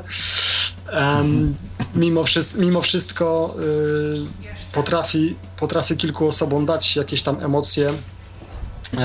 um, 0.93 1.55
mimo, 1.95 2.23
mimo 2.57 2.82
wszystko 2.82 3.55
y, 3.59 4.71
potrafi, 4.73 5.36
potrafi 5.59 5.97
kilku 5.97 6.27
osobom 6.27 6.65
dać 6.65 6.95
jakieś 6.95 7.21
tam 7.21 7.43
emocje, 7.43 7.89
y, 7.89 8.97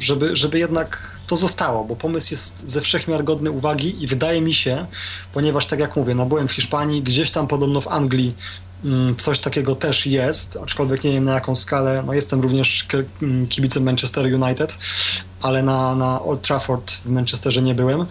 żeby, 0.00 0.36
żeby 0.36 0.58
jednak 0.58 1.18
to 1.26 1.36
zostało, 1.36 1.84
bo 1.84 1.96
pomysł 1.96 2.28
jest 2.30 2.70
ze 2.70 2.80
wszechmiar 2.80 3.24
godny 3.24 3.50
uwagi 3.50 4.02
i 4.02 4.06
wydaje 4.06 4.40
mi 4.40 4.54
się, 4.54 4.86
ponieważ 5.32 5.66
tak 5.66 5.80
jak 5.80 5.96
mówię, 5.96 6.14
no 6.14 6.26
byłem 6.26 6.48
w 6.48 6.52
Hiszpanii, 6.52 7.02
gdzieś 7.02 7.30
tam 7.30 7.48
podobno 7.48 7.80
w 7.80 7.88
Anglii 7.88 8.34
coś 9.18 9.38
takiego 9.38 9.74
też 9.74 10.06
jest, 10.06 10.58
aczkolwiek 10.62 11.04
nie 11.04 11.12
wiem 11.12 11.24
na 11.24 11.34
jaką 11.34 11.56
skalę. 11.56 12.02
No 12.06 12.14
jestem 12.14 12.40
również 12.40 12.86
mm, 13.22 13.46
kibicem 13.46 13.82
Manchester 13.82 14.24
United, 14.42 14.78
ale 15.42 15.62
na, 15.62 15.94
na 15.94 16.22
Old 16.22 16.42
Trafford 16.42 16.92
w 16.92 17.06
Manchesterze 17.06 17.62
nie 17.62 17.74
byłem. 17.74 18.06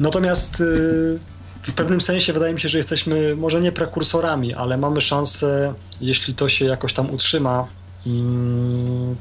Natomiast 0.00 0.60
y, 0.60 1.18
w 1.62 1.72
pewnym 1.72 2.00
sensie 2.00 2.32
wydaje 2.32 2.54
mi 2.54 2.60
się, 2.60 2.68
że 2.68 2.78
jesteśmy 2.78 3.36
może 3.36 3.60
nie 3.60 3.72
prekursorami, 3.72 4.54
ale 4.54 4.78
mamy 4.78 5.00
szansę, 5.00 5.74
jeśli 6.00 6.34
to 6.34 6.48
się 6.48 6.64
jakoś 6.64 6.94
tam 6.94 7.10
utrzyma, 7.10 7.66
mm, 8.06 9.16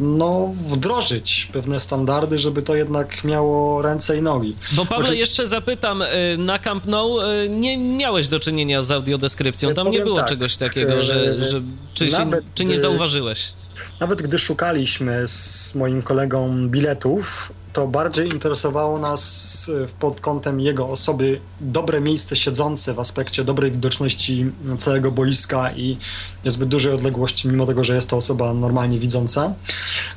no, 0.00 0.54
wdrożyć 0.68 1.48
pewne 1.52 1.80
standardy, 1.80 2.38
żeby 2.38 2.62
to 2.62 2.74
jednak 2.74 3.24
miało 3.24 3.82
ręce 3.82 4.18
i 4.18 4.22
nogi. 4.22 4.56
Bo 4.72 4.84
Pawle, 4.84 4.96
Oczywiście... 4.96 5.20
jeszcze 5.20 5.46
zapytam, 5.46 6.02
y, 6.02 6.06
na 6.38 6.58
Camp 6.58 6.86
Nou 6.86 7.20
y, 7.20 7.48
nie 7.48 7.78
miałeś 7.78 8.28
do 8.28 8.40
czynienia 8.40 8.82
z 8.82 8.90
audiodeskrypcją, 8.90 9.74
tam 9.74 9.90
nie 9.90 10.00
było 10.00 10.16
tak, 10.16 10.28
czegoś 10.28 10.56
takiego, 10.56 11.02
że, 11.02 11.42
że 11.42 11.60
czy, 11.94 12.10
nawet, 12.10 12.44
czy 12.54 12.64
nie 12.64 12.78
zauważyłeś? 12.78 13.52
Nawet 14.00 14.22
gdy 14.22 14.38
szukaliśmy 14.38 15.28
z 15.28 15.74
moim 15.74 16.02
kolegą 16.02 16.68
biletów, 16.68 17.52
to 17.72 17.86
bardziej 17.86 18.28
interesowało 18.28 18.98
nas 18.98 19.70
e, 19.84 19.86
pod 20.00 20.20
kątem 20.20 20.60
jego 20.60 20.88
osoby 20.88 21.40
dobre 21.60 22.00
miejsce 22.00 22.36
siedzące 22.36 22.94
w 22.94 23.00
aspekcie 23.00 23.44
dobrej 23.44 23.70
widoczności 23.72 24.46
całego 24.78 25.10
boiska 25.10 25.72
i 25.72 25.96
niezbyt 26.44 26.68
dużej 26.68 26.92
odległości, 26.92 27.48
mimo 27.48 27.66
tego, 27.66 27.84
że 27.84 27.94
jest 27.94 28.10
to 28.10 28.16
osoba 28.16 28.54
normalnie 28.54 28.98
widząca, 28.98 29.54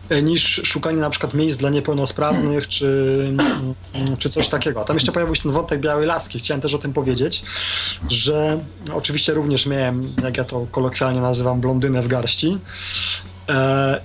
e, 0.10 0.22
niż 0.22 0.62
szukanie 0.64 0.98
na 0.98 1.10
przykład 1.10 1.34
miejsc 1.34 1.60
dla 1.60 1.70
niepełnosprawnych 1.70 2.68
czy, 2.68 3.20
mm, 3.94 4.18
czy 4.18 4.30
coś 4.30 4.48
takiego. 4.48 4.82
A 4.82 4.84
tam 4.84 4.96
jeszcze 4.96 5.12
pojawił 5.12 5.36
się 5.36 5.42
ten 5.42 5.52
wątek 5.52 5.82
Białej 5.82 6.08
Laski. 6.08 6.40
Chciałem 6.40 6.62
też 6.62 6.74
o 6.74 6.78
tym 6.78 6.94
powiedzieć, 6.94 7.44
że 8.10 8.60
oczywiście 8.94 9.34
również 9.34 9.66
miałem, 9.66 10.14
jak 10.24 10.38
ja 10.38 10.44
to 10.44 10.68
kolokwialnie 10.72 11.22
nazywam, 11.22 11.62
blondynę 11.62 12.02
w 12.02 12.08
garści, 12.08 12.58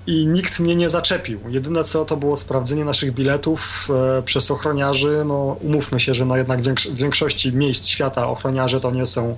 I 0.07 0.26
nikt 0.26 0.61
mnie 0.61 0.76
nie 0.76 0.91
zaczepił. 0.91 1.41
Jedyne 1.49 1.84
co 1.84 2.05
to 2.05 2.16
było 2.16 2.36
sprawdzenie 2.36 2.84
naszych 2.84 3.14
biletów 3.14 3.89
e, 4.18 4.22
przez 4.22 4.51
ochroniarzy. 4.51 5.22
No, 5.26 5.57
umówmy 5.61 6.01
się, 6.01 6.14
że 6.14 6.24
no 6.24 6.36
jednak 6.36 6.61
w 6.62 6.97
większości 6.97 7.53
miejsc 7.53 7.86
świata 7.86 8.28
ochroniarze 8.28 8.80
to 8.80 8.91
nie 8.91 9.07
są 9.07 9.36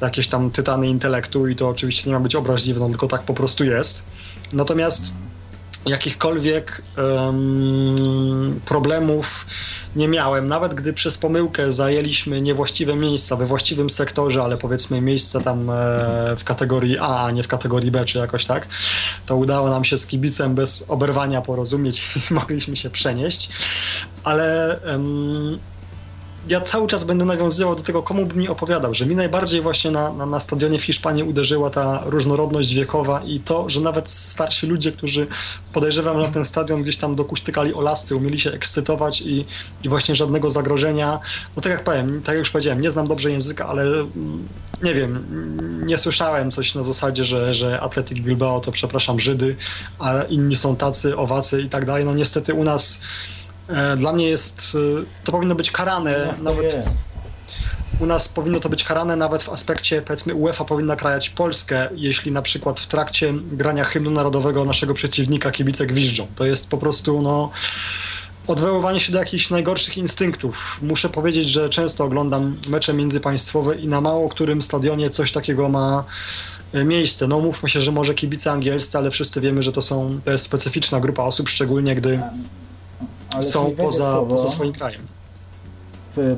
jakieś 0.00 0.28
tam 0.28 0.50
tytany 0.50 0.88
intelektu 0.88 1.48
i 1.48 1.56
to 1.56 1.68
oczywiście 1.68 2.10
nie 2.10 2.14
ma 2.14 2.20
być 2.20 2.34
obraźliwe, 2.34 2.80
no, 2.80 2.88
tylko 2.88 3.06
tak 3.06 3.22
po 3.22 3.34
prostu 3.34 3.64
jest. 3.64 4.04
Natomiast 4.52 5.12
jakichkolwiek 5.86 6.82
um, 6.96 8.60
problemów 8.64 9.46
nie 9.96 10.08
miałem. 10.08 10.48
Nawet 10.48 10.74
gdy 10.74 10.92
przez 10.92 11.18
pomyłkę 11.18 11.72
zajęliśmy 11.72 12.40
niewłaściwe 12.40 12.96
miejsca 12.96 13.36
we 13.36 13.46
właściwym 13.46 13.90
sektorze, 13.90 14.42
ale 14.42 14.56
powiedzmy 14.56 15.00
miejsce 15.00 15.40
tam 15.40 15.70
e, 15.70 15.74
w 16.36 16.44
kategorii 16.44 16.98
A, 16.98 17.24
a 17.24 17.30
nie 17.30 17.42
w 17.42 17.48
kategorii 17.48 17.90
B, 17.90 18.04
czy 18.04 18.18
jakoś 18.18 18.44
tak, 18.44 18.66
to 19.26 19.36
udało 19.36 19.68
nam 19.68 19.84
się 19.84 19.98
z 19.98 20.06
kibicem 20.06 20.54
bez 20.54 20.84
oberwania 20.88 21.42
porozumieć 21.42 22.16
i 22.16 22.34
mogliśmy 22.34 22.76
się 22.76 22.90
przenieść. 22.90 23.50
Ale 24.24 24.78
ja 26.48 26.60
cały 26.60 26.86
czas 26.86 27.04
będę 27.04 27.24
nawiązywał 27.24 27.76
do 27.76 27.82
tego, 27.82 28.02
komu 28.02 28.26
bym 28.26 28.40
nie 28.40 28.50
opowiadał, 28.50 28.94
że 28.94 29.06
mi 29.06 29.16
najbardziej 29.16 29.60
właśnie 29.60 29.90
na, 29.90 30.12
na, 30.12 30.26
na, 30.26 30.40
stadionie 30.40 30.78
w 30.78 30.82
Hiszpanii 30.82 31.22
uderzyła 31.22 31.70
ta 31.70 32.02
różnorodność 32.04 32.74
wiekowa 32.74 33.22
i 33.26 33.40
to, 33.40 33.70
że 33.70 33.80
nawet 33.80 34.10
starsi 34.10 34.66
ludzie, 34.66 34.92
którzy 34.92 35.26
podejrzewam 35.72 36.20
na 36.20 36.28
ten 36.28 36.44
stadion 36.44 36.82
gdzieś 36.82 36.96
tam 36.96 37.16
dokuśtykali 37.16 37.74
o 37.74 37.80
lasce, 37.80 38.16
umieli 38.16 38.38
się 38.38 38.52
ekscytować 38.52 39.20
i, 39.20 39.46
i 39.84 39.88
właśnie 39.88 40.14
żadnego 40.14 40.50
zagrożenia. 40.50 41.18
No 41.56 41.62
tak 41.62 41.72
jak 41.72 41.84
powiem, 41.84 42.22
tak 42.22 42.34
jak 42.34 42.38
już 42.38 42.50
powiedziałem, 42.50 42.80
nie 42.80 42.90
znam 42.90 43.08
dobrze 43.08 43.30
języka, 43.30 43.66
ale 43.66 43.84
nie 44.82 44.94
wiem, 44.94 45.26
nie 45.86 45.98
słyszałem 45.98 46.50
coś 46.50 46.74
na 46.74 46.82
zasadzie, 46.82 47.24
że, 47.24 47.54
że 47.54 47.80
Atletic 47.80 48.18
Bilbao 48.18 48.60
to 48.60 48.72
przepraszam 48.72 49.20
Żydy, 49.20 49.56
a 49.98 50.22
inni 50.22 50.56
są 50.56 50.76
tacy, 50.76 51.16
owacy 51.16 51.62
i 51.62 51.68
tak 51.68 51.86
dalej. 51.86 52.04
No 52.04 52.14
niestety 52.14 52.54
u 52.54 52.64
nas 52.64 53.00
dla 53.96 54.12
mnie 54.12 54.28
jest, 54.28 54.76
e, 55.00 55.24
to 55.24 55.32
powinno 55.32 55.54
być 55.54 55.70
karane 55.70 56.34
nawet. 56.42 56.84
U 58.00 58.06
nas 58.06 58.28
powinno 58.28 58.60
to 58.60 58.68
być 58.68 58.84
karane 58.84 59.16
nawet 59.16 59.42
w 59.42 59.48
aspekcie, 59.48 60.02
powiedzmy, 60.02 60.34
UEFA 60.34 60.64
powinna 60.64 60.96
krajać 60.96 61.30
Polskę, 61.30 61.88
jeśli 61.94 62.32
na 62.32 62.42
przykład 62.42 62.80
w 62.80 62.86
trakcie 62.86 63.32
grania 63.32 63.84
hymnu 63.84 64.10
narodowego 64.10 64.64
naszego 64.64 64.94
przeciwnika 64.94 65.50
kibice 65.50 65.86
gwiżdżą. 65.86 66.26
To 66.36 66.46
jest 66.46 66.68
po 66.68 66.78
prostu, 66.78 67.22
no, 67.22 67.50
odwoływanie 68.46 69.00
się 69.00 69.12
do 69.12 69.18
jakichś 69.18 69.50
najgorszych 69.50 69.98
instynktów. 69.98 70.78
Muszę 70.82 71.08
powiedzieć, 71.08 71.48
że 71.48 71.68
często 71.68 72.04
oglądam 72.04 72.56
mecze 72.68 72.94
międzypaństwowe 72.94 73.76
i 73.76 73.88
na 73.88 74.00
mało 74.00 74.28
którym 74.28 74.62
stadionie 74.62 75.10
coś 75.10 75.32
takiego 75.32 75.68
ma 75.68 76.04
e, 76.72 76.84
miejsce. 76.84 77.28
No 77.28 77.40
mówmy 77.40 77.68
się, 77.68 77.80
że 77.80 77.92
może 77.92 78.14
kibice 78.14 78.52
angielscy, 78.52 78.98
ale 78.98 79.10
wszyscy 79.10 79.40
wiemy, 79.40 79.62
że 79.62 79.72
to 79.72 79.82
są, 79.82 80.20
to 80.24 80.32
jest 80.32 80.44
specyficzna 80.44 81.00
grupa 81.00 81.22
osób, 81.22 81.48
szczególnie 81.48 81.94
gdy 81.94 82.20
ale 83.34 83.42
są 83.42 83.70
poza, 83.70 84.10
słowo, 84.10 84.36
poza 84.36 84.48
swoim 84.48 84.72
krajem. 84.72 85.02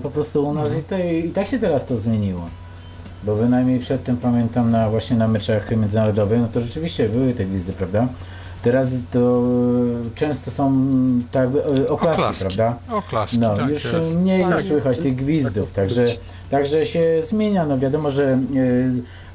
Po 0.02 0.10
prostu 0.10 0.48
u 0.48 0.54
nas 0.54 0.68
mhm. 0.72 1.08
i, 1.10 1.26
i 1.26 1.30
tak 1.30 1.46
się 1.46 1.58
teraz 1.58 1.86
to 1.86 1.98
zmieniło. 1.98 2.46
Bo 3.24 3.36
bynajmniej 3.36 3.80
przedtem 3.80 4.16
pamiętam 4.16 4.70
na 4.70 4.90
właśnie 4.90 5.16
na 5.16 5.28
meczach 5.28 5.70
międzynarodowych, 5.70 6.40
no 6.40 6.48
to 6.52 6.60
rzeczywiście 6.60 7.08
były 7.08 7.34
te 7.34 7.44
gwizdy, 7.44 7.72
prawda? 7.72 8.08
Teraz 8.62 8.88
to 9.12 9.42
często 10.14 10.50
są 10.50 10.72
tak 11.32 11.48
e, 11.48 11.88
oklaski, 11.88 12.22
oklaski. 12.22 12.40
prawda? 12.40 12.76
Oklaski, 12.90 13.38
no, 13.38 13.56
tak, 13.56 13.68
już 13.68 13.84
jest. 13.84 14.14
mniej 14.14 14.44
tak, 14.44 14.62
słychać 14.62 14.98
tych 14.98 15.16
gwizdów, 15.16 15.66
tak, 15.66 15.74
także, 15.74 16.04
także 16.50 16.86
się 16.86 17.22
zmienia. 17.28 17.66
No 17.66 17.78
wiadomo, 17.78 18.10
że 18.10 18.38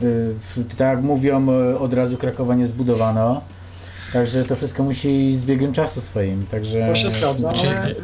y, 0.01 0.05
y, 0.05 0.63
tak 0.77 0.79
jak 0.79 1.01
mówią, 1.01 1.47
od 1.79 1.93
razu 1.93 2.17
Krakowa 2.17 2.55
nie 2.55 2.65
zbudowano. 2.65 3.41
Także 4.13 4.45
to 4.45 4.55
wszystko 4.55 4.83
musi 4.83 5.37
z 5.37 5.45
biegiem 5.45 5.73
czasu 5.73 6.01
swoim. 6.01 6.45
Także, 6.51 6.87
to 6.87 6.95
się 6.95 7.09
zgadza. 7.09 7.49
Ale... 7.49 7.95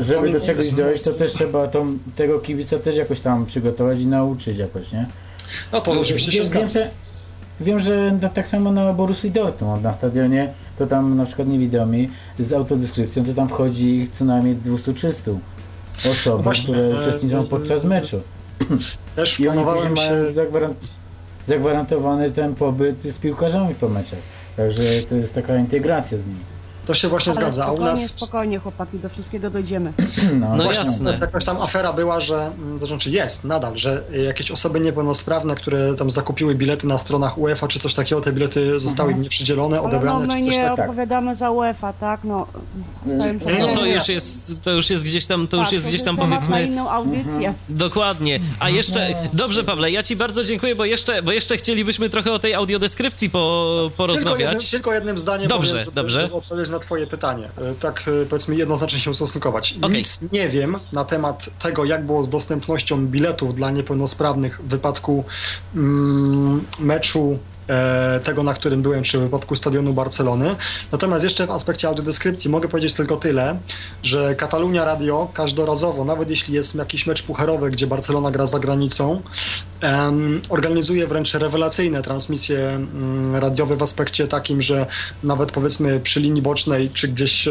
Żeby 0.00 0.30
do 0.30 0.40
czegoś 0.40 0.70
dojść, 0.70 1.04
to 1.04 1.12
też 1.12 1.32
trzeba 1.32 1.68
tą, 1.68 1.98
tego 2.16 2.38
kibica 2.38 2.78
też 2.78 2.96
jakoś 2.96 3.20
tam 3.20 3.46
przygotować 3.46 4.00
i 4.00 4.06
nauczyć 4.06 4.58
jakoś, 4.58 4.92
nie? 4.92 5.06
No 5.72 5.80
to 5.80 6.00
oczywiście 6.00 6.32
się 6.32 6.44
zgadza. 6.44 6.80
Wiem, 7.60 7.80
że, 7.80 8.10
wiem, 8.10 8.20
że 8.20 8.30
tak 8.34 8.48
samo 8.48 8.72
na 8.72 8.92
Borussii 8.92 9.30
Dortmund 9.30 9.82
na 9.82 9.92
stadionie, 9.94 10.52
to 10.78 10.86
tam 10.86 11.16
na 11.16 11.26
przykład 11.26 11.48
niewidomi 11.48 12.10
z 12.38 12.52
autodeskrypcją, 12.52 13.24
to 13.24 13.34
tam 13.34 13.48
wchodzi 13.48 14.08
co 14.12 14.24
najmniej 14.24 14.56
200-300 14.56 15.36
osób, 16.10 16.42
Właśnie, 16.42 16.62
które 16.62 16.78
e, 16.78 17.00
uczestniczą 17.00 17.46
podczas 17.46 17.84
meczu. 17.84 18.20
Też 19.16 19.40
I 19.40 19.48
oni 19.48 19.60
się... 19.60 19.90
mają 19.90 20.32
zagwarantowany 21.46 22.30
ten 22.30 22.54
pobyt 22.54 23.02
z 23.02 23.18
piłkarzami 23.18 23.74
po 23.74 23.88
meczach. 23.88 24.37
Także 24.58 24.82
to 25.08 25.14
jest 25.14 25.34
taka 25.34 25.56
integracja 25.56 26.18
z 26.18 26.26
nimi. 26.26 26.57
To 26.88 26.94
się 26.94 27.08
właśnie 27.08 27.32
Ale 27.32 27.40
zgadza. 27.40 27.64
A 27.64 27.72
u 27.72 27.76
spokojnie, 27.76 28.00
nas 28.00 28.10
spokojnie 28.10 28.58
chłopaki, 28.58 28.98
do 28.98 29.08
wszystkiego 29.08 29.50
dojdziemy. 29.50 29.92
No 30.40 30.46
Właśnie 30.56 30.72
jasne. 30.74 31.18
Jakaś 31.20 31.44
tam 31.44 31.62
afera 31.62 31.92
była, 31.92 32.20
że, 32.20 32.34
mm, 32.58 32.80
to 32.80 32.86
znaczy 32.86 33.10
jest 33.10 33.44
nadal, 33.44 33.76
że 33.78 34.02
jakieś 34.26 34.50
osoby 34.50 34.80
niepełnosprawne, 34.80 35.54
które 35.54 35.94
tam 35.94 36.10
zakupiły 36.10 36.54
bilety 36.54 36.86
na 36.86 36.98
stronach 36.98 37.38
UEFA 37.38 37.68
czy 37.68 37.78
coś 37.80 37.94
takiego, 37.94 38.20
te 38.20 38.32
bilety 38.32 38.80
zostały 38.80 39.12
im 39.12 39.20
nieprzydzielone, 39.20 39.78
Ale 39.78 39.88
no, 39.88 39.88
odebrane 39.96 40.26
my 40.26 40.32
czy 40.34 40.46
coś 40.46 40.54
nie 40.56 40.64
takiego. 40.64 40.82
opowiadamy 40.84 41.34
za 41.36 41.50
UEFA, 41.50 41.92
tak? 41.92 42.20
No, 42.24 42.46
No 43.06 43.66
to 43.74 43.86
już 43.86 44.08
jest, 44.08 44.56
to 44.62 44.70
już 44.70 44.90
jest 44.90 45.04
gdzieś 45.04 45.26
tam, 45.26 45.46
to 45.46 45.56
już 45.56 45.66
Tak, 45.66 45.72
jest 45.72 45.88
gdzieś 45.88 46.02
tam 46.02 46.16
powiedzmy 46.16 46.66
inną 46.66 46.90
audycję. 46.90 47.54
Dokładnie. 47.68 48.40
A 48.60 48.70
jeszcze, 48.70 49.14
dobrze 49.32 49.64
Pawle, 49.64 49.90
ja 49.90 50.02
ci 50.02 50.16
bardzo 50.16 50.44
dziękuję, 50.44 50.74
bo 50.74 50.84
jeszcze, 50.84 51.22
bo 51.22 51.32
jeszcze 51.32 51.56
chcielibyśmy 51.56 52.08
trochę 52.10 52.32
o 52.32 52.38
tej 52.38 52.54
audiodeskrypcji 52.54 53.30
po, 53.30 53.38
Tylko 53.38 53.82
jednym, 53.82 53.96
porozmawiać. 54.24 54.70
tylko 54.70 54.94
jednym 54.94 55.18
zdaniem 55.18 55.48
Dobrze, 55.48 55.70
powiem, 55.70 55.84
żeby, 55.84 55.94
dobrze. 55.94 56.20
żeby 56.20 56.34
odpowiedzieć 56.34 56.70
na 56.78 56.82
twoje 56.84 57.06
pytanie. 57.06 57.50
E, 57.58 57.74
Tak 57.74 58.04
e, 58.22 58.26
powiedzmy 58.26 58.56
jednoznacznie 58.56 58.98
się 58.98 59.10
ustosunkować. 59.10 59.74
Okej. 59.82 59.98
Nic 59.98 60.20
nie 60.32 60.48
wiem 60.48 60.78
na 60.92 61.04
temat 61.04 61.50
tego, 61.58 61.84
jak 61.84 62.06
było 62.06 62.24
z 62.24 62.28
dostępnością 62.28 63.06
biletów 63.06 63.54
dla 63.54 63.70
niepełnosprawnych 63.70 64.60
w 64.62 64.68
wypadku 64.68 65.24
mm, 65.74 66.64
meczu 66.80 67.38
tego, 68.24 68.42
na 68.42 68.54
którym 68.54 68.82
byłem, 68.82 69.02
czy 69.02 69.18
w 69.18 69.20
wypadku 69.20 69.56
stadionu 69.56 69.92
Barcelony. 69.92 70.56
Natomiast 70.92 71.24
jeszcze 71.24 71.46
w 71.46 71.50
aspekcie 71.50 71.88
audiodeskrypcji 71.88 72.50
mogę 72.50 72.68
powiedzieć 72.68 72.92
tylko 72.92 73.16
tyle, 73.16 73.58
że 74.02 74.34
Katalunia 74.34 74.84
Radio 74.84 75.28
każdorazowo, 75.34 76.04
nawet 76.04 76.30
jeśli 76.30 76.54
jest 76.54 76.74
jakiś 76.74 77.06
mecz 77.06 77.22
pucharowy, 77.22 77.70
gdzie 77.70 77.86
Barcelona 77.86 78.30
gra 78.30 78.46
za 78.46 78.58
granicą, 78.58 79.22
organizuje 80.48 81.06
wręcz 81.06 81.34
rewelacyjne 81.34 82.02
transmisje 82.02 82.58
mm, 82.58 83.36
radiowe 83.36 83.76
w 83.76 83.82
aspekcie 83.82 84.28
takim, 84.28 84.62
że 84.62 84.86
nawet 85.22 85.52
powiedzmy 85.52 86.00
przy 86.00 86.20
linii 86.20 86.42
bocznej, 86.42 86.90
czy 86.90 87.08
gdzieś 87.08 87.48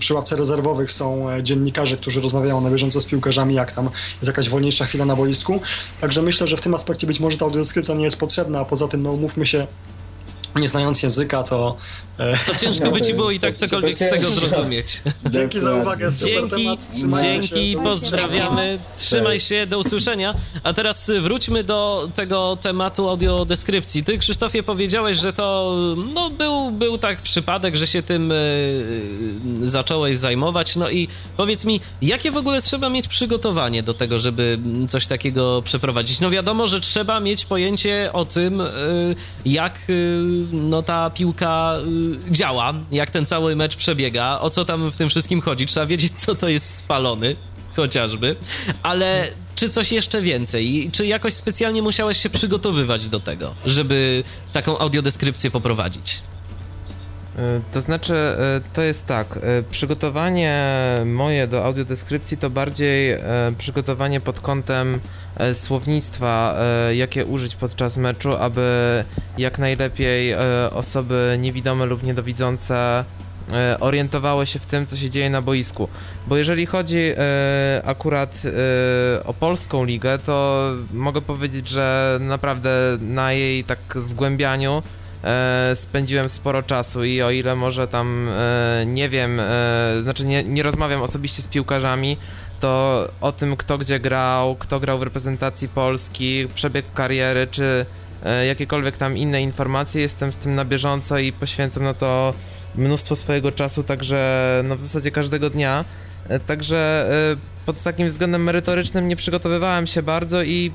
przy 0.00 0.14
ławce 0.14 0.36
rezerwowych 0.36 0.92
są 0.92 1.30
e, 1.30 1.42
dziennikarze, 1.42 1.96
którzy 1.96 2.20
rozmawiają 2.20 2.60
na 2.60 2.70
bieżąco 2.70 3.00
z 3.00 3.06
piłkarzami, 3.06 3.54
jak 3.54 3.72
tam 3.72 3.84
jest 3.84 4.26
jakaś 4.26 4.48
wolniejsza 4.48 4.86
chwila 4.86 5.04
na 5.04 5.16
boisku. 5.16 5.60
Także 6.00 6.22
myślę, 6.22 6.46
że 6.46 6.56
w 6.56 6.60
tym 6.60 6.74
aspekcie 6.74 7.06
być 7.06 7.20
może 7.20 7.38
ta 7.38 7.44
audiodeskrypcja 7.44 7.94
nie 7.94 8.04
jest 8.04 8.16
potrzebna, 8.16 8.60
a 8.60 8.64
poza 8.64 8.88
tym, 8.88 9.02
no 9.02 9.10
umówmy 9.10 9.35
się, 9.44 9.66
nie 10.56 10.68
znając 10.68 11.02
języka, 11.02 11.42
to 11.42 11.76
To 12.46 12.54
ciężko 12.54 12.90
by 12.90 13.00
ci 13.00 13.14
było 13.14 13.30
i 13.30 13.40
tak 13.40 13.54
cokolwiek 13.54 13.94
z 13.94 13.98
tego 13.98 14.30
zrozumieć. 14.30 15.02
dzięki 15.30 15.60
za 15.60 15.74
uwagę, 15.74 16.12
super 16.12 16.34
Dzięki, 16.34 16.64
temat, 16.64 16.90
trzymajcie 16.90 17.30
dzięki, 17.30 17.72
się. 17.72 17.82
pozdrawiamy, 17.82 18.78
trzymaj 18.96 19.40
się, 19.40 19.66
do 19.66 19.78
usłyszenia. 19.78 20.34
A 20.62 20.72
teraz 20.72 21.10
wróćmy 21.20 21.64
do 21.64 22.08
tego 22.14 22.58
tematu 22.60 23.08
audiodeskrypcji. 23.08 24.04
Ty, 24.04 24.18
Krzysztofie, 24.18 24.62
powiedziałeś, 24.62 25.18
że 25.18 25.32
to 25.32 25.76
no, 26.14 26.30
był, 26.30 26.70
był 26.70 26.98
tak 26.98 27.22
przypadek, 27.22 27.76
że 27.76 27.86
się 27.86 28.02
tym 28.02 28.32
y, 28.32 28.34
y, 29.62 29.66
zacząłeś 29.66 30.16
zajmować. 30.16 30.76
No 30.76 30.90
i 30.90 31.08
powiedz 31.36 31.64
mi, 31.64 31.80
jakie 32.02 32.30
w 32.30 32.36
ogóle 32.36 32.62
trzeba 32.62 32.88
mieć 32.88 33.08
przygotowanie 33.08 33.82
do 33.82 33.94
tego, 33.94 34.18
żeby 34.18 34.58
coś 34.88 35.06
takiego 35.06 35.62
przeprowadzić? 35.62 36.20
No 36.20 36.30
wiadomo, 36.30 36.66
że 36.66 36.80
trzeba 36.80 37.20
mieć 37.20 37.44
pojęcie 37.44 38.10
o 38.12 38.24
tym, 38.24 38.60
y, 38.60 38.66
jak 39.44 39.78
y, 39.90 40.22
no, 40.52 40.82
ta 40.82 41.10
piłka 41.10 41.74
y, 42.02 42.05
działa, 42.30 42.74
jak 42.92 43.10
ten 43.10 43.26
cały 43.26 43.56
mecz 43.56 43.76
przebiega, 43.76 44.38
o 44.40 44.50
co 44.50 44.64
tam 44.64 44.90
w 44.90 44.96
tym 44.96 45.08
wszystkim 45.08 45.40
chodzi. 45.40 45.66
Trzeba 45.66 45.86
wiedzieć, 45.86 46.12
co 46.16 46.34
to 46.34 46.48
jest 46.48 46.74
spalony, 46.74 47.36
chociażby. 47.76 48.36
Ale 48.82 49.28
czy 49.54 49.68
coś 49.68 49.92
jeszcze 49.92 50.22
więcej? 50.22 50.90
Czy 50.92 51.06
jakoś 51.06 51.34
specjalnie 51.34 51.82
musiałeś 51.82 52.18
się 52.22 52.30
przygotowywać 52.30 53.08
do 53.08 53.20
tego, 53.20 53.54
żeby 53.66 54.24
taką 54.52 54.78
audiodeskrypcję 54.78 55.50
poprowadzić? 55.50 56.18
E, 57.36 57.60
To 57.72 57.80
znaczy, 57.80 58.14
e, 58.14 58.60
to 58.72 58.82
jest 58.82 59.06
tak, 59.06 59.26
e, 59.36 59.62
przygotowanie 59.70 60.66
moje 61.04 61.46
do 61.46 61.64
audiodeskrypcji 61.64 62.36
to 62.36 62.50
bardziej 62.50 63.18
przygotowanie 63.58 64.20
pod 64.20 64.40
kątem 64.40 65.00
słownictwa, 65.52 66.58
jakie 66.92 67.26
użyć 67.26 67.56
podczas 67.56 67.96
meczu, 67.96 68.36
aby 68.36 69.04
jak 69.38 69.58
najlepiej 69.58 70.34
osoby 70.70 71.36
niewidome 71.40 71.86
lub 71.86 72.02
niedowidzące 72.02 73.04
orientowały 73.80 74.46
się 74.46 74.58
w 74.58 74.66
tym, 74.66 74.86
co 74.86 74.96
się 74.96 75.10
dzieje 75.10 75.30
na 75.30 75.42
boisku. 75.42 75.88
Bo 76.26 76.36
jeżeli 76.36 76.66
chodzi 76.66 77.12
akurat 77.84 78.42
o 79.24 79.34
polską 79.34 79.84
ligę, 79.84 80.18
to 80.18 80.70
mogę 80.92 81.22
powiedzieć, 81.22 81.68
że 81.68 82.18
naprawdę 82.20 82.70
na 83.00 83.32
jej 83.32 83.64
tak 83.64 83.78
zgłębianiu 83.96 84.82
spędziłem 85.74 86.28
sporo 86.28 86.62
czasu 86.62 87.04
i 87.04 87.22
o 87.22 87.30
ile 87.30 87.56
może 87.56 87.88
tam 87.88 88.28
e, 88.28 88.84
nie 88.86 89.08
wiem, 89.08 89.40
e, 89.40 90.02
znaczy 90.02 90.26
nie, 90.26 90.44
nie 90.44 90.62
rozmawiam 90.62 91.02
osobiście 91.02 91.42
z 91.42 91.46
piłkarzami, 91.46 92.16
to 92.60 93.08
o 93.20 93.32
tym 93.32 93.56
kto 93.56 93.78
gdzie 93.78 94.00
grał, 94.00 94.56
kto 94.56 94.80
grał 94.80 94.98
w 94.98 95.02
reprezentacji 95.02 95.68
Polski, 95.68 96.48
przebieg 96.54 96.84
kariery, 96.94 97.46
czy 97.50 97.86
e, 98.24 98.46
jakiekolwiek 98.46 98.96
tam 98.96 99.16
inne 99.16 99.42
informacje, 99.42 100.02
jestem 100.02 100.32
z 100.32 100.38
tym 100.38 100.54
na 100.54 100.64
bieżąco 100.64 101.18
i 101.18 101.32
poświęcam 101.32 101.84
na 101.84 101.94
to 101.94 102.34
mnóstwo 102.74 103.16
swojego 103.16 103.52
czasu, 103.52 103.82
także 103.82 104.62
no 104.68 104.76
w 104.76 104.80
zasadzie 104.80 105.10
każdego 105.10 105.50
dnia. 105.50 105.84
E, 106.28 106.38
Także 106.38 107.08
e, 107.32 107.66
pod 107.66 107.82
takim 107.82 108.08
względem 108.08 108.42
merytorycznym 108.42 109.08
nie 109.08 109.16
przygotowywałem 109.16 109.86
się 109.86 110.02
bardzo 110.02 110.42
i 110.42 110.72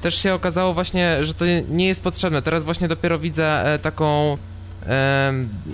też 0.00 0.22
się 0.22 0.34
okazało 0.34 0.74
właśnie, 0.74 1.24
że 1.24 1.34
to 1.34 1.44
nie 1.68 1.86
jest 1.86 2.02
potrzebne. 2.02 2.42
Teraz 2.42 2.64
właśnie 2.64 2.88
dopiero 2.88 3.18
widzę 3.18 3.74
e, 3.74 3.78
taką, 3.78 4.38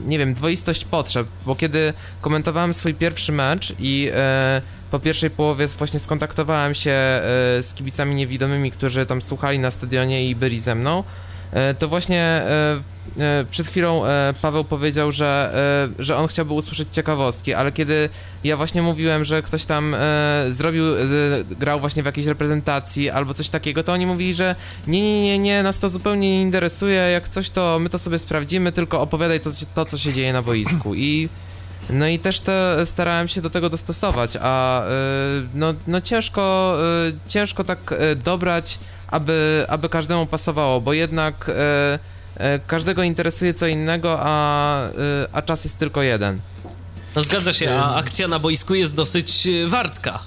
nie 0.06 0.18
wiem, 0.18 0.34
dwoistość 0.34 0.84
potrzeb, 0.84 1.26
bo 1.46 1.54
kiedy 1.54 1.92
komentowałem 2.20 2.74
swój 2.74 2.94
pierwszy 2.94 3.32
mecz 3.32 3.74
i 3.78 4.10
e, 4.14 4.62
po 4.90 4.98
pierwszej 4.98 5.30
połowie 5.30 5.66
właśnie 5.66 6.00
skontaktowałem 6.00 6.74
się 6.74 6.90
e, 6.90 7.22
z 7.62 7.74
kibicami 7.74 8.14
niewidomymi, 8.14 8.70
którzy 8.70 9.06
tam 9.06 9.22
słuchali 9.22 9.58
na 9.58 9.70
stadionie 9.70 10.28
i 10.30 10.34
byli 10.34 10.60
ze 10.60 10.74
mną, 10.74 11.04
to 11.78 11.88
właśnie 11.88 12.20
e, 12.20 12.80
e, 13.18 13.44
przed 13.50 13.66
chwilą 13.66 14.06
e, 14.06 14.34
Paweł 14.42 14.64
powiedział, 14.64 15.12
że, 15.12 15.52
e, 15.98 16.02
że 16.02 16.16
on 16.16 16.26
chciałby 16.26 16.52
usłyszeć 16.52 16.88
ciekawostki, 16.92 17.54
ale 17.54 17.72
kiedy 17.72 18.08
ja 18.44 18.56
właśnie 18.56 18.82
mówiłem, 18.82 19.24
że 19.24 19.42
ktoś 19.42 19.64
tam 19.64 19.94
e, 19.94 20.44
zrobił, 20.48 20.96
e, 20.96 21.04
grał 21.50 21.80
właśnie 21.80 22.02
w 22.02 22.06
jakiejś 22.06 22.26
reprezentacji 22.26 23.10
albo 23.10 23.34
coś 23.34 23.48
takiego, 23.48 23.84
to 23.84 23.92
oni 23.92 24.06
mówili, 24.06 24.34
że 24.34 24.56
nie, 24.86 25.02
nie, 25.02 25.22
nie, 25.22 25.38
nie, 25.38 25.62
nas 25.62 25.78
to 25.78 25.88
zupełnie 25.88 26.30
nie 26.30 26.42
interesuje, 26.42 27.00
jak 27.00 27.28
coś 27.28 27.50
to 27.50 27.78
my 27.78 27.90
to 27.90 27.98
sobie 27.98 28.18
sprawdzimy, 28.18 28.72
tylko 28.72 29.00
opowiadaj 29.00 29.40
to, 29.40 29.50
to 29.74 29.84
co 29.84 29.98
się 29.98 30.12
dzieje 30.12 30.32
na 30.32 30.42
boisku. 30.42 30.94
I 30.94 31.28
no 31.90 32.08
i 32.08 32.18
też 32.18 32.40
te, 32.40 32.86
starałem 32.86 33.28
się 33.28 33.40
do 33.40 33.50
tego 33.50 33.68
dostosować, 33.68 34.38
a 34.40 34.82
no, 35.54 35.74
no 35.86 36.00
ciężko, 36.00 36.76
ciężko 37.28 37.64
tak 37.64 37.94
dobrać, 38.24 38.78
aby, 39.08 39.64
aby 39.68 39.88
każdemu 39.88 40.26
pasowało, 40.26 40.80
bo 40.80 40.92
jednak 40.92 41.48
y, 41.48 41.52
y, 41.52 42.60
każdego 42.66 43.02
interesuje 43.02 43.54
co 43.54 43.66
innego, 43.66 44.18
a, 44.20 44.88
y, 44.88 44.92
a 45.32 45.42
czas 45.42 45.64
jest 45.64 45.78
tylko 45.78 46.02
jeden. 46.02 46.40
No 47.16 47.22
zgadza 47.22 47.52
się, 47.52 47.74
a 47.74 47.94
akcja 47.94 48.28
na 48.28 48.38
boisku 48.38 48.74
jest 48.74 48.94
dosyć 48.94 49.46
e, 49.46 49.68
wartka. 49.68 50.18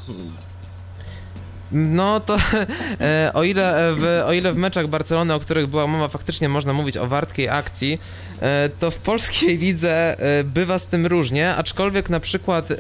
No 1.72 2.20
to 2.20 2.38
e, 3.02 3.32
o, 3.34 3.44
ile 3.44 3.94
w, 3.96 4.24
o 4.26 4.34
ile 4.34 4.54
w 4.54 4.58
meczach 4.58 4.88
Barcelony, 4.88 5.34
o 5.34 5.40
których 5.40 5.68
była 5.68 5.88
mowa, 5.88 6.08
faktycznie 6.08 6.50
można 6.50 6.74
mówić 6.74 6.98
o 6.98 7.08
wartkiej 7.08 7.50
akcji, 7.50 8.00
e, 8.42 8.70
to 8.80 8.92
w 8.92 8.98
polskiej 8.98 9.58
lidze 9.58 10.20
e, 10.20 10.44
bywa 10.44 10.80
z 10.80 10.86
tym 10.86 11.06
różnie, 11.06 11.56
aczkolwiek 11.56 12.10
na 12.10 12.20
przykład 12.20 12.72
e, 12.72 12.76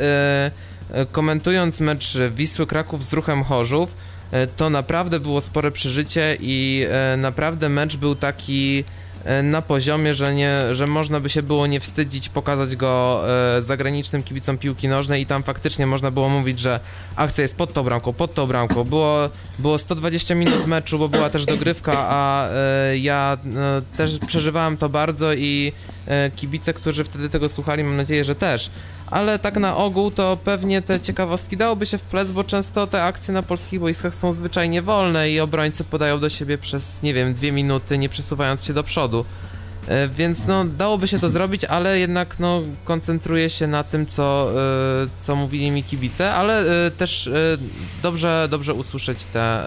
e, 0.91 1.06
komentując 1.06 1.80
mecz 1.80 2.18
Wisły 2.18 2.68
Kraków 2.68 3.06
z 3.06 3.14
Ruchem 3.14 3.43
Chorzów, 3.43 3.93
e, 3.93 4.09
to 4.57 4.69
naprawdę 4.69 5.19
było 5.19 5.41
spore 5.41 5.71
przeżycie 5.71 6.38
i 6.39 6.86
e, 6.89 7.17
naprawdę 7.17 7.69
mecz 7.69 7.97
był 7.97 8.15
taki 8.15 8.84
e, 9.23 9.43
na 9.43 9.61
poziomie, 9.61 10.13
że, 10.13 10.36
nie, 10.36 10.75
że 10.75 10.88
można 10.88 11.19
by 11.19 11.30
się 11.30 11.43
było 11.43 11.67
nie 11.67 11.80
wstydzić 11.80 12.30
pokazać 12.30 12.75
go 12.75 13.23
e, 13.57 13.61
zagranicznym 13.61 14.23
kibicom 14.23 14.57
piłki 14.57 14.88
nożnej 14.88 15.21
i 15.21 15.25
tam 15.25 15.43
faktycznie 15.43 15.88
można 15.88 16.11
było 16.11 16.30
mówić, 16.30 16.59
że 16.59 16.80
akcja 17.15 17.41
jest 17.41 17.57
pod 17.57 17.73
tą 17.73 17.84
bramką, 17.84 18.14
pod 18.14 18.34
tą 18.34 18.47
bramką. 18.47 18.84
Było, 18.84 19.30
było 19.60 19.77
120 19.77 20.35
minut 20.35 20.68
meczu, 20.68 20.99
bo 20.99 21.10
była 21.10 21.30
też 21.30 21.45
dogrywka, 21.45 21.93
a 21.95 22.49
e, 22.49 22.97
ja 22.97 23.38
e, 23.56 23.97
też 23.97 24.19
przeżywałem 24.27 24.77
to 24.77 24.89
bardzo 24.89 25.34
i 25.34 25.73
e, 26.07 26.31
kibice, 26.35 26.73
którzy 26.73 27.03
wtedy 27.03 27.30
tego 27.30 27.49
słuchali, 27.49 27.84
mam 27.84 27.97
nadzieję, 27.97 28.23
że 28.23 28.35
też. 28.35 28.69
Ale 29.11 29.40
tak 29.40 29.57
na 29.57 29.77
ogół 29.77 30.11
to 30.11 30.38
pewnie 30.44 30.81
te 30.81 30.99
ciekawostki 30.99 31.57
dałoby 31.57 31.86
się 31.86 31.98
wplec, 31.98 32.31
bo 32.31 32.44
często 32.44 32.88
te 32.88 33.03
akcje 33.03 33.34
na 33.34 33.44
polskich 33.44 33.80
boiskach 33.80 34.15
są 34.15 34.34
zwyczajnie 34.34 34.81
wolne 34.81 35.31
i 35.31 35.40
obrońcy 35.40 35.84
podają 35.84 36.19
do 36.19 36.30
siebie 36.30 36.57
przez, 36.57 37.03
nie 37.03 37.14
wiem, 37.14 37.34
dwie 37.34 37.52
minuty, 37.52 37.98
nie 37.98 38.10
przesuwając 38.10 38.64
się 38.64 38.73
do 38.73 38.84
przodu. 38.84 39.26
E, 39.88 40.07
Więc 40.07 40.48
no, 40.48 40.65
dałoby 40.65 41.07
się 41.07 41.19
to 41.19 41.30
zrobić, 41.30 41.65
ale 41.65 41.99
jednak 41.99 42.40
no, 42.40 42.61
koncentruję 42.84 43.49
się 43.49 43.68
na 43.68 43.84
tym, 43.84 44.07
co, 44.07 44.52
e, 45.03 45.07
co 45.18 45.36
mówili 45.36 45.72
mi 45.72 45.84
kibice, 45.84 46.34
ale 46.34 46.86
e, 46.88 46.91
też 46.91 47.30
dobrze, 48.03 48.48
dobrze 48.52 48.73
usłyszeć 48.73 49.26
te, 49.26 49.64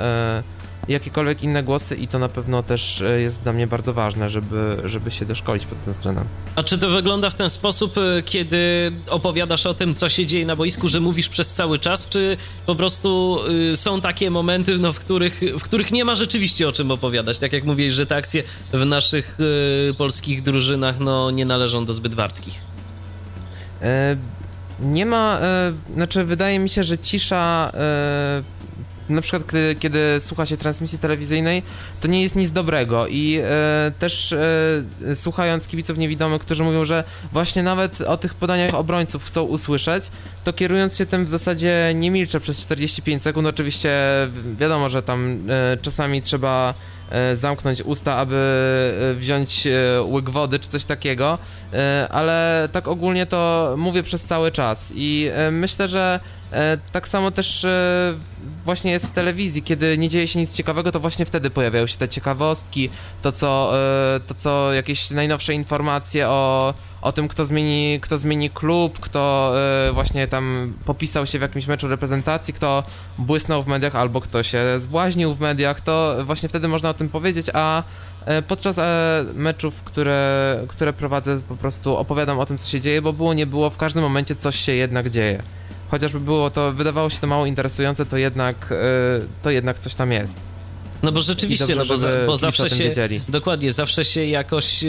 jakiekolwiek 0.88 1.42
inne 1.42 1.62
głosy 1.62 1.96
i 1.96 2.09
to 2.09 2.18
na 2.18 2.28
pewno 2.28 2.62
też 2.62 3.00
e, 3.00 3.20
jest 3.20 3.42
dla 3.42 3.52
mnie 3.52 3.66
bardzo 3.66 3.92
ważne, 3.92 4.28
żeby, 4.28 4.76
żeby 4.84 5.10
się 5.10 5.24
doszkolić 5.24 5.66
pod 5.66 5.80
tym 5.80 5.92
względem. 5.92 6.24
A 6.56 6.62
czy 6.62 6.78
to 6.78 6.90
wygląda 6.90 7.30
w 7.30 7.34
ten 7.34 7.50
sposób, 7.50 7.98
e, 7.98 8.22
kiedy 8.22 8.92
opowiadasz 9.09 9.66
o 9.66 9.74
tym, 9.74 9.94
co 9.94 10.09
się 10.09 10.26
dzieje 10.26 10.46
na 10.46 10.56
boisku, 10.56 10.88
że 10.88 11.00
mówisz 11.00 11.28
przez 11.28 11.54
cały 11.54 11.78
czas, 11.78 12.09
czy 12.09 12.36
po 12.66 12.74
prostu 12.74 13.38
y, 13.72 13.76
są 13.76 14.00
takie 14.00 14.30
momenty, 14.30 14.78
no, 14.78 14.92
w, 14.92 14.98
których, 14.98 15.40
w 15.59 15.62
których 15.62 15.92
nie 15.92 16.04
ma 16.04 16.14
rzeczywiście 16.14 16.68
o 16.68 16.72
czym 16.72 16.90
opowiadać? 16.90 17.38
Tak 17.38 17.52
jak 17.52 17.64
mówisz, 17.64 17.94
że 17.94 18.06
te 18.06 18.16
akcje 18.16 18.42
w 18.72 18.86
naszych 18.86 19.38
y, 19.90 19.94
polskich 19.94 20.42
drużynach 20.42 21.00
no, 21.00 21.30
nie 21.30 21.44
należą 21.44 21.84
do 21.84 21.92
zbyt 21.92 22.14
wartkich. 22.14 22.54
E, 23.82 24.16
nie 24.80 25.06
ma, 25.06 25.38
e, 25.40 25.72
znaczy 25.94 26.24
wydaje 26.24 26.59
mi 26.59 26.68
się, 26.68 26.82
że 26.82 26.98
cisza 26.98 27.72
e, 27.74 28.42
na 29.12 29.22
przykład 29.22 29.47
kiedy, 29.47 29.76
kiedy, 29.80 30.20
słucha 30.20 30.47
się 30.47 30.56
transmisji 30.56 30.98
telewizyjnej, 30.98 31.62
to 32.01 32.09
nie 32.09 32.22
jest 32.22 32.36
nic 32.36 32.52
dobrego 32.52 33.06
i 33.06 33.40
e, 33.44 33.93
też 33.98 34.32
e, 34.32 35.16
słuchając 35.16 35.68
kibiców 35.68 35.98
niewidomych, 35.98 36.43
którzy 36.43 36.64
mówią, 36.64 36.84
że 36.84 37.05
właśnie 37.32 37.62
nawet 37.62 38.01
o 38.01 38.16
tych 38.16 38.34
podaniach 38.34 38.74
obrońców 38.74 39.24
chcą 39.24 39.43
usłyszeć, 39.43 40.10
to 40.44 40.52
kierując 40.52 40.97
się 40.97 41.06
tym 41.06 41.24
w 41.24 41.28
zasadzie 41.28 41.93
nie 41.94 42.10
milczę 42.10 42.40
przez 42.40 42.60
45 42.60 43.22
sekund, 43.22 43.47
oczywiście 43.47 43.90
wiadomo, 44.59 44.89
że 44.89 45.02
tam 45.02 45.39
e, 45.48 45.76
czasami 45.76 46.22
trzeba 46.22 46.74
e, 47.10 47.36
zamknąć 47.36 47.82
usta, 47.82 48.16
aby 48.16 48.36
e, 49.10 49.14
wziąć 49.14 49.66
e, 49.66 50.02
łyk 50.02 50.30
wody 50.30 50.59
czy 50.59 50.68
coś 50.68 50.84
takiego, 50.84 51.39
ale 52.10 52.68
tak 52.72 52.89
ogólnie 52.89 53.26
to 53.26 53.74
mówię 53.78 54.02
przez 54.02 54.24
cały 54.24 54.51
czas 54.51 54.93
i 54.97 55.30
myślę, 55.51 55.89
że 55.89 56.20
tak 56.93 57.09
samo 57.09 57.31
też 57.31 57.65
e, 57.65 58.15
właśnie 58.65 58.93
jest 58.93 59.07
w 59.07 59.11
telewizji, 59.11 59.62
kiedy 59.62 59.99
nie 59.99 60.09
dzieje 60.09 60.29
się 60.29 60.39
nic 60.39 60.55
ciekawego, 60.57 60.93
to 60.93 61.01
właśnie 61.01 61.24
wtedy 61.24 61.51
pojawiają 61.51 61.87
się 61.87 61.99
te 61.99 62.09
ciekawostki, 62.09 62.91
to 63.23 63.33
co, 63.33 63.73
e, 64.16 64.20
to 64.20 64.35
co 64.35 64.73
jakieś 64.73 65.11
najnowsze 65.11 65.55
informacje 65.55 66.29
o, 66.29 66.74
o 67.03 67.12
tym, 67.12 67.29
kto 67.29 67.45
zmieni, 67.45 68.01
kto 68.01 68.19
zmieni 68.19 68.51
klub, 68.51 68.99
kto 69.01 69.53
właśnie 69.93 70.29
tam 70.29 70.73
popisał 70.85 71.27
się 71.27 71.39
w 71.39 71.43
jakimś 71.43 71.66
meczu 71.66 71.89
reprezentacji, 71.89 72.55
kto 72.55 72.83
błysnął 73.19 73.62
w 73.62 73.66
mediach 73.66 73.97
albo 73.97 74.20
kto 74.20 74.43
się 74.43 74.65
zbłaźnił 74.79 75.35
w 75.35 75.41
mediach, 75.41 75.81
to 75.81 76.16
właśnie 76.24 76.49
wtedy 76.49 76.69
można 76.69 76.91
o 76.91 76.95
tym 76.95 77.09
powiedzieć, 77.09 77.47
a 77.55 77.83
podczas 78.49 78.77
meczów, 79.35 79.83
które, 79.83 80.59
które 80.69 80.93
prowadzę, 80.93 81.41
po 81.49 81.57
prostu 81.57 81.97
opowiadam 81.97 82.39
o 82.39 82.47
tym, 82.47 82.59
co 82.59 82.70
się 82.70 82.81
dzieje, 82.81 83.03
bo 83.03 83.12
było, 83.12 83.35
nie 83.35 83.47
było, 83.47 83.70
w 83.70 83.77
każdym 83.77 84.03
momencie 84.03 84.37
coś 84.37 84.57
się 84.57 84.73
jednak 84.73 85.11
dzieje 85.11 85.43
chociażby 85.93 86.20
było 86.20 86.51
to, 86.51 86.73
wydawało 86.73 87.10
się 87.10 87.19
to 87.19 87.27
mało 87.27 87.47
interesujące, 87.47 88.06
to 88.06 88.16
jednak, 88.16 88.73
e, 88.73 88.77
to 89.43 89.51
jednak 89.51 89.78
coś 89.78 89.94
tam 89.94 90.12
jest. 90.12 90.36
No 91.02 91.12
bo 91.12 91.20
rzeczywiście, 91.20 91.74
dobrze, 91.74 91.94
no 91.94 92.20
bo, 92.20 92.27
bo 92.27 92.36
zawsze 92.36 92.70
się, 92.70 92.85
wiedzieli. 92.85 93.20
dokładnie, 93.28 93.73
zawsze 93.73 94.05
się 94.05 94.27
jakoś, 94.27 94.85
e, 94.85 94.89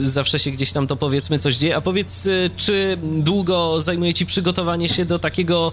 zawsze 0.00 0.38
się 0.38 0.50
gdzieś 0.50 0.72
tam 0.72 0.86
to 0.86 0.96
powiedzmy 0.96 1.38
coś 1.38 1.56
dzieje, 1.56 1.76
a 1.76 1.80
powiedz, 1.80 2.26
e, 2.26 2.50
czy 2.56 2.98
długo 3.02 3.80
zajmuje 3.80 4.14
ci 4.14 4.26
przygotowanie 4.26 4.88
się 4.88 5.04
do 5.04 5.18
takiego 5.18 5.72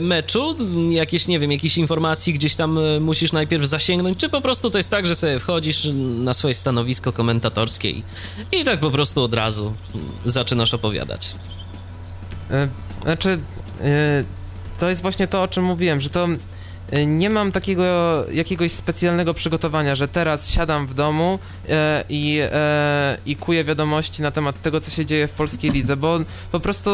meczu? 0.00 0.56
Jakieś, 0.90 1.26
nie 1.26 1.38
wiem, 1.38 1.52
jakieś 1.52 1.78
informacji 1.78 2.34
gdzieś 2.34 2.56
tam 2.56 2.78
musisz 3.00 3.32
najpierw 3.32 3.64
zasięgnąć, 3.64 4.18
czy 4.18 4.28
po 4.28 4.40
prostu 4.40 4.70
to 4.70 4.78
jest 4.78 4.90
tak, 4.90 5.06
że 5.06 5.14
sobie 5.14 5.38
wchodzisz 5.38 5.88
na 6.18 6.34
swoje 6.34 6.54
stanowisko 6.54 7.12
komentatorskie 7.12 7.90
i, 7.90 8.02
i 8.52 8.64
tak 8.64 8.80
po 8.80 8.90
prostu 8.90 9.22
od 9.22 9.34
razu 9.34 9.74
zaczynasz 10.24 10.74
opowiadać? 10.74 11.34
Znaczy, 13.02 13.38
to 14.78 14.88
jest 14.88 15.02
właśnie 15.02 15.26
to, 15.26 15.42
o 15.42 15.48
czym 15.48 15.64
mówiłem, 15.64 16.00
że 16.00 16.10
to 16.10 16.28
y, 16.92 17.06
nie 17.06 17.30
mam 17.30 17.52
takiego 17.52 17.84
jakiegoś 18.32 18.72
specjalnego 18.72 19.34
przygotowania, 19.34 19.94
że 19.94 20.08
teraz 20.08 20.50
siadam 20.50 20.86
w 20.86 20.94
domu 20.94 21.38
y, 21.64 21.70
i, 22.08 22.40
i 23.26 23.36
kuję 23.36 23.64
wiadomości 23.64 24.22
na 24.22 24.30
temat 24.30 24.62
tego, 24.62 24.80
co 24.80 24.90
się 24.90 25.06
dzieje 25.06 25.28
w 25.28 25.32
polskiej 25.32 25.70
lidze, 25.70 25.96
bo 25.96 26.18
po 26.52 26.60
prostu 26.60 26.90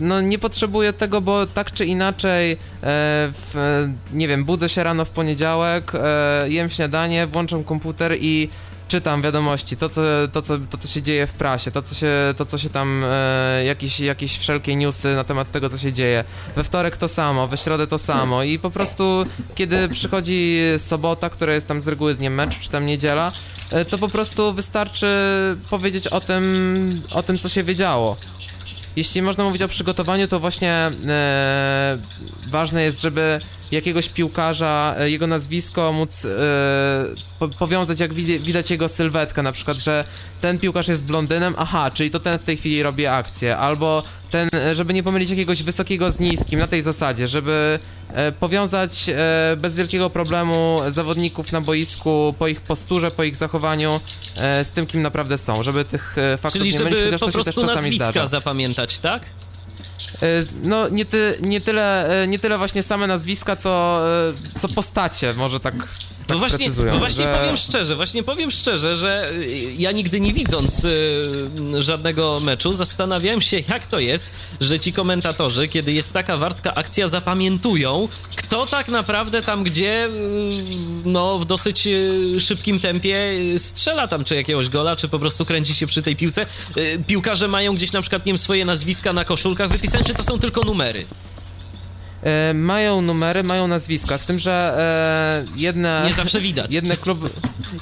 no, 0.00 0.20
nie 0.20 0.38
potrzebuję 0.38 0.92
tego, 0.92 1.20
bo 1.20 1.46
tak 1.46 1.72
czy 1.72 1.84
inaczej, 1.84 2.56
w, 2.82 3.88
nie 4.12 4.28
wiem, 4.28 4.44
budzę 4.44 4.68
się 4.68 4.82
rano 4.82 5.04
w 5.04 5.10
poniedziałek, 5.10 5.92
jem 6.46 6.70
śniadanie, 6.70 7.26
włączam 7.26 7.64
komputer 7.64 8.16
i 8.20 8.48
czytam 8.92 9.22
wiadomości, 9.22 9.76
to 9.76 9.88
co, 9.88 10.02
to, 10.32 10.42
co, 10.42 10.58
to, 10.70 10.78
co 10.78 10.88
się 10.88 11.02
dzieje 11.02 11.26
w 11.26 11.32
prasie, 11.32 11.70
to, 11.70 11.82
co 11.82 11.94
się, 11.94 12.10
to, 12.36 12.44
co 12.44 12.58
się 12.58 12.70
tam, 12.70 13.04
e, 13.04 13.64
jakieś, 13.64 14.00
jakieś 14.00 14.38
wszelkie 14.38 14.76
newsy 14.76 15.14
na 15.14 15.24
temat 15.24 15.50
tego, 15.50 15.68
co 15.68 15.78
się 15.78 15.92
dzieje. 15.92 16.24
We 16.56 16.64
wtorek 16.64 16.96
to 16.96 17.08
samo, 17.08 17.46
we 17.46 17.56
środę 17.56 17.86
to 17.86 17.98
samo 17.98 18.42
i 18.42 18.58
po 18.58 18.70
prostu, 18.70 19.24
kiedy 19.54 19.88
przychodzi 19.88 20.58
sobota, 20.78 21.30
która 21.30 21.54
jest 21.54 21.68
tam 21.68 21.82
z 21.82 21.88
reguły 21.88 22.14
dniem 22.14 22.34
meczu, 22.34 22.60
czy 22.60 22.70
tam 22.70 22.86
niedziela, 22.86 23.32
e, 23.70 23.84
to 23.84 23.98
po 23.98 24.08
prostu 24.08 24.52
wystarczy 24.52 25.06
powiedzieć 25.70 26.08
o 26.08 26.20
tym, 26.20 27.02
o 27.10 27.22
tym, 27.22 27.38
co 27.38 27.48
się 27.48 27.62
wiedziało. 27.62 28.16
Jeśli 28.96 29.22
można 29.22 29.44
mówić 29.44 29.62
o 29.62 29.68
przygotowaniu, 29.68 30.28
to 30.28 30.40
właśnie 30.40 30.90
e, 31.06 31.98
ważne 32.50 32.82
jest, 32.82 33.00
żeby 33.00 33.40
jakiegoś 33.72 34.08
piłkarza, 34.08 34.94
e, 34.98 35.10
jego 35.10 35.26
nazwisko 35.26 35.92
móc 35.92 36.26
po, 37.38 37.48
powiązać, 37.48 38.00
jak 38.00 38.14
widać 38.14 38.70
jego 38.70 38.88
sylwetkę, 38.88 39.42
na 39.42 39.52
przykład, 39.52 39.76
że 39.76 40.04
ten 40.40 40.58
piłkarz 40.58 40.88
jest 40.88 41.04
blondynem, 41.04 41.54
aha, 41.58 41.90
czyli 41.90 42.10
to 42.10 42.20
ten 42.20 42.38
w 42.38 42.44
tej 42.44 42.56
chwili 42.56 42.82
robi 42.82 43.06
akcję, 43.06 43.56
albo 43.56 44.02
ten, 44.30 44.48
e, 44.54 44.74
żeby 44.74 44.94
nie 44.94 45.02
pomylić 45.02 45.30
jakiegoś 45.30 45.62
wysokiego 45.62 46.10
z 46.10 46.20
niskim, 46.20 46.58
na 46.60 46.66
tej 46.66 46.82
zasadzie, 46.82 47.28
żeby 47.28 47.78
powiązać 48.40 49.10
bez 49.56 49.76
wielkiego 49.76 50.10
problemu 50.10 50.80
zawodników 50.88 51.52
na 51.52 51.60
boisku 51.60 52.34
po 52.38 52.48
ich 52.48 52.60
posturze, 52.60 53.10
po 53.10 53.24
ich 53.24 53.36
zachowaniu 53.36 54.00
z 54.62 54.70
tym, 54.70 54.86
kim 54.86 55.02
naprawdę 55.02 55.38
są, 55.38 55.62
żeby 55.62 55.84
tych 55.84 56.16
faktów 56.38 56.60
Czyli 56.60 56.72
nie 56.72 56.78
żeby 56.78 56.90
mylić, 56.90 57.20
po 57.20 57.32
prostu 57.32 57.66
nazwiska 57.66 58.04
zdarza. 58.10 58.26
zapamiętać, 58.26 58.98
tak? 58.98 59.22
E, 60.22 60.44
no 60.62 60.88
nie, 60.88 61.04
ty, 61.04 61.34
nie, 61.40 61.60
tyle, 61.60 62.22
e, 62.22 62.28
nie 62.28 62.38
tyle 62.38 62.58
właśnie 62.58 62.82
same 62.82 63.06
nazwiska, 63.06 63.56
co, 63.56 64.00
e, 64.28 64.60
co 64.60 64.68
postacie, 64.68 65.34
może 65.34 65.60
tak 65.60 65.74
tak 66.32 66.42
no 66.42 66.48
właśnie, 66.48 66.70
no 66.92 66.98
właśnie 66.98 67.24
że... 67.24 67.38
powiem 67.38 67.56
szczerze, 67.56 67.96
właśnie 67.96 68.22
powiem 68.22 68.50
szczerze, 68.50 68.96
że 68.96 69.30
y, 69.32 69.74
ja 69.78 69.92
nigdy 69.92 70.20
nie 70.20 70.32
widząc 70.32 70.84
y, 70.84 71.38
żadnego 71.78 72.40
meczu 72.40 72.72
zastanawiałem 72.72 73.40
się, 73.40 73.62
jak 73.68 73.86
to 73.86 73.98
jest, 73.98 74.28
że 74.60 74.80
ci 74.80 74.92
komentatorzy, 74.92 75.68
kiedy 75.68 75.92
jest 75.92 76.12
taka 76.12 76.36
wartka 76.36 76.74
akcja, 76.74 77.08
zapamiętują, 77.08 78.08
kto 78.36 78.66
tak 78.66 78.88
naprawdę 78.88 79.42
tam 79.42 79.64
gdzie, 79.64 80.06
y, 80.06 80.10
no 81.04 81.38
w 81.38 81.44
dosyć 81.44 81.86
y, 81.86 82.40
szybkim 82.40 82.80
tempie 82.80 83.32
strzela 83.58 84.08
tam 84.08 84.24
czy 84.24 84.34
jakiegoś 84.34 84.68
gola, 84.68 84.96
czy 84.96 85.08
po 85.08 85.18
prostu 85.18 85.44
kręci 85.44 85.74
się 85.74 85.86
przy 85.86 86.02
tej 86.02 86.16
piłce. 86.16 86.46
Y, 86.76 87.04
piłkarze 87.06 87.48
mają 87.48 87.74
gdzieś 87.74 87.92
na 87.92 88.00
przykład, 88.00 88.26
nie 88.26 88.32
wiem, 88.32 88.38
swoje 88.38 88.64
nazwiska 88.64 89.12
na 89.12 89.24
koszulkach 89.24 89.70
wypisane, 89.70 90.04
czy 90.04 90.14
to 90.14 90.22
są 90.22 90.38
tylko 90.38 90.60
numery? 90.60 91.06
E, 92.22 92.54
mają 92.54 93.02
numery, 93.02 93.42
mają 93.42 93.68
nazwiska, 93.68 94.18
z 94.18 94.22
tym, 94.22 94.38
że 94.38 94.74
e, 94.78 95.60
jedne... 95.60 96.04
Nie 96.06 96.14
zawsze 96.14 96.40
widać. 96.40 96.74
Jedne 96.82 96.96
kluby, 96.96 97.28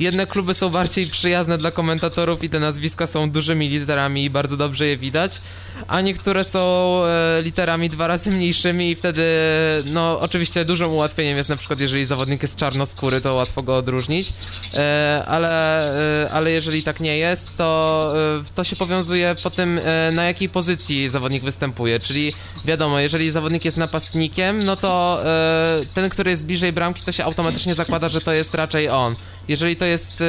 jedne 0.01 0.27
kluby 0.27 0.55
są 0.55 0.69
bardziej 0.69 1.07
przyjazne 1.07 1.59
dla 1.59 1.71
komentatorów 1.71 2.45
i 2.45 2.51
te 2.51 2.61
nazwiska 2.61 3.07
są 3.07 3.31
dużymi 3.31 3.69
literami 3.69 4.25
i 4.25 4.31
bardzo 4.31 4.57
dobrze 4.57 4.87
je 4.87 4.97
widać, 4.97 5.41
a 5.89 6.01
niektóre 6.01 6.45
są 6.45 6.97
e, 7.05 7.43
literami 7.43 7.91
dwa 7.91 8.07
razy 8.07 8.31
mniejszymi 8.31 8.91
i 8.91 8.95
wtedy, 8.95 9.37
no 9.85 10.21
oczywiście 10.21 10.65
dużym 10.65 10.91
ułatwieniem 10.91 11.37
jest 11.37 11.49
na 11.49 11.57
przykład, 11.57 11.81
jeżeli 11.81 12.05
zawodnik 12.05 12.43
jest 12.43 12.57
czarnoskóry, 12.57 13.21
to 13.21 13.35
łatwo 13.35 13.63
go 13.63 13.77
odróżnić, 13.77 14.33
e, 14.75 15.25
ale, 15.27 16.25
e, 16.25 16.31
ale 16.31 16.51
jeżeli 16.51 16.83
tak 16.83 17.01
nie 17.01 17.17
jest, 17.17 17.57
to, 17.57 18.13
to 18.55 18.65
się 18.65 18.77
powiązuje 18.77 19.35
po 19.43 19.51
tym, 19.51 19.81
na 20.13 20.25
jakiej 20.25 20.49
pozycji 20.49 21.09
zawodnik 21.09 21.43
występuje, 21.45 22.01
czyli 22.01 22.33
wiadomo, 22.65 23.01
jeżeli 23.01 23.31
zawodnik 23.33 23.65
jest 23.65 23.77
napastnikiem, 23.77 24.65
no 24.65 24.77
to 24.77 25.23
ten, 25.95 26.11
który 26.11 26.31
jest 26.31 26.45
bliżej 26.45 26.73
bramki, 26.73 27.03
to 27.03 27.13
się 27.13 27.25
automatycznie 27.25 27.75
zakłada, 27.75 28.09
że 28.09 28.21
to 28.21 28.33
jest 28.33 28.55
raczej 28.55 28.89
on. 28.89 29.15
Jeżeli 29.49 29.77
to 29.77 29.85
jest 29.85 30.23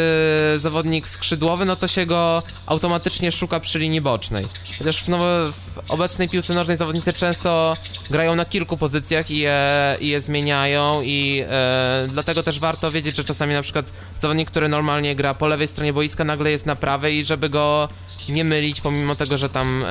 e, 0.56 0.60
zawodnik 0.60 1.08
skrzydłowy, 1.08 1.66
no 1.66 1.76
to 1.76 1.88
się 1.88 2.06
go 2.06 2.44
automatycznie 2.66 3.32
szuka 3.32 3.60
przy 3.60 3.80
linii 3.80 4.02
bocznej. 4.02 4.48
Chociaż 4.80 5.04
w, 5.04 5.10
w 5.52 5.92
obecnej 5.92 6.30
piłce 6.30 6.54
nożnej 6.54 6.78
zawodnicy 6.78 7.14
często 7.14 7.78
grają 8.10 8.36
na 8.36 8.46
kilku 8.46 8.78
pozycjach 8.78 9.32
i 9.32 9.38
je, 9.38 9.98
i 10.00 10.08
je 10.08 10.20
zmieniają 10.20 11.02
i 11.02 11.44
e, 11.50 12.08
dlatego 12.10 12.44
też 12.44 12.60
warto 12.60 12.92
wiedzieć, 12.92 13.16
że 13.16 13.24
czasami 13.24 13.54
na 13.54 13.62
przykład 13.62 13.92
zawodnik, 14.18 14.52
który 14.52 14.70
normalnie 14.70 15.16
gra 15.16 15.34
po 15.34 15.48
lewej 15.48 15.68
stronie 15.68 15.94
boiska, 15.94 16.24
nagle 16.24 16.52
jest 16.52 16.66
na 16.66 16.76
prawej 16.76 17.18
i 17.18 17.24
żeby 17.24 17.50
go 17.50 17.90
nie 18.30 18.44
mylić, 18.44 18.82
pomimo 18.82 19.16
tego, 19.16 19.38
że 19.38 19.50
tam 19.50 19.86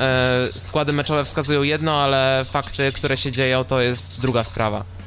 składy 0.51 0.93
meczowe 0.93 1.25
wskazują 1.25 1.63
jedno, 1.63 2.01
ale 2.01 2.43
fakty, 2.51 2.91
które 2.91 3.17
się 3.17 3.31
dzieją, 3.31 3.63
to 3.63 3.81
jest 3.81 4.21
druga 4.21 4.43
sprawa. 4.43 5.00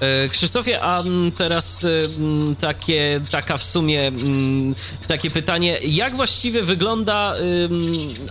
E, 0.00 0.28
Krzysztofie, 0.28 0.80
a 0.80 1.00
mm, 1.00 1.32
teraz 1.32 1.86
mm, 2.18 2.56
takie, 2.56 3.20
taka 3.30 3.56
w 3.56 3.64
sumie 3.64 4.06
mm, 4.06 4.74
takie 5.08 5.30
pytanie, 5.30 5.78
jak 5.82 6.16
właściwie 6.16 6.62
wygląda 6.62 7.34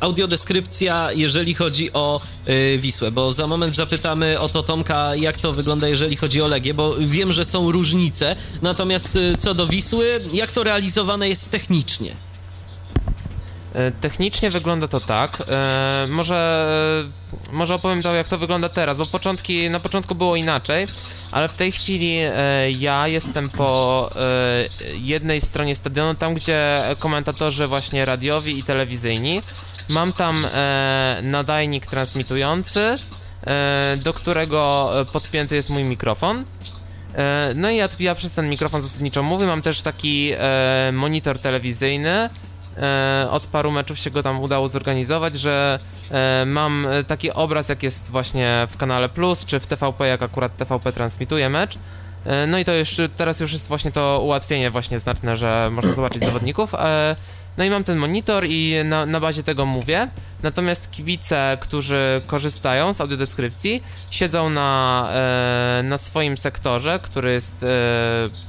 audiodeskrypcja, 0.02 1.12
jeżeli 1.12 1.54
chodzi 1.54 1.94
o 1.94 2.22
e, 2.46 2.78
Wisłę? 2.78 3.12
Bo 3.12 3.32
za 3.32 3.48
moment 3.48 3.76
zapytamy 3.76 4.40
o 4.40 4.50
to 4.50 4.64
Tomka, 4.64 5.16
jak 5.16 5.38
to 5.38 5.54
wygląda, 5.54 5.88
jeżeli 5.88 6.16
chodzi 6.16 6.42
o 6.42 6.48
Legię, 6.48 6.74
bo 6.74 6.96
wiem, 7.00 7.34
że 7.34 7.46
są 7.46 7.72
różnice, 7.72 8.36
natomiast 8.62 9.16
e, 9.16 9.38
co 9.38 9.54
do 9.54 9.68
Wisły, 9.68 10.20
jak 10.34 10.52
to 10.52 10.64
realizowane 10.64 11.30
jest 11.30 11.52
technicznie? 11.52 12.29
E, 13.74 13.92
technicznie 13.92 14.50
wygląda 14.50 14.88
to 14.88 15.00
tak. 15.00 15.44
E, 15.50 16.06
może, 16.10 16.68
może 17.52 17.76
opowiem 17.76 18.02
to, 18.02 18.16
jak 18.16 18.28
to 18.28 18.38
wygląda 18.38 18.70
teraz, 18.70 18.98
bo 18.98 19.06
początki, 19.06 19.70
na 19.70 19.80
początku 19.80 20.16
było 20.16 20.36
inaczej, 20.36 20.88
ale 21.32 21.48
w 21.48 21.56
tej 21.56 21.72
chwili 21.72 22.18
e, 22.18 22.72
ja 22.72 23.08
jestem 23.08 23.50
po 23.50 24.10
jednej 24.94 25.42
stronie 25.42 25.76
stadionu, 25.76 26.16
tam 26.16 26.34
gdzie 26.34 26.78
komentatorzy 27.00 27.68
właśnie 27.68 28.06
radiowi 28.06 28.60
i 28.60 28.64
telewizyjni. 28.64 29.42
Mam 29.90 30.14
tam 30.14 30.48
nadajnik 31.24 31.88
transmitujący, 31.88 33.00
do 33.98 34.14
którego 34.14 34.92
podpięty 35.14 35.56
jest 35.56 35.70
mój 35.70 35.84
mikrofon. 35.84 36.44
No 37.56 37.70
i 37.70 37.76
ja, 37.76 37.90
ja 38.00 38.16
przez 38.16 38.34
ten 38.34 38.50
mikrofon 38.50 38.82
zasadniczo 38.82 39.24
mówię. 39.24 39.46
Mam 39.46 39.62
też 39.62 39.82
taki 39.82 40.34
monitor 40.92 41.40
telewizyjny, 41.40 42.30
E, 42.40 42.49
od 43.30 43.48
paru 43.48 43.72
meczów 43.72 44.00
się 44.00 44.12
go 44.12 44.24
tam 44.24 44.42
udało 44.42 44.70
zorganizować, 44.70 45.36
że 45.36 45.80
e, 46.12 46.46
mam 46.46 46.88
taki 47.08 47.32
obraz, 47.32 47.70
jak 47.70 47.84
jest 47.84 48.12
właśnie 48.12 48.68
w 48.70 48.78
kanale 48.78 49.10
Plus, 49.10 49.46
czy 49.46 49.60
w 49.60 49.68
TVP, 49.68 50.08
jak 50.08 50.22
akurat 50.22 50.58
TVP 50.58 50.92
transmituje 50.92 51.50
mecz. 51.50 51.78
E, 52.26 52.48
no 52.48 52.60
i 52.60 52.66
to 52.66 52.74
już, 52.74 52.98
teraz 53.18 53.40
już 53.40 53.54
jest 53.54 53.68
właśnie 53.68 53.92
to 53.92 54.22
ułatwienie 54.24 54.70
właśnie 54.70 55.00
znaczne, 55.00 55.38
że 55.38 55.70
można 55.72 55.94
zobaczyć 55.94 56.26
zawodników. 56.26 56.74
No 57.58 57.66
i 57.66 57.70
mam 57.70 57.84
ten 57.84 57.98
monitor 57.98 58.46
i 58.48 58.76
na, 58.86 59.06
na 59.06 59.20
bazie 59.20 59.44
tego 59.44 59.66
mówię. 59.66 60.08
Natomiast 60.44 60.92
kibice, 60.92 61.58
którzy 61.62 62.22
korzystają 62.28 62.94
z 62.94 63.02
audiodeskrypcji, 63.02 63.84
siedzą 64.12 64.50
na, 64.50 65.10
na 65.84 65.98
swoim 65.98 66.38
sektorze, 66.38 67.00
który 67.04 67.34
jest 67.34 67.66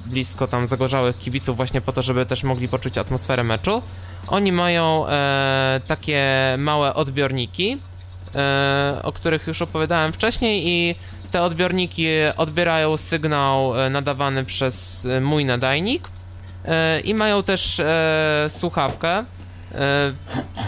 blisko 0.07 0.47
tam 0.47 0.67
zagorzałych 0.67 1.19
kibiców 1.19 1.57
właśnie 1.57 1.81
po 1.81 1.93
to, 1.93 2.03
żeby 2.03 2.27
też 2.27 2.45
mogli 2.45 2.69
poczuć 2.69 2.99
atmosferę 2.99 3.45
meczu. 3.45 3.83
Oni 4.29 4.53
mają 4.53 5.07
e, 5.07 5.81
takie 5.87 6.25
małe 6.59 6.95
odbiorniki, 6.95 7.79
e, 8.35 9.01
o 9.03 9.13
których 9.13 9.47
już 9.47 9.63
opowiadałem 9.63 10.13
wcześniej 10.13 10.69
i 10.69 10.95
te 11.31 11.43
odbiorniki 11.43 12.07
odbierają 12.37 12.97
sygnał 12.97 13.81
e, 13.81 13.91
nadawany 13.91 14.45
przez 14.45 15.07
e, 15.07 15.21
mój 15.21 15.45
nadajnik 15.45 16.09
e, 16.65 17.01
i 17.01 17.15
mają 17.15 17.43
też 17.43 17.81
e, 17.81 18.47
słuchawkę. 18.49 19.25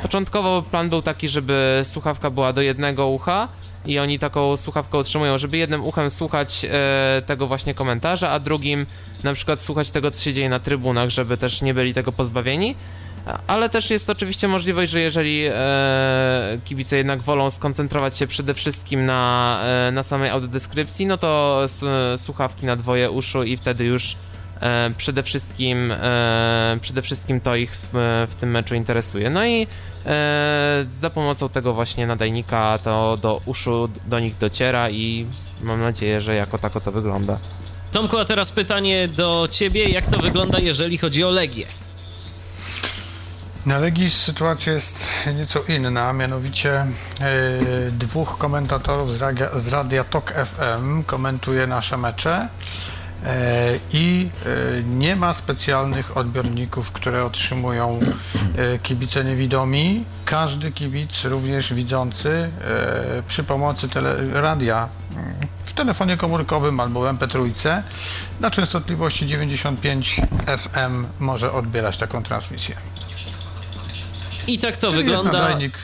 Początkowo 0.02 0.62
plan 0.62 0.88
był 0.88 1.02
taki, 1.02 1.28
żeby 1.28 1.80
słuchawka 1.84 2.30
była 2.30 2.52
do 2.52 2.62
jednego 2.62 3.06
ucha 3.06 3.48
i 3.86 3.98
oni 3.98 4.18
taką 4.18 4.56
słuchawkę 4.56 4.98
otrzymują, 4.98 5.38
żeby 5.38 5.56
jednym 5.56 5.84
uchem 5.84 6.10
słuchać 6.10 6.66
tego 7.26 7.46
właśnie 7.46 7.74
komentarza, 7.74 8.30
a 8.30 8.38
drugim 8.38 8.86
na 9.22 9.34
przykład 9.34 9.62
słuchać 9.62 9.90
tego, 9.90 10.10
co 10.10 10.24
się 10.24 10.32
dzieje 10.32 10.48
na 10.48 10.60
trybunach, 10.60 11.10
żeby 11.10 11.36
też 11.36 11.62
nie 11.62 11.74
byli 11.74 11.94
tego 11.94 12.12
pozbawieni. 12.12 12.74
Ale 13.46 13.68
też 13.68 13.90
jest 13.90 14.10
oczywiście 14.10 14.48
możliwość, 14.48 14.92
że 14.92 15.00
jeżeli 15.00 15.44
e, 15.46 16.58
kibice 16.64 16.96
jednak 16.96 17.22
wolą 17.22 17.50
skoncentrować 17.50 18.18
się 18.18 18.26
przede 18.26 18.54
wszystkim 18.54 19.06
na, 19.06 19.60
e, 19.64 19.90
na 19.92 20.02
samej 20.02 20.30
audiodeskrypcji, 20.30 21.06
no 21.06 21.18
to 21.18 21.60
słuchawki 22.16 22.66
na 22.66 22.76
dwoje 22.76 23.10
uszu 23.10 23.42
i 23.42 23.56
wtedy 23.56 23.84
już 23.84 24.16
e, 24.60 24.90
przede 24.96 25.22
wszystkim 25.22 25.92
e, 25.92 26.78
przede 26.80 27.02
wszystkim 27.02 27.40
to 27.40 27.56
ich 27.56 27.76
w, 27.76 27.88
w, 28.30 28.34
tym 28.34 28.50
meczu 28.50 28.74
interesuje. 28.74 29.30
No 29.30 29.46
i 29.46 29.66
e, 30.06 30.86
za 30.92 31.10
pomocą 31.10 31.48
tego 31.48 31.74
właśnie 31.74 32.06
nadajnika 32.06 32.78
to 32.84 33.16
do 33.16 33.40
uszu 33.46 33.88
do 34.06 34.20
nich 34.20 34.38
dociera 34.38 34.90
i 34.90 35.26
mam 35.62 35.80
nadzieję, 35.80 36.20
że 36.20 36.34
jako 36.34 36.58
tako 36.58 36.80
to 36.80 36.92
wygląda. 36.92 37.38
Tomku, 37.92 38.18
a 38.18 38.24
teraz 38.24 38.52
pytanie 38.52 39.08
do 39.08 39.48
ciebie, 39.50 39.84
jak 39.84 40.06
to 40.06 40.18
wygląda, 40.18 40.58
jeżeli 40.58 40.98
chodzi 40.98 41.24
o 41.24 41.30
Legię? 41.30 41.66
Na 43.66 43.78
Legii 43.78 44.10
sytuacja 44.10 44.72
jest 44.72 45.06
nieco 45.36 45.60
inna, 45.68 46.12
mianowicie 46.12 46.72
e, 46.72 46.86
dwóch 47.90 48.38
komentatorów 48.38 49.12
z 49.12 49.22
radia, 49.22 49.58
z 49.58 49.68
radia 49.68 50.04
Tok 50.04 50.32
FM 50.32 51.02
komentuje 51.04 51.66
nasze 51.66 51.96
mecze 51.96 52.48
e, 53.24 53.78
i 53.92 54.28
e, 54.46 54.82
nie 54.82 55.16
ma 55.16 55.32
specjalnych 55.32 56.16
odbiorników, 56.16 56.92
które 56.92 57.24
otrzymują 57.24 58.00
kibice 58.82 59.24
niewidomi. 59.24 60.04
Każdy 60.24 60.72
kibic, 60.72 61.24
również 61.24 61.74
widzący, 61.74 62.50
przy 63.28 63.44
pomocy 63.44 63.88
tele, 63.88 64.16
radia 64.32 64.88
w 65.64 65.72
telefonie 65.72 66.16
komórkowym 66.16 66.80
albo 66.80 67.00
w 67.00 67.18
MP3 67.18 67.82
na 68.40 68.50
częstotliwości 68.50 69.26
95 69.26 70.20
FM 70.46 71.06
może 71.18 71.52
odbierać 71.52 71.98
taką 71.98 72.22
transmisję. 72.22 72.76
I 74.46 74.58
tak 74.58 74.76
to 74.76 74.90
Czyli 74.90 75.02
wygląda. 75.02 75.32
Jest 75.32 75.42
nadajnik. 75.42 75.78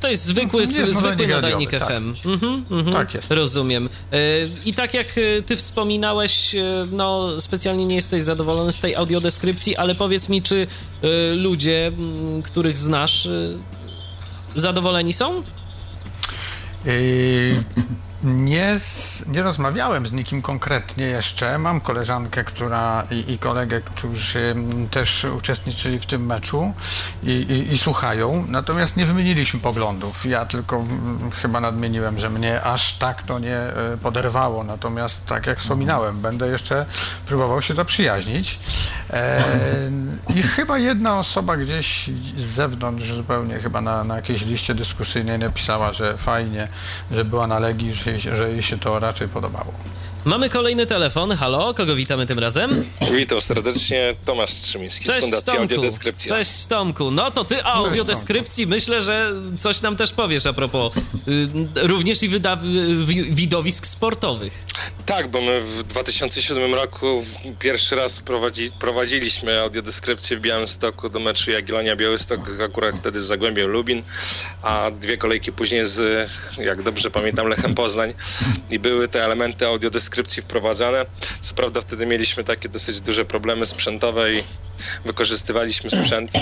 To 0.00 0.08
jest 0.08 0.24
zwykły, 0.24 0.60
jest 0.60 0.72
zwykły 0.72 1.26
nadajnik, 1.26 1.28
nadajnik 1.28 1.70
FM. 1.70 2.14
Tak. 2.14 2.26
Mhm, 2.26 2.64
mhm, 2.70 2.92
tak 2.96 3.14
jest. 3.14 3.30
Rozumiem. 3.30 3.88
E, 4.12 4.18
I 4.64 4.74
tak 4.74 4.94
jak 4.94 5.06
e, 5.18 5.42
ty 5.42 5.56
wspominałeś, 5.56 6.54
e, 6.54 6.86
no 6.92 7.40
specjalnie 7.40 7.86
nie 7.86 7.94
jesteś 7.94 8.22
zadowolony 8.22 8.72
z 8.72 8.80
tej 8.80 8.96
audiodeskrypcji, 8.96 9.76
ale 9.76 9.94
powiedz 9.94 10.28
mi, 10.28 10.42
czy 10.42 10.66
ludzie, 11.36 11.92
których 12.44 12.78
znasz, 12.78 13.28
zadowoleni 14.54 15.12
są? 15.12 15.42
Yy, 16.84 17.64
nie, 18.24 18.78
nie 19.26 19.42
rozmawiałem 19.42 20.06
z 20.06 20.12
nikim 20.12 20.42
konkretnie 20.42 21.06
jeszcze. 21.06 21.58
Mam 21.58 21.80
koleżankę, 21.80 22.44
która 22.44 23.06
i, 23.10 23.32
i 23.32 23.38
kolegę, 23.38 23.80
którzy 23.80 24.54
też 24.90 25.24
uczestniczyli 25.24 25.98
w 25.98 26.06
tym 26.06 26.26
meczu 26.26 26.72
i, 27.22 27.30
i, 27.30 27.72
i, 27.72 27.78
słuchają, 27.78 28.44
natomiast 28.48 28.96
nie 28.96 29.06
wymieniliśmy 29.06 29.60
poglądów. 29.60 30.26
Ja 30.26 30.46
tylko 30.46 30.84
chyba 31.42 31.60
nadmieniłem, 31.60 32.18
że 32.18 32.30
mnie 32.30 32.62
aż 32.62 32.94
tak 32.94 33.22
to 33.22 33.38
nie 33.38 33.56
e, 33.56 33.96
poderwało. 34.02 34.64
Natomiast 34.64 35.26
tak 35.26 35.46
jak 35.46 35.58
wspominałem, 35.58 36.20
będę 36.20 36.48
jeszcze 36.48 36.86
próbował 37.26 37.62
się 37.62 37.74
zaprzyjaźnić. 37.74 38.58
E, 39.10 39.44
I 40.36 40.42
chyba 40.42 40.78
jedna 40.78 41.18
osoba 41.18 41.56
gdzieś 41.56 42.10
z 42.36 42.44
zewnątrz 42.44 43.12
zupełnie 43.12 43.58
chyba 43.58 43.80
na, 43.80 44.04
na 44.04 44.16
jakiejś 44.16 44.46
liście 44.46 44.74
dyskusyjnej 44.74 45.38
napisała, 45.38 45.92
że 45.92 46.18
fajnie, 46.18 46.68
że 47.10 47.24
była 47.24 47.46
na 47.46 47.58
Legii, 47.58 47.92
że 47.92 48.09
że 48.18 48.50
jej 48.50 48.62
się 48.62 48.78
to 48.78 48.98
raczej 48.98 49.28
podobało. 49.28 49.74
Mamy 50.24 50.48
kolejny 50.48 50.86
telefon. 50.86 51.32
Halo, 51.32 51.74
kogo 51.74 51.94
witamy 51.94 52.26
tym 52.26 52.38
razem? 52.38 52.84
Witam 53.16 53.40
serdecznie, 53.40 54.14
Tomasz 54.24 54.50
Strzymiński 54.50 55.04
Cześć, 55.04 55.18
z 55.18 55.20
Fundacji 55.20 55.46
Tomku. 55.46 55.62
Audiodeskrypcja. 55.62 56.36
Cześć 56.36 56.66
Tomku. 56.66 57.10
No 57.10 57.30
to 57.30 57.44
ty 57.44 57.64
o 57.64 57.66
audiodeskrypcji 57.66 58.66
myślę, 58.66 59.02
że 59.02 59.32
coś 59.58 59.80
nam 59.82 59.96
też 59.96 60.12
powiesz 60.12 60.46
a 60.46 60.52
propos 60.52 60.96
y, 60.96 61.48
również 61.88 62.22
i 62.22 62.28
wyda, 62.28 62.58
widowisk 63.30 63.86
sportowych. 63.86 64.64
Tak, 65.06 65.28
bo 65.28 65.40
my 65.40 65.60
w 65.60 65.82
2007 65.82 66.74
roku 66.74 67.24
pierwszy 67.58 67.96
raz 67.96 68.20
prowadzi, 68.20 68.70
prowadziliśmy 68.78 69.60
audiodeskrypcję 69.60 70.36
w 70.36 70.40
Białymstoku 70.40 71.08
do 71.08 71.20
meczu 71.20 71.50
Jagiellonia 71.50 71.96
Białystok, 71.96 72.40
akurat 72.64 72.96
wtedy 72.96 73.20
z 73.20 73.24
Zagłębiem 73.24 73.66
Lubin, 73.70 74.02
a 74.62 74.90
dwie 74.90 75.16
kolejki 75.16 75.52
później 75.52 75.86
z, 75.86 76.30
jak 76.58 76.82
dobrze 76.82 77.10
pamiętam, 77.10 77.46
Lechem 77.46 77.74
Poznań 77.74 78.14
i 78.70 78.78
były 78.78 79.08
te 79.08 79.24
elementy 79.24 79.66
audiodeskrypcji 79.66 80.10
skrypcji 80.10 80.42
wprowadzane. 80.42 81.06
Co 81.40 81.54
prawda 81.54 81.80
wtedy 81.80 82.06
mieliśmy 82.06 82.44
takie 82.44 82.68
dosyć 82.68 83.00
duże 83.00 83.24
problemy 83.24 83.66
sprzętowe 83.66 84.32
i 84.32 84.42
wykorzystywaliśmy 85.04 85.90
sprzęt 85.90 86.32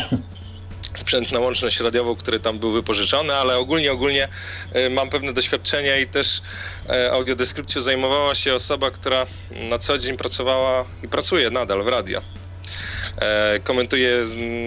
sprzęt 0.95 1.33
na 1.33 1.41
łączność 1.41 1.81
radiową, 1.81 2.17
który 2.17 2.41
tam 2.41 2.59
był 2.59 2.71
wypożyczony, 2.71 3.35
ale 3.35 3.57
ogólnie, 3.57 3.93
ogólnie 3.93 4.29
y, 4.77 4.91
mam 4.91 5.11
pewne 5.11 5.33
doświadczenia 5.33 5.99
i 5.99 6.07
też 6.07 6.43
y, 6.91 7.13
audiodeskrypcją 7.13 7.83
zajmowała 7.83 8.35
się 8.35 8.55
osoba, 8.55 8.91
która 8.91 9.27
na 9.71 9.79
co 9.79 9.99
dzień 9.99 10.17
pracowała 10.17 10.85
i 11.03 11.09
pracuje 11.09 11.51
nadal 11.51 11.85
w 11.85 11.89
radio. 11.89 12.38
E, 13.21 13.61
komentuję 13.65 14.23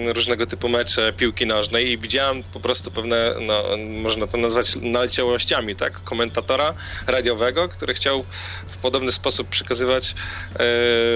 różnego 0.06 0.46
typu 0.46 0.68
mecze 0.68 1.12
piłki 1.12 1.46
nożnej 1.46 1.90
i 1.90 1.98
widziałem 1.98 2.42
po 2.42 2.60
prostu 2.60 2.90
pewne, 2.90 3.34
no, 3.40 3.64
można 3.78 4.26
to 4.26 4.36
nazwać 4.36 4.76
naleciałościami, 4.76 5.76
tak? 5.76 6.02
Komentatora 6.02 6.74
radiowego, 7.06 7.68
który 7.68 7.94
chciał 7.94 8.24
w 8.68 8.76
podobny 8.76 9.12
sposób 9.12 9.48
przekazywać 9.48 10.14
e, 10.54 10.56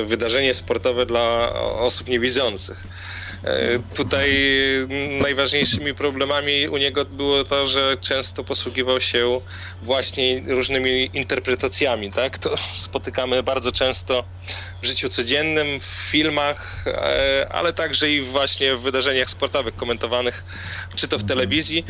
wydarzenie 0.05 0.55
sportowe 0.55 1.07
dla 1.07 1.53
osób 1.79 2.09
niewidzących. 2.09 2.87
Tutaj 3.95 4.31
najważniejszymi 5.21 5.95
problemami 5.95 6.69
u 6.69 6.77
niego 6.77 7.05
było 7.05 7.45
to, 7.45 7.67
że 7.67 7.97
często 8.01 8.45
posługiwał 8.45 9.01
się 9.01 9.41
właśnie 9.83 10.43
różnymi 10.47 11.11
interpretacjami, 11.13 12.13
tak? 12.13 12.39
To 12.39 12.57
spotykamy 12.89 13.43
bardzo 13.43 13.73
często 13.73 14.25
życiu 14.87 15.09
codziennym, 15.09 15.81
w 15.81 15.85
filmach, 15.85 16.85
e, 16.87 17.47
ale 17.51 17.73
także 17.73 18.11
i 18.11 18.23
właśnie 18.23 18.77
w 18.77 18.81
wydarzeniach 18.81 19.31
sportowych 19.31 19.77
komentowanych, 19.77 20.45
czy 20.95 21.09
to 21.09 21.19
w 21.19 21.25
telewizji, 21.25 21.85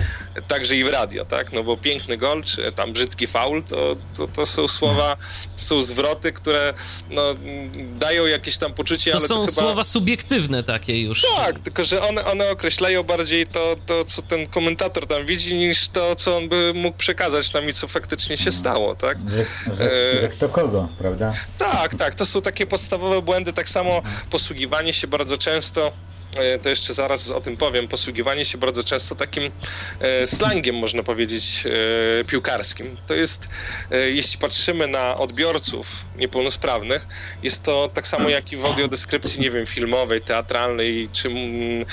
także 0.49 0.77
i 0.77 0.85
w 0.85 0.89
radio, 0.89 1.25
tak? 1.25 1.53
No 1.53 1.63
bo 1.63 1.77
piękny 1.77 2.17
gol, 2.17 2.45
czy 2.45 2.73
tam 2.73 2.93
brzydki 2.93 3.27
faul, 3.27 3.63
to, 3.63 3.97
to, 4.17 4.27
to 4.27 4.47
są 4.47 4.69
słowa, 4.69 5.17
to 5.57 5.63
są 5.63 5.83
zwroty, 5.83 6.33
które 6.33 6.75
no, 7.11 7.35
dają 7.99 8.27
jakieś 8.27 8.57
tam 8.57 8.75
poczucie, 8.75 9.11
to 9.13 9.19
ale 9.19 9.29
są 9.29 9.35
to 9.35 9.47
chyba... 9.47 9.63
słowa 9.63 9.85
subiektywne 9.85 10.63
takie 10.63 11.03
już. 11.03 11.23
Tak, 11.37 11.61
tylko 11.61 11.85
że 11.85 12.03
one, 12.03 12.25
one 12.25 12.51
określają 12.51 13.03
bardziej 13.03 13.47
to, 13.47 13.77
to, 13.87 14.05
co 14.05 14.23
ten 14.23 14.47
komentator 14.47 15.07
tam 15.07 15.27
widzi, 15.27 15.55
niż 15.55 15.89
to, 15.89 16.15
co 16.15 16.37
on 16.37 16.49
by 16.49 16.73
mógł 16.75 16.99
przekazać 16.99 17.53
nam 17.53 17.69
i 17.69 17.73
co 17.73 17.89
faktycznie 17.89 18.39
się 18.39 18.53
stało, 18.53 18.95
tak? 18.95 19.19
Że, 19.31 19.45
że, 19.75 20.21
że 20.21 20.29
kto 20.29 20.49
kogo, 20.49 20.89
prawda? 20.99 21.33
Tak, 21.59 21.95
tak, 21.95 22.15
to 22.15 22.27
są 22.27 22.43
takie 22.43 22.67
podstawowe 22.67 22.86
błędy, 23.23 23.53
tak 23.53 23.69
samo 23.69 24.03
posługiwanie 24.31 24.93
się 24.93 25.07
bardzo 25.07 25.39
często 25.39 25.93
to 26.63 26.69
jeszcze 26.69 26.95
zaraz 26.95 27.31
o 27.31 27.41
tym 27.41 27.57
powiem, 27.57 27.89
posługiwanie 27.89 28.45
się 28.45 28.59
bardzo 28.59 28.85
często 28.85 29.15
takim 29.15 29.53
e, 30.01 30.27
slangiem, 30.27 30.77
można 30.77 31.03
powiedzieć, 31.03 31.65
e, 32.21 32.25
piłkarskim. 32.25 32.97
To 33.07 33.15
jest, 33.15 33.49
jeśli 33.91 34.39
patrzymy 34.39 34.87
na 34.87 35.17
odbiorców 35.17 36.05
niepełnosprawnych, 36.17 37.07
jest 37.43 37.63
to 37.63 37.91
tak 37.95 38.07
samo 38.07 38.29
jak 38.29 38.53
i 38.53 38.57
w 38.57 38.65
audiodeskrypcji, 38.65 39.41
nie 39.41 39.51
wiem, 39.51 39.67
filmowej, 39.67 40.21
teatralnej 40.21 41.09
czy 41.13 41.29
mm, 41.29 41.85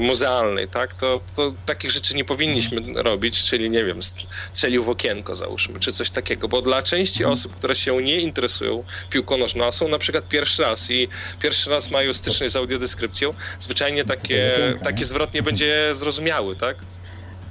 muzealnej, 0.00 0.68
tak? 0.68 0.94
To, 0.94 1.20
to 1.36 1.52
takich 1.66 1.90
rzeczy 1.90 2.14
nie 2.14 2.24
powinniśmy 2.24 3.02
robić, 3.02 3.42
czyli, 3.42 3.70
nie 3.70 3.84
wiem, 3.84 4.00
strzelił 4.02 4.84
w 4.84 4.90
okienko, 4.90 5.34
załóżmy, 5.34 5.80
czy 5.80 5.92
coś 5.92 6.10
takiego, 6.10 6.48
bo 6.48 6.62
dla 6.62 6.82
części 6.82 7.24
osób, 7.24 7.56
które 7.56 7.74
się 7.74 8.02
nie 8.02 8.20
interesują 8.20 8.84
piłką 9.10 9.38
nożną, 9.38 9.72
są 9.72 9.88
na 9.88 9.98
przykład 9.98 10.28
pierwszy 10.28 10.62
raz 10.62 10.90
i 10.90 11.08
pierwszy 11.40 11.70
raz 11.70 11.90
mają 11.90 12.14
styczność 12.14 12.52
z 12.52 12.56
audiodeskrypcją, 12.56 13.34
zwyczajnie 13.60 14.04
takie, 14.04 14.52
taki 14.84 15.04
zwrot 15.04 15.34
nie 15.34 15.42
będzie 15.42 15.96
zrozumiały, 15.96 16.56
tak? 16.56 16.76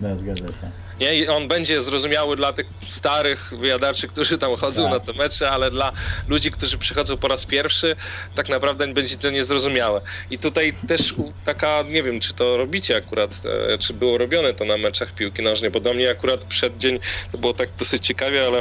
No, 0.02 0.18
zgadza 0.18 0.48
się. 0.48 0.72
Nie? 1.00 1.16
I 1.16 1.28
on 1.28 1.48
będzie 1.48 1.82
zrozumiały 1.82 2.36
dla 2.36 2.54
tych 2.54 2.66
starych 2.88 3.50
wyjadaczy, 3.60 4.08
którzy 4.08 4.38
tam 4.38 4.56
chodzą 4.56 4.84
tak. 4.84 4.92
na 4.92 5.00
te 5.00 5.14
mecze, 5.14 5.52
ale 5.52 5.72
dla 5.72 5.92
ludzi, 6.28 6.52
którzy 6.52 6.78
przychodzą 6.78 7.18
po 7.18 7.28
raz 7.28 7.46
pierwszy, 7.46 7.96
tak 8.36 8.50
naprawdę 8.50 8.88
będzie 8.88 9.18
to 9.18 9.30
niezrozumiałe. 9.30 10.02
I 10.32 10.38
tutaj 10.38 10.74
też 10.88 11.14
taka, 11.46 11.84
nie 11.90 12.04
wiem, 12.04 12.20
czy 12.20 12.34
to 12.34 12.58
robicie 12.58 12.98
akurat, 12.98 13.42
e, 13.74 13.78
czy 13.78 13.94
było 13.94 14.18
robione 14.18 14.54
to 14.54 14.66
na 14.66 14.78
meczach 14.78 15.14
piłki 15.14 15.42
nożnej, 15.42 15.72
bo 15.72 15.80
do 15.80 15.94
mnie 15.94 16.10
akurat 16.10 16.46
przed 16.46 16.78
dzień, 16.78 17.00
to 17.32 17.38
było 17.38 17.54
tak 17.54 17.70
dosyć 17.80 18.08
ciekawie, 18.08 18.46
ale 18.46 18.58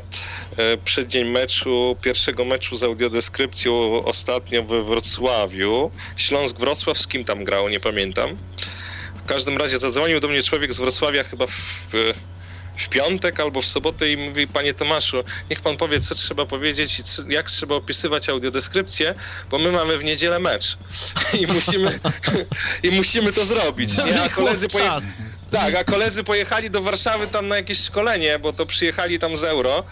e, 0.56 0.76
przed 0.76 1.06
dzień 1.06 1.28
meczu, 1.28 1.96
pierwszego 2.02 2.44
meczu 2.44 2.76
z 2.76 2.82
audiodeskrypcją 2.84 4.04
ostatnio 4.04 4.62
we 4.62 4.84
Wrocławiu, 4.84 5.90
Śląsk 6.16 6.58
Wrocław, 6.58 6.98
z 6.98 7.06
kim 7.06 7.24
tam 7.24 7.44
grał, 7.44 7.68
nie 7.68 7.80
pamiętam. 7.80 8.36
W 9.24 9.26
każdym 9.26 9.58
razie 9.58 9.78
zadzwonił 9.78 10.20
do 10.20 10.28
mnie 10.28 10.42
człowiek 10.42 10.72
z 10.72 10.80
Wrocławia 10.80 11.24
chyba 11.24 11.46
w, 11.46 11.52
w 12.76 12.88
piątek 12.88 13.40
albo 13.40 13.60
w 13.60 13.66
sobotę 13.66 14.10
i 14.10 14.16
mówi, 14.16 14.46
panie 14.46 14.74
Tomaszu, 14.74 15.24
niech 15.50 15.60
pan 15.60 15.76
powie, 15.76 16.00
co 16.00 16.14
trzeba 16.14 16.46
powiedzieć 16.46 16.98
i 16.98 17.32
jak 17.32 17.50
trzeba 17.50 17.74
opisywać 17.74 18.28
audiodeskrypcję, 18.28 19.14
bo 19.50 19.58
my 19.58 19.72
mamy 19.72 19.98
w 19.98 20.04
niedzielę 20.04 20.38
mecz 20.38 20.78
i 21.40 21.46
musimy, 21.46 21.98
i 22.82 22.90
musimy 22.90 23.32
to 23.32 23.44
zrobić. 23.44 23.96
Nie? 23.98 24.22
A 24.22 24.28
koledzy, 24.28 24.68
poje... 24.68 24.90
Tak, 25.54 25.74
a 25.74 25.84
koledzy 25.84 26.24
pojechali 26.24 26.70
do 26.70 26.82
Warszawy 26.82 27.26
tam 27.26 27.48
na 27.48 27.56
jakieś 27.56 27.78
szkolenie, 27.78 28.38
bo 28.38 28.52
to 28.52 28.66
przyjechali 28.66 29.18
tam 29.18 29.36
z 29.36 29.44
Euro, 29.44 29.84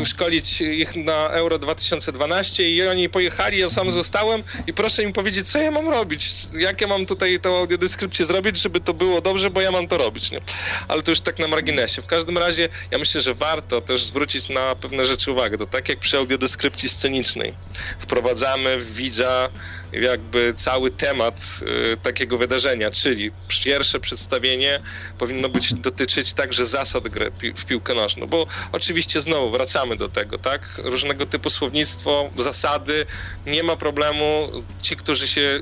e, 0.00 0.06
szkolić 0.06 0.60
ich 0.60 0.96
na 0.96 1.28
Euro 1.28 1.58
2012 1.58 2.70
i 2.70 2.88
oni 2.88 3.08
pojechali, 3.08 3.58
ja 3.58 3.70
sam 3.70 3.90
zostałem 3.90 4.42
i 4.66 4.72
proszę 4.72 5.02
im 5.02 5.12
powiedzieć, 5.12 5.48
co 5.48 5.58
ja 5.58 5.70
mam 5.70 5.88
robić, 5.88 6.30
jak 6.52 6.80
ja 6.80 6.86
mam 6.86 7.06
tutaj 7.06 7.40
tą 7.40 7.56
audiodeskrypcję 7.56 8.24
zrobić, 8.24 8.62
żeby 8.62 8.80
to 8.80 8.94
było 8.94 9.20
dobrze, 9.20 9.50
bo 9.50 9.60
ja 9.60 9.70
mam 9.70 9.88
to 9.88 9.98
robić, 9.98 10.30
nie? 10.30 10.40
Ale 10.88 11.02
to 11.02 11.10
już 11.10 11.20
tak 11.20 11.38
na 11.38 11.48
marginesie. 11.48 12.02
W 12.02 12.06
każdym 12.06 12.38
razie 12.38 12.68
ja 12.90 12.98
myślę, 12.98 13.20
że 13.20 13.34
warto 13.34 13.80
też 13.80 14.04
zwrócić 14.04 14.48
na 14.48 14.74
pewne 14.74 15.06
rzeczy 15.06 15.32
uwagę. 15.32 15.58
To 15.58 15.66
tak 15.66 15.88
jak 15.88 15.98
przy 15.98 16.18
audiodeskrypcji 16.18 16.88
scenicznej. 16.88 17.54
Wprowadzamy 17.98 18.78
widza 18.78 19.50
jakby 19.92 20.54
cały 20.54 20.90
temat 20.90 21.60
y, 21.92 21.96
takiego 21.96 22.38
wydarzenia, 22.38 22.90
czyli 22.90 23.32
pierwsze 23.64 24.00
przedstawienie 24.00 24.80
powinno 25.18 25.48
być 25.48 25.74
dotyczyć 25.74 26.34
także 26.34 26.66
zasad 26.66 27.08
gry 27.08 27.32
w 27.56 27.64
piłkę 27.64 27.94
nożną, 27.94 28.26
bo 28.26 28.46
oczywiście 28.72 29.20
znowu 29.20 29.50
wracamy 29.50 29.96
do 29.96 30.08
tego, 30.08 30.38
tak? 30.38 30.80
Różnego 30.84 31.26
typu 31.26 31.50
słownictwo, 31.50 32.30
zasady, 32.36 33.06
nie 33.46 33.62
ma 33.62 33.76
problemu, 33.76 34.52
ci, 34.82 34.96
którzy 34.96 35.28
się 35.28 35.60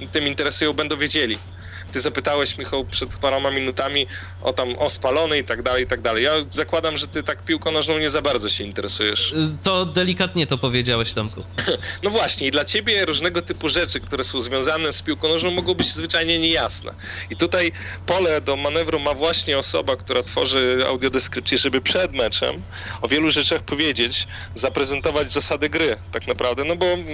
y, 0.00 0.08
tym 0.08 0.26
interesują, 0.26 0.72
będą 0.72 0.96
wiedzieli 0.96 1.38
ty 1.92 2.00
zapytałeś, 2.00 2.58
Michał, 2.58 2.84
przed 2.84 3.18
paroma 3.18 3.50
minutami 3.50 4.06
o 4.48 4.52
tam 4.52 4.78
o 4.78 4.90
spalony 4.90 5.38
i 5.38 5.44
tak 5.44 5.62
dalej, 5.62 5.84
i 5.84 5.86
tak 5.86 6.00
dalej. 6.00 6.24
Ja 6.24 6.32
zakładam, 6.48 6.96
że 6.96 7.08
ty 7.08 7.22
tak 7.22 7.44
piłką 7.44 7.72
nożną 7.72 7.98
nie 7.98 8.10
za 8.10 8.22
bardzo 8.22 8.48
się 8.48 8.64
interesujesz. 8.64 9.32
Y, 9.32 9.56
to 9.62 9.86
delikatnie 9.86 10.46
to 10.46 10.58
powiedziałeś, 10.58 11.12
Tomku. 11.12 11.42
No 12.02 12.10
właśnie, 12.10 12.46
i 12.46 12.50
dla 12.50 12.64
ciebie 12.64 13.06
różnego 13.06 13.42
typu 13.42 13.68
rzeczy, 13.68 14.00
które 14.00 14.24
są 14.24 14.40
związane 14.40 14.92
z 14.92 15.02
piłką 15.02 15.28
nożną, 15.28 15.50
mogą 15.50 15.74
być 15.74 15.86
zwyczajnie 15.86 16.38
niejasne. 16.38 16.94
I 17.30 17.36
tutaj 17.36 17.72
pole 18.06 18.40
do 18.40 18.56
manewru 18.56 19.00
ma 19.00 19.14
właśnie 19.14 19.58
osoba, 19.58 19.96
która 19.96 20.22
tworzy 20.22 20.84
audiodeskrypcję, 20.86 21.58
żeby 21.58 21.80
przed 21.80 22.12
meczem 22.12 22.62
o 23.02 23.08
wielu 23.08 23.30
rzeczach 23.30 23.62
powiedzieć, 23.62 24.26
zaprezentować 24.54 25.32
zasady 25.32 25.68
gry, 25.68 25.96
tak 26.12 26.26
naprawdę. 26.26 26.64
No 26.64 26.76
bo 26.76 26.86
mm, 26.86 27.06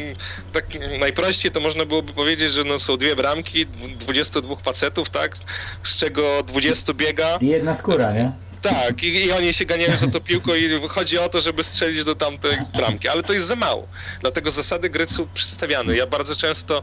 tak 0.53 0.67
najprościej 0.99 1.51
to 1.51 1.61
można 1.61 1.85
byłoby 1.85 2.13
powiedzieć, 2.13 2.53
że 2.53 2.65
no 2.65 2.79
są 2.79 2.97
dwie 2.97 3.17
bramki, 3.17 3.67
22 3.67 4.57
facetów, 4.57 5.11
tak? 5.11 5.37
Z 5.83 5.99
czego 5.99 6.43
20 6.43 6.95
biega. 6.95 7.24
I 7.41 7.47
jedna 7.47 7.75
skóra, 7.75 8.13
nie? 8.13 8.33
Tak, 8.65 9.03
i, 9.03 9.25
i, 9.25 9.33
oni 9.33 9.55
się 9.55 9.65
ganiają 9.65 9.97
za 9.97 10.07
to 10.07 10.21
piłką 10.21 10.55
i 10.55 10.89
chodzi 10.89 11.19
o 11.19 11.29
to, 11.29 11.41
żeby 11.41 11.65
strzelić 11.65 12.05
do 12.05 12.15
tamtej 12.15 12.59
bramki, 12.77 13.09
ale 13.09 13.23
to 13.23 13.33
jest 13.33 13.47
za 13.47 13.57
mało. 13.57 13.89
Dlatego 14.21 14.51
zasady 14.51 14.91
gry 14.91 15.07
są 15.07 15.29
przedstawiane. 15.35 15.97
Ja 15.97 16.07
bardzo 16.07 16.37
często, 16.37 16.83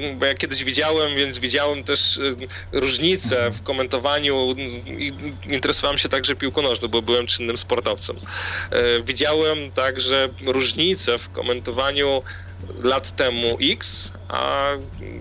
yy, 0.00 0.16
bo 0.16 0.26
ja 0.26 0.34
kiedyś 0.34 0.64
widziałem, 0.64 1.16
więc 1.16 1.38
widziałem 1.38 1.84
też 1.84 2.16
yy, 2.72 2.80
różnice 2.80 3.50
w 3.50 3.62
komentowaniu 3.62 4.54
i 4.86 5.10
interesowałem 5.50 5.98
się 5.98 6.08
także 6.08 6.36
piłką 6.36 6.62
nożną, 6.62 6.88
bo 6.88 7.02
byłem 7.02 7.26
czynnym 7.26 7.56
sportowcem. 7.56 8.16
Yy, 8.16 9.02
widziałem 9.02 9.72
także 9.72 10.28
różnice 10.46 11.18
w 11.18 11.30
komentowaniu 11.30 12.22
lat 12.82 13.16
temu 13.16 13.58
X, 13.60 14.12
a 14.28 14.70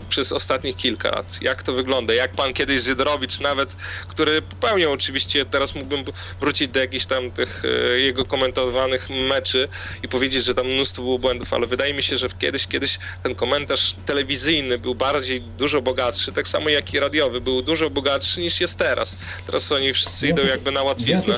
przez 0.09 0.31
ostatnich 0.31 0.75
kilka 0.75 1.11
lat. 1.11 1.41
Jak 1.41 1.63
to 1.63 1.73
wygląda? 1.73 2.13
Jak 2.13 2.31
pan 2.31 2.53
kiedyś 2.53 2.81
Zydrowicz 2.81 3.39
nawet, 3.39 3.75
który 4.07 4.41
popełniał 4.41 4.91
oczywiście, 4.91 5.45
teraz 5.45 5.75
mógłbym 5.75 6.03
wrócić 6.41 6.67
do 6.67 6.79
jakichś 6.79 7.05
tam 7.05 7.31
tych 7.31 7.61
e, 7.65 7.99
jego 7.99 8.25
komentowanych 8.25 9.09
meczy 9.09 9.69
i 10.03 10.07
powiedzieć, 10.07 10.43
że 10.43 10.53
tam 10.53 10.67
mnóstwo 10.67 11.01
było 11.01 11.19
błędów, 11.19 11.53
ale 11.53 11.67
wydaje 11.67 11.93
mi 11.93 12.03
się, 12.03 12.17
że 12.17 12.27
kiedyś, 12.39 12.67
kiedyś 12.67 12.99
ten 13.23 13.35
komentarz 13.35 13.95
telewizyjny 14.05 14.77
był 14.77 14.95
bardziej, 14.95 15.41
dużo 15.41 15.81
bogatszy, 15.81 16.31
tak 16.31 16.47
samo 16.47 16.69
jak 16.69 16.93
i 16.93 16.99
radiowy, 16.99 17.41
był 17.41 17.61
dużo 17.61 17.89
bogatszy 17.89 18.41
niż 18.41 18.61
jest 18.61 18.79
teraz. 18.79 19.17
Teraz 19.45 19.71
oni 19.71 19.93
wszyscy 19.93 20.27
idą 20.27 20.45
jakby 20.45 20.71
na 20.71 20.83
łatwiznę. 20.83 21.33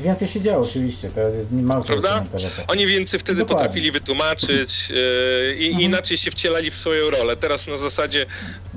Więcej 0.00 0.28
się 0.28 0.40
działo 0.40 0.66
oczywiście, 0.66 1.10
teraz 1.14 1.34
jest 1.34 1.52
mało 1.52 1.84
Prawda? 1.84 2.24
Oni 2.68 2.86
więcej 2.86 3.20
wtedy 3.20 3.38
Dokładnie. 3.38 3.64
potrafili 3.64 3.92
wytłumaczyć 3.92 4.90
yy, 4.90 5.54
i 5.58 5.66
mhm. 5.66 5.84
inaczej 5.84 6.16
się 6.16 6.30
wcielali 6.30 6.70
w 6.70 6.78
swoją 6.78 7.10
rolę. 7.10 7.36
Teraz 7.36 7.68
na 7.68 7.76
zasadzie 7.76 8.26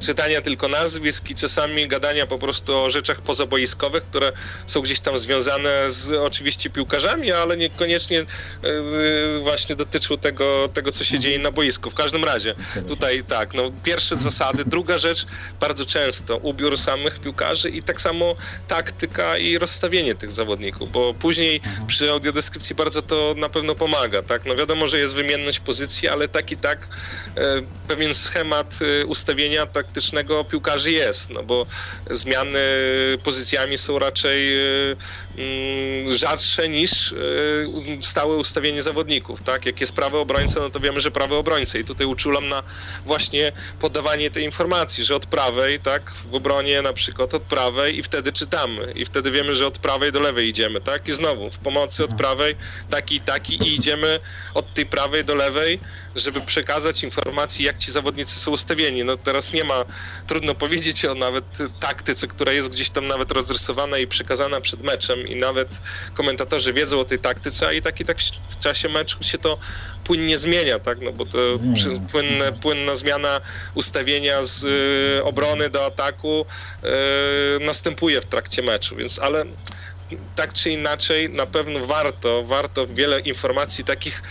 czytania 0.01 0.41
tylko 0.41 0.67
nazwisk 0.67 1.29
i 1.29 1.35
czasami 1.35 1.87
gadania 1.87 2.27
po 2.27 2.37
prostu 2.37 2.77
o 2.77 2.89
rzeczach 2.89 3.21
pozaboiskowych, 3.21 4.03
które 4.03 4.31
są 4.65 4.81
gdzieś 4.81 4.99
tam 4.99 5.19
związane 5.19 5.91
z 5.91 6.11
oczywiście 6.11 6.69
piłkarzami, 6.69 7.31
ale 7.31 7.57
niekoniecznie 7.57 8.17
yy, 8.17 9.39
właśnie 9.43 9.75
dotyczą 9.75 10.17
tego, 10.17 10.69
tego, 10.73 10.91
co 10.91 11.03
się 11.03 11.15
mhm. 11.15 11.21
dzieje 11.21 11.39
na 11.39 11.51
boisku. 11.51 11.89
W 11.89 11.95
każdym 11.95 12.23
razie 12.23 12.55
tutaj 12.87 13.23
tak, 13.23 13.53
no 13.53 13.71
pierwsze 13.83 14.15
zasady. 14.15 14.63
Druga 14.65 14.97
rzecz, 14.97 15.25
bardzo 15.59 15.85
często 15.85 16.37
ubiór 16.37 16.77
samych 16.77 17.19
piłkarzy 17.19 17.69
i 17.69 17.83
tak 17.83 18.01
samo 18.01 18.35
taktyka 18.67 19.37
i 19.37 19.57
rozstawienie 19.57 20.15
tych 20.15 20.31
zawodników, 20.31 20.91
bo 20.91 21.04
później 21.13 21.61
mhm. 21.65 21.87
przy 21.87 22.11
audiodeskrypcji 22.11 22.75
bardzo 22.75 23.01
to 23.01 23.35
na 23.37 23.49
pewno 23.49 23.75
pomaga, 23.75 24.21
tak? 24.21 24.45
No 24.45 24.55
wiadomo, 24.55 24.87
że 24.87 24.99
jest 24.99 25.15
wymienność 25.15 25.59
pozycji, 25.59 26.09
ale 26.09 26.27
tak 26.27 26.51
i 26.51 26.57
tak 26.57 26.87
e, 27.37 27.61
pewien 27.87 28.13
schemat 28.13 28.79
e, 29.01 29.05
ustawienia 29.05 29.65
tak 29.65 29.85
taktycznego 29.95 30.43
piłkarzy 30.43 30.91
jest, 30.91 31.29
no 31.29 31.43
bo 31.43 31.65
zmiany 32.11 32.59
pozycjami 33.23 33.77
są 33.77 33.99
raczej 33.99 34.55
mm, 34.81 34.97
rzadsze 36.07 36.69
niż 36.69 37.15
stałe 38.01 38.35
ustawienie 38.35 38.83
zawodników, 38.83 39.41
tak? 39.41 39.65
Jak 39.65 39.81
jest 39.81 39.93
prawy 39.93 40.17
obrońca, 40.17 40.59
no 40.59 40.69
to 40.69 40.79
wiemy, 40.79 41.01
że 41.01 41.11
prawy 41.11 41.35
obrońca 41.35 41.77
i 41.79 41.85
tutaj 41.85 42.07
uczulam 42.07 42.47
na 42.47 42.63
właśnie 43.05 43.51
podawanie 43.79 44.31
tej 44.31 44.43
informacji, 44.43 45.03
że 45.03 45.15
od 45.15 45.25
prawej, 45.25 45.79
tak, 45.79 46.11
w 46.11 46.35
obronie 46.35 46.81
na 46.81 46.93
przykład 46.93 47.33
od 47.33 47.43
prawej 47.43 47.97
i 47.97 48.03
wtedy 48.03 48.31
czytamy 48.31 48.91
i 48.95 49.05
wtedy 49.05 49.31
wiemy, 49.31 49.55
że 49.55 49.67
od 49.67 49.79
prawej 49.79 50.11
do 50.11 50.19
lewej 50.19 50.47
idziemy, 50.47 50.81
tak? 50.81 51.07
I 51.07 51.11
znowu 51.11 51.51
w 51.51 51.59
pomocy 51.59 52.03
od 52.03 52.13
prawej 52.13 52.55
taki, 52.89 53.21
taki 53.21 53.55
i 53.63 53.73
idziemy 53.73 54.19
od 54.53 54.73
tej 54.73 54.85
prawej 54.85 55.23
do 55.25 55.35
lewej 55.35 55.79
żeby 56.15 56.41
przekazać 56.41 57.03
informacji, 57.03 57.65
jak 57.65 57.77
ci 57.77 57.91
zawodnicy 57.91 58.39
są 58.39 58.51
ustawieni. 58.51 59.03
No 59.03 59.17
teraz 59.17 59.53
nie 59.53 59.63
ma, 59.63 59.85
trudno 60.27 60.55
powiedzieć 60.55 61.05
o 61.05 61.15
nawet 61.15 61.45
taktyce, 61.79 62.27
która 62.27 62.53
jest 62.53 62.69
gdzieś 62.69 62.89
tam 62.89 63.05
nawet 63.05 63.31
rozrysowana 63.31 63.97
i 63.97 64.07
przekazana 64.07 64.61
przed 64.61 64.83
meczem 64.83 65.27
i 65.27 65.35
nawet 65.35 65.81
komentatorzy 66.13 66.73
wiedzą 66.73 66.99
o 66.99 67.03
tej 67.03 67.19
taktyce, 67.19 67.67
a 67.67 67.73
i 67.73 67.81
tak 67.81 67.99
i 67.99 68.05
tak 68.05 68.17
w 68.49 68.57
czasie 68.57 68.89
meczu 68.89 69.23
się 69.23 69.37
to 69.37 69.57
płynnie 70.03 70.37
zmienia, 70.37 70.79
tak, 70.79 71.01
no 71.01 71.11
bo 71.11 71.25
to 71.25 71.37
płynne, 72.11 72.51
płynna 72.51 72.95
zmiana 72.95 73.41
ustawienia 73.73 74.43
z 74.43 74.63
y, 75.19 75.23
obrony 75.23 75.69
do 75.69 75.85
ataku 75.85 76.45
y, 77.61 77.65
następuje 77.65 78.21
w 78.21 78.25
trakcie 78.25 78.61
meczu, 78.61 78.95
więc 78.95 79.19
ale 79.19 79.45
tak 80.35 80.53
czy 80.53 80.69
inaczej 80.69 81.29
na 81.29 81.45
pewno 81.45 81.79
warto, 81.85 82.43
warto 82.43 82.87
wiele 82.87 83.19
informacji 83.19 83.83
takich 83.83 84.21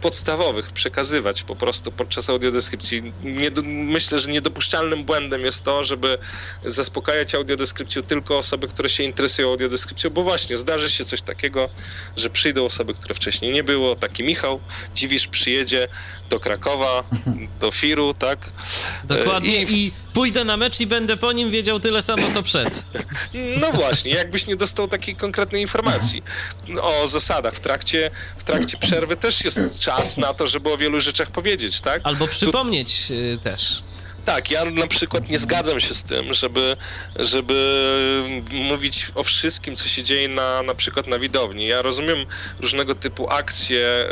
podstawowych 0.00 0.72
przekazywać 0.72 1.42
po 1.42 1.56
prostu 1.56 1.92
podczas 1.92 2.30
audiodeskrypcji. 2.30 3.12
Nie, 3.22 3.50
myślę, 3.64 4.18
że 4.18 4.30
niedopuszczalnym 4.30 5.04
błędem 5.04 5.44
jest 5.44 5.64
to, 5.64 5.84
żeby 5.84 6.18
zaspokajać 6.64 7.34
audiodeskrypcją 7.34 8.02
tylko 8.02 8.38
osoby, 8.38 8.68
które 8.68 8.88
się 8.88 9.02
interesują 9.02 9.48
audiodeskrypcją, 9.48 10.10
bo 10.10 10.22
właśnie 10.22 10.56
zdarzy 10.56 10.90
się 10.90 11.04
coś 11.04 11.20
takiego, 11.20 11.68
że 12.16 12.30
przyjdą 12.30 12.64
osoby, 12.64 12.94
które 12.94 13.14
wcześniej 13.14 13.52
nie 13.52 13.64
było. 13.64 13.96
Taki 13.96 14.24
Michał 14.24 14.60
Dziwisz 14.94 15.28
przyjedzie 15.28 15.88
do 16.30 16.40
Krakowa, 16.40 17.04
do 17.60 17.70
Firu, 17.70 18.14
tak? 18.14 18.38
Dokładnie 19.04 19.62
i, 19.62 19.86
i 19.86 19.92
pójdę 20.14 20.44
na 20.44 20.56
mecz 20.56 20.80
i 20.80 20.86
będę 20.86 21.16
po 21.16 21.32
nim 21.32 21.50
wiedział 21.50 21.80
tyle 21.80 22.02
samo, 22.02 22.22
co 22.34 22.42
przed. 22.42 22.84
No 23.60 23.72
właśnie, 23.72 24.12
jakbyś 24.12 24.46
nie 24.46 24.56
dostał 24.56 24.88
takiej 24.88 25.16
konkretnej 25.16 25.62
informacji 25.62 26.22
o 26.82 27.06
zasadach. 27.06 27.54
W 27.54 27.60
trakcie, 27.60 28.10
w 28.36 28.44
trakcie 28.44 28.76
przerwy 28.76 29.16
też 29.16 29.43
jest 29.44 29.78
czas 29.78 30.16
na 30.16 30.34
to, 30.34 30.48
żeby 30.48 30.72
o 30.72 30.76
wielu 30.76 31.00
rzeczach 31.00 31.30
powiedzieć, 31.30 31.80
tak? 31.80 32.00
Albo 32.04 32.28
przypomnieć 32.28 33.08
tu... 33.08 33.14
też. 33.42 33.82
Tak, 34.24 34.50
ja 34.50 34.64
na 34.64 34.86
przykład 34.86 35.28
nie 35.28 35.38
zgadzam 35.38 35.80
się 35.80 35.94
z 35.94 36.04
tym, 36.04 36.34
żeby, 36.34 36.76
żeby 37.16 37.54
mówić 38.52 39.06
o 39.14 39.22
wszystkim, 39.22 39.76
co 39.76 39.88
się 39.88 40.02
dzieje 40.02 40.28
na, 40.28 40.62
na 40.62 40.74
przykład 40.74 41.06
na 41.06 41.18
widowni. 41.18 41.66
Ja 41.66 41.82
rozumiem 41.82 42.18
różnego 42.60 42.94
typu 42.94 43.30
akcje 43.30 43.86
e, 43.86 44.08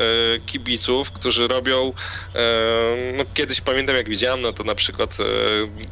kibiców, 0.47 1.11
którzy 1.11 1.47
robią, 1.47 1.93
e, 2.35 3.13
no 3.17 3.25
kiedyś 3.35 3.61
pamiętam 3.61 3.97
jak 3.97 4.09
widziałem, 4.09 4.41
no 4.41 4.53
to 4.53 4.65
na 4.65 4.75
przykład 4.75 5.19
e, 5.21 5.25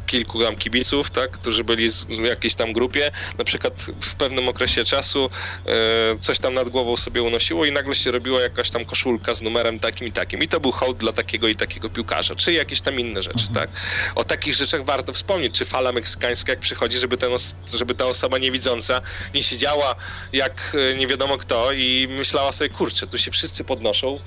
kilku 0.06 0.42
tam 0.42 0.56
kibiców, 0.56 1.10
tak, 1.10 1.30
którzy 1.30 1.64
byli 1.64 1.88
w 1.90 2.28
jakiejś 2.28 2.54
tam 2.54 2.72
grupie, 2.72 3.10
na 3.38 3.44
przykład 3.44 3.86
w 4.00 4.14
pewnym 4.14 4.48
okresie 4.48 4.84
czasu 4.84 5.30
e, 5.66 6.18
coś 6.18 6.38
tam 6.38 6.54
nad 6.54 6.68
głową 6.68 6.96
sobie 6.96 7.22
unosiło 7.22 7.64
i 7.64 7.72
nagle 7.72 7.94
się 7.94 8.10
robiła 8.10 8.40
jakaś 8.40 8.70
tam 8.70 8.84
koszulka 8.84 9.34
z 9.34 9.42
numerem 9.42 9.78
takim 9.78 10.06
i 10.06 10.12
takim. 10.12 10.42
I 10.42 10.48
to 10.48 10.60
był 10.60 10.72
hołd 10.72 10.96
dla 10.96 11.12
takiego 11.12 11.48
i 11.48 11.56
takiego 11.56 11.90
piłkarza, 11.90 12.34
czy 12.34 12.52
jakieś 12.52 12.80
tam 12.80 13.00
inne 13.00 13.22
rzeczy, 13.22 13.48
tak 13.54 13.70
o 14.14 14.24
takich 14.24 14.54
rzeczach 14.54 14.84
warto 14.84 15.12
wspomnieć, 15.12 15.58
czy 15.58 15.64
fala 15.64 15.92
meksykańska, 15.92 16.52
jak 16.52 16.60
przychodzi, 16.60 16.98
żeby, 16.98 17.16
ten, 17.16 17.30
żeby 17.74 17.94
ta 17.94 18.06
osoba 18.06 18.38
niewidząca 18.38 19.02
nie 19.34 19.42
siedziała 19.42 19.94
jak 20.32 20.76
e, 20.92 20.96
nie 20.96 21.06
wiadomo 21.06 21.38
kto 21.38 21.72
i 21.72 22.08
myślała 22.10 22.52
sobie, 22.52 22.70
kurczę, 22.70 23.06
tu 23.06 23.18
się 23.18 23.30
wszyscy 23.30 23.64
podnoszą, 23.64 24.18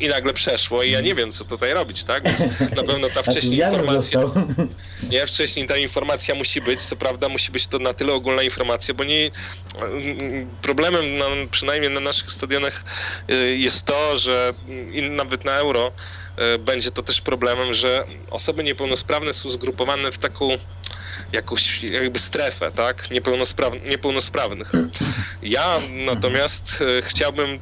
i 0.00 0.08
nagle 0.08 0.32
przeszło 0.32 0.82
i 0.82 0.90
ja 0.90 1.00
nie 1.00 1.14
wiem, 1.14 1.30
co 1.30 1.44
tutaj 1.44 1.74
robić, 1.74 2.04
tak? 2.04 2.24
Więc 2.24 2.40
na 2.76 2.82
pewno 2.82 3.08
ta 3.08 3.22
wcześniej 3.30 3.60
informacja... 3.60 4.20
Nie, 5.10 5.26
wcześniej 5.26 5.66
ta 5.66 5.76
informacja 5.76 6.34
musi 6.34 6.60
być, 6.60 6.80
co 6.80 6.96
prawda 6.96 7.28
musi 7.28 7.52
być 7.52 7.66
to 7.66 7.78
na 7.78 7.94
tyle 7.94 8.12
ogólna 8.12 8.42
informacja, 8.42 8.94
bo 8.94 9.04
nie... 9.04 9.30
Problemem, 10.62 11.18
na, 11.18 11.24
przynajmniej 11.50 11.90
na 11.90 12.00
naszych 12.00 12.32
stadionach 12.32 12.84
e, 13.28 13.34
jest 13.34 13.84
to, 13.84 14.18
że 14.18 14.52
nawet 15.10 15.44
na 15.44 15.52
Euro 15.52 15.92
będzie 16.58 16.90
to 16.90 17.02
też 17.02 17.20
problemem, 17.20 17.74
że 17.74 18.04
osoby 18.30 18.64
niepełnosprawne 18.64 19.32
są 19.32 19.50
zgrupowane 19.50 20.12
w 20.12 20.18
taką 20.18 20.58
jakąś 21.32 21.82
jakby 21.82 22.18
strefę, 22.18 22.70
tak, 22.70 23.10
Niepełnospraw, 23.10 23.72
niepełnosprawnych. 23.90 24.72
Ja 25.42 25.80
natomiast 26.06 26.84
e, 26.98 27.02
chciałbym 27.02 27.46
mm, 27.46 27.60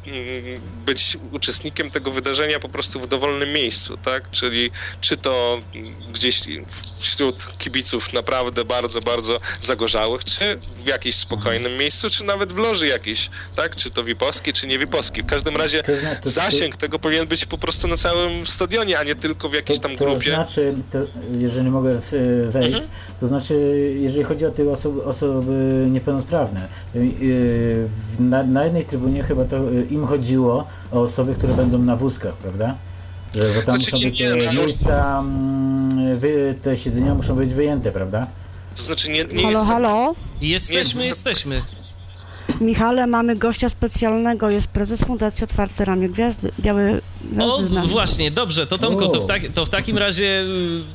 być 0.86 1.18
uczestnikiem 1.32 1.90
tego 1.90 2.10
wydarzenia 2.10 2.58
po 2.60 2.68
prostu 2.68 3.00
w 3.00 3.06
dowolnym 3.06 3.52
miejscu, 3.52 3.96
tak, 3.96 4.30
czyli 4.30 4.70
czy 5.00 5.16
to 5.16 5.60
gdzieś 6.12 6.40
wśród 6.98 7.58
kibiców 7.58 8.12
naprawdę 8.12 8.64
bardzo, 8.64 9.00
bardzo 9.00 9.40
zagorzałych, 9.60 10.24
czy 10.24 10.58
w 10.74 10.86
jakimś 10.86 11.14
spokojnym 11.14 11.76
miejscu, 11.76 12.10
czy 12.10 12.24
nawet 12.24 12.52
w 12.52 12.58
loży 12.58 12.86
jakiejś, 12.86 13.30
tak, 13.56 13.76
czy 13.76 13.90
to 13.90 14.04
Wiposki, 14.04 14.52
czy 14.52 14.66
nie 14.66 14.78
Wiposki. 14.78 15.22
W 15.22 15.26
każdym 15.26 15.56
razie 15.56 15.82
zasięg 16.24 16.76
tego 16.76 16.98
powinien 16.98 17.26
być 17.26 17.44
po 17.44 17.58
prostu 17.58 17.88
na 17.88 17.96
całym 17.96 18.46
stadionie, 18.46 18.98
a 18.98 19.04
nie 19.04 19.14
tylko 19.14 19.48
w 19.48 19.54
jakiejś 19.54 19.78
tam 19.78 19.96
grupie. 19.96 20.30
To 20.30 20.36
znaczy, 20.36 20.74
to, 20.92 20.98
jeżeli 21.38 21.70
mogę 21.70 22.00
wejść, 22.50 22.74
mhm. 22.74 22.90
to 23.20 23.26
znaczy, 23.26 23.47
jeżeli 24.00 24.24
chodzi 24.24 24.46
o 24.46 24.50
te 24.50 24.70
osoby, 24.70 25.04
osoby 25.04 25.86
niepełnosprawne, 25.90 26.68
y, 26.94 26.98
y, 26.98 27.88
na, 28.18 28.42
na 28.42 28.64
jednej 28.64 28.84
trybunie 28.84 29.22
chyba 29.22 29.44
to 29.44 29.72
y, 29.72 29.86
im 29.90 30.06
chodziło 30.06 30.66
o 30.92 31.02
osoby, 31.02 31.34
które 31.34 31.54
będą 31.54 31.78
na 31.78 31.96
wózkach, 31.96 32.34
prawda? 32.34 32.74
Że, 33.34 33.42
bo 33.42 33.54
tam 33.54 33.62
znaczy, 33.62 33.92
muszą 33.92 34.08
być 34.08 34.18
te 34.18 34.52
no, 34.52 34.52
miejsca, 34.52 35.20
mm, 35.20 36.18
wy, 36.18 36.54
te 36.62 36.76
siedzenia 36.76 37.14
muszą 37.14 37.34
być 37.34 37.54
wyjęte, 37.54 37.92
prawda? 37.92 38.26
To 38.76 38.82
znaczy 38.82 39.10
nie, 39.10 39.24
nie 39.24 39.42
halo, 39.42 39.50
jest 39.50 39.68
tak- 39.68 39.82
halo? 39.82 40.14
Jesteśmy, 40.40 41.00
nie, 41.00 41.06
jesteśmy. 41.06 41.60
Michale, 42.60 43.06
mamy 43.06 43.36
gościa 43.36 43.68
specjalnego, 43.68 44.50
jest 44.50 44.66
prezes 44.68 45.00
Fundacji 45.00 45.44
Otwarte 45.44 45.84
Ramię 45.84 46.08
Gwiazdy, 46.08 46.52
Białe 46.60 47.00
Gwiazdy 47.24 47.80
O, 47.80 47.86
właśnie, 47.86 48.30
dobrze, 48.30 48.66
to 48.66 48.78
Tomku, 48.78 49.08
to 49.08 49.20
w, 49.20 49.26
tak, 49.26 49.42
to 49.54 49.66
w 49.66 49.70
takim 49.70 49.98
razie 49.98 50.44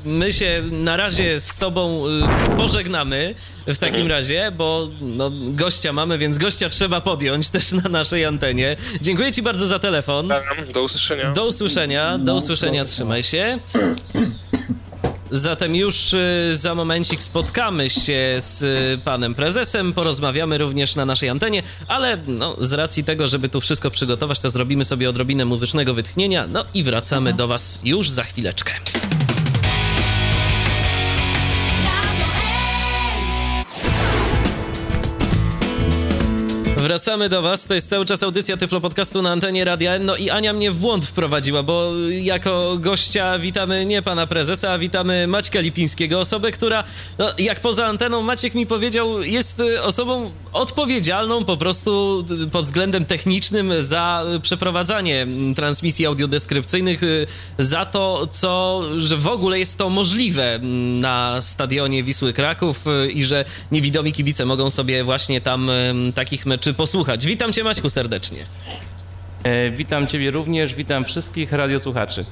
y, 0.05 0.09
my 0.09 0.33
się 0.33 0.63
na 0.71 0.97
razie 0.97 1.39
z 1.39 1.55
tobą 1.55 2.07
y, 2.07 2.57
pożegnamy 2.57 3.35
w 3.67 3.77
takim 3.77 4.07
razie, 4.07 4.51
bo 4.57 4.87
no, 5.01 5.31
gościa 5.33 5.93
mamy, 5.93 6.17
więc 6.17 6.37
gościa 6.37 6.69
trzeba 6.69 7.01
podjąć 7.01 7.49
też 7.49 7.71
na 7.71 7.89
naszej 7.89 8.25
antenie. 8.25 8.75
Dziękuję 9.01 9.31
ci 9.31 9.41
bardzo 9.41 9.67
za 9.67 9.79
telefon. 9.79 10.29
Do 10.73 10.83
usłyszenia. 10.83 11.31
Do 11.31 11.45
usłyszenia, 11.45 12.17
do 12.17 12.35
usłyszenia, 12.35 12.85
trzymaj 12.85 13.23
się. 13.23 13.59
Zatem 15.35 15.75
już 15.75 16.13
y, 16.13 16.51
za 16.51 16.75
momencik 16.75 17.23
spotkamy 17.23 17.89
się 17.89 18.35
z 18.39 18.61
y, 18.61 19.03
panem 19.05 19.35
prezesem, 19.35 19.93
porozmawiamy 19.93 20.57
również 20.57 20.95
na 20.95 21.05
naszej 21.05 21.29
antenie, 21.29 21.63
ale 21.87 22.17
no, 22.27 22.55
z 22.59 22.73
racji 22.73 23.03
tego, 23.03 23.27
żeby 23.27 23.49
tu 23.49 23.61
wszystko 23.61 23.91
przygotować, 23.91 24.39
to 24.39 24.49
zrobimy 24.49 24.85
sobie 24.85 25.09
odrobinę 25.09 25.45
muzycznego 25.45 25.93
wytchnienia, 25.93 26.47
no 26.47 26.65
i 26.73 26.83
wracamy 26.83 27.33
do 27.33 27.47
was 27.47 27.79
już 27.83 28.09
za 28.09 28.23
chwileczkę. 28.23 28.73
Wracamy 36.83 37.29
do 37.29 37.41
Was. 37.41 37.67
To 37.67 37.73
jest 37.73 37.89
cały 37.89 38.05
czas 38.05 38.23
audycja 38.23 38.57
Tyflo 38.57 38.81
Podcastu 38.81 39.21
na 39.21 39.31
antenie 39.31 39.65
Radia 39.65 39.99
No 39.99 40.15
i 40.15 40.29
Ania 40.29 40.53
mnie 40.53 40.71
w 40.71 40.75
błąd 40.75 41.05
wprowadziła, 41.05 41.63
bo 41.63 41.91
jako 42.09 42.77
gościa 42.79 43.39
witamy 43.39 43.85
nie 43.85 44.01
pana 44.01 44.27
prezesa, 44.27 44.71
a 44.71 44.77
witamy 44.77 45.27
Maćka 45.27 45.59
Lipińskiego, 45.59 46.19
osobę, 46.19 46.51
która, 46.51 46.83
no, 47.17 47.33
jak 47.37 47.59
poza 47.59 47.85
anteną 47.85 48.21
Maciek 48.21 48.55
mi 48.55 48.65
powiedział, 48.65 49.21
jest 49.21 49.63
osobą 49.81 50.31
odpowiedzialną 50.53 51.45
po 51.45 51.57
prostu 51.57 52.23
pod 52.51 52.65
względem 52.65 53.05
technicznym 53.05 53.73
za 53.79 54.25
przeprowadzanie 54.41 55.27
transmisji 55.55 56.05
audiodeskrypcyjnych, 56.05 57.01
za 57.57 57.85
to, 57.85 58.27
co, 58.27 58.81
że 58.97 59.17
w 59.17 59.27
ogóle 59.27 59.59
jest 59.59 59.77
to 59.77 59.89
możliwe 59.89 60.59
na 60.93 61.41
stadionie 61.41 62.03
Wisły 62.03 62.33
Kraków 62.33 62.85
i 63.13 63.25
że 63.25 63.45
niewidomi 63.71 64.13
kibice 64.13 64.45
mogą 64.45 64.69
sobie 64.69 65.03
właśnie 65.03 65.41
tam 65.41 65.71
takich 66.15 66.45
posłuchać. 66.73 67.25
Witam 67.25 67.53
Cię 67.53 67.63
Maćku 67.63 67.89
serdecznie. 67.89 68.45
E, 69.43 69.69
witam 69.69 70.07
Ciebie 70.07 70.31
również, 70.31 70.75
witam 70.75 71.05
wszystkich 71.05 71.51
radiosłuchaczy. 71.51 72.25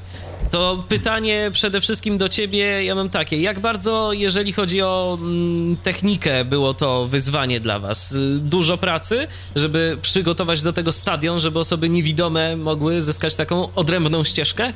To 0.52 0.84
pytanie 0.90 1.50
przede 1.54 1.82
wszystkim 1.82 2.18
do 2.18 2.30
Ciebie, 2.30 2.86
ja 2.86 2.96
mam 2.96 3.10
takie, 3.10 3.42
jak 3.42 3.60
bardzo, 3.60 4.14
jeżeli 4.14 4.54
chodzi 4.54 4.82
o 4.82 5.18
mm, 5.22 5.78
technikę, 5.84 6.46
było 6.46 6.74
to 6.74 7.06
wyzwanie 7.06 7.60
dla 7.60 7.80
Was? 7.80 8.16
Dużo 8.38 8.78
pracy, 8.78 9.28
żeby 9.56 9.98
przygotować 10.02 10.62
do 10.62 10.74
tego 10.74 10.92
stadion, 10.92 11.40
żeby 11.40 11.60
osoby 11.60 11.90
niewidome 11.90 12.56
mogły 12.56 13.02
zyskać 13.02 13.36
taką 13.36 13.74
odrębną 13.76 14.24
ścieżkę? 14.24 14.74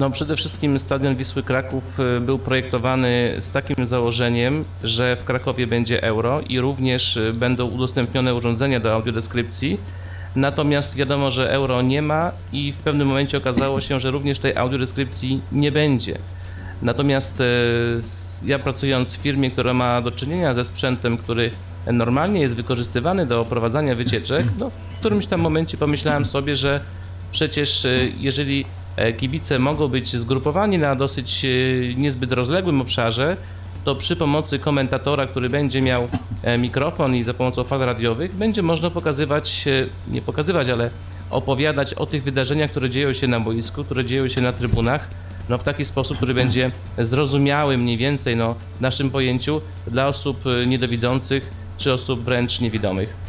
No 0.00 0.10
przede 0.10 0.36
wszystkim 0.36 0.78
stadion 0.78 1.16
Wisły 1.16 1.42
Kraków 1.42 2.00
y, 2.00 2.20
był 2.20 2.38
projektowany 2.38 3.34
z 3.38 3.50
takim 3.50 3.86
założeniem, 3.86 4.64
że 4.84 5.16
w 5.16 5.24
Krakowie 5.24 5.66
będzie 5.66 6.02
euro 6.02 6.40
i 6.48 6.60
również 6.60 7.16
y, 7.16 7.32
będą 7.32 7.66
udostępnione 7.66 8.34
urządzenia 8.34 8.80
do 8.80 8.92
audiodeskrypcji. 8.94 9.78
Natomiast 10.36 10.96
wiadomo, 10.96 11.30
że 11.30 11.52
euro 11.52 11.82
nie 11.82 12.02
ma 12.02 12.32
i 12.52 12.72
w 12.72 12.76
pewnym 12.76 13.08
momencie 13.08 13.38
okazało 13.38 13.80
się, 13.80 14.00
że 14.00 14.10
również 14.10 14.38
tej 14.38 14.56
audiodeskrypcji 14.56 15.40
nie 15.52 15.72
będzie. 15.72 16.18
Natomiast 16.82 17.40
y, 17.40 17.44
ja 18.44 18.58
pracując 18.58 19.16
w 19.16 19.20
firmie, 19.20 19.50
która 19.50 19.74
ma 19.74 20.02
do 20.02 20.10
czynienia 20.10 20.54
ze 20.54 20.64
sprzętem, 20.64 21.18
który 21.18 21.50
normalnie 21.92 22.40
jest 22.40 22.54
wykorzystywany 22.54 23.26
do 23.26 23.44
prowadzenia 23.44 23.94
wycieczek, 23.94 24.46
no 24.58 24.70
w 24.70 24.98
którymś 24.98 25.26
tam 25.26 25.40
momencie 25.40 25.76
pomyślałem 25.78 26.24
sobie, 26.24 26.56
że 26.56 26.80
przecież 27.32 27.86
jeżeli 28.20 28.64
kibice 29.18 29.58
mogą 29.58 29.88
być 29.88 30.16
zgrupowani 30.16 30.78
na 30.78 30.94
dosyć 30.94 31.44
e, 31.44 31.48
niezbyt 31.94 32.32
rozległym 32.32 32.80
obszarze, 32.80 33.36
to 33.84 33.94
przy 33.94 34.16
pomocy 34.16 34.58
komentatora, 34.58 35.26
który 35.26 35.50
będzie 35.50 35.82
miał 35.82 36.08
e, 36.42 36.58
mikrofon 36.58 37.16
i 37.16 37.22
za 37.22 37.34
pomocą 37.34 37.64
fal 37.64 37.80
radiowych, 37.80 38.34
będzie 38.34 38.62
można 38.62 38.90
pokazywać, 38.90 39.64
nie 40.08 40.22
pokazywać, 40.22 40.68
ale 40.68 40.90
opowiadać 41.30 41.94
o 41.94 42.06
tych 42.06 42.22
wydarzeniach, 42.22 42.70
które 42.70 42.90
dzieją 42.90 43.12
się 43.12 43.26
na 43.26 43.40
boisku, 43.40 43.84
które 43.84 44.04
dzieją 44.04 44.28
się 44.28 44.40
na 44.40 44.52
trybunach, 44.52 45.08
no 45.48 45.58
w 45.58 45.64
taki 45.64 45.84
sposób, 45.84 46.16
który 46.16 46.34
będzie 46.34 46.70
zrozumiały 46.98 47.78
mniej 47.78 47.96
więcej 47.96 48.36
no, 48.36 48.54
w 48.78 48.80
naszym 48.80 49.10
pojęciu 49.10 49.60
dla 49.86 50.06
osób 50.06 50.44
niedowidzących 50.66 51.50
czy 51.78 51.92
osób 51.92 52.20
wręcz 52.20 52.60
niewidomych. 52.60 53.25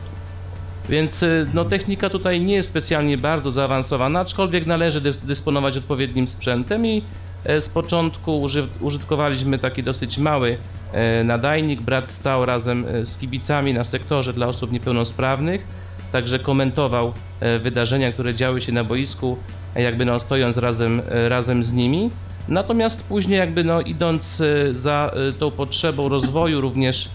Więc 0.89 1.23
y, 1.23 1.47
no, 1.53 1.65
technika 1.65 2.09
tutaj 2.09 2.41
nie 2.41 2.53
jest 2.53 2.69
specjalnie 2.69 3.17
bardzo 3.17 3.51
zaawansowana, 3.51 4.19
aczkolwiek 4.19 4.65
należy 4.65 5.01
dysponować 5.23 5.77
odpowiednim 5.77 6.27
sprzętem 6.27 6.85
i 6.85 7.01
e, 7.45 7.61
z 7.61 7.69
początku 7.69 8.47
użytkowaliśmy 8.81 9.57
taki 9.57 9.83
dosyć 9.83 10.17
mały 10.17 10.57
e, 10.91 11.23
nadajnik. 11.23 11.81
Brat 11.81 12.11
stał 12.11 12.45
razem 12.45 12.85
e, 12.87 13.05
z 13.05 13.17
kibicami 13.17 13.73
na 13.73 13.83
sektorze 13.83 14.33
dla 14.33 14.47
osób 14.47 14.71
niepełnosprawnych, 14.71 15.67
także 16.11 16.39
komentował 16.39 17.13
wydarzenia, 17.59 18.11
które 18.11 18.33
działy 18.33 18.61
się 18.61 18.71
na 18.71 18.83
boisku, 18.83 19.37
jakby 19.75 20.05
no, 20.05 20.19
stojąc 20.19 20.57
razem, 20.57 21.01
razem 21.09 21.63
z 21.63 21.73
nimi. 21.73 22.11
Natomiast 22.47 23.03
później 23.03 23.39
jakby 23.39 23.63
no, 23.63 23.81
idąc 23.81 24.41
za 24.71 25.11
tą 25.39 25.51
potrzebą 25.51 26.09
rozwoju 26.09 26.61
również 26.61 27.09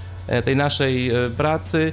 tej 0.44 0.56
naszej 0.56 1.10
pracy, 1.36 1.92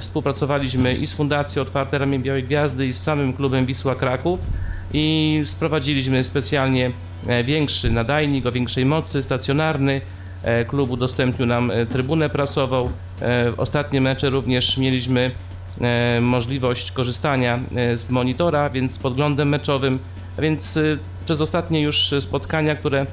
współpracowaliśmy 0.00 0.94
i 0.94 1.06
z 1.06 1.12
Fundacją 1.12 1.62
Otwarte 1.62 1.98
Ramię 1.98 2.18
Białej 2.18 2.42
Gwiazdy 2.42 2.86
i 2.86 2.92
z 2.92 3.02
samym 3.02 3.32
klubem 3.32 3.66
Wisła 3.66 3.94
Kraków 3.94 4.40
i 4.92 5.42
sprowadziliśmy 5.44 6.24
specjalnie 6.24 6.90
e, 7.26 7.44
większy 7.44 7.90
nadajnik 7.90 8.46
o 8.46 8.52
większej 8.52 8.84
mocy, 8.84 9.22
stacjonarny. 9.22 10.00
E, 10.42 10.64
klub 10.64 10.90
udostępnił 10.90 11.46
nam 11.46 11.72
trybunę 11.88 12.28
prasową. 12.28 12.90
Ostatnie 13.56 14.00
mecze 14.00 14.30
również 14.30 14.78
mieliśmy 14.78 15.30
możliwość 16.20 16.92
korzystania 16.92 17.58
z 17.96 18.10
monitora, 18.10 18.70
więc 18.70 18.92
z 18.92 18.98
podglądem 18.98 19.48
meczowym, 19.48 19.98
więc 20.38 20.78
przez 21.24 21.40
ostatnie 21.40 21.80
już 21.80 22.10
spotkania, 22.20 22.76
które 22.76 23.06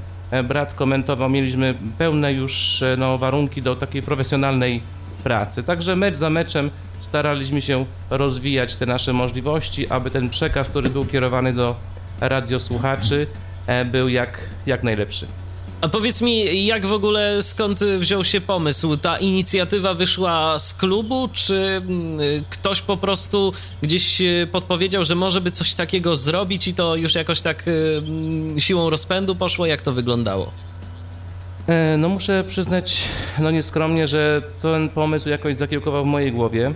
brat 0.44 0.74
komentował, 0.74 1.30
mieliśmy 1.30 1.74
pełne 1.98 2.34
już 2.34 2.84
no, 2.98 3.18
warunki 3.18 3.62
do 3.62 3.76
takiej 3.76 4.02
profesjonalnej 4.02 4.82
pracy. 5.24 5.64
Także 5.64 5.96
mecz 5.96 6.16
za 6.16 6.30
meczem 6.30 6.70
staraliśmy 7.00 7.62
się 7.62 7.86
rozwijać 8.10 8.76
te 8.76 8.86
nasze 8.86 9.14
możliwości, 9.14 9.90
aby 9.90 10.12
ten 10.12 10.30
przekaz, 10.30 10.70
który 10.70 10.90
był 10.90 11.06
kierowany 11.06 11.54
do 11.54 11.76
radiosłuchaczy, 12.22 13.28
e, 13.68 13.86
był 13.86 14.10
jak, 14.10 14.38
jak 14.66 14.84
najlepszy. 14.84 15.28
A 15.84 15.90
powiedz 15.90 16.22
mi, 16.22 16.66
jak 16.66 16.86
w 16.86 16.94
ogóle 16.94 17.42
skąd 17.42 17.80
wziął 17.80 18.24
się 18.24 18.42
pomysł? 18.42 18.98
Ta 18.98 19.18
inicjatywa 19.18 19.94
wyszła 19.94 20.60
z 20.60 20.74
klubu, 20.74 21.30
czy 21.34 21.56
mm, 21.56 22.20
ktoś 22.50 22.82
po 22.82 22.98
prostu 22.98 23.54
gdzieś 23.82 24.22
e, 24.22 24.48
podpowiedział, 24.52 25.04
że 25.04 25.16
może 25.16 25.42
by 25.42 25.52
coś 25.52 25.74
takiego 25.74 26.16
zrobić 26.16 26.68
i 26.68 26.74
to 26.74 26.96
już 26.96 27.16
jakoś 27.16 27.42
tak 27.42 27.66
e, 27.68 28.62
siłą 28.62 28.90
rozpędu 28.90 29.36
poszło? 29.36 29.66
Jak 29.66 29.82
to 29.82 29.94
wyglądało? 29.94 30.52
E, 31.68 31.98
no 31.98 32.10
muszę 32.10 32.44
przyznać, 32.44 33.02
no 33.40 33.52
nieskromnie, 33.52 34.08
że 34.08 34.42
ten 34.62 34.90
pomysł 34.90 35.30
jakoś 35.30 35.58
zakiełkował 35.58 36.04
w 36.04 36.08
mojej 36.08 36.32
głowie, 36.32 36.72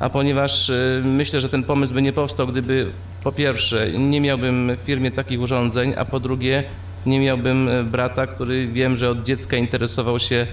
a 0.00 0.10
ponieważ 0.10 0.70
e, 0.70 1.02
myślę, 1.04 1.40
że 1.40 1.48
ten 1.48 1.62
pomysł 1.62 1.94
by 1.94 2.02
nie 2.02 2.12
powstał, 2.12 2.46
gdyby 2.46 2.90
po 3.24 3.32
pierwsze 3.32 3.90
nie 3.92 4.20
miałbym 4.20 4.76
w 4.82 4.86
firmie 4.86 5.10
takich 5.10 5.40
urządzeń, 5.40 5.94
a 5.96 6.04
po 6.04 6.20
drugie 6.20 6.64
nie 7.06 7.20
miałbym 7.20 7.68
e, 7.68 7.84
brata, 7.84 8.26
który 8.26 8.66
wiem, 8.66 8.96
że 8.96 9.10
od 9.10 9.24
dziecka 9.24 9.56
interesował 9.56 10.18
się 10.18 10.46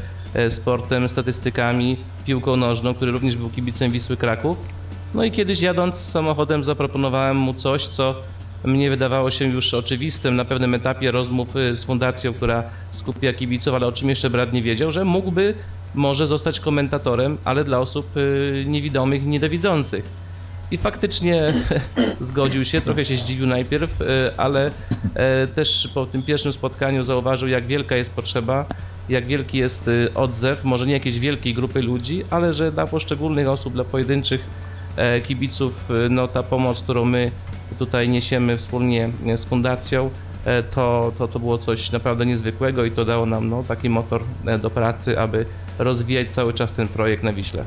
sportem, 0.50 1.10
statystykami, 1.10 1.98
piłką 2.26 2.56
nożną, 2.56 2.94
który 2.94 3.12
również 3.12 3.36
był 3.36 3.50
kibicem 3.50 3.92
Wisły 3.92 4.18
Kraków. 4.18 4.58
No 5.14 5.24
i 5.24 5.32
kiedyś 5.32 5.62
jadąc 5.62 5.98
samochodem 5.98 6.64
zaproponowałem 6.64 7.38
mu 7.38 7.54
coś, 7.54 7.88
co 7.88 8.16
mnie 8.64 8.90
wydawało 8.90 9.30
się 9.30 9.46
już 9.46 9.74
oczywistym 9.74 10.36
na 10.36 10.46
pewnym 10.46 10.74
etapie 10.74 11.12
rozmów 11.12 11.56
y, 11.56 11.76
z 11.76 11.84
fundacją, 11.84 12.34
która 12.34 12.64
skupia 12.92 13.34
kibiców, 13.34 13.74
ale 13.74 13.88
o 13.88 13.92
czym 13.92 14.10
jeszcze 14.10 14.30
brat 14.30 14.54
nie 14.54 14.62
wiedział, 14.62 14.92
że 14.92 15.06
mógłby 15.06 15.54
może 15.96 16.28
zostać 16.28 16.60
komentatorem, 16.60 17.38
ale 17.46 17.64
dla 17.64 17.80
osób 17.80 18.18
y, 18.18 18.64
niewidomych 18.68 19.24
i 19.24 19.28
niedowidzących. 19.28 20.28
I 20.72 20.78
faktycznie 20.78 21.54
zgodził 22.20 22.66
się, 22.66 22.82
trochę 22.82 23.06
się 23.06 23.18
zdziwił 23.18 23.48
najpierw, 23.48 24.02
y, 24.02 24.06
ale 24.38 24.72
też 25.56 25.90
po 25.94 26.06
tym 26.06 26.24
pierwszym 26.24 26.54
spotkaniu 26.54 27.04
zauważył, 27.04 27.48
jak 27.48 27.66
wielka 27.66 27.96
jest 27.96 28.12
potrzeba, 28.12 28.66
jak 29.10 29.26
wielki 29.26 29.58
jest 29.58 29.90
odzew, 30.16 30.64
może 30.64 30.88
nie 30.88 30.94
jakiejś 30.94 31.20
wielkiej 31.20 31.54
grupy 31.54 31.82
ludzi, 31.82 32.24
ale 32.30 32.54
że 32.54 32.72
dla 32.72 32.88
poszczególnych 32.88 33.48
osób, 33.48 33.74
dla 33.74 33.84
pojedynczych 33.84 34.48
e, 34.96 35.22
kibiców, 35.22 35.90
no 36.10 36.28
ta 36.28 36.44
pomoc, 36.44 36.82
którą 36.82 37.06
my 37.06 37.32
tutaj 37.80 38.10
niesiemy 38.10 38.58
wspólnie 38.58 39.10
z 39.36 39.46
fundacją, 39.46 40.10
e, 40.46 40.64
to, 40.64 41.12
to, 41.18 41.28
to 41.28 41.40
było 41.40 41.58
coś 41.58 41.92
naprawdę 41.92 42.26
niezwykłego 42.26 42.86
i 42.86 42.92
to 42.92 43.06
dało 43.06 43.26
nam 43.26 43.50
no, 43.50 43.64
taki 43.68 43.90
motor 43.90 44.22
e, 44.46 44.60
do 44.60 44.70
pracy, 44.70 45.20
aby 45.20 45.46
rozwijać 45.80 46.30
cały 46.30 46.54
czas 46.54 46.72
ten 46.72 46.88
projekt 46.88 47.24
na 47.24 47.34
Wiśle. 47.34 47.64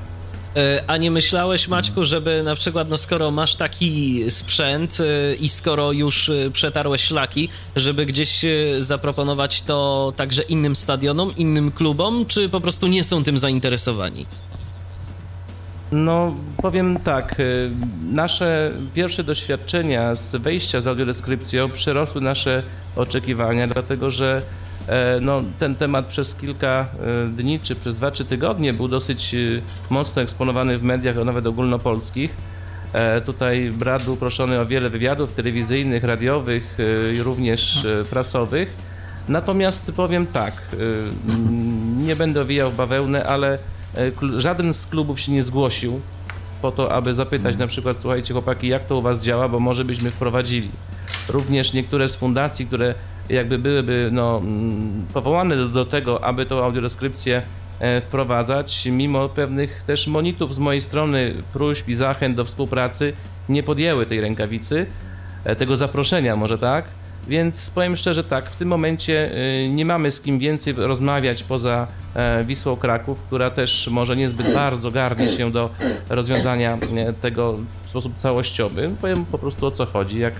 E, 0.56 0.84
a 0.86 0.96
nie 0.96 1.10
myślałeś, 1.10 1.68
Maćku, 1.68 2.04
żeby 2.04 2.42
na 2.42 2.54
przykład, 2.54 2.88
no 2.88 2.96
skoro 2.96 3.30
masz 3.30 3.56
taki 3.56 4.24
sprzęt 4.30 4.98
i 5.40 5.48
skoro 5.48 5.92
już 5.92 6.30
przetarłeś 6.52 7.02
szlaki, 7.02 7.48
żeby 7.76 8.06
gdzieś 8.06 8.44
zaproponować 8.78 9.62
to 9.62 10.12
także 10.16 10.42
innym 10.42 10.76
stadionom, 10.76 11.36
innym 11.36 11.70
klubom, 11.70 12.26
czy 12.26 12.48
po 12.48 12.60
prostu 12.60 12.86
nie 12.86 13.04
są 13.04 13.24
tym 13.24 13.38
zainteresowani? 13.38 14.26
No, 15.92 16.34
powiem 16.56 16.98
tak. 17.04 17.40
Y, 17.40 17.70
nasze 18.12 18.72
pierwsze 18.94 19.24
doświadczenia 19.24 20.14
z 20.14 20.36
wejścia 20.36 20.80
z 20.80 20.86
audiodeskrypcją 20.86 21.70
przerosły 21.70 22.20
nasze 22.20 22.62
oczekiwania, 22.96 23.66
dlatego 23.66 24.10
że 24.10 24.42
e, 24.88 25.18
no, 25.20 25.42
ten 25.58 25.74
temat 25.74 26.06
przez 26.06 26.34
kilka 26.34 26.86
e, 27.26 27.28
dni, 27.28 27.60
czy 27.60 27.74
przez 27.74 27.94
dwa, 27.94 28.10
trzy 28.10 28.24
tygodnie 28.24 28.72
był 28.72 28.88
dosyć 28.88 29.34
y, 29.34 29.62
mocno 29.90 30.22
eksponowany 30.22 30.78
w 30.78 30.82
mediach, 30.82 31.18
a 31.18 31.24
nawet 31.24 31.46
ogólnopolskich. 31.46 32.30
E, 32.92 33.20
tutaj 33.20 33.70
brat 33.70 34.02
był 34.04 34.16
proszony 34.16 34.60
o 34.60 34.66
wiele 34.66 34.90
wywiadów 34.90 35.34
telewizyjnych, 35.34 36.04
radiowych 36.04 36.78
i 37.14 37.22
również 37.22 37.86
prasowych. 38.10 38.90
Natomiast 39.28 39.92
powiem 39.92 40.26
tak, 40.26 40.54
nie 41.96 42.16
będę 42.16 42.44
wijał 42.44 42.72
bawełnę, 42.72 43.24
ale 43.24 43.58
żaden 44.36 44.74
z 44.74 44.86
klubów 44.86 45.20
się 45.20 45.32
nie 45.32 45.42
zgłosił 45.42 46.00
po 46.62 46.72
to, 46.72 46.92
aby 46.92 47.14
zapytać 47.14 47.56
na 47.56 47.66
przykład, 47.66 47.96
słuchajcie 48.00 48.32
chłopaki, 48.34 48.68
jak 48.68 48.84
to 48.84 48.96
u 48.96 49.02
was 49.02 49.20
działa, 49.20 49.48
bo 49.48 49.60
może 49.60 49.84
byśmy 49.84 50.10
wprowadzili. 50.10 50.68
Również 51.28 51.72
niektóre 51.72 52.08
z 52.08 52.16
fundacji, 52.16 52.66
które 52.66 52.94
jakby 53.28 53.58
byłyby 53.58 54.08
no, 54.12 54.38
mm, 54.38 55.06
powołane 55.14 55.56
do, 55.56 55.68
do 55.68 55.86
tego, 55.86 56.24
aby 56.24 56.46
tą 56.46 56.64
audiodeskrypcję 56.64 57.42
e, 57.78 58.00
wprowadzać, 58.00 58.86
mimo 58.86 59.28
pewnych 59.28 59.82
też 59.86 60.06
monitów 60.06 60.54
z 60.54 60.58
mojej 60.58 60.82
strony, 60.82 61.34
próśb 61.52 61.88
i 61.88 61.94
zachęt 61.94 62.36
do 62.36 62.44
współpracy, 62.44 63.12
nie 63.48 63.62
podjęły 63.62 64.06
tej 64.06 64.20
rękawicy, 64.20 64.86
e, 65.44 65.56
tego 65.56 65.76
zaproszenia 65.76 66.36
może 66.36 66.58
tak, 66.58 66.84
więc 67.28 67.70
powiem 67.70 67.96
szczerze 67.96 68.24
tak, 68.24 68.50
w 68.50 68.56
tym 68.56 68.68
momencie 68.68 69.30
nie 69.68 69.84
mamy 69.84 70.10
z 70.10 70.20
kim 70.20 70.38
więcej 70.38 70.74
rozmawiać 70.76 71.42
poza 71.42 71.86
e, 71.86 71.99
Wisłą 72.44 72.76
Kraków, 72.76 73.22
która 73.22 73.50
też 73.50 73.88
może 73.90 74.16
niezbyt 74.16 74.54
bardzo 74.54 74.90
garnie 74.90 75.28
się 75.28 75.50
do 75.50 75.70
rozwiązania 76.08 76.78
e, 76.96 77.12
tego 77.12 77.58
w 77.86 77.90
sposób 77.90 78.16
całościowy. 78.16 78.90
Powiem 79.00 79.24
po 79.24 79.38
prostu 79.38 79.66
o 79.66 79.70
co 79.70 79.86
chodzi. 79.86 80.18
Jak 80.18 80.34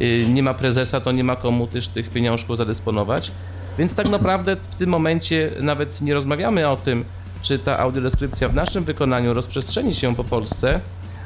y, 0.00 0.26
nie 0.28 0.42
ma 0.42 0.54
prezesa, 0.54 1.00
to 1.00 1.12
nie 1.12 1.24
ma 1.24 1.36
komu 1.36 1.66
też 1.66 1.88
tych 1.88 2.10
pieniążków 2.10 2.56
zadysponować. 2.56 3.30
Więc 3.78 3.94
tak 3.94 4.10
naprawdę 4.10 4.56
w 4.56 4.76
tym 4.76 4.90
momencie 4.90 5.50
nawet 5.60 6.00
nie 6.00 6.14
rozmawiamy 6.14 6.68
o 6.68 6.76
tym, 6.76 7.04
czy 7.42 7.58
ta 7.58 7.78
audiodeskrypcja 7.78 8.48
w 8.48 8.54
naszym 8.54 8.84
wykonaniu 8.84 9.34
rozprzestrzeni 9.34 9.94
się 9.94 10.16
po 10.16 10.24
Polsce, 10.24 10.80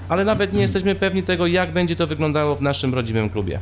ale 0.08 0.24
nawet 0.24 0.52
nie 0.52 0.60
jesteśmy 0.60 0.94
pewni 0.94 1.22
tego, 1.22 1.46
jak 1.46 1.72
będzie 1.72 1.96
to 1.96 2.06
wyglądało 2.06 2.56
w 2.56 2.62
naszym 2.62 2.94
rodzimym 2.94 3.30
klubie. 3.30 3.60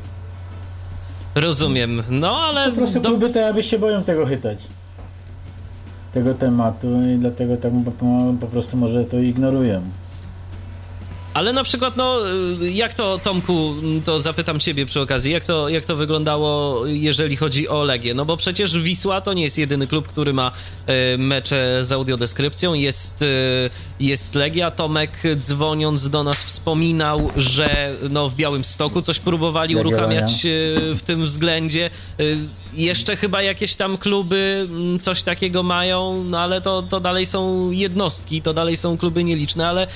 Rozumiem, 1.34 2.02
no 2.10 2.38
ale... 2.38 2.70
Po 2.70 2.76
prostu 2.76 3.00
do... 3.00 3.08
kluby 3.08 3.30
te, 3.30 3.48
aby 3.48 3.62
się 3.62 3.78
boją 3.78 4.04
tego 4.04 4.26
chytać. 4.26 4.58
Tego 6.16 6.34
tematu 6.34 6.88
i 7.14 7.18
dlatego 7.18 7.56
tak 7.56 7.72
po, 7.84 8.06
po 8.40 8.46
prostu 8.46 8.76
może 8.76 9.04
to 9.04 9.18
ignorują. 9.18 9.80
Ale 11.36 11.52
na 11.52 11.64
przykład, 11.64 11.96
no, 11.96 12.18
jak 12.72 12.94
to, 12.94 13.18
Tomku, 13.18 13.74
to 14.04 14.20
zapytam 14.20 14.60
ciebie 14.60 14.86
przy 14.86 15.00
okazji, 15.00 15.32
jak 15.32 15.44
to, 15.44 15.68
jak 15.68 15.84
to 15.84 15.96
wyglądało, 15.96 16.86
jeżeli 16.86 17.36
chodzi 17.36 17.68
o 17.68 17.84
Legię? 17.84 18.14
No 18.14 18.24
bo 18.24 18.36
przecież 18.36 18.78
Wisła 18.78 19.20
to 19.20 19.32
nie 19.32 19.42
jest 19.42 19.58
jedyny 19.58 19.86
klub, 19.86 20.08
który 20.08 20.32
ma 20.32 20.52
e, 20.86 21.18
mecze 21.18 21.78
z 21.84 21.92
audiodeskrypcją, 21.92 22.74
jest, 22.74 23.22
e, 23.22 23.26
jest 24.00 24.34
Legia. 24.34 24.70
Tomek 24.70 25.22
dzwoniąc 25.36 26.10
do 26.10 26.22
nas 26.22 26.44
wspominał, 26.44 27.30
że 27.36 27.96
no, 28.10 28.28
w 28.28 28.34
Białym 28.34 28.64
Stoku 28.64 29.02
coś 29.02 29.18
próbowali 29.18 29.74
Legia, 29.74 29.88
uruchamiać 29.88 30.32
w 30.94 31.00
tym 31.06 31.24
względzie. 31.24 31.90
Jeszcze 32.72 33.16
chyba 33.16 33.42
jakieś 33.42 33.76
tam 33.76 33.98
kluby 33.98 34.68
mm, 34.70 34.98
coś 34.98 35.22
takiego 35.22 35.62
mają, 35.62 36.24
no 36.24 36.40
ale 36.40 36.60
to, 36.60 36.82
to 36.82 37.00
dalej 37.00 37.26
są 37.26 37.70
jednostki, 37.70 38.42
to 38.42 38.54
dalej 38.54 38.76
są 38.76 38.98
kluby 38.98 39.24
nieliczne, 39.24 39.68
ale 39.68 39.86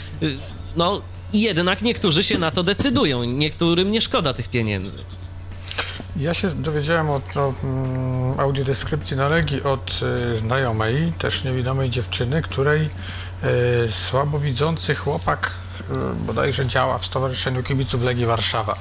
no 0.76 1.02
i 1.32 1.40
jednak 1.40 1.82
niektórzy 1.82 2.24
się 2.24 2.38
na 2.38 2.50
to 2.50 2.62
decydują, 2.62 3.24
niektórym 3.24 3.90
nie 3.90 4.00
szkoda 4.00 4.34
tych 4.34 4.48
pieniędzy. 4.48 4.98
Ja 6.16 6.34
się 6.34 6.50
dowiedziałem 6.50 7.10
o 7.10 7.20
to, 7.34 7.54
um, 7.62 8.40
audiodeskrypcji 8.40 9.16
na 9.16 9.28
Legii 9.28 9.62
od 9.62 10.00
y, 10.34 10.38
znajomej, 10.38 11.12
też 11.18 11.44
niewidomej 11.44 11.90
dziewczyny, 11.90 12.42
której 12.42 12.80
y, 12.86 13.92
słabowidzący 13.92 14.94
chłopak 14.94 15.50
y, 15.80 15.84
bodajże 16.26 16.66
działa 16.66 16.98
w 16.98 17.06
Stowarzyszeniu 17.06 17.62
Kibiców 17.62 18.02
Legii 18.02 18.26
Warszawa. 18.26 18.74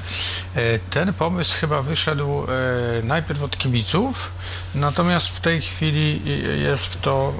Ten 0.89 1.13
pomysł 1.13 1.57
chyba 1.59 1.81
wyszedł 1.81 2.43
najpierw 3.03 3.43
od 3.43 3.57
kibiców, 3.57 4.31
natomiast 4.75 5.27
w 5.27 5.39
tej 5.39 5.61
chwili 5.61 6.21
jest 6.63 6.85
w 6.85 7.01
to 7.01 7.33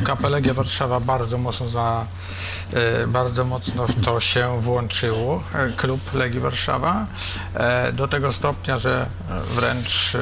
y, 0.00 0.04
KP 0.04 0.28
Legia 0.28 0.54
Warszawa 0.54 1.00
bardzo 1.00 1.38
mocno 1.38 1.68
za, 1.68 2.06
y, 3.02 3.06
bardzo 3.06 3.44
mocno 3.44 3.86
w 3.86 4.04
to 4.04 4.20
się 4.20 4.60
włączyło, 4.60 5.42
y, 5.68 5.72
klub 5.76 6.14
Legii 6.14 6.40
Warszawa, 6.40 7.06
do 7.92 8.08
tego 8.08 8.32
stopnia, 8.32 8.78
że 8.78 9.06
wręcz 9.50 10.16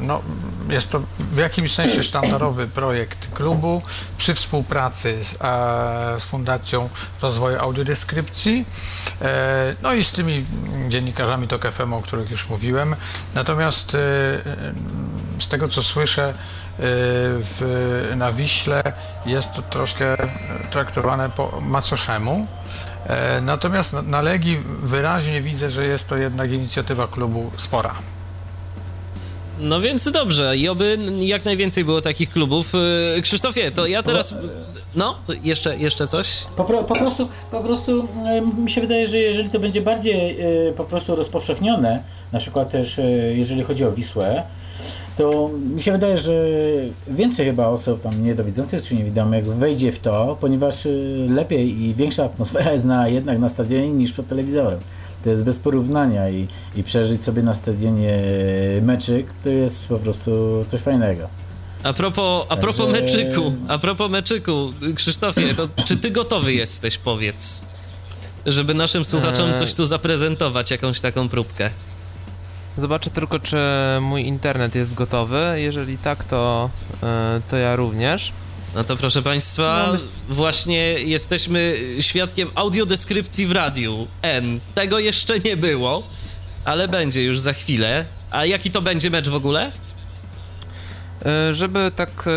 no, 0.00 0.22
jest 0.68 0.90
to 0.90 1.02
w 1.18 1.36
jakimś 1.36 1.74
sensie 1.74 2.02
sztandarowy 2.02 2.66
projekt 2.66 3.34
klubu 3.34 3.82
przy 4.18 4.34
współpracy 4.34 5.24
z, 5.24 5.38
z 6.22 6.24
Fundacją 6.24 6.88
Rozwoju 7.22 7.58
Audiodeskrypcji, 7.58 8.64
no 9.82 9.94
i 9.94 10.04
z 10.04 10.12
tymi 10.12 10.44
dziennikarzami 10.88 11.48
TOK 11.48 11.72
FM, 11.72 11.92
o 11.92 12.02
których 12.02 12.30
już 12.30 12.48
mówiłem. 12.48 12.96
Natomiast 13.34 13.96
z 15.44 15.48
tego 15.48 15.68
co 15.68 15.82
słyszę, 15.82 16.28
y, 16.28 16.34
w, 16.80 18.12
na 18.16 18.32
Wiśle 18.32 18.82
jest 19.26 19.52
to 19.52 19.62
troszkę 19.62 20.16
traktowane 20.70 21.30
po 21.30 21.60
macoszemu. 21.60 22.46
E, 23.06 23.40
Natomiast 23.40 23.92
na, 23.92 24.20
Legii 24.22 24.58
wyraźnie 24.82 25.40
widzę, 25.40 25.70
że 25.70 25.86
jest 25.86 26.08
to 26.08 26.16
jednak 26.16 26.52
inicjatywa 26.52 27.06
klubu 27.06 27.50
spora. 27.56 27.94
No 29.58 29.80
więc 29.80 30.10
dobrze, 30.10 30.56
i 30.56 30.68
oby 30.68 30.98
jak 31.20 31.44
najwięcej 31.44 31.84
było 31.84 32.00
takich 32.00 32.30
klubów. 32.30 32.72
Yy, 33.14 33.22
Krzysztofie, 33.22 33.70
to 33.70 33.86
ja 33.86 34.02
teraz... 34.02 34.34
No, 34.94 35.16
jeszcze, 35.42 35.76
jeszcze 35.76 36.06
coś? 36.06 36.44
Po, 36.56 36.64
pro, 36.64 36.84
po 36.84 36.94
prostu, 36.94 37.28
po 37.50 37.60
prostu 37.60 38.08
e, 38.26 38.40
mi 38.40 38.70
się 38.70 38.80
wydaje, 38.80 39.08
że 39.08 39.18
jeżeli 39.18 39.50
to 39.50 39.60
będzie 39.60 39.80
bardziej 39.80 40.40
e, 40.40 40.72
po 40.72 40.84
prostu 40.84 41.16
rozpowszechnione, 41.16 42.02
na 42.32 42.40
przykład 42.40 42.70
też 42.70 42.98
e, 42.98 43.02
jeżeli 43.34 43.62
chodzi 43.62 43.84
o 43.84 43.92
Wisłę, 43.92 44.42
to 45.16 45.50
mi 45.74 45.82
się 45.82 45.92
wydaje, 45.92 46.18
że 46.18 46.32
więcej 47.08 47.46
chyba 47.46 47.66
osób 47.66 48.02
tam 48.02 48.24
niedowidzących 48.24 48.82
czy 48.82 48.94
niewidomych 48.94 49.46
wejdzie 49.46 49.92
w 49.92 49.98
to, 49.98 50.36
ponieważ 50.40 50.86
e, 50.86 50.90
lepiej 51.28 51.82
i 51.82 51.94
większa 51.94 52.24
atmosfera 52.24 52.72
jest 52.72 52.84
na, 52.84 53.08
jednak 53.08 53.38
na 53.38 53.48
stadionie 53.48 53.88
niż 53.90 54.12
przed 54.12 54.28
telewizorem. 54.28 54.80
To 55.24 55.30
jest 55.30 55.44
bez 55.44 55.58
porównania 55.58 56.28
i, 56.30 56.48
i 56.76 56.82
przeżyć 56.82 57.24
sobie 57.24 57.42
na 57.42 57.54
stadionie 57.54 58.18
meczyk 58.82 59.26
to 59.44 59.48
jest 59.48 59.88
po 59.88 59.98
prostu 59.98 60.64
coś 60.68 60.80
fajnego. 60.80 61.28
A 61.82 61.92
propos, 61.92 62.46
a 62.48 62.56
propos 62.56 62.86
Także- 62.86 63.00
meczyku, 63.00 63.52
a 63.68 63.78
propos 63.78 64.10
meczyku, 64.10 64.72
Krzysztofie, 64.94 65.54
to 65.54 65.68
czy 65.84 65.96
ty 65.96 66.10
gotowy 66.10 66.52
jesteś, 66.52 66.98
powiedz? 66.98 67.64
Żeby 68.46 68.74
naszym 68.74 69.04
słuchaczom 69.04 69.50
Eee. 69.50 69.58
coś 69.58 69.74
tu 69.74 69.86
zaprezentować, 69.86 70.70
jakąś 70.70 71.00
taką 71.00 71.28
próbkę. 71.28 71.70
Zobaczę 72.78 73.10
tylko, 73.10 73.38
czy 73.38 73.56
mój 74.00 74.22
internet 74.26 74.74
jest 74.74 74.94
gotowy. 74.94 75.54
Jeżeli 75.56 75.98
tak, 75.98 76.24
to, 76.24 76.70
e, 77.02 77.40
to 77.50 77.56
ja 77.56 77.76
również. 77.76 78.32
No 78.74 78.84
to 78.84 78.96
proszę 78.96 79.22
Państwa, 79.22 79.88
No, 79.92 79.98
właśnie 80.34 80.78
jesteśmy 80.82 81.78
świadkiem 82.00 82.50
audiodeskrypcji 82.54 83.46
w 83.46 83.52
radiu 83.52 84.06
N. 84.22 84.60
Tego 84.74 84.98
jeszcze 84.98 85.38
nie 85.40 85.56
było, 85.56 86.02
ale 86.64 86.88
będzie 86.88 87.22
już 87.22 87.40
za 87.40 87.52
chwilę. 87.52 88.04
A 88.30 88.44
jaki 88.44 88.70
to 88.70 88.82
będzie 88.82 89.10
mecz 89.10 89.28
w 89.28 89.34
ogóle? 89.34 89.72
E, 91.26 91.54
Żeby 91.54 91.92
tak 91.96 92.10
e, 92.26 92.30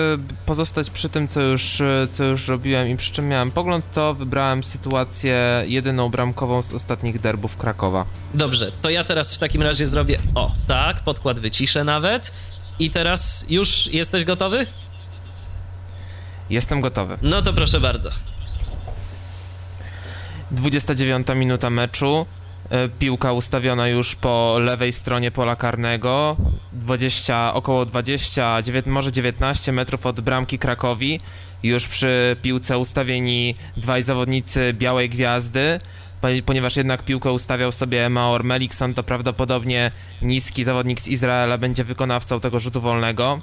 pozostać 0.45 0.89
przy 0.89 1.09
tym, 1.09 1.27
co 1.27 1.41
już, 1.41 1.81
e, 1.81 2.07
co 2.11 2.23
już 2.23 2.47
robiłem 2.47 2.87
i 2.89 2.97
przy 2.97 3.11
czym 3.11 3.27
miałem 3.27 3.51
pogląd, 3.51 3.85
to 3.93 4.13
wybrałem 4.13 4.63
sytuację 4.63 5.63
jedyną 5.67 6.09
bramkową 6.09 6.61
z 6.61 6.73
ostatnich 6.73 7.19
derbów 7.21 7.57
Krakowa. 7.57 8.05
Dobrze, 8.33 8.71
to 8.81 8.89
ja 8.89 9.03
teraz 9.03 9.35
w 9.35 9.39
takim 9.39 9.61
razie 9.61 9.87
zrobię. 9.87 10.19
O, 10.35 10.51
tak, 10.67 10.99
podkład 10.99 11.39
wyciszę 11.39 11.83
nawet. 11.83 12.31
I 12.79 12.89
teraz 12.89 13.45
już 13.49 13.87
jesteś 13.87 14.23
gotowy? 14.25 14.67
Jestem 16.49 16.81
gotowy. 16.81 17.17
No 17.21 17.41
to 17.41 17.53
proszę 17.53 17.79
bardzo. 17.79 18.09
29 20.51 21.27
minuta 21.35 21.69
meczu. 21.69 22.25
E, 22.69 22.89
Piłka 22.89 23.31
ustawiona 23.33 23.87
już 23.87 24.15
po 24.15 24.55
lewej 24.59 24.91
stronie 24.91 25.31
pola 25.31 25.55
karnego. 25.55 26.37
20, 26.73 27.53
około 27.53 27.85
20, 27.85 28.61
dziewię- 28.61 28.87
może 28.87 29.11
19 29.11 29.71
metrów 29.71 30.05
od 30.05 30.21
bramki 30.21 30.59
Krakowi. 30.59 31.19
Już 31.63 31.87
przy 31.87 32.35
piłce 32.41 32.77
ustawieni 32.77 33.55
dwaj 33.77 34.01
zawodnicy 34.01 34.73
Białej 34.73 35.09
Gwiazdy. 35.09 35.79
Po- 36.21 36.27
Ponieważ 36.45 36.75
jednak 36.77 37.03
piłkę 37.03 37.31
ustawiał 37.31 37.71
sobie 37.71 38.09
Maor 38.09 38.43
Melikson, 38.43 38.93
to 38.93 39.03
prawdopodobnie 39.03 39.91
niski 40.21 40.63
zawodnik 40.63 41.01
z 41.01 41.07
Izraela 41.07 41.57
będzie 41.57 41.83
wykonawcą 41.83 42.39
tego 42.39 42.59
rzutu 42.59 42.81
wolnego. 42.81 43.39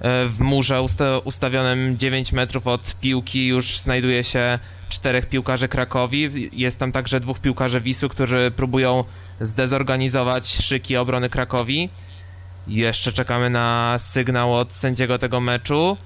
E, 0.00 0.26
W 0.26 0.40
murze 0.40 0.82
usta- 0.82 1.18
ustawionym 1.24 1.98
9 1.98 2.32
metrów 2.32 2.66
od 2.66 2.94
piłki 3.00 3.46
już 3.46 3.78
znajduje 3.78 4.24
się 4.24 4.58
czterech 5.02 5.26
piłkarzy 5.26 5.68
Krakowi. 5.68 6.50
Jest 6.52 6.78
tam 6.78 6.92
także 6.92 7.20
dwóch 7.20 7.38
piłkarzy 7.40 7.80
Wisły, 7.80 8.08
którzy 8.08 8.52
próbują 8.56 9.04
zdezorganizować 9.40 10.48
szyki 10.48 10.96
obrony 10.96 11.30
Krakowi. 11.30 11.88
Jeszcze 12.68 13.12
czekamy 13.12 13.50
na 13.50 13.96
sygnał 13.98 14.54
od 14.54 14.72
sędziego 14.72 15.18
tego 15.18 15.40
meczu. 15.40 15.96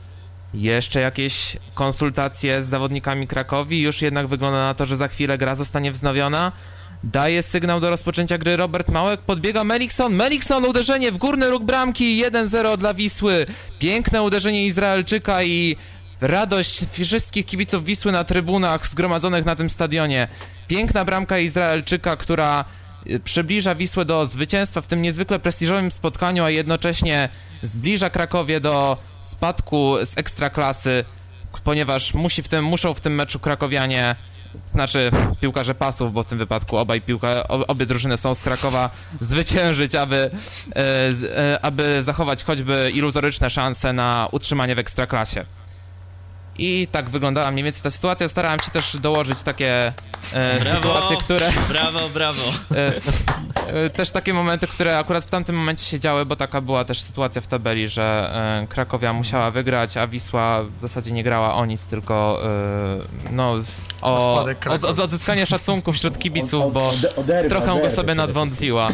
Jeszcze 0.54 1.00
jakieś 1.00 1.56
konsultacje 1.74 2.62
z 2.62 2.66
zawodnikami 2.66 3.26
Krakowi. 3.26 3.80
Już 3.80 4.02
jednak 4.02 4.26
wygląda 4.26 4.58
na 4.58 4.74
to, 4.74 4.86
że 4.86 4.96
za 4.96 5.08
chwilę 5.08 5.38
gra 5.38 5.54
zostanie 5.54 5.92
wznowiona. 5.92 6.52
Daje 7.04 7.42
sygnał 7.42 7.80
do 7.80 7.90
rozpoczęcia 7.90 8.38
gry 8.38 8.56
Robert 8.56 8.88
Małek, 8.88 9.20
podbiega 9.20 9.64
Melikson, 9.64 10.14
Melikson 10.14 10.64
uderzenie 10.64 11.12
w 11.12 11.18
górny 11.18 11.50
róg 11.50 11.64
bramki, 11.64 12.24
1-0 12.24 12.76
dla 12.76 12.94
Wisły. 12.94 13.46
Piękne 13.78 14.22
uderzenie 14.22 14.66
Izraelczyka 14.66 15.42
i 15.42 15.76
radość 16.20 16.84
wszystkich 16.92 17.46
kibiców 17.46 17.84
Wisły 17.84 18.12
na 18.12 18.24
trybunach 18.24 18.86
zgromadzonych 18.86 19.44
na 19.44 19.56
tym 19.56 19.70
stadionie. 19.70 20.28
Piękna 20.68 21.04
bramka 21.04 21.38
Izraelczyka, 21.38 22.16
która 22.16 22.64
y, 23.06 23.20
przybliża 23.20 23.74
Wisłę 23.74 24.04
do 24.04 24.26
zwycięstwa 24.26 24.80
w 24.80 24.86
tym 24.86 25.02
niezwykle 25.02 25.38
prestiżowym 25.38 25.90
spotkaniu, 25.90 26.44
a 26.44 26.50
jednocześnie 26.50 27.28
zbliża 27.62 28.10
Krakowie 28.10 28.60
do 28.60 28.98
spadku 29.20 29.96
z 30.04 30.18
ekstraklasy, 30.18 31.04
ponieważ 31.64 32.14
musi 32.14 32.42
w 32.42 32.48
tym, 32.48 32.64
muszą 32.64 32.94
w 32.94 33.00
tym 33.00 33.14
meczu 33.14 33.38
krakowianie 33.38 34.16
znaczy 34.66 35.10
piłkarze 35.40 35.74
pasów, 35.74 36.12
bo 36.12 36.22
w 36.22 36.26
tym 36.26 36.38
wypadku 36.38 36.76
obaj 36.76 37.00
piłka, 37.00 37.48
ob- 37.48 37.64
obie 37.68 37.86
drużyny 37.86 38.16
są 38.16 38.34
z 38.34 38.42
Krakowa, 38.42 38.90
zwyciężyć, 39.20 39.94
aby, 39.94 40.30
z, 41.10 41.24
e, 41.24 41.58
aby 41.62 42.02
zachować 42.02 42.44
choćby 42.44 42.90
iluzoryczne 42.94 43.50
szanse 43.50 43.92
na 43.92 44.28
utrzymanie 44.32 44.74
w 44.74 44.78
ekstraklasie. 44.78 45.44
I 46.58 46.88
tak 46.92 47.10
wyglądała 47.10 47.50
mniej 47.50 47.64
więcej 47.64 47.82
ta 47.82 47.90
sytuacja. 47.90 48.28
Starałem 48.28 48.60
się 48.60 48.70
też 48.70 48.96
dołożyć 48.96 49.42
takie 49.42 49.92
e, 50.32 50.60
Brawo! 50.60 50.76
sytuacje, 50.76 51.16
które. 51.16 51.52
Brawo, 51.68 52.08
brawo. 52.08 52.42
E, 52.74 52.92
e, 53.84 53.90
też 53.90 54.10
takie 54.10 54.34
momenty, 54.34 54.66
które 54.66 54.98
akurat 54.98 55.24
w 55.24 55.30
tamtym 55.30 55.56
momencie 55.56 55.84
się 55.84 56.00
działy, 56.00 56.26
bo 56.26 56.36
taka 56.36 56.60
była 56.60 56.84
też 56.84 57.00
sytuacja 57.02 57.40
w 57.42 57.46
tabeli, 57.46 57.86
że 57.88 58.30
e, 58.62 58.66
Krakowia 58.66 59.12
musiała 59.12 59.50
wygrać, 59.50 59.96
a 59.96 60.06
Wisła 60.06 60.62
w 60.62 60.80
zasadzie 60.80 61.12
nie 61.12 61.22
grała 61.22 61.54
o 61.54 61.66
nic, 61.66 61.86
tylko 61.86 62.40
e, 62.44 63.32
no, 63.32 63.54
O 64.02 64.36
o, 64.36 64.44
o, 64.98 65.02
odzyskanie 65.02 65.46
szacunku 65.46 65.92
wśród 65.92 66.18
kibiców, 66.18 66.72
bo 66.72 66.80
O- 66.80 66.88
o- 67.16 67.20
o 67.20 67.24
derby, 67.24 67.48
trochę 67.48 67.80
go 67.82 67.90
sobie 67.90 68.14
nadwątliła. 68.14 68.88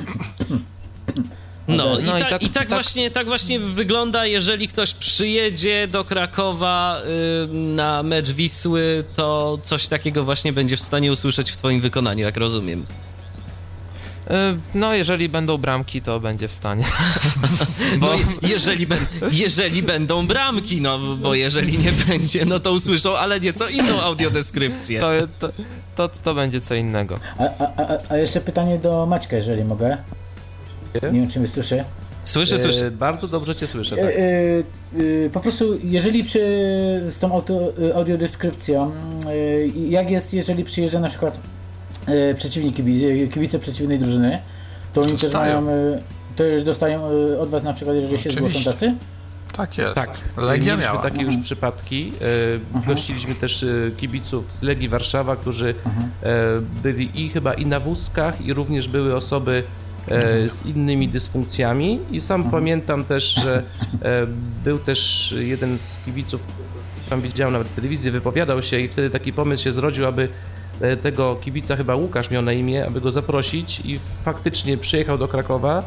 No, 1.68 1.98
i, 1.98 2.04
no 2.04 2.12
ta, 2.12 2.18
i, 2.18 2.22
tak, 2.22 2.42
i 2.42 2.48
tak, 2.48 2.54
tak, 2.54 2.68
właśnie, 2.68 3.10
tak 3.10 3.26
właśnie 3.26 3.60
wygląda, 3.60 4.26
jeżeli 4.26 4.68
ktoś 4.68 4.94
przyjedzie 4.94 5.88
do 5.88 6.04
Krakowa 6.04 7.00
y, 7.44 7.48
na 7.52 8.02
mecz 8.02 8.30
Wisły, 8.30 9.04
to 9.16 9.58
coś 9.62 9.88
takiego 9.88 10.24
właśnie 10.24 10.52
będzie 10.52 10.76
w 10.76 10.80
stanie 10.80 11.12
usłyszeć 11.12 11.52
w 11.52 11.56
twoim 11.56 11.80
wykonaniu, 11.80 12.24
jak 12.24 12.36
rozumiem. 12.36 12.86
Y, 14.30 14.34
no, 14.74 14.94
jeżeli 14.94 15.28
będą 15.28 15.58
bramki, 15.58 16.02
to 16.02 16.20
będzie 16.20 16.48
w 16.48 16.52
stanie. 16.52 16.84
Bo 17.98 18.06
no, 18.42 18.48
jeżeli, 18.48 18.86
jeżeli 19.30 19.82
będą 19.82 20.26
bramki, 20.26 20.80
no 20.80 20.98
bo 20.98 21.34
jeżeli 21.34 21.78
nie 21.78 21.92
będzie, 21.92 22.44
no 22.44 22.60
to 22.60 22.72
usłyszą, 22.72 23.16
ale 23.16 23.40
nieco 23.40 23.68
inną 23.68 24.00
audiodeskrypcję. 24.00 25.00
To, 25.00 25.10
to, 25.38 25.52
to, 25.96 26.08
to 26.24 26.34
będzie 26.34 26.60
co 26.60 26.74
innego. 26.74 27.18
A, 27.38 27.44
a, 27.82 27.98
a 28.08 28.16
jeszcze 28.16 28.40
pytanie 28.40 28.78
do 28.78 29.06
Maćka, 29.06 29.36
jeżeli 29.36 29.64
mogę. 29.64 29.96
Nie 30.94 31.20
wiem, 31.20 31.28
czy 31.28 31.38
mnie 31.38 31.48
słyszy. 31.48 31.84
Słyszę, 32.24 32.58
słyszę. 32.58 32.86
E, 32.86 32.90
bardzo 32.90 33.28
dobrze 33.28 33.54
cię 33.54 33.66
słyszę. 33.66 33.96
Tak. 33.96 34.04
E, 34.04 34.18
e, 35.26 35.30
po 35.32 35.40
prostu, 35.40 35.78
jeżeli 35.84 36.24
przy, 36.24 36.38
z 37.10 37.18
tą 37.18 37.32
auto, 37.32 37.72
audiodeskrypcją, 37.94 38.92
jak 39.88 40.10
jest, 40.10 40.34
jeżeli 40.34 40.64
przyjeżdża 40.64 41.00
na 41.00 41.08
przykład 41.08 41.38
przeciwnik, 42.36 42.76
kibice 43.32 43.58
przeciwnej 43.58 43.98
drużyny, 43.98 44.38
to 44.94 45.00
oni 45.00 45.18
też 45.18 45.32
mają, 45.32 45.62
to 46.36 46.44
już 46.44 46.62
dostają 46.62 47.04
od 47.40 47.48
was 47.48 47.62
na 47.62 47.72
przykład, 47.72 47.96
jeżeli 47.96 48.18
się 48.18 48.30
zgłoszą 48.30 48.64
tacy? 48.64 48.94
Tak 49.56 49.78
jest. 49.78 49.94
Tak. 49.94 50.10
Legia 50.36 50.76
miała. 50.76 51.02
takie 51.02 51.22
już 51.22 51.36
przypadki. 51.36 52.12
Mhm. 52.74 52.94
Gościliśmy 52.94 53.34
też 53.34 53.64
kibiców 53.96 54.54
z 54.54 54.62
Legii 54.62 54.88
Warszawa, 54.88 55.36
którzy 55.36 55.74
mhm. 55.84 56.66
byli 56.82 57.24
i 57.24 57.28
chyba 57.28 57.54
i 57.54 57.66
na 57.66 57.80
wózkach, 57.80 58.46
i 58.46 58.52
również 58.52 58.88
były 58.88 59.16
osoby 59.16 59.62
E, 59.62 59.81
z 60.48 60.66
innymi 60.66 61.08
dysfunkcjami 61.08 62.00
i 62.10 62.20
sam 62.20 62.40
mhm. 62.40 62.60
pamiętam 62.60 63.04
też, 63.04 63.34
że 63.34 63.62
e, 64.02 64.26
był 64.64 64.78
też 64.78 65.34
jeden 65.38 65.78
z 65.78 65.98
kibiców, 66.04 66.40
tam 67.10 67.20
widziałem 67.20 67.52
nawet 67.52 67.68
w 67.68 67.74
telewizji, 67.74 68.10
wypowiadał 68.10 68.62
się 68.62 68.80
i 68.80 68.88
wtedy 68.88 69.10
taki 69.10 69.32
pomysł 69.32 69.64
się 69.64 69.72
zrodził, 69.72 70.06
aby 70.06 70.28
e, 70.80 70.96
tego 70.96 71.36
kibica, 71.36 71.76
chyba 71.76 71.94
Łukasz 71.94 72.30
miał 72.30 72.42
na 72.42 72.52
imię, 72.52 72.86
aby 72.86 73.00
go 73.00 73.10
zaprosić 73.10 73.80
i 73.84 73.98
faktycznie 74.24 74.76
przyjechał 74.76 75.18
do 75.18 75.28
Krakowa 75.28 75.82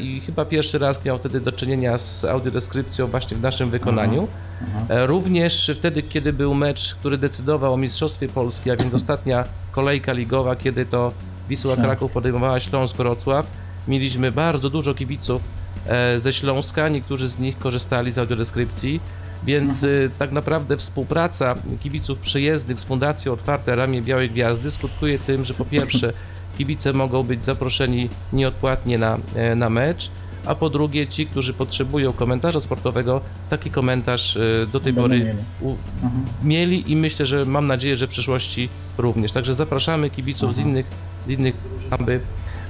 i 0.00 0.22
chyba 0.26 0.44
pierwszy 0.44 0.78
raz 0.78 1.04
miał 1.04 1.18
wtedy 1.18 1.40
do 1.40 1.52
czynienia 1.52 1.98
z 1.98 2.24
audiodeskrypcją 2.24 3.06
właśnie 3.06 3.36
w 3.36 3.40
naszym 3.40 3.70
wykonaniu. 3.70 4.28
Mhm. 4.60 5.06
Również 5.06 5.70
wtedy, 5.76 6.02
kiedy 6.02 6.32
był 6.32 6.54
mecz, 6.54 6.94
który 6.94 7.18
decydował 7.18 7.72
o 7.72 7.76
Mistrzostwie 7.76 8.28
Polski, 8.28 8.70
a 8.70 8.76
więc 8.76 8.94
ostatnia 8.94 9.44
kolejka 9.72 10.12
ligowa, 10.12 10.56
kiedy 10.56 10.86
to 10.86 11.12
Wisła 11.48 11.76
Kraków 11.76 12.12
podejmowała 12.12 12.60
Śląsk 12.60 12.96
Wrocław. 12.96 13.46
Mieliśmy 13.88 14.32
bardzo 14.32 14.70
dużo 14.70 14.94
kibiców 14.94 15.42
e, 15.86 16.18
ze 16.18 16.32
Śląska, 16.32 16.88
niektórzy 16.88 17.28
z 17.28 17.38
nich 17.38 17.58
korzystali 17.58 18.12
z 18.12 18.18
audiodeskrypcji, 18.18 19.00
więc 19.44 19.84
mhm. 19.84 20.06
E, 20.06 20.18
tak 20.18 20.32
naprawdę 20.32 20.76
współpraca 20.76 21.54
kibiców 21.80 22.18
przyjezdnych 22.18 22.80
z 22.80 22.84
Fundacją 22.84 23.32
Otwarte 23.32 23.74
Ramię 23.74 24.02
Białej 24.02 24.30
Gwiazdy 24.30 24.70
skutkuje 24.70 25.18
tym, 25.18 25.44
że 25.44 25.54
po 25.54 25.64
pierwsze 25.64 26.12
kibice 26.58 26.92
mogą 26.92 27.22
być 27.22 27.44
zaproszeni 27.44 28.08
nieodpłatnie 28.32 28.98
na, 28.98 29.18
e, 29.34 29.54
na 29.54 29.70
mecz, 29.70 30.10
a 30.46 30.54
po 30.54 30.70
drugie 30.70 31.06
ci, 31.06 31.26
którzy 31.26 31.54
potrzebują 31.54 32.12
komentarza 32.12 32.60
sportowego, 32.60 33.20
taki 33.50 33.70
komentarz 33.70 34.38
do 34.72 34.80
tej 34.80 34.94
pory 34.94 35.18
mieli. 35.18 35.38
U, 35.60 35.76
mhm. 36.02 36.24
mieli 36.44 36.92
i 36.92 36.96
myślę, 36.96 37.26
że 37.26 37.44
mam 37.44 37.66
nadzieję, 37.66 37.96
że 37.96 38.06
w 38.06 38.10
przyszłości 38.10 38.68
również. 38.98 39.32
Także 39.32 39.54
zapraszamy 39.54 40.10
kibiców 40.10 40.54
z 40.54 40.58
innych 40.58 40.86
innych, 41.28 41.54
aby, 41.90 42.20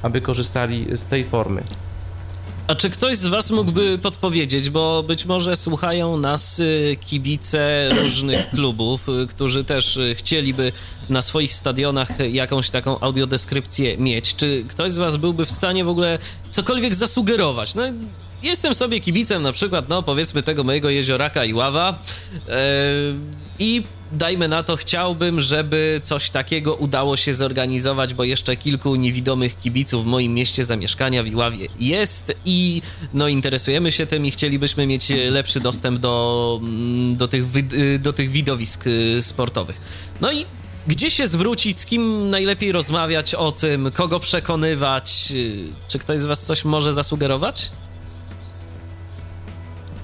aby 0.03 0.21
korzystali 0.21 0.87
z 0.97 1.05
tej 1.05 1.25
formy. 1.25 1.63
A 2.69 2.75
czy 2.75 2.91
ktoś 2.91 3.17
z 3.17 3.27
Was 3.27 3.51
mógłby 3.51 3.99
podpowiedzieć, 3.99 4.71
bo 4.71 5.03
być 5.03 5.25
może 5.25 5.57
słuchają 5.57 6.17
nas 6.17 6.59
y, 6.59 6.97
kibice 7.07 7.91
różnych 8.03 8.51
klubów, 8.55 9.09
y, 9.09 9.27
którzy 9.27 9.65
też 9.65 9.97
y, 9.97 10.15
chcieliby 10.15 10.73
na 11.09 11.23
swoich 11.23 11.55
stadionach 11.55 12.09
jakąś 12.33 12.71
taką 12.71 13.01
audiodeskrypcję 13.01 13.99
mieć. 13.99 14.37
Czy 14.37 14.65
ktoś 14.69 14.93
z 14.93 14.99
Was 14.99 15.17
byłby 15.17 15.47
w 15.47 15.51
stanie 15.51 15.85
w 15.85 15.89
ogóle 15.89 16.19
cokolwiek 16.51 16.95
zasugerować? 16.95 17.75
No, 17.75 17.83
jestem 18.43 18.75
sobie 18.75 19.01
kibicem 19.01 19.43
na 19.43 19.53
przykład, 19.53 19.89
no 19.89 20.03
powiedzmy 20.03 20.43
tego 20.43 20.65
mojego 20.65 20.91
jezioraka 20.91 21.45
i 21.45 21.55
ława 21.55 21.99
yy, 22.49 22.55
i 23.59 23.83
dajmy 24.13 24.49
na 24.49 24.63
to, 24.63 24.77
chciałbym, 24.77 25.41
żeby 25.41 26.01
coś 26.05 26.31
takiego 26.31 26.75
udało 26.75 27.17
się 27.17 27.35
zorganizować, 27.35 28.15
bo 28.15 28.25
jeszcze 28.25 28.57
kilku 28.57 28.97
niewidomych 28.97 29.59
kibiców 29.59 30.05
w 30.05 30.07
moim 30.07 30.35
mieście 30.35 30.65
zamieszkania 30.65 31.23
w 31.23 31.27
Iławie 31.27 31.69
jest 31.79 32.37
i 32.45 32.83
no 33.15 33.29
interesujemy 33.29 33.93
się 33.93 34.07
tym 34.07 34.27
i 34.27 34.31
chcielibyśmy 34.31 34.87
mieć 34.87 35.09
lepszy 35.31 35.61
dostęp 35.61 36.01
do, 36.01 36.59
mm, 36.63 37.17
do, 37.17 37.29
tych, 37.29 37.45
do 37.99 38.13
tych 38.13 38.31
widowisk 38.31 38.87
y, 38.87 39.23
sportowych. 39.23 39.81
No 40.21 40.33
i 40.33 40.45
gdzie 40.87 41.11
się 41.11 41.27
zwrócić, 41.27 41.79
z 41.79 41.87
kim 41.87 42.31
najlepiej 42.31 42.73
rozmawiać 42.73 43.35
o 43.35 43.53
tym, 43.53 43.91
kogo 43.95 44.21
przekonywać? 44.21 45.29
Y, 45.33 45.65
czy 45.89 45.99
ktoś 45.99 46.21
z 46.21 46.25
Was 46.25 46.47
coś 46.47 46.65
może 46.65 46.93
zasugerować? 46.93 47.71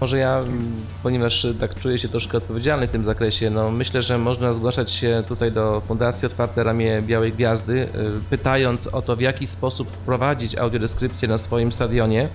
Może 0.00 0.18
ja, 0.18 0.40
ponieważ 1.02 1.46
tak 1.60 1.74
czuję 1.74 1.98
się 1.98 2.08
troszkę 2.08 2.38
odpowiedzialny 2.38 2.86
w 2.86 2.90
tym 2.90 3.04
zakresie, 3.04 3.50
no 3.50 3.70
myślę, 3.70 4.02
że 4.02 4.18
można 4.18 4.52
zgłaszać 4.52 4.90
się 4.90 5.22
tutaj 5.28 5.52
do 5.52 5.82
Fundacji 5.86 6.26
Otwarte 6.26 6.64
Ramię 6.64 7.02
Białej 7.02 7.32
Gwiazdy, 7.32 7.72
y, 7.82 7.88
pytając 8.30 8.86
o 8.86 9.02
to, 9.02 9.16
w 9.16 9.20
jaki 9.20 9.46
sposób 9.46 9.90
wprowadzić 9.90 10.56
audiodeskrypcję 10.56 11.28
na 11.28 11.38
swoim 11.38 11.72
stadionie. 11.72 12.28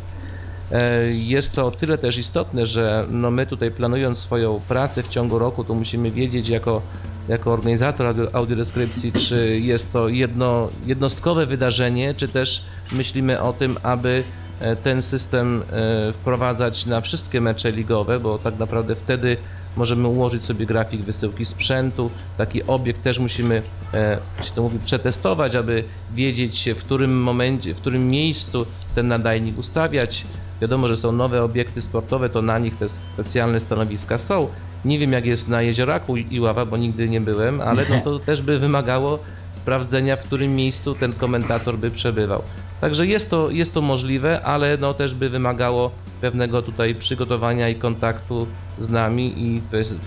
Y, 0.72 0.76
jest 1.14 1.56
to 1.56 1.68
o 1.68 1.72
tyle 1.72 1.98
też 1.98 2.18
istotne, 2.18 2.66
że 2.66 3.06
no 3.10 3.32
my 3.32 3.46
tutaj 3.46 3.72
planując 3.72 4.20
swoją 4.20 4.62
pracę 4.68 5.04
w 5.04 5.08
ciągu 5.08 5.40
roku, 5.40 5.64
to 5.64 5.74
musimy 5.74 6.12
wiedzieć 6.12 6.50
jako, 6.50 6.82
jako 7.28 7.54
organizator 7.54 8.30
audiodeskrypcji, 8.34 9.12
czy 9.12 9.60
jest 9.60 9.94
to 9.94 10.10
jedno, 10.10 10.70
jednostkowe 10.86 11.46
wydarzenie, 11.46 12.14
czy 12.14 12.28
też 12.28 12.66
myślimy 12.92 13.42
o 13.42 13.54
tym, 13.54 13.78
aby 13.84 14.24
E, 14.24 14.49
ten 14.84 15.02
system 15.02 15.64
e, 15.72 16.14
wprowadzać 16.14 16.86
na 16.86 17.02
wszystkie 17.02 17.42
mecze 17.42 17.72
ligowe, 17.72 18.20
bo 18.20 18.38
tak 18.38 18.60
naprawdę 18.60 18.96
wtedy 18.96 19.38
możemy 19.76 20.08
ułożyć 20.08 20.46
sobie 20.46 20.66
grafik 20.66 21.02
wysyłki 21.02 21.46
sprzętu. 21.46 22.10
Taki 22.38 22.64
obiekt 22.64 23.04
też 23.04 23.20
musimy, 23.20 23.62
e, 23.94 24.18
jak 24.38 24.48
się 24.48 24.54
to 24.54 24.62
mówi, 24.62 24.80
przetestować, 24.80 25.56
aby 25.56 25.84
wiedzieć 26.14 26.70
w 26.76 26.84
którym 26.84 27.22
momencie, 27.22 27.74
w 27.74 27.78
którym 27.78 28.10
miejscu 28.10 28.66
ten 28.96 29.08
nadajnik 29.08 29.58
ustawiać. 29.58 30.26
Wiadomo, 30.62 30.88
że 30.88 30.98
są 30.98 31.12
nowe 31.12 31.44
obiekty 31.44 31.82
sportowe, 31.82 32.30
to 32.30 32.42
na 32.42 32.60
nich 32.60 32.78
te 32.78 32.90
specjalne 32.90 33.60
stanowiska 33.60 34.18
są. 34.18 34.48
Nie 34.86 35.00
wiem 35.00 35.12
jak 35.12 35.26
jest 35.26 35.50
na 35.50 35.62
Jezioraku 35.62 36.18
Iława, 36.18 36.66
bo 36.66 36.78
nigdy 36.78 37.10
nie 37.10 37.22
byłem, 37.22 37.62
ale 37.62 37.86
no 37.90 38.02
to 38.06 38.20
też 38.20 38.42
by 38.42 38.60
wymagało 38.60 39.20
sprawdzenia, 39.50 40.16
w 40.16 40.24
którym 40.24 40.56
miejscu 40.56 40.96
ten 40.96 41.14
komentator 41.14 41.78
by 41.78 41.92
przebywał. 41.92 42.44
Także 42.82 43.08
jest 43.08 43.30
to, 43.30 43.50
jest 43.50 43.74
to 43.74 43.82
możliwe, 43.82 44.42
ale 44.42 44.78
no 44.78 44.94
też 44.94 45.14
by 45.14 45.30
wymagało 45.30 45.92
pewnego 46.22 46.62
tutaj 46.62 46.96
przygotowania 46.96 47.70
i 47.70 47.76
kontaktu 47.76 48.48
z 48.80 48.90
nami 48.90 49.34
i 49.38 49.62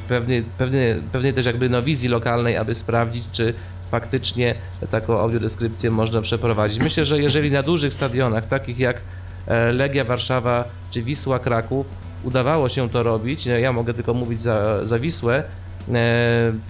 pewnie, 0.08 0.42
pewnie, 0.58 0.96
pewnie 1.12 1.32
też 1.32 1.46
jakby 1.46 1.68
na 1.68 1.82
wizji 1.82 2.08
lokalnej, 2.08 2.56
aby 2.56 2.74
sprawdzić, 2.74 3.24
czy 3.32 3.54
faktycznie 3.90 4.54
taką 4.90 5.20
audiodeskrypcję 5.20 5.90
można 5.90 6.20
przeprowadzić. 6.20 6.84
Myślę, 6.84 7.04
że 7.04 7.18
jeżeli 7.18 7.50
na 7.50 7.62
dużych 7.62 7.94
stadionach, 7.94 8.48
takich 8.48 8.78
jak 8.78 8.96
e, 9.46 9.72
Legia 9.72 10.04
Warszawa 10.04 10.64
czy 10.90 11.02
Wisła 11.02 11.38
Kraków, 11.38 11.86
udawało 12.24 12.68
się 12.68 12.88
to 12.88 13.02
robić, 13.02 13.46
no 13.46 13.58
ja 13.58 13.72
mogę 13.72 13.94
tylko 13.94 14.14
mówić 14.14 14.42
za, 14.42 14.86
za 14.86 14.98
Wisłę, 14.98 15.44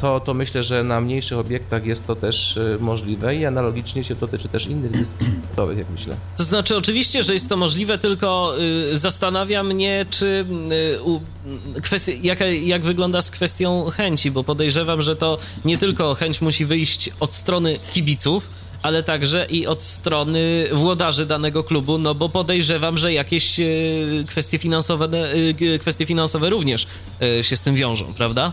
to, 0.01 0.21
to 0.21 0.35
myślę, 0.35 0.63
że 0.63 0.85
na 0.85 1.01
mniejszych 1.01 1.39
obiektach 1.39 1.87
jest 1.87 2.07
to 2.07 2.17
też 2.17 2.57
e, 2.57 2.77
możliwe 2.81 3.37
i 3.37 3.47
analogicznie 3.47 4.05
się 4.05 4.15
dotyczy 4.15 4.49
też 4.49 4.67
innych 4.67 4.91
dyscyplinowych, 4.91 5.79
jak 5.79 5.91
myślę. 5.91 6.17
To 6.37 6.45
znaczy, 6.45 6.77
oczywiście, 6.77 7.23
że 7.23 7.35
jest 7.35 7.49
to 7.49 7.57
możliwe, 7.57 7.99
tylko 7.99 8.55
y, 8.93 8.99
zastanawia 8.99 9.63
mnie, 9.63 10.07
czy 10.11 10.45
y, 11.77 11.81
kwestia, 11.81 12.13
jak, 12.23 12.39
jak 12.63 12.83
wygląda 12.83 13.23
z 13.23 13.31
kwestią 13.31 13.91
chęci, 13.91 14.31
bo 14.31 14.45
podejrzewam, 14.45 15.03
że 15.03 15.17
to 15.17 15.39
nie 15.65 15.79
tylko 15.79 16.15
chęć 16.15 16.41
musi 16.41 16.65
wyjść 16.65 17.11
od 17.21 17.35
strony 17.35 17.79
kibiców, 17.95 18.51
ale 18.83 19.03
także 19.03 19.47
i 19.51 19.67
od 19.67 19.83
strony 19.83 20.69
włodarzy 20.73 21.27
danego 21.27 21.65
klubu, 21.65 21.99
no 21.99 22.15
bo 22.15 22.29
podejrzewam, 22.29 22.99
że 22.99 23.13
jakieś 23.13 23.61
y, 23.61 24.25
kwestie 24.29 24.59
finansowe, 24.59 25.09
kwestie 25.81 26.07
finansowe 26.07 26.51
również 26.51 26.87
się 27.43 27.57
z 27.57 27.63
tym 27.63 27.75
wiążą, 27.75 28.15
prawda? 28.15 28.53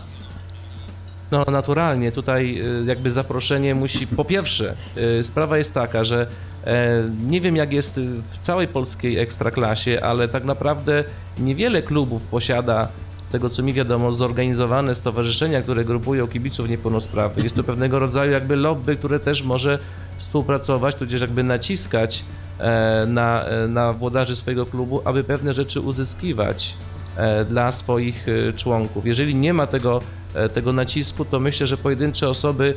No 1.30 1.44
naturalnie, 1.44 2.12
tutaj 2.12 2.62
y, 2.82 2.84
jakby 2.86 3.10
zaproszenie 3.10 3.74
musi, 3.74 4.06
po 4.06 4.24
pierwsze, 4.24 4.74
y, 5.18 5.24
sprawa 5.24 5.58
jest 5.58 5.74
taka, 5.74 6.04
że 6.04 6.26
e, 6.64 7.02
nie 7.26 7.40
wiem 7.40 7.56
jak 7.56 7.72
jest 7.72 8.00
w 8.32 8.38
całej 8.38 8.68
polskiej 8.68 9.18
ekstraklasie, 9.18 10.00
ale 10.02 10.28
tak 10.28 10.44
naprawdę 10.44 11.04
niewiele 11.38 11.82
klubów 11.82 12.22
posiada 12.22 12.88
z 13.28 13.32
tego 13.32 13.50
co 13.50 13.62
mi 13.62 13.72
wiadomo, 13.72 14.12
zorganizowane 14.12 14.94
stowarzyszenia, 14.94 15.62
które 15.62 15.84
grupują 15.84 16.28
kibiców 16.28 16.68
niepełnosprawnych. 16.68 17.44
Jest 17.44 17.56
to 17.56 17.64
pewnego 17.64 17.98
rodzaju 17.98 18.32
jakby 18.32 18.56
lobby, 18.56 18.96
które 18.96 19.20
też 19.20 19.42
może 19.42 19.78
współpracować, 20.18 20.94
tudzież 20.94 21.20
jakby 21.20 21.42
naciskać 21.42 22.24
na, 23.06 23.44
na 23.68 23.92
włodarzy 23.92 24.36
swojego 24.36 24.66
klubu, 24.66 25.02
aby 25.04 25.24
pewne 25.24 25.54
rzeczy 25.54 25.80
uzyskiwać 25.80 26.74
dla 27.50 27.72
swoich 27.72 28.26
członków. 28.56 29.06
Jeżeli 29.06 29.34
nie 29.34 29.54
ma 29.54 29.66
tego, 29.66 30.00
tego 30.54 30.72
nacisku, 30.72 31.24
to 31.24 31.40
myślę, 31.40 31.66
że 31.66 31.76
pojedyncze 31.76 32.28
osoby 32.28 32.74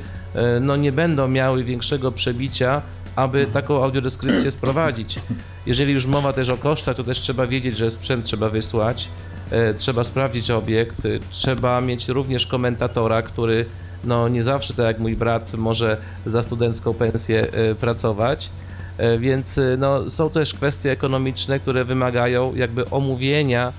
no, 0.62 0.76
nie 0.76 0.92
będą 0.92 1.28
miały 1.28 1.64
większego 1.64 2.12
przebicia 2.12 2.82
aby 3.16 3.46
taką 3.46 3.84
audiodeskrypcję 3.84 4.52
sprowadzić. 4.62 5.20
Jeżeli 5.66 5.94
już 5.94 6.06
mowa 6.06 6.34
też 6.34 6.50
o 6.50 6.58
kosztach, 6.58 6.96
to 6.96 7.04
też 7.04 7.20
trzeba 7.20 7.48
wiedzieć, 7.48 7.78
że 7.78 7.92
sprzęt 7.92 8.26
trzeba 8.26 8.50
wysłać, 8.50 9.10
e, 9.52 9.74
trzeba 9.74 10.04
sprawdzić 10.04 10.52
obiekt, 10.52 11.06
e, 11.06 11.10
trzeba 11.32 11.82
mieć 11.82 12.08
również 12.08 12.48
komentatora, 12.48 13.22
który 13.22 13.66
no 14.04 14.28
nie 14.28 14.44
zawsze, 14.44 14.74
tak 14.74 14.86
jak 14.86 15.00
mój 15.00 15.16
brat, 15.16 15.54
może 15.54 15.98
za 16.26 16.44
studencką 16.44 16.94
pensję 16.94 17.48
e, 17.52 17.76
pracować. 17.76 18.50
Więc 19.20 19.60
no, 19.78 20.10
są 20.10 20.30
też 20.30 20.54
kwestie 20.54 20.92
ekonomiczne, 20.92 21.60
które 21.60 21.86
wymagają 21.86 22.56
jakby 22.56 22.90
omówienia 22.90 23.74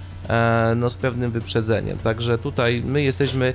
no, 0.76 0.90
z 0.90 0.96
pewnym 0.96 1.30
wyprzedzeniem. 1.30 1.98
Także 1.98 2.38
tutaj 2.38 2.82
my 2.86 3.02
jesteśmy 3.02 3.54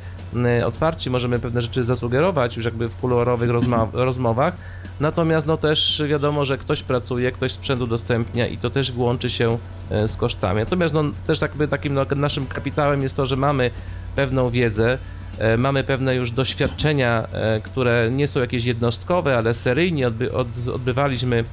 otwarci, 0.66 1.10
możemy 1.10 1.40
pewne 1.40 1.62
rzeczy 1.62 1.84
zasugerować 1.84 2.58
już 2.58 2.66
jakby 2.66 2.88
w 2.88 2.96
kuluarowych 2.96 3.50
rozmowach, 3.94 4.54
Natomiast 5.00 5.48
no 5.48 5.58
też 5.58 6.04
wiadomo, 6.08 6.46
że 6.46 6.58
ktoś 6.58 6.84
pracuje, 6.84 7.32
ktoś 7.32 7.52
sprzęt 7.52 7.82
udostępnia 7.82 8.48
i 8.48 8.58
to 8.58 8.70
też 8.70 8.92
łączy 8.96 9.30
się 9.30 9.58
e, 9.92 10.08
z 10.08 10.16
kosztami. 10.16 10.60
Natomiast 10.60 10.94
no, 10.94 11.04
też 11.28 11.42
jakby 11.42 11.68
takim 11.68 11.94
no, 11.94 12.06
naszym 12.16 12.46
kapitałem 12.48 13.02
jest 13.02 13.16
to, 13.16 13.26
że 13.26 13.36
mamy 13.36 13.72
pewną 14.16 14.50
wiedzę, 14.50 14.98
e, 15.38 15.58
mamy 15.58 15.84
pewne 15.84 16.16
już 16.16 16.32
doświadczenia, 16.32 17.28
e, 17.32 17.62
które 17.62 18.12
nie 18.12 18.28
są 18.28 18.40
jakieś 18.40 18.66
jednostkowe, 18.66 19.38
ale 19.38 19.54
seryjnie 19.54 20.08
odby 20.08 20.34
odbywaliśmy 20.74 21.44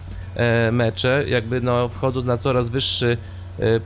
mecze, 0.72 1.24
jakby 1.28 1.60
no 1.60 1.88
wchodząc 1.88 2.26
na 2.26 2.38
coraz 2.38 2.68
wyższy 2.68 3.16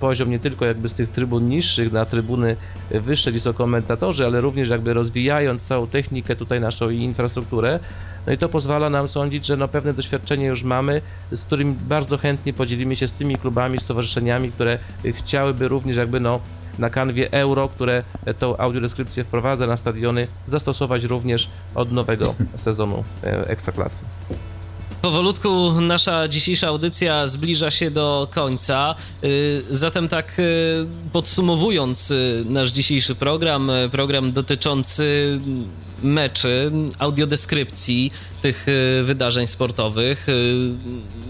poziom 0.01 0.31
nie 0.31 0.39
tylko 0.39 0.67
jakby 0.67 0.89
z 0.89 0.93
tych 0.93 1.11
trybun 1.11 1.49
niższych 1.49 1.93
na 1.93 2.07
trybuny 2.07 2.57
wyższe, 2.91 3.31
gdzie 3.31 3.41
są 3.41 3.53
komentatorzy, 3.53 4.27
ale 4.27 4.41
również 4.41 4.69
jakby 4.69 4.95
rozwijając 4.95 5.63
całą 5.63 5.87
technikę 5.87 6.37
tutaj 6.37 6.61
naszą 6.61 6.91
i 6.91 6.99
infrastrukturę, 6.99 7.81
no 8.27 8.33
i 8.33 8.39
to 8.39 8.49
pozwala 8.49 8.91
nam 8.91 9.09
sądzić, 9.09 9.47
że 9.47 9.57
no 9.57 9.69
pewne 9.69 9.95
doświadczenie 9.95 10.47
już 10.47 10.65
mamy, 10.65 11.03
z 11.31 11.45
którym 11.45 11.75
bardzo 11.89 12.19
chętnie 12.19 12.53
podzielimy 12.53 12.97
się 12.97 13.09
z 13.09 13.13
tymi 13.13 13.37
klubami, 13.37 13.79
stowarzyszeniami, 13.79 14.53
które 14.53 14.79
chciałyby 15.15 15.69
również 15.69 15.97
jakby 15.97 16.21
no 16.21 16.41
na 16.79 16.91
kanwie 16.91 17.33
euro, 17.33 17.69
które 17.69 18.03
tą 18.39 18.57
audiodeskrypcję 18.57 19.25
wprowadza 19.25 19.67
na 19.67 19.77
stadiony, 19.77 20.27
zastosować 20.47 21.05
również 21.05 21.51
od 21.75 21.93
nowego 21.93 22.35
sezonu 22.55 23.05
e, 23.25 23.49
Ekstraklasy. 23.49 24.05
Powolutku 25.03 25.81
nasza 25.81 26.29
dzisiejsza 26.29 26.69
audycja 26.69 27.27
zbliża 27.27 27.71
się 27.71 27.91
do 27.91 28.29
końca. 28.31 28.95
Y, 29.25 29.63
zatem 29.71 30.09
tak 30.09 30.39
y, 30.39 30.87
podsumowując 31.13 32.11
y, 32.11 32.45
nasz 32.49 32.71
dzisiejszy 32.71 33.15
program, 33.15 33.71
program 33.93 34.33
dotyczący 34.33 35.41
meczy, 36.03 36.73
audiodeskrypcji 36.99 38.13
tych 38.43 38.67
wydarzeń 39.03 39.47
sportowych. 39.47 40.27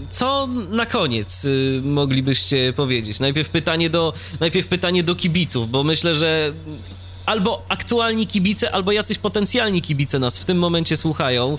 Co 0.09 0.47
na 0.69 0.85
koniec 0.85 1.47
moglibyście 1.83 2.73
powiedzieć? 2.73 3.19
Najpierw 3.19 3.49
pytanie 3.49 3.89
do, 3.89 4.13
najpierw 4.39 4.67
pytanie 4.67 5.03
do 5.03 5.15
kibiców, 5.15 5.71
bo 5.71 5.83
myślę, 5.83 6.15
że 6.15 6.53
albo 7.25 7.65
aktualni 7.69 8.27
kibice, 8.27 8.71
albo 8.71 8.91
jacyś 8.91 9.17
potencjalni 9.17 9.81
kibice 9.81 10.19
nas 10.19 10.39
w 10.39 10.45
tym 10.45 10.57
momencie 10.57 10.97
słuchają 10.97 11.57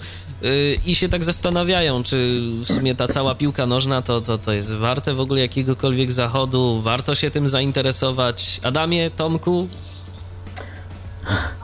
i 0.86 0.94
się 0.94 1.08
tak 1.08 1.24
zastanawiają, 1.24 2.02
czy 2.02 2.40
w 2.64 2.66
sumie 2.66 2.94
ta 2.94 3.08
cała 3.08 3.34
piłka 3.34 3.66
nożna 3.66 4.02
to, 4.02 4.20
to, 4.20 4.38
to 4.38 4.52
jest 4.52 4.74
warte 4.74 5.14
w 5.14 5.20
ogóle 5.20 5.40
jakiegokolwiek 5.40 6.12
zachodu, 6.12 6.80
warto 6.80 7.14
się 7.14 7.30
tym 7.30 7.48
zainteresować. 7.48 8.60
Adamie, 8.62 9.10
Tomku? 9.10 9.68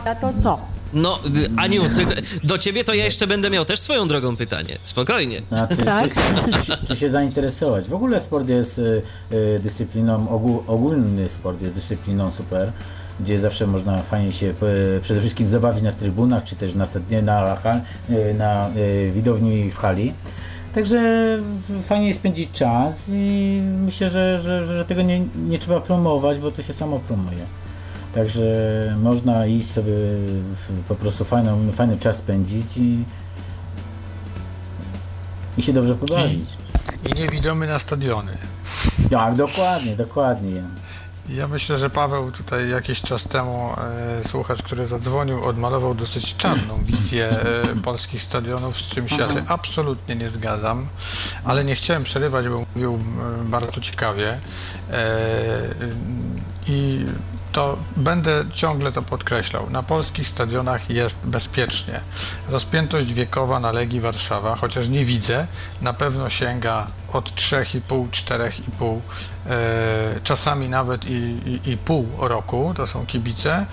A 0.04 0.14
to 0.14 0.32
co? 0.42 0.58
No, 0.92 1.18
Aniu, 1.56 1.82
ty, 1.96 2.06
do 2.44 2.58
ciebie 2.58 2.84
to 2.84 2.94
ja 2.94 3.04
jeszcze 3.04 3.26
będę 3.26 3.50
miał 3.50 3.64
też 3.64 3.80
swoją 3.80 4.08
drogą 4.08 4.36
pytanie. 4.36 4.78
Spokojnie. 4.82 5.42
Znaczy, 5.48 5.76
tak? 5.76 6.10
czy, 6.52 6.62
czy, 6.62 6.86
czy, 6.86 6.96
się 6.96 7.10
zainteresować? 7.10 7.88
W 7.88 7.94
ogóle 7.94 8.20
sport 8.20 8.48
jest 8.48 8.78
y, 8.78 9.02
y, 9.32 9.60
dyscypliną, 9.62 10.28
ogólny 10.66 11.28
sport 11.28 11.62
jest 11.62 11.74
dyscypliną 11.74 12.30
super 12.30 12.72
gdzie 13.20 13.38
zawsze 13.40 13.66
można 13.66 14.02
fajnie 14.02 14.32
się 14.32 14.46
e, 14.96 15.00
przede 15.00 15.20
wszystkim 15.20 15.48
zabawić 15.48 15.82
na 15.82 15.92
trybunach, 15.92 16.44
czy 16.44 16.56
też 16.56 16.74
następnie 16.74 17.22
na, 17.22 17.56
e, 18.10 18.34
na 18.34 18.68
e, 18.68 19.10
widowni 19.10 19.70
w 19.70 19.78
hali. 19.78 20.12
Także 20.74 21.00
fajnie 21.82 22.14
spędzić 22.14 22.50
czas 22.52 22.94
i 23.08 23.60
myślę, 23.84 24.10
że, 24.10 24.40
że, 24.40 24.64
że 24.64 24.84
tego 24.84 25.02
nie, 25.02 25.20
nie 25.48 25.58
trzeba 25.58 25.80
promować, 25.80 26.38
bo 26.38 26.50
to 26.50 26.62
się 26.62 26.72
samo 26.72 26.98
promuje. 26.98 27.46
Także 28.14 28.42
można 29.02 29.46
iść 29.46 29.70
sobie 29.70 29.94
po 30.88 30.94
prostu 30.94 31.24
fajną, 31.24 31.72
fajny 31.72 31.98
czas 31.98 32.16
spędzić 32.16 32.76
i, 32.76 33.04
i 35.58 35.62
się 35.62 35.72
dobrze 35.72 35.94
pobawić. 35.94 36.48
I, 37.06 37.10
i 37.10 37.20
niewidomy 37.20 37.66
na 37.66 37.78
stadiony. 37.78 38.32
Tak, 39.10 39.34
dokładnie, 39.34 39.96
dokładnie. 39.96 40.62
Ja 41.28 41.48
myślę, 41.48 41.78
że 41.78 41.90
Paweł 41.90 42.32
tutaj 42.32 42.70
jakiś 42.70 43.02
czas 43.02 43.24
temu, 43.24 43.72
e, 44.20 44.28
słuchacz, 44.28 44.62
który 44.62 44.86
zadzwonił, 44.86 45.44
odmalował 45.44 45.94
dosyć 45.94 46.36
czarną 46.36 46.84
wizję 46.84 47.28
e, 47.28 47.62
polskich 47.82 48.22
stadionów, 48.22 48.76
z 48.76 48.94
czym 48.94 49.08
się 49.08 49.16
ja 49.22 49.28
absolutnie 49.48 50.16
nie 50.16 50.30
zgadzam, 50.30 50.86
ale 51.44 51.64
nie 51.64 51.74
chciałem 51.74 52.04
przerywać, 52.04 52.48
bo 52.48 52.64
mówił 52.74 52.94
e, 52.94 53.44
bardzo 53.44 53.80
ciekawie. 53.80 54.40
E, 54.90 55.08
I 56.66 57.06
to 57.52 57.78
będę 57.96 58.44
ciągle 58.52 58.92
to 58.92 59.02
podkreślał. 59.02 59.70
Na 59.70 59.82
polskich 59.82 60.28
stadionach 60.28 60.90
jest 60.90 61.18
bezpiecznie. 61.26 62.00
Rozpiętość 62.48 63.12
wiekowa 63.12 63.60
na 63.60 63.72
Legii 63.72 64.00
Warszawa, 64.00 64.56
chociaż 64.56 64.88
nie 64.88 65.04
widzę, 65.04 65.46
na 65.82 65.92
pewno 65.92 66.28
sięga 66.28 66.86
od 67.12 67.30
3,5-4,5, 67.30 68.96
e, 68.96 69.00
czasami 70.24 70.68
nawet 70.68 71.04
i, 71.04 71.14
i, 71.46 71.70
i, 71.70 71.76
pół 71.76 72.08
roku, 72.18 72.72
to 72.76 72.86
są 72.86 73.06
kibice, 73.06 73.66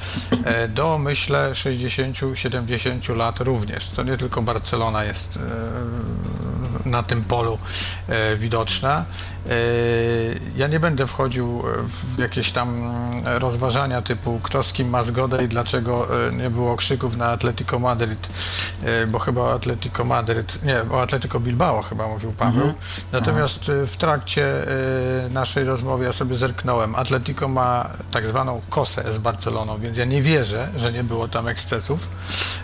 e, 0.44 0.68
do 0.68 0.98
myślę 0.98 1.52
60-70 1.52 3.16
lat 3.16 3.40
również. 3.40 3.90
To 3.90 4.04
nie 4.04 4.18
tylko 4.18 4.42
Barcelona 4.42 5.04
jest 5.04 5.38
e, 5.38 6.86
na 6.86 7.04
tym 7.04 7.24
polu 7.24 7.58
e, 8.08 8.36
widoczna. 8.36 9.06
E, 9.50 9.56
ja 10.56 10.68
nie 10.68 10.80
będę 10.80 11.08
wchodził 11.08 11.64
w 11.84 12.20
jakieś 12.20 12.52
tam 12.52 12.94
rozważania 13.26 14.02
typu 14.02 14.40
kto 14.44 14.64
z 14.64 14.74
kim 14.74 14.90
ma 14.90 15.04
zgodę 15.04 15.44
i 15.44 15.48
dlaczego 15.48 16.08
e, 16.28 16.32
nie 16.32 16.50
było 16.50 16.76
krzyków 16.76 17.18
na 17.18 17.26
Atletico 17.26 17.80
Madryt, 17.80 18.30
bo 19.08 19.20
chyba 19.20 19.54
Atletico 19.54 20.06
Madryt, 20.06 20.64
nie, 20.64 20.82
o 20.92 21.02
Atletico 21.02 21.40
Bilbao 21.40 21.82
chyba 21.82 22.08
mówił 22.08 22.32
Paweł. 22.32 22.62
Mhm. 22.62 22.74
Natomiast 23.12 23.72
w 23.88 23.98
trakcie 23.98 24.72
y, 25.26 25.30
naszej 25.66 25.78
rozmowy 25.78 26.06
ja 26.06 26.14
sobie 26.14 26.36
zerknąłem. 26.36 26.96
Atletico 26.96 27.48
ma 27.48 27.90
tak 28.12 28.28
zwaną 28.28 28.62
kosę 28.70 29.14
z 29.14 29.18
Barceloną, 29.18 29.78
więc 29.78 29.98
ja 29.98 30.06
nie 30.06 30.22
wierzę, 30.22 30.70
że 30.76 30.92
nie 30.92 31.04
było 31.04 31.28
tam 31.28 31.48
ekscesów. 31.48 32.10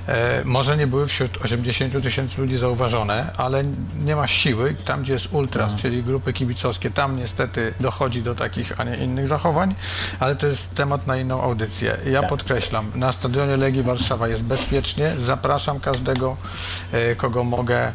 E, 0.08 0.42
może 0.46 0.78
nie 0.78 0.88
były 0.88 1.08
wśród 1.08 1.38
80 1.46 2.04
tysięcy 2.04 2.42
ludzi 2.42 2.58
zauważone, 2.58 3.34
ale 3.38 3.64
nie 4.04 4.16
ma 4.16 4.28
siły. 4.28 4.76
Tam, 4.86 5.02
gdzie 5.02 5.14
jest 5.14 5.34
ultras, 5.34 5.64
mhm. 5.64 5.82
czyli 5.82 6.04
grupy 6.04 6.34
kibicowskie, 6.34 6.92
tam 6.92 7.18
niestety 7.18 7.74
dochodzi 7.80 8.24
do 8.24 8.36
takich, 8.36 8.80
a 8.80 8.84
nie 8.84 8.96
innych 8.98 9.28
zachowań, 9.28 9.76
ale 10.20 10.36
to 10.36 10.48
jest 10.48 10.76
temat 10.76 11.08
na 11.08 11.18
inną 11.18 11.42
audycję. 11.42 11.98
Ja 12.06 12.22
tak. 12.22 12.30
podkreślam, 12.30 12.92
na 12.96 13.12
stadionie 13.12 13.58
Legii 13.58 13.84
Warszawa 13.84 14.28
jest 14.28 14.44
bezpiecznie. 14.44 15.14
Zapraszam 15.18 15.80
każdego, 15.80 16.38
e, 16.92 17.16
kogo 17.16 17.44
mogę, 17.44 17.80
e, 17.88 17.94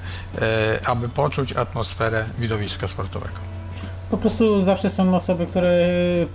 aby 0.84 1.08
poczuć 1.08 1.52
atmosferę 1.52 2.24
widowiska 2.38 2.88
sportowego. 2.88 3.55
Po 4.10 4.16
prostu 4.16 4.64
zawsze 4.64 4.90
są 4.90 5.14
osoby, 5.16 5.46
które 5.46 5.88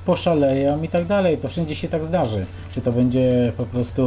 poszaleją 0.06 0.84
i 0.84 0.88
tak 0.88 1.06
dalej. 1.06 1.38
To 1.38 1.49
wszędzie 1.49 1.76
się 1.76 1.88
tak 1.88 2.06
zdarzy. 2.06 2.45
Czy 2.73 2.81
to 2.81 2.91
będzie 2.91 3.52
po 3.57 3.65
prostu 3.65 4.03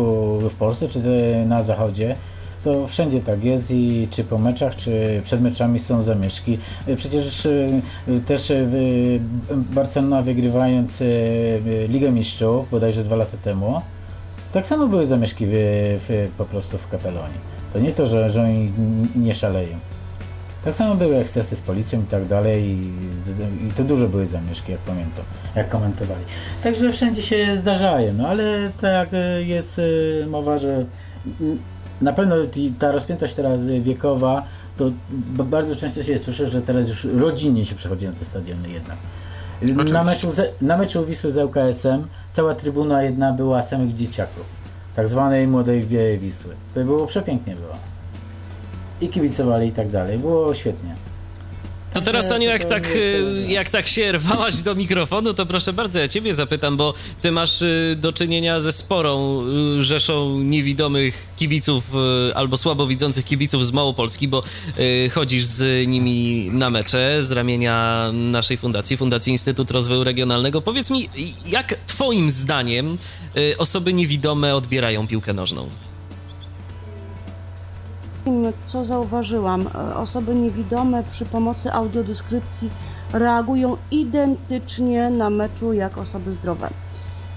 w 0.50 0.54
Polsce, 0.54 0.88
czy 0.88 1.00
na 1.46 1.62
zachodzie. 1.62 2.16
To 2.64 2.86
wszędzie 2.86 3.20
tak 3.20 3.44
jest 3.44 3.70
i 3.70 4.08
czy 4.10 4.24
po 4.24 4.38
meczach, 4.38 4.76
czy 4.76 5.20
przed 5.24 5.40
meczami 5.40 5.78
są 5.78 6.02
zamieszki. 6.02 6.58
Przecież 6.96 7.46
y, 7.46 7.82
też 8.26 8.50
y, 8.50 9.20
Barcelona 9.50 10.22
wygrywając 10.22 11.00
y, 11.00 11.60
Ligę 11.88 12.12
Mistrzów 12.12 12.70
bodajże 12.70 13.04
dwa 13.04 13.16
lata 13.16 13.36
temu, 13.44 13.80
tak 14.52 14.66
samo 14.66 14.86
były 14.86 15.06
zamieszki 15.06 15.46
w, 15.46 15.52
w, 16.08 16.28
po 16.38 16.44
prostu 16.44 16.78
w 16.78 16.88
Kapelonie. 16.88 17.34
To 17.72 17.78
nie 17.78 17.92
to, 17.92 18.06
że, 18.06 18.30
że 18.30 18.42
oni 18.42 18.72
nie 19.16 19.34
szaleją. 19.34 19.76
Tak 20.64 20.74
samo 20.74 20.94
były 20.94 21.16
ekscesy 21.16 21.56
z 21.56 21.60
policją 21.60 22.00
i 22.00 22.04
tak 22.04 22.26
dalej 22.26 22.64
i, 22.64 22.92
i 23.68 23.72
to 23.76 23.84
duże 23.84 24.08
były 24.08 24.26
zamieszki, 24.26 24.72
jak 24.72 24.80
pamiętam, 24.80 25.24
jak 25.56 25.68
komentowali. 25.68 26.24
Także 26.62 26.92
wszędzie 26.92 27.22
się 27.22 27.56
zdarzają, 27.56 28.14
no 28.14 28.28
ale 28.28 28.70
tak 28.80 29.08
jest 29.38 29.78
y, 29.78 30.26
mowa, 30.30 30.58
że 30.58 30.84
na 32.00 32.12
pewno 32.12 32.34
ta 32.78 32.92
rozpiętość 32.92 33.34
teraz 33.34 33.66
wiekowa 33.66 34.44
to 34.76 34.90
bardzo 35.44 35.76
często 35.76 36.02
się 36.02 36.18
słyszę, 36.18 36.46
że 36.46 36.62
teraz 36.62 36.88
już 36.88 37.04
rodzinnie 37.04 37.64
się 37.64 37.74
przechodzi 37.74 38.06
na 38.06 38.12
te 38.12 38.24
stadiony 38.24 38.68
jednak. 38.68 38.96
Na 39.92 40.04
meczu, 40.04 40.28
na 40.60 40.76
meczu 40.76 41.06
Wisły 41.06 41.32
z 41.32 41.36
ŁKS-em 41.36 42.06
cała 42.32 42.54
trybuna 42.54 43.02
jedna 43.02 43.32
była 43.32 43.62
samych 43.62 43.96
dzieciaków, 43.96 44.44
tak 44.96 45.08
zwanej 45.08 45.46
młodej 45.46 45.86
Wisły. 46.18 46.54
To 46.74 46.84
było 46.84 47.06
przepięknie 47.06 47.56
było. 47.56 47.93
I 49.04 49.08
kibicowali 49.08 49.68
i 49.68 49.72
tak 49.72 49.88
dalej. 49.88 50.18
Było 50.18 50.54
świetnie. 50.54 50.94
To 51.94 52.00
teraz, 52.00 52.32
Aniu, 52.32 52.48
jak 52.48 52.64
tak, 52.64 52.96
y, 52.96 53.46
jak 53.48 53.68
tak 53.68 53.86
się 53.86 54.12
rwałaś 54.12 54.62
do 54.62 54.74
mikrofonu, 54.74 55.34
to 55.34 55.46
proszę 55.46 55.72
bardzo, 55.72 56.00
ja 56.00 56.08
ciebie 56.08 56.34
zapytam, 56.34 56.76
bo 56.76 56.94
ty 57.22 57.32
masz 57.32 57.62
y, 57.62 57.96
do 58.00 58.12
czynienia 58.12 58.60
ze 58.60 58.72
sporą 58.72 59.42
y, 59.78 59.82
rzeszą 59.82 60.38
niewidomych 60.38 61.28
kibiców 61.36 61.84
albo 62.34 62.56
słabowidzących 62.56 63.24
kibiców 63.24 63.66
z 63.66 63.72
Małopolski, 63.72 64.28
bo 64.28 64.42
chodzisz 65.12 65.44
z 65.44 65.88
nimi 65.88 66.50
na 66.52 66.70
mecze 66.70 67.22
z 67.22 67.32
ramienia 67.32 68.10
naszej 68.12 68.56
fundacji, 68.56 68.96
Fundacji 68.96 69.32
Instytut 69.32 69.70
Rozwoju 69.70 70.04
Regionalnego. 70.04 70.60
Powiedz 70.60 70.90
mi, 70.90 71.08
jak 71.46 71.74
twoim 71.86 72.30
zdaniem 72.30 72.98
osoby 73.58 73.92
niewidome 73.92 74.56
odbierają 74.56 75.06
piłkę 75.06 75.32
nożną? 75.32 75.68
Co 78.66 78.84
zauważyłam, 78.84 79.66
e, 79.74 79.96
osoby 79.96 80.34
niewidome 80.34 81.02
przy 81.12 81.24
pomocy 81.24 81.72
audiodeskrypcji 81.72 82.70
reagują 83.12 83.76
identycznie 83.90 85.10
na 85.10 85.30
meczu 85.30 85.72
jak 85.72 85.98
osoby 85.98 86.32
zdrowe. 86.32 86.70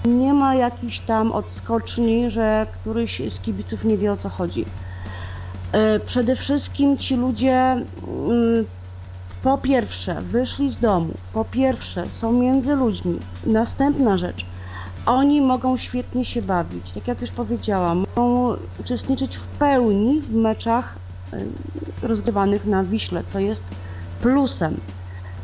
Nie 0.04 0.32
ma 0.32 0.54
jakichś 0.54 0.98
tam 1.00 1.32
odskoczni, 1.32 2.30
że 2.30 2.66
któryś 2.80 3.22
z 3.30 3.40
kibiców 3.40 3.84
nie 3.84 3.96
wie 3.96 4.12
o 4.12 4.16
co 4.16 4.28
chodzi. 4.28 4.64
E, 5.72 6.00
przede 6.00 6.36
wszystkim 6.36 6.98
ci 6.98 7.16
ludzie 7.16 7.54
mm, 7.54 7.86
po 9.42 9.58
pierwsze 9.58 10.22
wyszli 10.22 10.72
z 10.72 10.78
domu, 10.78 11.12
po 11.32 11.44
pierwsze 11.44 12.08
są 12.08 12.32
między 12.32 12.74
ludźmi. 12.74 13.18
Następna 13.46 14.18
rzecz– 14.18 14.44
oni 15.08 15.40
mogą 15.40 15.76
świetnie 15.76 16.24
się 16.24 16.42
bawić. 16.42 16.90
Tak 16.90 17.08
jak 17.08 17.20
już 17.20 17.30
powiedziałam, 17.30 18.04
mogą 18.16 18.56
uczestniczyć 18.80 19.36
w 19.36 19.46
pełni 19.46 20.20
w 20.20 20.34
meczach 20.34 20.96
rozgrywanych 22.02 22.64
na 22.64 22.84
Wiśle, 22.84 23.22
co 23.32 23.38
jest 23.38 23.62
plusem. 24.22 24.76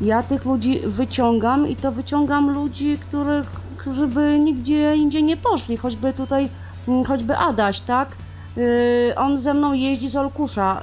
Ja 0.01 0.23
tych 0.23 0.45
ludzi 0.45 0.79
wyciągam 0.85 1.67
i 1.67 1.75
to 1.75 1.91
wyciągam 1.91 2.49
ludzi, 2.49 2.97
których, 2.97 3.45
którzy 3.77 4.07
by 4.07 4.39
nigdzie 4.39 4.95
indziej 4.95 5.23
nie 5.23 5.37
poszli, 5.37 5.77
choćby 5.77 6.13
tutaj, 6.13 6.49
mm, 6.87 7.03
choćby 7.03 7.37
Adaś, 7.37 7.79
tak? 7.79 8.09
Yy, 8.57 9.13
on 9.15 9.41
ze 9.41 9.53
mną 9.53 9.73
jeździ 9.73 10.09
z 10.09 10.15
Olkusza 10.15 10.81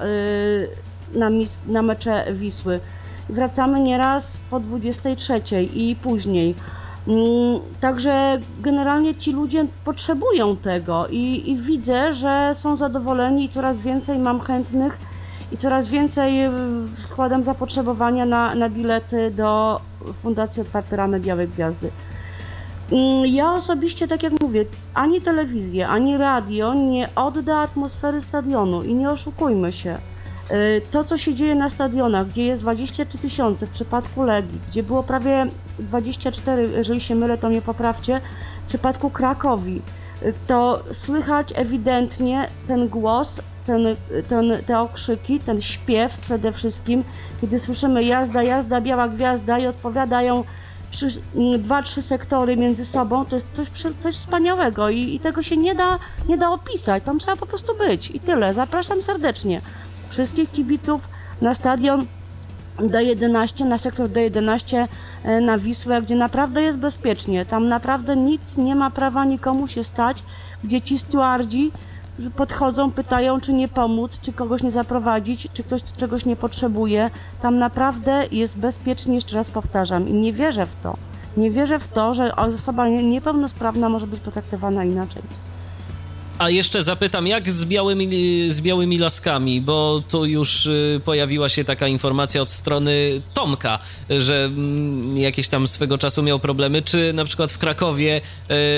yy, 1.12 1.18
na, 1.18 1.30
na 1.66 1.82
mecze 1.82 2.24
Wisły. 2.32 2.80
Wracamy 3.28 3.80
nieraz 3.80 4.38
po 4.50 4.60
23 4.60 5.40
i 5.62 5.96
później. 6.02 6.54
Mm, 7.08 7.60
także 7.80 8.40
generalnie 8.60 9.14
ci 9.14 9.32
ludzie 9.32 9.66
potrzebują 9.84 10.56
tego 10.56 11.06
i, 11.10 11.50
i, 11.50 11.56
widzę, 11.56 12.14
że 12.14 12.52
są 12.54 12.76
zadowoleni 12.76 13.44
i 13.44 13.48
coraz 13.48 13.78
więcej 13.78 14.18
mam 14.18 14.40
chętnych 14.40 14.98
i 15.52 15.56
coraz 15.56 15.88
więcej 15.88 16.46
y, 16.46 16.50
składam 17.08 17.44
zapotrzebowania 17.44 18.26
na, 18.26 18.54
na 18.54 18.68
bilety 18.68 19.30
do 19.30 19.80
Fundacji 20.22 20.62
Otwarte 20.62 20.96
Ramy 20.96 21.20
Białej 21.20 21.48
Gwiazdy. 21.48 21.90
Mm, 22.92 23.26
ja 23.26 23.52
osobiście, 23.52 24.08
tak 24.08 24.22
jak 24.22 24.32
mówię, 24.40 24.64
ani 24.94 25.20
telewizja, 25.20 25.88
ani 25.88 26.18
radio 26.18 26.74
nie 26.74 27.08
odda 27.14 27.58
atmosfery 27.58 28.22
stadionu 28.22 28.82
i 28.82 28.94
nie 28.94 29.10
oszukujmy 29.10 29.72
się. 29.72 29.98
Y, 30.50 30.82
to, 30.90 31.04
co 31.04 31.18
się 31.18 31.34
dzieje 31.34 31.54
na 31.54 31.70
stadionach, 31.70 32.28
gdzie 32.28 32.44
jest 32.44 32.62
23 32.62 33.18
tysiące 33.18 33.66
w 33.66 33.70
przypadku 33.70 34.22
Legii, 34.22 34.60
gdzie 34.68 34.82
było 34.82 35.02
prawie 35.02 35.46
24, 35.78 36.68
jeżeli 36.76 37.00
się 37.00 37.14
mylę, 37.14 37.38
to 37.38 37.48
mnie 37.48 37.62
poprawcie, 37.62 38.20
w 38.64 38.68
przypadku 38.68 39.10
Krakowi, 39.10 39.82
y, 40.22 40.34
to 40.46 40.82
słychać 40.92 41.52
ewidentnie 41.56 42.48
ten 42.68 42.88
głos, 42.88 43.40
ten, 43.66 43.86
ten, 44.28 44.52
te 44.66 44.80
okrzyki, 44.80 45.40
ten 45.40 45.62
śpiew 45.62 46.18
przede 46.18 46.52
wszystkim, 46.52 47.04
kiedy 47.40 47.60
słyszymy 47.60 48.04
jazda, 48.04 48.42
jazda, 48.42 48.80
biała 48.80 49.08
gwiazda 49.08 49.58
i 49.58 49.66
odpowiadają 49.66 50.44
trzy, 50.90 51.06
dwa, 51.58 51.82
trzy 51.82 52.02
sektory 52.02 52.56
między 52.56 52.86
sobą, 52.86 53.24
to 53.24 53.34
jest 53.34 53.52
coś, 53.52 53.68
coś 53.98 54.16
wspaniałego 54.16 54.90
i, 54.90 55.14
i 55.14 55.20
tego 55.20 55.42
się 55.42 55.56
nie 55.56 55.74
da, 55.74 55.98
nie 56.28 56.38
da 56.38 56.50
opisać, 56.50 57.04
tam 57.04 57.18
trzeba 57.18 57.36
po 57.36 57.46
prostu 57.46 57.78
być 57.78 58.10
i 58.10 58.20
tyle. 58.20 58.54
Zapraszam 58.54 59.02
serdecznie 59.02 59.60
wszystkich 60.12 60.50
kibiców 60.50 61.08
na 61.40 61.54
stadion 61.54 62.06
D11, 62.78 63.64
na 63.64 63.78
sektor 63.78 64.08
D11 64.08 64.86
e, 65.24 65.40
na 65.40 65.58
Wisłę, 65.58 66.02
gdzie 66.02 66.16
naprawdę 66.16 66.62
jest 66.62 66.78
bezpiecznie. 66.78 67.46
Tam 67.46 67.68
naprawdę 67.68 68.16
nic 68.16 68.56
nie 68.56 68.74
ma 68.74 68.90
prawa 68.90 69.24
nikomu 69.24 69.68
się 69.68 69.84
stać, 69.84 70.22
gdzie 70.64 70.80
ci 70.80 70.98
stewardzi 70.98 71.70
podchodzą, 72.36 72.90
pytają, 72.90 73.40
czy 73.40 73.52
nie 73.52 73.68
pomóc, 73.68 74.20
czy 74.20 74.32
kogoś 74.32 74.62
nie 74.62 74.70
zaprowadzić, 74.70 75.48
czy 75.52 75.62
ktoś 75.62 75.82
czegoś 75.82 76.24
nie 76.24 76.36
potrzebuje. 76.36 77.10
Tam 77.42 77.58
naprawdę 77.58 78.26
jest 78.32 78.58
bezpiecznie, 78.58 79.14
jeszcze 79.14 79.36
raz 79.36 79.50
powtarzam, 79.50 80.08
i 80.08 80.12
nie 80.12 80.32
wierzę 80.32 80.66
w 80.66 80.82
to. 80.82 80.96
Nie 81.36 81.50
wierzę 81.50 81.78
w 81.78 81.88
to, 81.88 82.14
że 82.14 82.36
osoba 82.36 82.88
niepełnosprawna 82.88 83.88
może 83.88 84.06
być 84.06 84.20
potraktowana 84.20 84.84
inaczej. 84.84 85.22
A 86.38 86.50
jeszcze 86.50 86.82
zapytam, 86.82 87.26
jak 87.26 87.50
z 87.50 87.66
białymi, 87.66 88.08
z 88.50 88.60
białymi 88.60 88.98
laskami, 88.98 89.60
bo 89.60 90.02
tu 90.10 90.26
już 90.26 90.66
y, 90.66 91.00
pojawiła 91.04 91.48
się 91.48 91.64
taka 91.64 91.88
informacja 91.88 92.42
od 92.42 92.50
strony 92.50 93.20
Tomka, 93.34 93.78
że 94.10 94.44
mm, 94.44 95.16
jakieś 95.16 95.48
tam 95.48 95.68
swego 95.68 95.98
czasu 95.98 96.22
miał 96.22 96.38
problemy. 96.38 96.82
Czy 96.82 97.12
na 97.12 97.24
przykład 97.24 97.52
w 97.52 97.58
Krakowie 97.58 98.20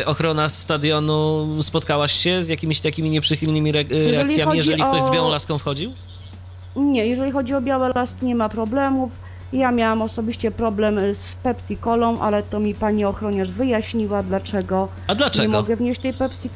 y, 0.00 0.06
ochrona 0.06 0.48
stadionu 0.48 1.46
spotkałaś 1.62 2.12
się 2.12 2.42
z 2.42 2.48
jakimiś 2.48 2.80
takimi 2.80 3.10
nieprzychylnymi 3.10 3.70
re 3.70 3.84
reakcjami, 4.12 4.56
jeżeli, 4.56 4.56
jeżeli 4.56 4.82
ktoś 4.82 5.02
o... 5.02 5.06
z 5.06 5.10
białą 5.10 5.28
laską 5.30 5.58
wchodził? 5.58 5.92
Nie, 6.76 7.06
jeżeli 7.06 7.32
chodzi 7.32 7.54
o 7.54 7.60
białe 7.60 7.92
laski, 7.94 8.26
nie 8.26 8.34
ma 8.34 8.48
problemów. 8.48 9.10
Ja 9.52 9.70
miałam 9.70 10.02
osobiście 10.02 10.50
problem 10.50 11.00
z 11.14 11.34
Pepsi 11.34 11.76
Colą, 11.76 12.20
ale 12.20 12.42
to 12.42 12.60
mi 12.60 12.74
pani 12.74 13.04
ochroniarz 13.04 13.50
wyjaśniła, 13.50 14.22
dlaczego, 14.22 14.88
A 15.06 15.14
dlaczego? 15.14 15.48
nie 15.48 15.56
mogę 15.56 15.76
wnieść 15.76 16.00
tej 16.00 16.12
Pepsi 16.14 16.50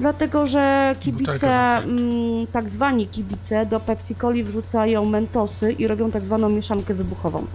Dlatego, 0.00 0.46
że 0.46 0.94
kibice, 1.00 1.76
mm, 1.76 2.46
tak 2.46 2.70
zwani 2.70 3.06
kibice 3.06 3.66
do 3.66 3.80
Pepsi 3.80 4.14
Coli 4.14 4.44
wrzucają 4.44 5.04
mentosy 5.04 5.72
i 5.72 5.86
robią 5.86 6.10
tak 6.10 6.22
zwaną 6.22 6.48
mieszankę 6.48 6.94
wybuchową. 6.94 7.46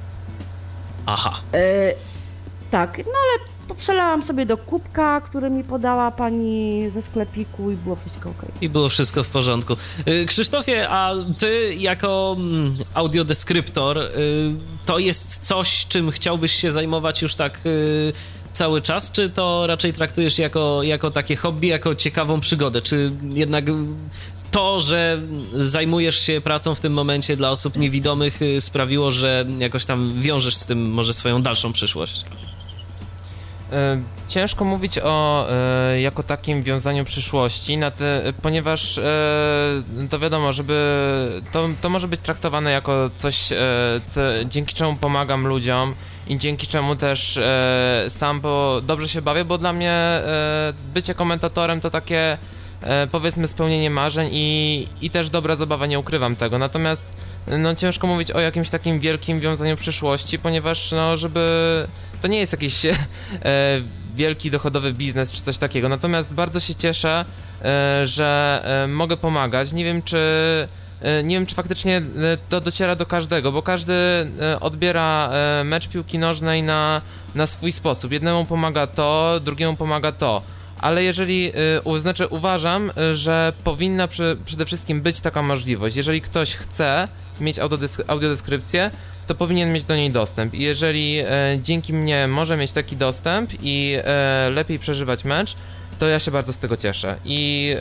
Aha. 1.05 1.33
E, 1.53 1.93
tak, 2.71 2.97
no 2.97 3.03
ale 3.03 3.55
to 3.67 3.75
przelałam 3.75 4.21
sobie 4.21 4.45
do 4.45 4.57
kubka, 4.57 5.21
który 5.21 5.49
mi 5.49 5.63
podała 5.63 6.11
pani 6.11 6.89
ze 6.93 7.01
sklepiku 7.01 7.71
i 7.71 7.75
było 7.75 7.95
wszystko 7.95 8.29
ok. 8.29 8.45
I 8.61 8.69
było 8.69 8.89
wszystko 8.89 9.23
w 9.23 9.29
porządku. 9.29 9.75
E, 10.05 10.25
Krzysztofie, 10.25 10.89
a 10.89 11.13
ty 11.39 11.75
jako 11.75 12.35
mm, 12.39 12.77
audiodeskryptor, 12.93 13.97
e, 13.97 14.09
to 14.85 14.99
jest 14.99 15.37
coś, 15.37 15.85
czym 15.85 16.11
chciałbyś 16.11 16.51
się 16.51 16.71
zajmować 16.71 17.21
już 17.21 17.35
tak 17.35 17.59
cały 18.55 18.81
czas, 18.81 19.11
czy 19.11 19.29
to 19.29 19.67
raczej 19.67 19.93
traktujesz 19.93 20.39
jako, 20.39 20.83
jako 20.83 21.11
takie 21.11 21.35
hobby, 21.35 21.67
jako 21.67 21.95
ciekawą 21.95 22.39
przygodę? 22.39 22.81
Czy 22.81 23.11
jednak 23.33 23.65
to, 24.51 24.79
że 24.79 25.21
zajmujesz 25.53 26.19
się 26.19 26.41
pracą 26.41 26.75
w 26.75 26.79
tym 26.79 26.93
momencie 26.93 27.37
dla 27.37 27.51
osób 27.51 27.77
niewidomych 27.77 28.41
y, 28.41 28.61
sprawiło, 28.61 29.11
że 29.11 29.45
jakoś 29.59 29.85
tam 29.85 30.21
wiążesz 30.21 30.55
z 30.55 30.65
tym 30.65 30.91
może 30.91 31.13
swoją 31.13 31.41
dalszą 31.41 31.73
przyszłość? 31.73 32.25
E, 33.71 34.01
ciężko 34.27 34.65
mówić 34.65 34.99
o 35.03 35.47
e, 35.49 36.01
jako 36.01 36.23
takim 36.23 36.63
wiązaniu 36.63 37.05
przyszłości, 37.05 37.77
te, 37.97 38.33
ponieważ 38.41 38.97
e, 38.97 39.03
to 40.09 40.19
wiadomo, 40.19 40.51
żeby 40.51 40.75
to, 41.51 41.69
to 41.81 41.89
może 41.89 42.07
być 42.07 42.21
traktowane 42.21 42.71
jako 42.71 43.09
coś, 43.15 43.49
co, 44.07 44.21
dzięki 44.45 44.75
czemu 44.75 44.95
pomagam 44.95 45.47
ludziom 45.47 45.95
i 46.27 46.37
dzięki 46.37 46.67
czemu 46.67 46.95
też 46.95 47.37
e, 47.37 48.05
sam 48.09 48.41
bo 48.41 48.81
dobrze 48.81 49.09
się 49.09 49.21
bawię, 49.21 49.45
bo 49.45 49.57
dla 49.57 49.73
mnie 49.73 49.91
e, 49.91 50.73
bycie 50.93 51.15
komentatorem 51.15 51.81
to 51.81 51.89
takie 51.89 52.37
e, 52.81 53.07
powiedzmy 53.07 53.47
spełnienie 53.47 53.89
marzeń 53.89 54.29
i, 54.31 54.87
i 55.01 55.09
też 55.09 55.29
dobra 55.29 55.55
zabawa, 55.55 55.85
nie 55.85 55.99
ukrywam 55.99 56.35
tego. 56.35 56.57
Natomiast 56.57 57.13
no 57.47 57.75
ciężko 57.75 58.07
mówić 58.07 58.31
o 58.31 58.39
jakimś 58.39 58.69
takim 58.69 58.99
wielkim 58.99 59.39
wiązaniu 59.39 59.75
przyszłości, 59.75 60.39
ponieważ 60.39 60.91
no 60.91 61.17
żeby 61.17 61.87
to 62.21 62.27
nie 62.27 62.39
jest 62.39 62.51
jakiś 62.51 62.85
e, 62.85 62.91
wielki 64.15 64.51
dochodowy 64.51 64.93
biznes 64.93 65.33
czy 65.33 65.41
coś 65.41 65.57
takiego. 65.57 65.89
Natomiast 65.89 66.33
bardzo 66.33 66.59
się 66.59 66.75
cieszę, 66.75 67.25
e, 67.61 68.05
że 68.05 68.61
e, 68.63 68.87
mogę 68.87 69.17
pomagać. 69.17 69.73
Nie 69.73 69.83
wiem 69.83 70.01
czy 70.01 70.17
nie 71.23 71.35
wiem, 71.35 71.45
czy 71.45 71.55
faktycznie 71.55 71.97
e, 71.97 72.01
to 72.49 72.61
dociera 72.61 72.95
do 72.95 73.05
każdego, 73.05 73.51
bo 73.51 73.61
każdy 73.61 73.93
e, 73.93 74.59
odbiera 74.59 75.31
mecz 75.63 75.87
piłki 75.87 76.19
nożnej 76.19 76.63
na, 76.63 77.01
na 77.35 77.45
swój 77.45 77.71
sposób. 77.71 78.11
Jednemu 78.11 78.45
pomaga 78.45 78.87
to, 78.87 79.39
drugiemu 79.43 79.75
pomaga 79.75 80.11
to. 80.11 80.41
Ale 80.81 81.03
jeżeli, 81.03 81.51
znaczy 81.97 82.27
uważam, 82.27 82.91
że 83.11 83.53
powinna 83.63 84.07
przy, 84.07 84.37
przede 84.45 84.65
wszystkim 84.65 85.01
być 85.01 85.19
taka 85.19 85.41
możliwość. 85.41 85.95
Jeżeli 85.95 86.21
ktoś 86.21 86.55
chce 86.55 87.07
mieć 87.39 87.59
audiodeskrypcję, 88.07 88.91
to 89.27 89.35
powinien 89.35 89.73
mieć 89.73 89.83
do 89.83 89.95
niej 89.95 90.11
dostęp. 90.11 90.53
I 90.53 90.61
jeżeli 90.61 91.19
e, 91.19 91.27
dzięki 91.61 91.93
mnie 91.93 92.27
może 92.27 92.57
mieć 92.57 92.71
taki 92.71 92.97
dostęp 92.97 93.49
i 93.61 93.95
e, 94.03 94.49
lepiej 94.49 94.79
przeżywać 94.79 95.25
mecz, 95.25 95.55
to 95.99 96.07
ja 96.07 96.19
się 96.19 96.31
bardzo 96.31 96.53
z 96.53 96.57
tego 96.57 96.77
cieszę 96.77 97.15
i 97.25 97.71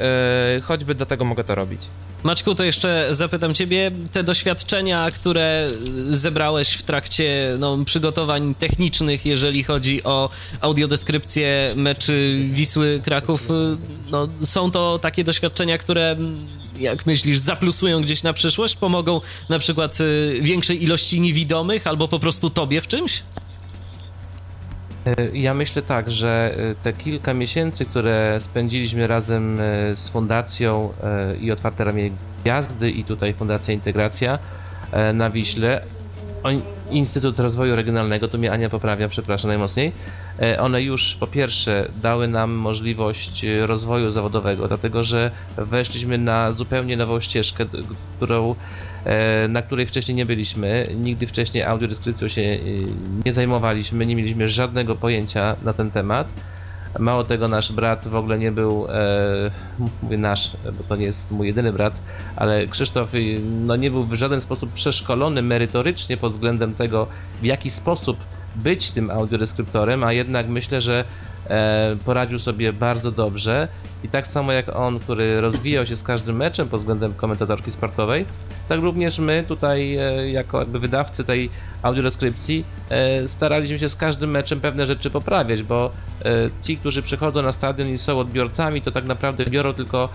e, 0.57 0.61
choćby 0.61 0.95
do 0.95 1.07
tego 1.07 1.25
mogę 1.25 1.45
to 1.45 1.55
robić. 1.55 1.81
Maćku, 2.23 2.55
to 2.55 2.65
jeszcze 2.65 3.09
zapytam 3.11 3.55
ciebie, 3.55 3.91
te 4.13 4.25
doświadczenia, 4.25 5.11
które 5.11 5.71
zebrałeś 6.09 6.71
w 6.71 6.83
trakcie 6.83 7.57
no, 7.59 7.79
przygotowań 7.85 8.55
technicznych, 8.55 9.27
jeżeli 9.27 9.63
chodzi 9.65 10.05
o 10.05 10.31
audiodeskrypcję 10.61 11.71
meczy 11.77 12.39
Wisły 12.51 13.01
Kraków, 13.05 13.49
no, 14.11 14.29
są 14.43 14.71
to 14.71 14.99
takie 14.99 15.25
doświadczenia, 15.25 15.79
które 15.79 16.17
jak 16.79 17.07
myślisz, 17.07 17.39
zaplusują 17.39 18.03
gdzieś 18.03 18.23
na 18.23 18.33
przyszłość? 18.33 18.77
Pomogą 18.77 19.21
na 19.49 19.59
przykład 19.59 20.01
y, 20.01 20.39
większej 20.41 20.83
ilości 20.83 21.21
niewidomych 21.21 21.87
albo 21.87 22.09
po 22.09 22.19
prostu 22.19 22.51
tobie 22.51 22.81
w 22.81 22.89
czymś? 22.89 23.23
E, 25.07 25.39
ja 25.39 25.55
myślę 25.55 25.83
tak, 25.83 26.11
że 26.11 26.55
e, 26.57 26.75
te 26.75 26.93
kilka 26.93 27.35
miesięcy, 27.35 27.85
które 27.85 28.37
spędziliśmy 28.41 29.07
razem 29.07 29.61
e, 29.61 29.97
z 29.97 30.09
Fundacją 30.09 30.93
i 31.41 31.51
Otwarte 31.51 31.85
Ramię 31.85 32.11
Gwiazdy 32.43 32.91
i 32.91 33.05
tutaj 33.05 33.35
Fundacja 33.35 33.75
Integracja 33.75 34.39
na 35.15 35.31
Wiśle, 35.31 35.83
Instytut 36.91 37.39
Rozwoju 37.39 37.77
Regionalnego, 37.77 38.29
to 38.29 38.39
mnie 38.39 38.53
Ania 38.53 38.71
poprawia, 38.71 39.09
przepraszam 39.09 39.49
najmocniej, 39.49 39.93
one 40.59 40.83
już 40.83 41.15
po 41.15 41.27
pierwsze 41.27 41.89
dały 42.03 42.29
nam 42.29 42.53
możliwość 42.53 43.47
rozwoju 43.67 44.11
zawodowego, 44.11 44.69
dlatego 44.69 45.05
że 45.05 45.31
weszliśmy 45.57 46.19
na 46.19 46.53
zupełnie 46.53 46.97
nową 46.97 47.21
ścieżkę, 47.21 47.65
którą 48.17 48.55
na 49.49 49.63
której 49.63 49.87
wcześniej 49.87 50.15
nie 50.15 50.27
byliśmy. 50.27 50.87
Nigdy 50.97 51.27
wcześniej 51.27 51.65
audiodeskrypcją 51.65 52.29
się 52.29 52.43
e, 52.43 52.59
nie 53.27 53.33
zajmowaliśmy, 53.33 54.07
nie 54.07 54.17
mieliśmy 54.17 54.49
żadnego 54.49 54.95
pojęcia 54.95 55.57
na 55.63 55.73
ten 55.73 55.91
temat. 55.91 56.29
Mało 56.99 57.25
tego, 57.25 57.49
nasz 57.49 57.73
brat 57.73 58.09
w 58.09 58.17
ogóle 58.17 58.39
nie 58.39 58.53
był, 58.53 58.87
e, 58.91 59.51
mówię 60.03 60.19
nasz, 60.19 60.53
bo 60.65 60.85
to 60.89 60.97
nie 60.97 61.05
jest 61.05 61.31
mój 61.31 61.47
jedyny 61.47 61.73
brat, 61.73 61.95
ale 62.37 62.67
Krzysztof 62.67 63.11
no, 63.67 63.77
nie 63.77 63.91
był 63.91 64.05
w 64.05 64.15
żaden 64.15 64.41
sposób 64.41 64.73
przeszkolony 64.73 65.43
merytorycznie 65.43 66.17
pod 66.17 66.33
względem 66.33 66.75
tego, 66.75 67.07
w 67.41 67.45
jaki 67.45 67.71
sposób 67.71 68.17
być 68.57 68.91
tym 68.91 69.11
audiodeskryptorem, 69.11 70.05
a 70.05 70.13
jednak 70.13 70.49
myślę, 70.49 70.81
że 70.81 71.05
e, 71.49 71.97
poradził 72.05 72.39
sobie 72.39 72.73
bardzo 72.73 73.11
dobrze 73.11 73.69
i 74.05 74.09
tak 74.09 74.29
samo 74.29 74.53
jak 74.53 74.77
on, 74.77 75.01
który 75.01 75.41
rozwijał 75.41 75.87
się 75.87 75.97
z 75.97 76.03
każdym 76.03 76.37
meczem 76.37 76.69
pod 76.69 76.81
względem 76.81 77.15
komentatorki 77.15 77.73
sportowej, 77.73 78.27
tak 78.69 78.81
również 78.81 79.19
my 79.19 79.45
tutaj 79.49 79.97
e, 79.97 80.31
jako 80.31 80.59
jakby 80.59 80.79
wydawcy 80.79 81.25
tej 81.25 81.51
audiodeskrypcji 81.83 82.65
e, 82.91 83.29
staraliśmy 83.29 83.79
się 83.79 83.89
z 83.89 83.97
każdym 83.97 84.31
meczem 84.31 84.61
pewne 84.61 84.87
rzeczy 84.87 85.11
poprawiać, 85.11 85.63
bo 85.63 85.93
e, 86.25 86.31
ci, 86.63 86.77
którzy 86.77 87.03
przychodzą 87.03 87.43
na 87.43 87.53
stadion 87.53 87.89
i 87.89 87.99
są 87.99 88.19
odbiorcami, 88.19 88.83
to 88.83 88.91
tak 88.91 89.05
naprawdę 89.05 89.47
biorą 89.47 89.75
tylko 89.75 90.09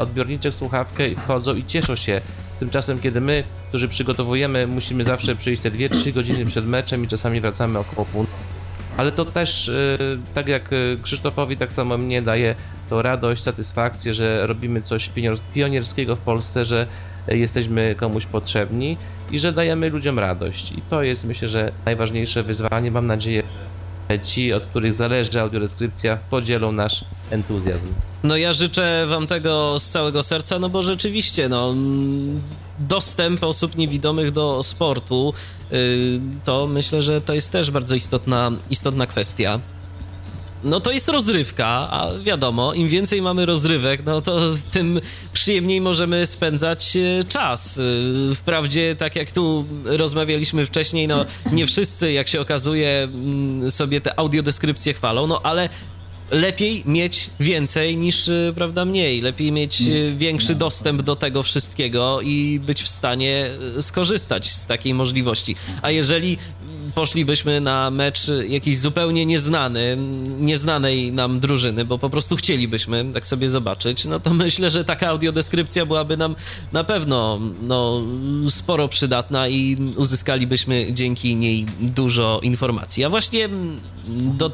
odbiorniczek 0.00 0.54
słuchawkę, 0.54 1.04
wchodzą 1.16 1.54
i 1.54 1.64
cieszą 1.64 1.96
się. 1.96 2.20
Tymczasem, 2.58 3.00
kiedy 3.00 3.20
my, 3.20 3.44
którzy 3.68 3.88
przygotowujemy, 3.88 4.66
musimy 4.66 5.04
zawsze 5.04 5.36
przyjść 5.36 5.62
te 5.62 5.70
2-3 5.70 6.12
godziny 6.12 6.46
przed 6.46 6.66
meczem 6.66 7.04
i 7.04 7.08
czasami 7.08 7.40
wracamy 7.40 7.78
około 7.78 8.04
północy. 8.06 8.32
Ale 8.96 9.12
to 9.12 9.24
też, 9.24 9.70
tak 10.34 10.48
jak 10.48 10.70
Krzysztofowi, 11.02 11.56
tak 11.56 11.72
samo 11.72 11.98
mnie 11.98 12.22
daje 12.22 12.54
to 12.88 13.02
radość, 13.02 13.42
satysfakcję, 13.42 14.12
że 14.12 14.46
robimy 14.46 14.82
coś 14.82 15.10
pionierskiego 15.54 16.16
w 16.16 16.18
Polsce, 16.18 16.64
że 16.64 16.86
jesteśmy 17.28 17.94
komuś 17.94 18.26
potrzebni 18.26 18.96
i 19.30 19.38
że 19.38 19.52
dajemy 19.52 19.90
ludziom 19.90 20.18
radość. 20.18 20.72
I 20.72 20.82
to 20.90 21.02
jest 21.02 21.24
myślę, 21.24 21.48
że 21.48 21.72
najważniejsze 21.84 22.42
wyzwanie. 22.42 22.90
Mam 22.90 23.06
nadzieję, 23.06 23.42
że 24.10 24.20
ci, 24.20 24.52
od 24.52 24.64
których 24.64 24.94
zależy 24.94 25.40
audiodeskrypcja, 25.40 26.18
podzielą 26.30 26.72
nasz 26.72 27.04
entuzjazm. 27.30 27.86
No 28.22 28.36
ja 28.36 28.52
życzę 28.52 29.06
wam 29.08 29.26
tego 29.26 29.78
z 29.78 29.90
całego 29.90 30.22
serca, 30.22 30.58
no 30.58 30.68
bo 30.68 30.82
rzeczywiście, 30.82 31.48
no 31.48 31.74
dostęp 32.78 33.44
osób 33.44 33.76
niewidomych 33.76 34.32
do 34.32 34.62
sportu, 34.62 35.34
y, 35.72 36.20
to 36.44 36.66
myślę, 36.66 37.02
że 37.02 37.20
to 37.20 37.34
jest 37.34 37.52
też 37.52 37.70
bardzo 37.70 37.94
istotna, 37.94 38.52
istotna 38.70 39.06
kwestia 39.06 39.60
no 40.66 40.80
to 40.80 40.92
jest 40.92 41.08
rozrywka, 41.08 41.66
a 41.90 42.10
wiadomo, 42.18 42.74
im 42.74 42.88
więcej 42.88 43.22
mamy 43.22 43.46
rozrywek, 43.46 44.04
no 44.04 44.20
to 44.20 44.52
tym 44.70 45.00
przyjemniej 45.32 45.80
możemy 45.80 46.26
spędzać 46.26 46.96
e, 46.96 47.24
czas. 47.24 47.78
E, 47.78 48.34
wprawdzie, 48.34 48.96
tak 48.96 49.16
jak 49.16 49.32
tu 49.32 49.64
rozmawialiśmy 49.84 50.66
wcześniej, 50.66 51.08
no 51.08 51.24
nie 51.52 51.66
wszyscy, 51.66 52.12
jak 52.12 52.28
się 52.28 52.40
okazuje, 52.40 53.02
mm, 53.02 53.70
sobie 53.70 54.00
te 54.00 54.18
audiodeskrypcje 54.18 54.94
chwalą, 54.94 55.26
no 55.26 55.40
ale 55.42 55.68
lepiej 56.30 56.82
mieć 56.86 57.30
więcej 57.40 57.96
niż, 57.96 58.28
e, 58.28 58.52
prawda, 58.54 58.84
mniej. 58.84 59.20
Lepiej 59.20 59.52
mieć 59.52 59.82
większy 60.16 60.54
dostęp 60.54 61.02
do 61.02 61.16
tego 61.16 61.42
wszystkiego 61.42 62.20
i 62.20 62.60
być 62.66 62.82
w 62.82 62.88
stanie 62.88 63.50
skorzystać 63.80 64.50
z 64.52 64.66
takiej 64.66 64.94
możliwości. 64.94 65.56
A 65.82 65.90
jeżeli 65.90 66.38
poszlibyśmy 66.96 67.60
na 67.60 67.90
mecz 67.90 68.20
jakiś 68.48 68.78
zupełnie 68.78 69.26
nieznany, 69.26 69.96
nieznanej 70.38 71.12
nam 71.12 71.40
drużyny, 71.40 71.84
bo 71.84 71.98
po 71.98 72.10
prostu 72.10 72.36
chcielibyśmy 72.36 73.12
tak 73.14 73.26
sobie 73.26 73.48
zobaczyć, 73.48 74.04
no 74.04 74.20
to 74.20 74.34
myślę, 74.34 74.70
że 74.70 74.84
taka 74.84 75.08
audiodeskrypcja 75.08 75.86
byłaby 75.86 76.16
nam 76.16 76.34
na 76.72 76.84
pewno 76.84 77.40
no, 77.62 78.02
sporo 78.48 78.88
przydatna 78.88 79.48
i 79.48 79.76
uzyskalibyśmy 79.96 80.92
dzięki 80.92 81.36
niej 81.36 81.66
dużo 81.80 82.40
informacji. 82.42 83.04
A 83.04 83.08
właśnie 83.08 83.48
do 84.08 84.50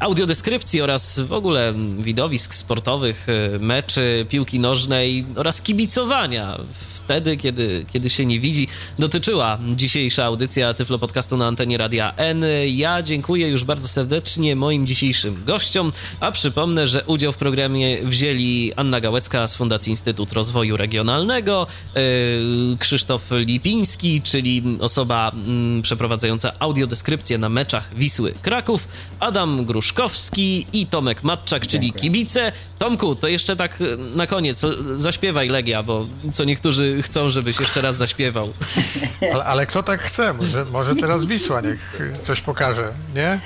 audiodeskrypcji 0.00 0.80
oraz 0.80 1.20
w 1.20 1.32
ogóle 1.32 1.74
widowisk 1.98 2.54
sportowych, 2.54 3.26
meczy, 3.60 4.26
piłki 4.28 4.60
nożnej 4.60 5.26
oraz 5.36 5.62
kibicowania 5.62 6.58
wtedy, 7.04 7.36
kiedy, 7.36 7.86
kiedy 7.92 8.10
się 8.10 8.26
nie 8.26 8.40
widzi, 8.40 8.68
dotyczyła 8.98 9.58
dzisiejsza 9.68 10.24
audycja 10.24 10.74
Tyflo 10.74 10.98
Podcastu 10.98 11.36
na 11.36 11.46
antenie 11.46 11.78
Radia 11.78 12.14
N. 12.16 12.44
Ja 12.66 13.02
dziękuję 13.02 13.48
już 13.48 13.64
bardzo 13.64 13.88
serdecznie 13.88 14.56
moim 14.56 14.86
dzisiejszym 14.86 15.44
gościom, 15.44 15.92
a 16.20 16.32
przypomnę, 16.32 16.86
że 16.86 17.04
udział 17.04 17.32
w 17.32 17.36
programie 17.36 17.98
wzięli 18.02 18.72
Anna 18.76 19.00
Gałecka 19.00 19.46
z 19.46 19.56
Fundacji 19.56 19.90
Instytut 19.90 20.32
Rozwoju 20.32 20.76
Regionalnego, 20.76 21.66
yy, 21.94 22.00
Krzysztof 22.78 23.30
Lipiński, 23.30 24.22
czyli 24.22 24.62
osoba 24.80 25.32
mm, 25.34 25.82
przeprowadzająca 25.82 26.52
audiodeskrypcję 26.58 27.38
na 27.38 27.48
meczach 27.48 27.94
Wisły 27.94 28.34
Kraków, 28.42 28.88
Adam 29.20 29.64
Gruszkowski 29.64 30.66
i 30.72 30.86
Tomek 30.86 31.22
Matczak, 31.22 31.66
czyli 31.66 31.92
kibice. 31.92 32.52
Tomku, 32.78 33.14
to 33.14 33.28
jeszcze 33.28 33.56
tak 33.56 33.82
na 34.14 34.26
koniec 34.26 34.62
zaśpiewaj 34.94 35.48
Legia, 35.48 35.82
bo 35.82 36.06
co 36.32 36.44
niektórzy 36.44 36.93
chcą, 37.02 37.30
żebyś 37.30 37.60
jeszcze 37.60 37.80
raz 37.80 37.96
zaśpiewał. 37.96 38.52
Ale, 39.32 39.44
ale 39.44 39.66
kto 39.66 39.82
tak 39.82 40.00
chce? 40.02 40.32
Może, 40.34 40.64
może 40.64 40.96
teraz 40.96 41.24
Wisła 41.24 41.60
niech 41.60 42.00
coś 42.22 42.40
pokaże, 42.40 42.92
nie? 43.14 43.38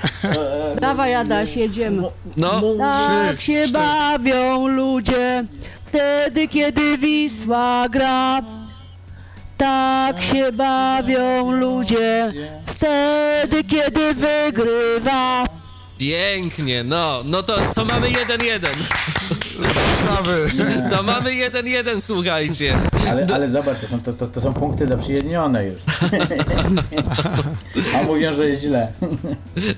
Dawaj, 0.81 1.15
Adaś, 1.15 1.55
jedziemy. 1.55 2.03
No. 2.37 2.61
Tak 2.79 3.37
Trzy, 3.37 3.45
się 3.45 3.63
cztery. 3.67 3.83
bawią 3.85 4.67
ludzie 4.67 5.45
wtedy, 5.85 6.47
kiedy 6.47 6.97
Wisła 6.97 7.85
gra. 7.89 8.41
Tak 9.57 10.23
się 10.23 10.51
bawią 10.51 11.51
ludzie 11.51 12.33
wtedy, 12.65 13.63
kiedy 13.63 14.13
wygrywa. 14.13 15.43
Pięknie, 15.97 16.83
no, 16.83 17.21
no 17.25 17.43
to, 17.43 17.57
to 17.75 17.85
mamy 17.85 18.09
jeden 18.11 18.43
jeden. 18.43 18.73
To 20.91 21.03
mamy 21.03 21.35
jeden 21.35 21.67
jeden, 21.67 22.01
słuchajcie. 22.01 22.77
Ale, 23.09 23.27
ale 23.33 23.51
zobacz, 23.51 23.79
to 23.79 23.87
są, 23.87 24.01
to, 24.01 24.13
to, 24.13 24.27
to 24.27 24.41
są 24.41 24.53
punkty 24.53 24.87
zaprzyjaźnione 24.87 25.65
już. 25.65 25.81
A 27.95 28.03
mówią, 28.03 28.33
że 28.33 28.49
jest 28.49 28.61
źle. 28.61 28.91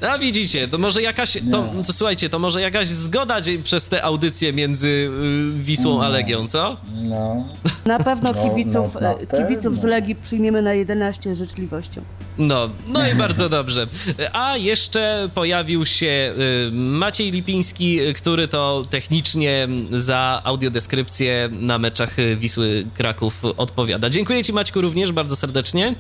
A 0.10 0.18
widzicie, 0.18 0.68
to 0.68 0.78
może 0.78 1.02
jakaś, 1.02 1.38
to, 1.52 1.72
to 1.88 1.94
słuchajcie, 1.94 2.30
to 2.30 2.40
może 2.40 2.62
jakaś 2.62 2.88
zgoda 2.88 3.38
przez 3.64 3.90
te 3.90 4.04
audycje 4.04 4.54
między 4.54 4.88
y, 4.88 5.60
Wisłą 5.60 6.04
a 6.04 6.10
Legią, 6.10 6.48
co? 6.48 6.78
No. 7.08 7.48
Na 7.86 8.00
pewno 8.00 8.34
no, 8.34 8.44
kibiców, 8.44 8.98
no, 9.02 9.16
no, 9.32 9.38
kibiców 9.38 9.80
z 9.80 9.84
Legii 9.84 10.16
przyjmiemy 10.16 10.62
na 10.62 10.74
11 10.74 11.36
życzliwością. 11.36 12.02
No, 12.38 12.70
no 12.88 13.08
i 13.08 13.16
bardzo 13.26 13.50
dobrze. 13.50 13.88
A 14.34 14.58
jeszcze 14.58 15.30
pojawił 15.34 15.86
się 15.86 16.34
y, 16.68 16.72
Maciej 16.72 17.32
Lipiński, 17.32 18.00
który 18.16 18.48
to 18.48 18.84
technicznie 18.90 19.68
za 19.90 20.42
audiodeskrypcję 20.44 21.50
na 21.52 21.80
meczach 21.80 22.16
Wisły 22.38 22.86
Kraków 22.94 23.21
odpowiada. 23.58 24.10
Dziękuję 24.10 24.44
Ci 24.44 24.54
Maćku 24.54 24.82
również 24.82 25.12
bardzo 25.12 25.36
serdecznie. 25.36 25.96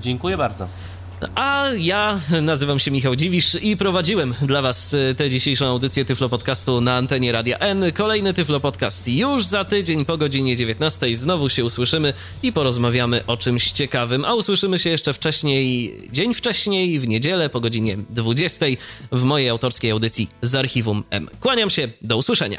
Dziękuję 0.00 0.36
bardzo. 0.36 0.68
A 1.34 1.68
ja 1.78 2.20
nazywam 2.42 2.78
się 2.78 2.90
Michał 2.90 3.16
Dziwisz 3.16 3.56
i 3.62 3.76
prowadziłem 3.76 4.34
dla 4.42 4.62
Was 4.62 4.94
e, 4.94 5.14
tę 5.14 5.30
dzisiejszą 5.30 5.66
audycję 5.66 6.04
Tyflo 6.04 6.28
Podcastu 6.28 6.80
na 6.80 6.94
antenie 6.96 7.32
Radia 7.32 7.58
N. 7.58 7.92
Kolejny 7.94 8.34
Tyflo 8.34 8.60
Podcast 8.60 9.08
już 9.08 9.46
za 9.46 9.64
tydzień 9.64 10.04
po 10.04 10.18
godzinie 10.18 10.56
19. 10.56 11.14
Znowu 11.14 11.48
się 11.48 11.64
usłyszymy 11.64 12.12
i 12.42 12.52
porozmawiamy 12.52 13.26
o 13.26 13.36
czymś 13.36 13.72
ciekawym. 13.72 14.24
A 14.24 14.34
usłyszymy 14.34 14.78
się 14.78 14.90
jeszcze 14.90 15.12
wcześniej, 15.12 15.96
dzień 16.12 16.34
wcześniej, 16.34 17.00
w 17.00 17.08
niedzielę 17.08 17.48
po 17.48 17.60
godzinie 17.60 17.96
20. 18.10 18.66
w 19.12 19.22
mojej 19.22 19.48
autorskiej 19.48 19.90
audycji 19.90 20.28
z 20.42 20.56
Archiwum 20.56 21.04
M. 21.10 21.28
Kłaniam 21.40 21.70
się, 21.70 21.88
do 22.02 22.16
usłyszenia. 22.16 22.58